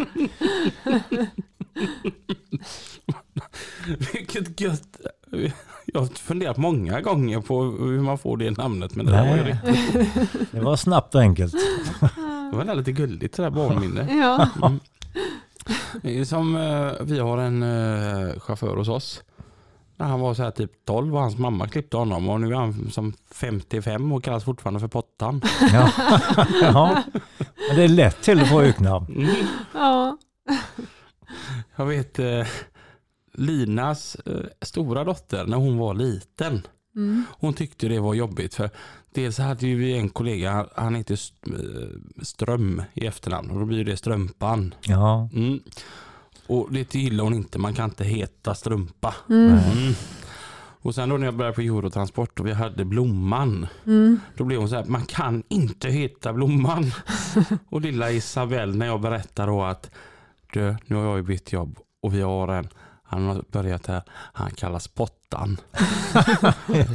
Vilket 4.12 4.60
gött. 4.60 4.96
Jag 5.86 6.00
har 6.00 6.06
funderat 6.06 6.56
många 6.56 7.00
gånger 7.00 7.40
på 7.40 7.62
hur 7.62 8.00
man 8.00 8.18
får 8.18 8.36
det 8.36 8.50
namnet. 8.58 8.94
Men 8.94 9.06
det 9.06 9.12
där 9.12 9.28
var 9.30 9.36
ju 9.36 9.42
Nej. 9.42 9.60
riktigt- 9.62 10.50
Det 10.52 10.60
var 10.60 10.76
snabbt 10.76 11.14
och 11.14 11.20
enkelt. 11.20 11.54
det 12.50 12.56
var 12.56 12.74
lite 12.74 12.92
gulligt 12.92 13.34
sådär 13.34 13.50
barnminne. 13.50 14.06
Ja. 14.60 14.72
Det 16.02 16.18
är 16.20 16.24
som 16.24 16.56
eh, 16.56 16.92
vi 17.06 17.18
har 17.18 17.38
en 17.38 17.62
eh, 17.62 18.38
chaufför 18.40 18.76
hos 18.76 18.88
oss. 18.88 19.22
När 19.96 20.06
han 20.06 20.20
var 20.20 20.34
så 20.34 20.42
här 20.42 20.50
typ 20.50 20.70
12 20.84 21.14
och 21.14 21.20
hans 21.20 21.38
mamma 21.38 21.68
klippte 21.68 21.96
honom 21.96 22.28
och 22.28 22.40
nu 22.40 22.50
är 22.52 22.56
han 22.56 22.90
som 22.90 23.12
55 23.34 24.12
och 24.12 24.24
kallas 24.24 24.44
fortfarande 24.44 24.80
för 24.80 24.88
Pottan. 24.88 25.40
Ja. 25.72 25.90
ja. 26.62 27.02
Men 27.68 27.76
det 27.76 27.84
är 27.84 27.88
lätt 27.88 28.22
till 28.22 28.40
att 28.40 28.48
få 28.48 28.62
öknamn. 28.62 29.06
Mm. 29.16 29.46
ja. 29.74 30.18
Jag 31.76 31.86
vet 31.86 32.18
eh, 32.18 32.46
Linas 33.38 34.14
eh, 34.26 34.40
stora 34.62 35.04
dotter 35.04 35.46
när 35.46 35.56
hon 35.56 35.78
var 35.78 35.94
liten. 35.94 36.66
Mm. 36.96 37.24
Hon 37.38 37.54
tyckte 37.54 37.88
det 37.88 38.00
var 38.00 38.14
jobbigt 38.14 38.54
för 38.54 38.70
dels 39.14 39.38
hade 39.38 39.66
vi 39.66 39.98
en 39.98 40.08
kollega, 40.08 40.66
han- 40.76 40.94
heter 40.94 41.18
eh, 41.46 42.22
Ström 42.22 42.82
i 42.94 43.06
efternamn 43.06 43.50
och 43.50 43.58
då 43.58 43.64
blir 43.64 43.84
det 43.84 43.96
Strömpan. 43.96 44.74
Ja. 44.82 45.28
Mm. 45.34 45.60
Och 46.46 46.68
det 46.72 46.94
gillar 46.94 47.24
hon 47.24 47.34
inte, 47.34 47.58
man 47.58 47.74
kan 47.74 47.84
inte 47.90 48.04
heta 48.04 48.54
Strumpa. 48.54 49.14
Mm. 49.28 49.48
Mm. 49.50 49.92
Och 50.80 50.94
sen 50.94 51.08
då 51.08 51.16
när 51.16 51.24
jag 51.26 51.36
började 51.36 51.54
på 51.54 51.60
Eurotransport 51.60 52.40
och 52.40 52.46
vi 52.46 52.52
hade 52.52 52.84
Blomman. 52.84 53.66
Mm. 53.86 54.20
Då 54.36 54.44
blev 54.44 54.58
hon 54.58 54.68
så 54.68 54.76
här, 54.76 54.84
man 54.84 55.04
kan 55.06 55.42
inte 55.48 55.88
heta 55.88 56.32
Blomman. 56.32 56.84
och 57.68 57.80
lilla 57.80 58.10
Isabelle 58.10 58.76
när 58.76 58.86
jag 58.86 59.00
berättar 59.00 59.46
då 59.46 59.62
att 59.64 59.90
du, 60.52 60.76
nu 60.86 60.96
har 60.96 61.04
jag 61.04 61.16
ju 61.16 61.22
bytt 61.22 61.52
jobb 61.52 61.78
och 62.02 62.14
vi 62.14 62.20
har 62.20 62.48
en, 62.48 62.68
han 63.08 63.26
har 63.26 63.44
börjat 63.52 63.86
här, 63.86 64.02
han 64.32 64.50
kallas 64.50 64.88
Pottan. 64.88 65.60
det, 66.66 66.88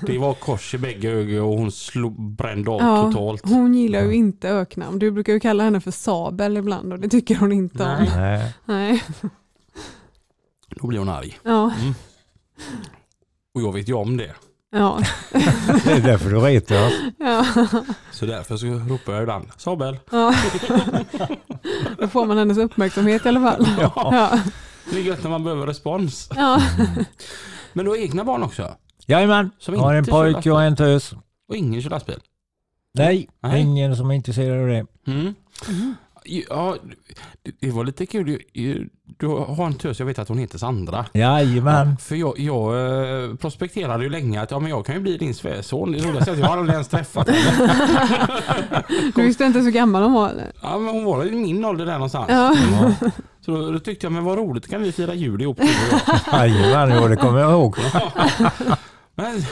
det 0.06 0.18
var 0.18 0.34
kors 0.34 0.74
i 0.74 0.78
bägge 0.78 1.10
ögon 1.10 1.40
och 1.40 1.58
hon 1.58 1.72
slog, 1.72 2.20
brände 2.20 2.70
av 2.70 2.80
Ja, 2.80 3.02
totalt. 3.12 3.42
Hon 3.44 3.74
gillar 3.74 4.02
ju 4.02 4.14
inte 4.14 4.48
öknamn. 4.48 4.98
Du 4.98 5.10
brukar 5.10 5.32
ju 5.32 5.40
kalla 5.40 5.64
henne 5.64 5.80
för 5.80 5.90
Sabel 5.90 6.56
ibland 6.56 6.92
och 6.92 6.98
det 7.00 7.08
tycker 7.08 7.36
hon 7.36 7.52
inte 7.52 7.84
om. 7.84 8.06
Nej. 8.16 8.54
Nej. 8.64 9.02
Då 10.70 10.86
blir 10.86 10.98
hon 10.98 11.08
arg. 11.08 11.38
Ja. 11.42 11.72
Och 13.54 13.62
jag 13.62 13.72
vet 13.72 13.88
ju 13.88 13.92
om 13.94 14.16
det. 14.16 14.34
Ja. 14.70 15.00
Det 15.84 15.92
är 15.92 16.00
därför 16.00 16.30
du 16.30 16.40
retas. 16.40 16.92
Ja. 17.18 17.46
Så 18.12 18.26
därför 18.26 18.56
så 18.56 18.66
ropar 18.66 19.12
jag 19.12 19.22
ibland 19.22 19.48
Sabel. 19.56 19.98
ja. 20.10 20.34
Då 21.98 22.08
får 22.08 22.26
man 22.26 22.38
hennes 22.38 22.58
uppmärksamhet 22.58 23.26
i 23.26 23.28
alla 23.28 23.40
fall. 23.40 23.68
Ja. 23.78 24.40
Det 24.90 24.96
är 24.96 25.02
gött 25.02 25.22
när 25.22 25.30
man 25.30 25.44
behöver 25.44 25.66
respons. 25.66 26.30
Ja. 26.36 26.62
Men 27.72 27.84
du 27.84 27.90
har 27.90 27.98
egna 27.98 28.24
barn 28.24 28.42
också? 28.42 28.76
Jajamän. 29.06 29.50
Som 29.58 29.74
Jag 29.74 29.80
har 29.80 29.94
en 29.94 30.04
pojke 30.04 30.50
och 30.50 30.62
en 30.62 30.76
tös. 30.76 31.14
Och 31.48 31.56
ingen 31.56 31.82
kör 31.82 31.90
lastbil? 31.90 32.20
Nej, 32.94 33.28
Nej. 33.40 33.60
ingen 33.60 33.96
som 33.96 34.10
är 34.10 34.14
intresserad 34.14 34.60
av 34.60 34.66
det. 34.68 34.86
Mm. 35.06 35.34
Ja, 36.24 36.76
det, 37.60 37.70
var 37.70 37.84
lite 37.84 38.06
kul. 38.06 38.38
Du 39.18 39.26
har 39.26 39.66
en 39.66 39.74
tös, 39.74 39.98
jag 39.98 40.06
vet 40.06 40.18
att 40.18 40.28
hon 40.28 40.38
heter 40.38 40.58
Sandra. 40.58 41.06
Jajamän. 41.12 41.96
För 41.96 42.16
jag, 42.16 42.38
jag 42.38 42.74
eh, 43.24 43.34
prospekterade 43.34 44.04
ju 44.04 44.10
länge 44.10 44.42
att 44.42 44.50
ja, 44.50 44.58
men 44.58 44.70
jag 44.70 44.86
kan 44.86 44.94
ju 44.94 45.00
bli 45.00 45.16
din 45.16 45.34
svärson. 45.34 45.92
Det 45.92 45.98
roligaste 45.98 46.30
är 46.30 46.32
att 46.32 46.40
jag 46.40 46.46
har 46.46 46.56
aldrig 46.58 46.72
ens 46.72 46.88
träffat 46.88 47.28
henne. 47.28 47.74
Du 49.14 49.22
visste 49.22 49.44
inte 49.44 49.62
så 49.62 49.70
gammal 49.70 50.02
hon 50.02 50.12
var 50.12 50.28
eller? 50.30 50.52
Ja, 50.62 50.78
men 50.78 50.94
hon 50.94 51.04
var 51.04 51.24
i 51.24 51.30
min 51.30 51.64
ålder 51.64 51.86
där 51.86 51.92
någonstans. 51.92 52.26
Ja. 52.28 52.56
Så 53.46 53.52
då, 53.56 53.70
då 53.70 53.78
tyckte 53.78 54.06
jag, 54.06 54.12
men 54.12 54.24
vad 54.24 54.38
roligt, 54.38 54.70
kan 54.70 54.82
vi 54.82 54.92
fira 54.92 55.14
jul 55.14 55.42
ihop. 55.42 55.60
Jajamän, 56.32 56.98
jo, 57.02 57.08
det 57.08 57.16
kommer 57.16 57.40
jag 57.40 57.50
ihåg. 57.52 57.76
Men 59.18 59.42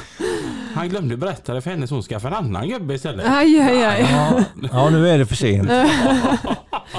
han 0.74 0.88
glömde 0.88 1.16
berätta 1.16 1.54
det 1.54 1.60
för 1.60 1.70
henne 1.70 1.86
så 1.86 1.94
hon 1.94 2.02
skaffade 2.02 2.36
en 2.36 2.44
annan 2.44 2.68
gubbe 2.68 2.94
istället. 2.94 3.26
Aj, 3.28 3.60
aj, 3.60 3.84
aj. 3.84 4.00
Ja, 4.12 4.40
ja, 4.72 4.90
nu 4.90 5.08
är 5.08 5.18
det 5.18 5.26
för 5.26 5.34
sent. 5.36 5.68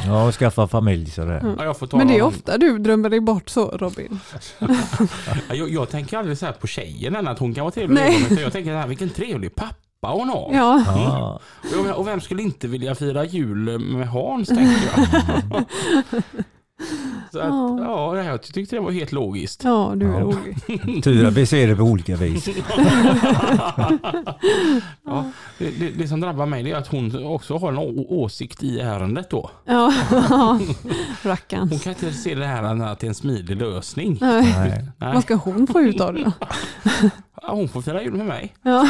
Ja, 0.06 0.28
och 0.28 0.34
skaffa 0.36 0.68
familj 0.68 1.10
sådär. 1.12 1.56
Ja, 1.58 1.64
jag 1.66 1.78
får 1.78 1.88
ta 1.88 1.98
Men 1.98 2.08
det 2.08 2.18
är 2.18 2.22
ofta 2.22 2.58
du 2.58 2.78
drömmer 2.80 3.10
dig 3.10 3.20
bort 3.20 3.50
så 3.50 3.68
Robin. 3.68 4.20
Ja, 5.50 5.56
Jag, 5.56 5.70
jag 5.70 5.90
tänker 5.90 6.18
aldrig 6.18 6.38
så 6.38 6.46
här 6.46 6.54
på 6.54 6.68
tjejen 6.68 7.16
än 7.16 7.28
att 7.28 7.40
hon 7.40 7.54
kan 7.54 7.64
vara 7.64 7.72
trevlig. 7.72 7.96
Nej. 7.96 8.42
Jag 8.42 8.52
tänker 8.54 8.72
så 8.72 8.78
här, 8.78 8.88
vilken 8.88 9.10
trevlig 9.10 9.56
pappa 9.56 10.08
hon 10.08 10.30
har. 10.30 10.50
Ja. 10.54 10.84
Ja, 10.88 11.40
Och- 11.80 11.98
Och 12.00 12.08
vem 12.08 12.22
skulle 12.22 12.42
inte 12.42 12.68
vilja 12.68 12.96
fira 12.96 13.26
jul 13.26 13.80
med 13.80 14.08
Hans 14.10 14.48
tänker 14.48 14.78
jag. 14.96 15.64
Så 17.32 17.40
att, 17.40 17.48
Ja. 17.48 18.16
ja, 18.18 18.24
jag 18.24 18.42
tyckte 18.42 18.76
det 18.76 18.80
var 18.82 18.92
helt 18.92 19.12
logiskt. 19.12 19.64
Ja, 19.64 19.94
du 19.96 20.06
är 20.06 20.14
Ja. 20.14 20.20
rolig. 20.20 21.04
tur 21.04 21.26
att 21.28 21.34
vi 21.34 21.46
ser 21.46 21.68
det 21.68 21.76
på 21.76 21.84
olika 21.84 22.16
vis. 22.16 22.50
Ja, 25.06 25.26
det, 25.58 25.70
det, 25.80 25.90
det 25.90 26.08
som 26.08 26.22
drabbar 26.22 26.46
mig 26.46 26.64
det 26.64 26.72
är 26.72 26.76
att 26.76 26.88
hon 26.88 27.26
också 27.26 27.58
har 27.58 27.72
en 27.72 27.78
å- 27.78 28.06
åsikt 28.10 28.64
i 28.64 28.80
ärendet 28.80 29.30
då. 29.30 29.50
Ja. 29.66 29.94
Hon 30.30 30.76
Rackarns. 31.24 31.84
kan 31.84 31.94
inte 31.94 32.12
se 32.14 32.36
det 32.36 32.46
här 32.46 32.64
att 32.64 33.00
det 33.00 33.08
är 33.08 33.10
en 33.10 33.16
smidig 33.16 33.58
lösning. 33.58 34.18
Nej. 34.22 34.54
Nej. 34.58 34.86
Nej. 34.98 35.14
Vad 35.14 35.24
ska 35.24 35.36
hon 35.36 35.68
få 35.68 35.82
ut 35.82 36.02
av 36.02 36.14
det 36.14 36.24
då? 36.24 36.32
Ja, 37.42 37.54
hon 37.54 37.68
får 37.70 37.82
fira 37.82 38.02
jul 38.04 38.14
med 38.14 38.26
mig. 38.26 38.54
Ja. 38.62 38.88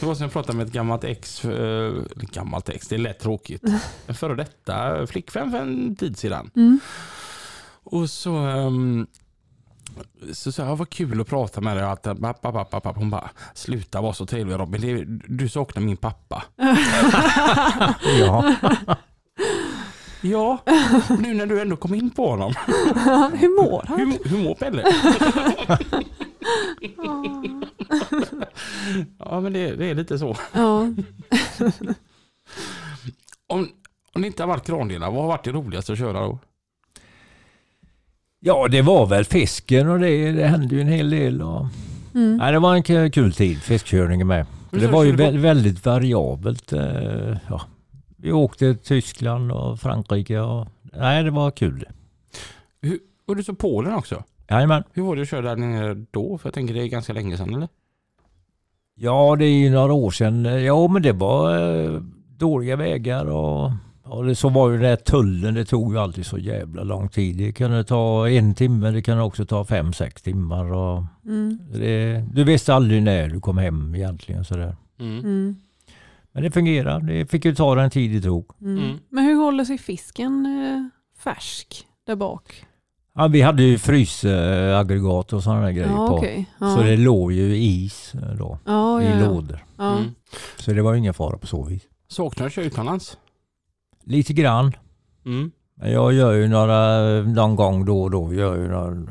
Var 0.00 0.14
som 0.14 0.22
jag 0.22 0.32
pratade 0.32 0.58
med 0.58 0.66
ett 0.66 0.72
gammalt 0.72 1.04
ex, 1.04 1.44
eh, 1.44 1.94
gammalt 2.14 2.68
ex, 2.68 2.88
det 2.88 2.94
är 2.94 2.98
lätt 2.98 3.18
tråkigt. 3.18 3.62
En 4.06 4.14
före 4.14 4.34
detta 4.34 5.06
flickvän 5.06 5.50
för 5.50 5.58
en 5.58 5.96
tid 5.96 6.18
sedan. 6.18 6.50
Mm. 6.56 6.80
Och 7.84 8.10
så 8.10 8.36
ehm, 8.36 9.06
så 10.32 10.52
sa 10.52 10.64
jag, 10.64 10.76
vad 10.76 10.90
kul 10.90 11.20
att 11.20 11.26
prata 11.26 11.60
med 11.60 11.76
dig. 11.76 11.84
Att, 11.84 12.02
pappa, 12.02 12.52
pappa, 12.52 12.64
pappa. 12.64 12.92
Hon 12.96 13.10
bara, 13.10 13.30
sluta 13.54 14.00
vara 14.00 14.12
så 14.12 14.26
trevlig 14.26 14.58
Robin. 14.58 14.80
Det 14.80 15.04
du 15.36 15.48
saknar 15.48 15.82
min 15.82 15.96
pappa. 15.96 16.44
Ja. 18.20 18.54
Ja, 20.20 20.58
nu 21.18 21.34
när 21.34 21.46
du 21.46 21.60
ändå 21.60 21.76
kom 21.76 21.94
in 21.94 22.10
på 22.10 22.30
honom. 22.30 22.54
Hur 23.34 23.62
mår 23.62 23.84
han? 23.88 23.98
Hur, 23.98 24.28
hur 24.28 24.44
mår 24.44 24.54
Pelle? 24.54 24.84
Ja 29.18 29.40
men 29.40 29.52
det, 29.52 29.74
det 29.76 29.86
är 29.90 29.94
lite 29.94 30.18
så. 30.18 30.36
Ja. 30.52 30.80
Om, 33.48 33.68
om 34.14 34.22
det 34.22 34.26
inte 34.26 34.42
har 34.42 34.48
varit 34.48 34.66
krandelar, 34.66 35.10
vad 35.10 35.20
har 35.20 35.28
varit 35.28 35.44
det 35.44 35.52
roligaste 35.52 35.92
att 35.92 35.98
köra 35.98 36.20
då? 36.20 36.38
ja, 38.40 38.68
det 38.68 38.82
var 38.82 39.06
väl 39.06 39.24
fisken 39.24 39.88
och 39.88 39.98
det, 39.98 40.32
det 40.32 40.46
hände 40.46 40.74
ju 40.74 40.80
en 40.80 40.88
hel 40.88 41.10
del. 41.10 41.42
Och... 41.42 41.66
Mm. 42.14 42.36
Nej, 42.36 42.52
det 42.52 42.58
var 42.58 42.74
en 42.74 43.10
kul 43.10 43.32
tid, 43.32 43.62
fiskkörningen 43.62 44.26
med. 44.26 44.46
Hur 44.72 44.80
Det 44.80 44.86
var 44.86 45.04
ju 45.04 45.12
vä- 45.12 45.38
väldigt 45.38 45.86
variabelt. 45.86 46.72
eh, 46.72 47.36
Ja. 47.48 47.60
Vi 48.16 48.32
åkte 48.32 48.74
till 48.74 48.84
Tyskland 48.84 49.52
och 49.52 49.80
Frankrike. 49.80 50.38
Och... 50.40 50.66
Nej, 50.82 51.22
det 51.24 51.30
var 51.30 51.50
kul. 51.50 51.84
Och 53.26 53.36
du 53.36 53.44
så 53.44 53.54
Polen 53.54 53.94
också? 53.94 54.24
Jajamän. 54.48 54.82
Hur 54.92 55.02
var 55.02 55.16
det 55.16 55.22
att 55.22 55.28
köra 55.28 55.42
där 55.42 55.56
nere 55.56 55.94
då? 56.10 56.38
För 56.38 56.46
jag 56.48 56.54
tänker 56.54 56.74
det 56.74 56.82
är 56.82 56.86
ganska 56.86 57.12
länge 57.12 57.36
sedan 57.36 57.54
eller? 57.54 57.68
Ja, 58.94 59.36
det 59.38 59.44
är 59.44 59.58
ju 59.58 59.70
några 59.70 59.92
år 59.92 60.10
sedan. 60.10 60.44
Ja, 60.44 60.88
men 60.88 61.02
det 61.02 61.12
var 61.12 61.58
eh, 61.94 62.00
dåliga 62.36 62.76
vägar 62.76 63.24
och, 63.26 63.70
och 64.04 64.24
det, 64.24 64.34
så 64.34 64.48
var 64.48 64.70
ju 64.70 64.78
det 64.78 64.88
här 64.88 64.96
tullen. 64.96 65.54
Det 65.54 65.64
tog 65.64 65.92
ju 65.92 65.98
alltid 65.98 66.26
så 66.26 66.38
jävla 66.38 66.82
lång 66.82 67.08
tid. 67.08 67.36
Det 67.36 67.52
kunde 67.52 67.84
ta 67.84 68.28
en 68.28 68.54
timme, 68.54 68.90
det 68.90 69.02
kunde 69.02 69.22
också 69.22 69.46
ta 69.46 69.64
fem, 69.64 69.92
sex 69.92 70.22
timmar. 70.22 70.72
Och 70.72 71.02
Mm. 71.26 71.58
det, 71.72 72.24
du 72.32 72.44
visste 72.44 72.74
aldrig 72.74 73.02
när 73.02 73.28
du 73.28 73.40
kom 73.40 73.58
hem 73.58 73.94
egentligen. 73.94 74.44
Sådär. 74.44 74.76
Mm. 75.00 75.18
Mm. 75.18 75.56
Men 76.32 76.42
det 76.42 76.50
fungerade. 76.50 77.06
Det 77.06 77.26
fick 77.30 77.44
ju 77.44 77.54
ta 77.54 77.74
den 77.74 77.90
tid 77.90 78.12
det 78.12 78.20
tog. 78.28 78.50
Mm. 78.60 78.78
Mm. 78.84 78.98
Men 79.08 79.24
hur 79.24 79.34
håller 79.34 79.64
sig 79.64 79.78
fisken 79.78 80.46
eh, 80.46 80.88
färsk 81.22 81.86
där 82.06 82.16
bak? 82.16 82.64
Ja, 83.16 83.26
vi 83.28 83.40
hade 83.42 83.62
ju 83.62 83.78
frysaggregat 83.78 85.32
och 85.32 85.42
sådana 85.42 85.60
där 85.62 85.70
grejer 85.72 85.88
Ja, 85.90 86.06
på. 86.08 86.14
okej. 86.16 86.46
Ja. 86.60 86.74
Så 86.76 86.82
det 86.82 86.96
låg 86.96 87.32
ju 87.32 87.56
is 87.56 88.14
eh, 88.14 88.34
då, 88.38 88.58
ja, 88.64 89.02
i 89.02 89.06
ja. 89.10 89.26
lådor. 89.28 89.64
Ja. 89.78 89.96
Mm. 89.98 90.10
Så 90.58 90.72
det 90.72 90.82
var 90.82 90.92
ju 90.92 90.98
ingen 90.98 91.14
fara 91.14 91.38
på 91.38 91.46
så 91.46 91.62
vis. 91.64 91.82
Saknar 92.08 92.48
köra 92.48 92.64
utomlands? 92.64 93.18
Lite 94.04 94.32
grann. 94.32 94.72
Mm. 95.26 95.50
Men 95.74 95.92
jag 95.92 96.12
gör 96.12 96.32
ju 96.32 96.48
några, 96.48 96.98
någon 97.22 97.56
gång 97.56 97.84
då 97.84 98.02
och 98.02 98.10
då, 98.10 98.34
gör 98.34 98.56
ju 98.56 98.68
några 98.68 99.06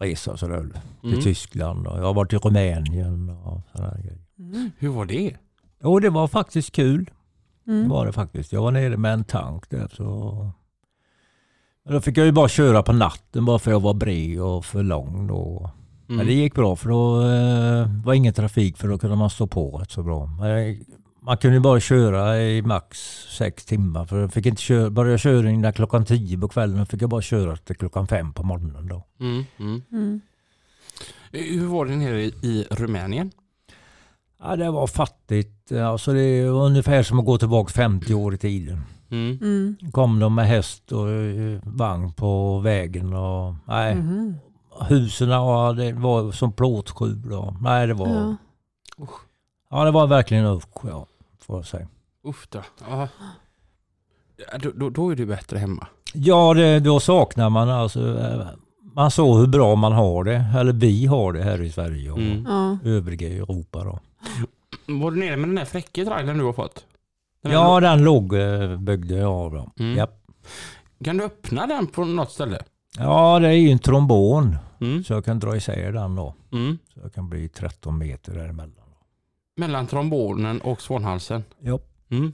resor 0.00 0.36
sådär 0.36 0.60
till 1.00 1.10
Mm. 1.12 1.20
Tyskland 1.20 1.86
och 1.86 1.98
jag 1.98 2.02
har 2.04 2.14
varit 2.14 2.32
i 2.32 2.36
Rumänien 2.36 3.30
och 3.30 3.60
sådana 3.72 3.94
grejer. 3.98 4.18
Hur 4.78 4.88
var 4.88 5.04
det? 5.04 5.34
Jo, 5.82 5.98
det 5.98 6.10
var 6.10 6.28
faktiskt 6.28 6.72
kul. 6.72 7.10
Det 7.64 7.72
Mm. 7.72 7.88
var 7.88 8.06
det 8.06 8.12
faktiskt. 8.12 8.52
Jag 8.52 8.62
var 8.62 8.70
nere 8.70 8.96
med 8.96 9.12
en 9.12 9.24
tank 9.24 9.70
där. 9.70 9.88
Så... 9.96 10.50
Då 11.88 12.00
fick 12.00 12.16
jag 12.16 12.26
ju 12.26 12.32
bara 12.32 12.48
köra 12.48 12.82
på 12.82 12.92
natten 12.92 13.44
bara 13.44 13.58
för 13.58 13.70
jag 13.70 13.80
var 13.80 13.94
bred 13.94 14.40
och 14.40 14.64
för 14.64 14.82
lång. 14.82 15.26
Då. 15.26 15.70
Mm. 16.08 16.16
Men 16.16 16.26
det 16.26 16.32
gick 16.32 16.54
bra 16.54 16.76
för 16.76 16.88
då 16.88 17.22
eh, 17.22 18.04
var 18.04 18.14
ingen 18.14 18.34
trafik 18.34 18.76
för 18.76 18.88
då 18.88 18.98
kunde 18.98 19.16
man 19.16 19.30
stå 19.30 19.46
på 19.46 19.78
rätt 19.78 19.90
så 19.90 20.02
bra. 20.02 20.26
Men 20.26 20.84
man 21.22 21.36
kunde 21.36 21.56
ju 21.56 21.60
bara 21.60 21.80
köra 21.80 22.42
i 22.42 22.62
max 22.62 22.98
sex 23.38 23.64
timmar. 23.64 24.04
För 24.04 24.20
jag 24.20 24.32
fick 24.32 24.46
inte 24.46 24.62
köra, 24.62 24.90
började 24.90 25.12
jag 25.12 25.20
köra 25.20 25.50
innan 25.50 25.72
klockan 25.72 26.04
tio 26.04 26.38
på 26.38 26.48
kvällen 26.48 26.86
fick 26.86 27.02
jag 27.02 27.10
bara 27.10 27.22
köra 27.22 27.56
till 27.56 27.76
klockan 27.76 28.06
fem 28.06 28.32
på 28.32 28.42
morgonen. 28.42 28.88
Då. 28.88 29.04
Mm. 29.20 29.44
Mm. 29.58 29.82
Mm. 29.92 30.20
Hur 31.32 31.66
var 31.66 31.86
det 31.86 31.96
nere 31.96 32.22
i, 32.22 32.66
Rumänien? 32.70 33.30
Ja, 34.42 34.56
det 34.56 34.70
var 34.70 34.86
fattigt. 34.86 35.72
Alltså 35.72 36.12
det 36.12 36.22
är 36.22 36.46
ungefär 36.46 37.02
som 37.02 37.18
att 37.18 37.26
gå 37.26 37.38
tillbaka 37.38 37.72
50 37.72 38.14
år 38.14 38.34
i 38.34 38.38
tiden. 38.38 38.82
Mm. 39.10 39.38
Mm. 39.42 39.76
kom 39.92 40.18
de 40.18 40.34
med 40.34 40.46
häst 40.46 40.92
och 40.92 41.10
eh, 41.10 41.60
vagn 41.64 42.12
på 42.12 42.58
vägen. 42.58 43.12
Och, 43.14 43.54
nej, 43.66 43.94
Mhm. 43.94 44.34
Husen 44.88 45.28
ja, 45.28 45.72
det 45.72 45.92
var 45.92 46.32
som 46.32 46.52
plåtskjul. 46.52 47.32
och- 47.32 47.62
Nej, 47.62 47.86
det 47.86 47.94
var, 47.94 48.08
Ja. 48.08 48.36
ja. 49.70 49.84
det 49.84 49.90
var 49.90 50.06
verkligen 50.06 50.44
usch, 50.46 50.84
ja, 50.84 51.06
får 51.40 51.56
jag 51.56 51.66
säga. 51.66 51.88
Uff 52.24 52.48
då. 52.50 52.58
Ja. 52.90 53.08
Då, 54.62 54.70
då, 54.74 54.90
då 54.90 55.10
är 55.10 55.16
du 55.16 55.26
bättre 55.26 55.58
hemma. 55.58 55.86
Ja, 56.14 56.54
det, 56.54 56.80
då 56.80 57.00
saknar 57.00 57.50
man 57.50 57.68
alltså. 57.70 58.18
eh, 58.18 58.46
Man 58.94 59.10
såg 59.10 59.38
hur 59.38 59.46
bra 59.46 59.74
man 59.74 59.92
har 59.92 60.24
det, 60.24 60.44
eller 60.56 60.72
vi 60.72 61.06
har 61.06 61.32
det 61.32 61.42
här 61.42 61.62
i 61.62 61.72
Sverige 61.72 62.10
och 62.10 62.18
Mm. 62.18 62.78
Övriga 62.84 63.28
Europa. 63.28 63.84
Då. 63.84 63.98
Var 64.86 65.10
du 65.10 65.16
nere 65.20 65.36
med 65.36 65.48
den 65.48 65.54
där 65.56 65.64
fräcka 65.64 66.04
trailern 66.04 66.38
du 66.38 66.44
har 66.44 66.52
fått? 66.52 66.84
Den 67.42 67.52
Ja, 67.52 67.80
den 67.80 68.04
låg 68.04 68.34
eh, 68.34 68.76
byggde 68.76 69.14
jag 69.14 69.32
av. 69.32 69.52
Då. 69.52 69.72
Mm. 69.78 69.96
Japp. 69.96 70.14
Kan 71.04 71.16
du 71.16 71.24
öppna 71.24 71.66
den 71.66 71.86
på 71.86 72.04
något 72.04 72.30
ställe? 72.30 72.62
Ja, 72.98 73.38
det 73.38 73.48
är 73.48 73.52
ju 73.52 73.70
en 73.70 73.78
trombon. 73.78 74.56
Mm. 74.80 75.04
Så 75.04 75.12
jag 75.12 75.24
kan 75.24 75.38
dra 75.38 75.56
isär 75.56 75.92
den 75.92 76.14
då. 76.14 76.34
Mm. 76.52 76.78
Så 76.94 77.00
jag 77.02 77.14
kan 77.14 77.28
bli 77.28 77.48
13 77.48 77.98
meter 77.98 78.34
däremellan. 78.34 78.84
Mellan 79.56 79.86
trombonen 79.86 80.60
och 80.60 80.80
svanhalsen. 80.82 81.44
Ja. 81.60 81.78
Mm. 82.10 82.32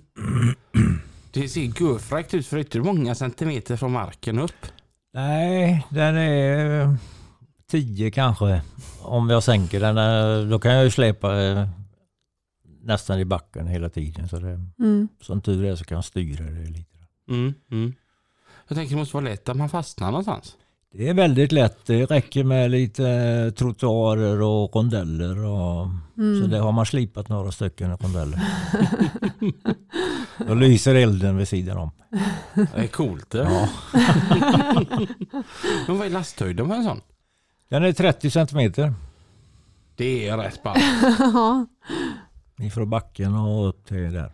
Det 1.32 1.48
ser 1.48 1.60
görfräckt 1.60 2.34
ut 2.34 2.46
för 2.46 2.58
är 2.76 2.80
många 2.80 3.14
centimeter 3.14 3.76
från 3.76 3.92
marken 3.92 4.38
upp. 4.38 4.66
Nej, 5.14 5.86
den 5.90 6.16
är 6.16 6.80
eh, 6.80 6.94
10 7.70 8.10
kanske. 8.10 8.62
Om 9.02 9.30
jag 9.30 9.42
sänker 9.42 9.80
den, 9.80 9.98
eh, 9.98 10.48
då 10.48 10.58
kan 10.58 10.72
jag 10.74 10.84
ju 10.84 10.90
släpa 10.90 11.42
eh, 11.42 11.68
nästan 12.84 13.18
i 13.18 13.24
backen 13.24 13.66
hela 13.66 13.88
tiden. 13.88 14.28
Så 14.28 14.36
det, 14.38 14.60
Mm. 14.78 15.08
som 15.20 15.40
tur 15.40 15.64
är 15.64 15.76
så 15.76 15.84
kan 15.84 15.94
jag 15.96 16.04
styra 16.04 16.44
det 16.44 16.66
lite. 16.70 16.98
Mm. 17.30 17.54
Mm. 17.70 17.92
Jag 18.68 18.76
tänker 18.76 18.94
det 18.94 18.98
måste 19.00 19.16
vara 19.16 19.24
lätt 19.24 19.48
att 19.48 19.56
man 19.56 19.68
fastnar 19.68 20.06
någonstans. 20.10 20.56
Det 20.92 21.08
är 21.08 21.14
väldigt 21.14 21.52
lätt. 21.52 21.86
Det 21.86 22.06
räcker 22.06 22.44
med 22.44 22.70
lite 22.70 23.08
eh, 23.08 23.50
trottoarer 23.50 24.42
och 24.42 24.74
rondeller. 24.76 25.38
Och, 25.44 25.86
Mm. 26.18 26.40
Så 26.42 26.46
det 26.46 26.58
har 26.58 26.72
man 26.72 26.86
slipat 26.86 27.28
några 27.28 27.52
stycken 27.52 27.96
rondeller. 27.96 28.40
Då 30.46 30.54
lyser 30.54 30.94
elden 30.94 31.36
vid 31.36 31.48
sidan 31.48 31.76
om. 31.78 31.90
Det 32.54 32.68
är 32.74 32.86
coolt 32.86 33.30
det. 33.30 33.38
Ja. 33.38 33.68
Men 35.86 35.98
vad 35.98 36.06
är 36.06 36.10
lasthöjden 36.10 36.68
på 36.68 36.74
en 36.74 36.84
sån? 36.84 37.00
Den 37.68 37.84
är 37.84 37.92
30 37.92 38.30
centimeter 38.30 38.94
Det 39.96 40.28
är 40.28 40.36
rätt 40.36 40.62
ball. 40.62 40.76
Ifrån 42.58 42.90
backen 42.90 43.34
och 43.34 43.68
upp 43.68 43.84
till 43.86 44.12
där. 44.12 44.32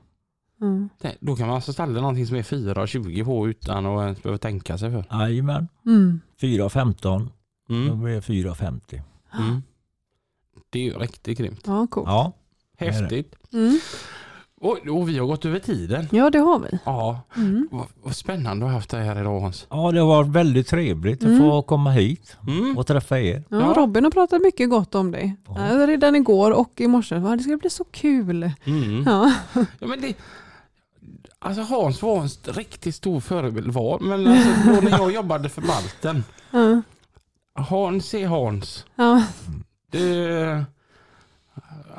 Mm. 0.61 0.89
Det- 1.01 1.16
Då 1.21 1.37
kan 1.37 1.47
man 1.47 1.55
alltså 1.57 1.73
ställa 1.73 2.01
någonting 2.01 2.27
som 2.27 2.37
är 2.37 2.43
4,20 2.43 3.25
på 3.25 3.49
utan 3.49 3.87
att 3.87 4.03
ens 4.03 4.23
behöva 4.23 4.39
tänka 4.39 4.79
sig 4.79 4.91
för. 4.91 5.05
Jajamän. 5.21 5.68
Mm. 5.87 6.21
4,15. 6.41 7.29
Då 7.68 7.75
Mm. 7.75 8.03
blir 8.03 8.14
det 8.14 8.21
4,50. 8.21 9.03
Mm. 9.39 9.62
Det 10.71 10.79
är 10.79 10.83
ju 10.85 10.93
riktigt 10.99 11.39
grymt. 11.39 11.62
Ja, 11.66 11.87
coolt. 11.91 12.09
Ja. 12.09 12.33
det 12.79 12.87
är 12.87 12.93
det. 12.93 12.99
Häftigt. 12.99 13.35
Och, 14.62 14.78
och 14.88 15.08
vi 15.08 15.18
har 15.18 15.26
gått 15.26 15.44
över 15.44 15.58
tiden. 15.58 16.08
Ja, 16.12 16.30
det 16.30 16.38
har 16.38 16.58
vi. 16.58 16.78
Ja, 16.84 17.20
Mm. 17.36 17.68
vad, 17.70 17.86
vad 18.02 18.16
spännande 18.16 18.64
att 18.66 18.70
ha 18.72 18.78
haft 18.78 18.90
dig 18.90 19.04
här 19.04 19.20
idag 19.20 19.40
Hans. 19.40 19.66
ja, 19.70 19.92
det 19.92 20.02
var 20.02 20.24
väldigt 20.24 20.66
trevligt 20.68 21.22
att 21.22 21.28
Mm. 21.28 21.38
få 21.40 21.62
komma 21.62 21.90
hit 21.90 22.36
Mm. 22.48 22.78
och 22.78 22.86
träffa 22.86 23.20
er. 23.20 23.44
Ja, 23.48 23.61
Ja. 23.61 23.72
Robin 23.76 24.04
har 24.04 24.11
pratat 24.11 24.42
mycket 24.42 24.70
gott 24.70 24.94
om 24.94 25.11
dig. 25.11 25.36
Ja. 25.48 25.68
Ja. 25.78 25.86
Redan 25.86 26.16
igår 26.16 26.50
och 26.50 26.72
i 26.76 26.86
morse. 26.86 27.14
Det 27.18 27.38
ska 27.42 27.56
bli 27.56 27.70
så 27.70 27.84
kul. 27.84 28.50
Mm. 28.64 29.02
Ja. 29.06 29.32
Ja, 29.54 29.86
men 29.86 30.00
det, 30.00 30.14
alltså 31.38 31.62
Hans 31.62 32.02
var 32.02 32.22
en 32.22 32.28
riktigt 32.54 32.94
stor 32.94 33.20
förebild 33.20 33.72
var, 33.72 33.98
men 33.98 34.26
alltså, 34.26 34.48
då 34.66 34.80
när 34.80 34.90
jag 34.90 35.12
jobbade 35.14 35.48
för 35.48 35.62
Balten, 35.62 36.24
Ja. 36.50 36.82
Hans 37.54 38.14
är 38.14 38.26
Hans. 38.26 38.84
Ja. 38.96 39.22
Det 39.90 40.64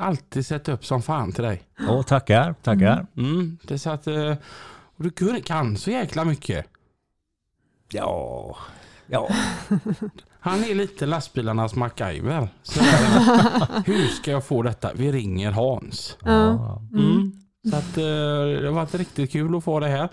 alltid 0.02 0.46
sett 0.46 0.68
upp 0.68 0.84
som 0.84 1.02
fan 1.02 1.32
till 1.32 1.44
dig. 1.44 1.62
Ja, 1.78 2.02
tackar, 2.02 2.54
tackar. 2.62 3.06
Mm, 3.16 3.58
det 3.62 3.78
så 3.78 3.90
att, 3.90 4.06
eh, 4.06 4.34
och 4.96 5.04
du 5.04 5.10
kun- 5.10 5.42
kan 5.42 5.76
så 5.76 5.90
jäkla 5.90 6.24
mycket. 6.24 6.66
Ja, 7.92 8.56
ja. 9.06 9.28
Han 10.40 10.64
är 10.64 10.74
lite 10.74 11.06
lastbilarnas 11.06 11.74
MacGyver. 11.74 12.48
Så 12.62 12.80
där, 12.80 13.82
hur 13.86 14.06
ska 14.06 14.30
jag 14.30 14.44
få 14.46 14.62
detta? 14.62 14.90
Vi 14.94 15.12
ringer 15.12 15.52
Hans. 15.52 16.16
ja. 16.24 16.82
Mm. 16.94 17.32
Så 17.70 17.76
att, 17.76 17.96
eh, 17.98 18.04
det 18.60 18.66
har 18.66 18.72
varit 18.72 18.94
riktigt 18.94 19.32
kul 19.32 19.56
att 19.56 19.64
få 19.64 19.80
det 19.80 19.88
här. 19.88 20.08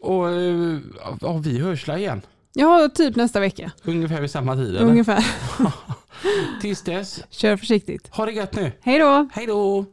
Och 0.00 0.30
eh, 0.30 0.78
ja, 1.20 1.36
vi 1.36 1.58
hörs 1.58 1.88
igen. 1.88 2.20
Ja, 2.52 2.88
typ 2.94 3.16
nästa 3.16 3.40
vecka. 3.40 3.70
Ungefär 3.84 4.20
vid 4.20 4.30
samma 4.30 4.54
tid. 4.56 4.68
Eller? 4.76 4.82
Ungefär. 4.86 5.24
Tills 6.60 6.82
dess, 6.82 7.24
Kör 7.30 7.56
försiktigt. 7.56 8.08
ha 8.10 8.26
det 8.26 8.32
gött 8.32 8.54
nu. 8.54 8.72
Hej 8.80 8.98
då! 8.98 9.28
Hej 9.32 9.46
då! 9.46 9.84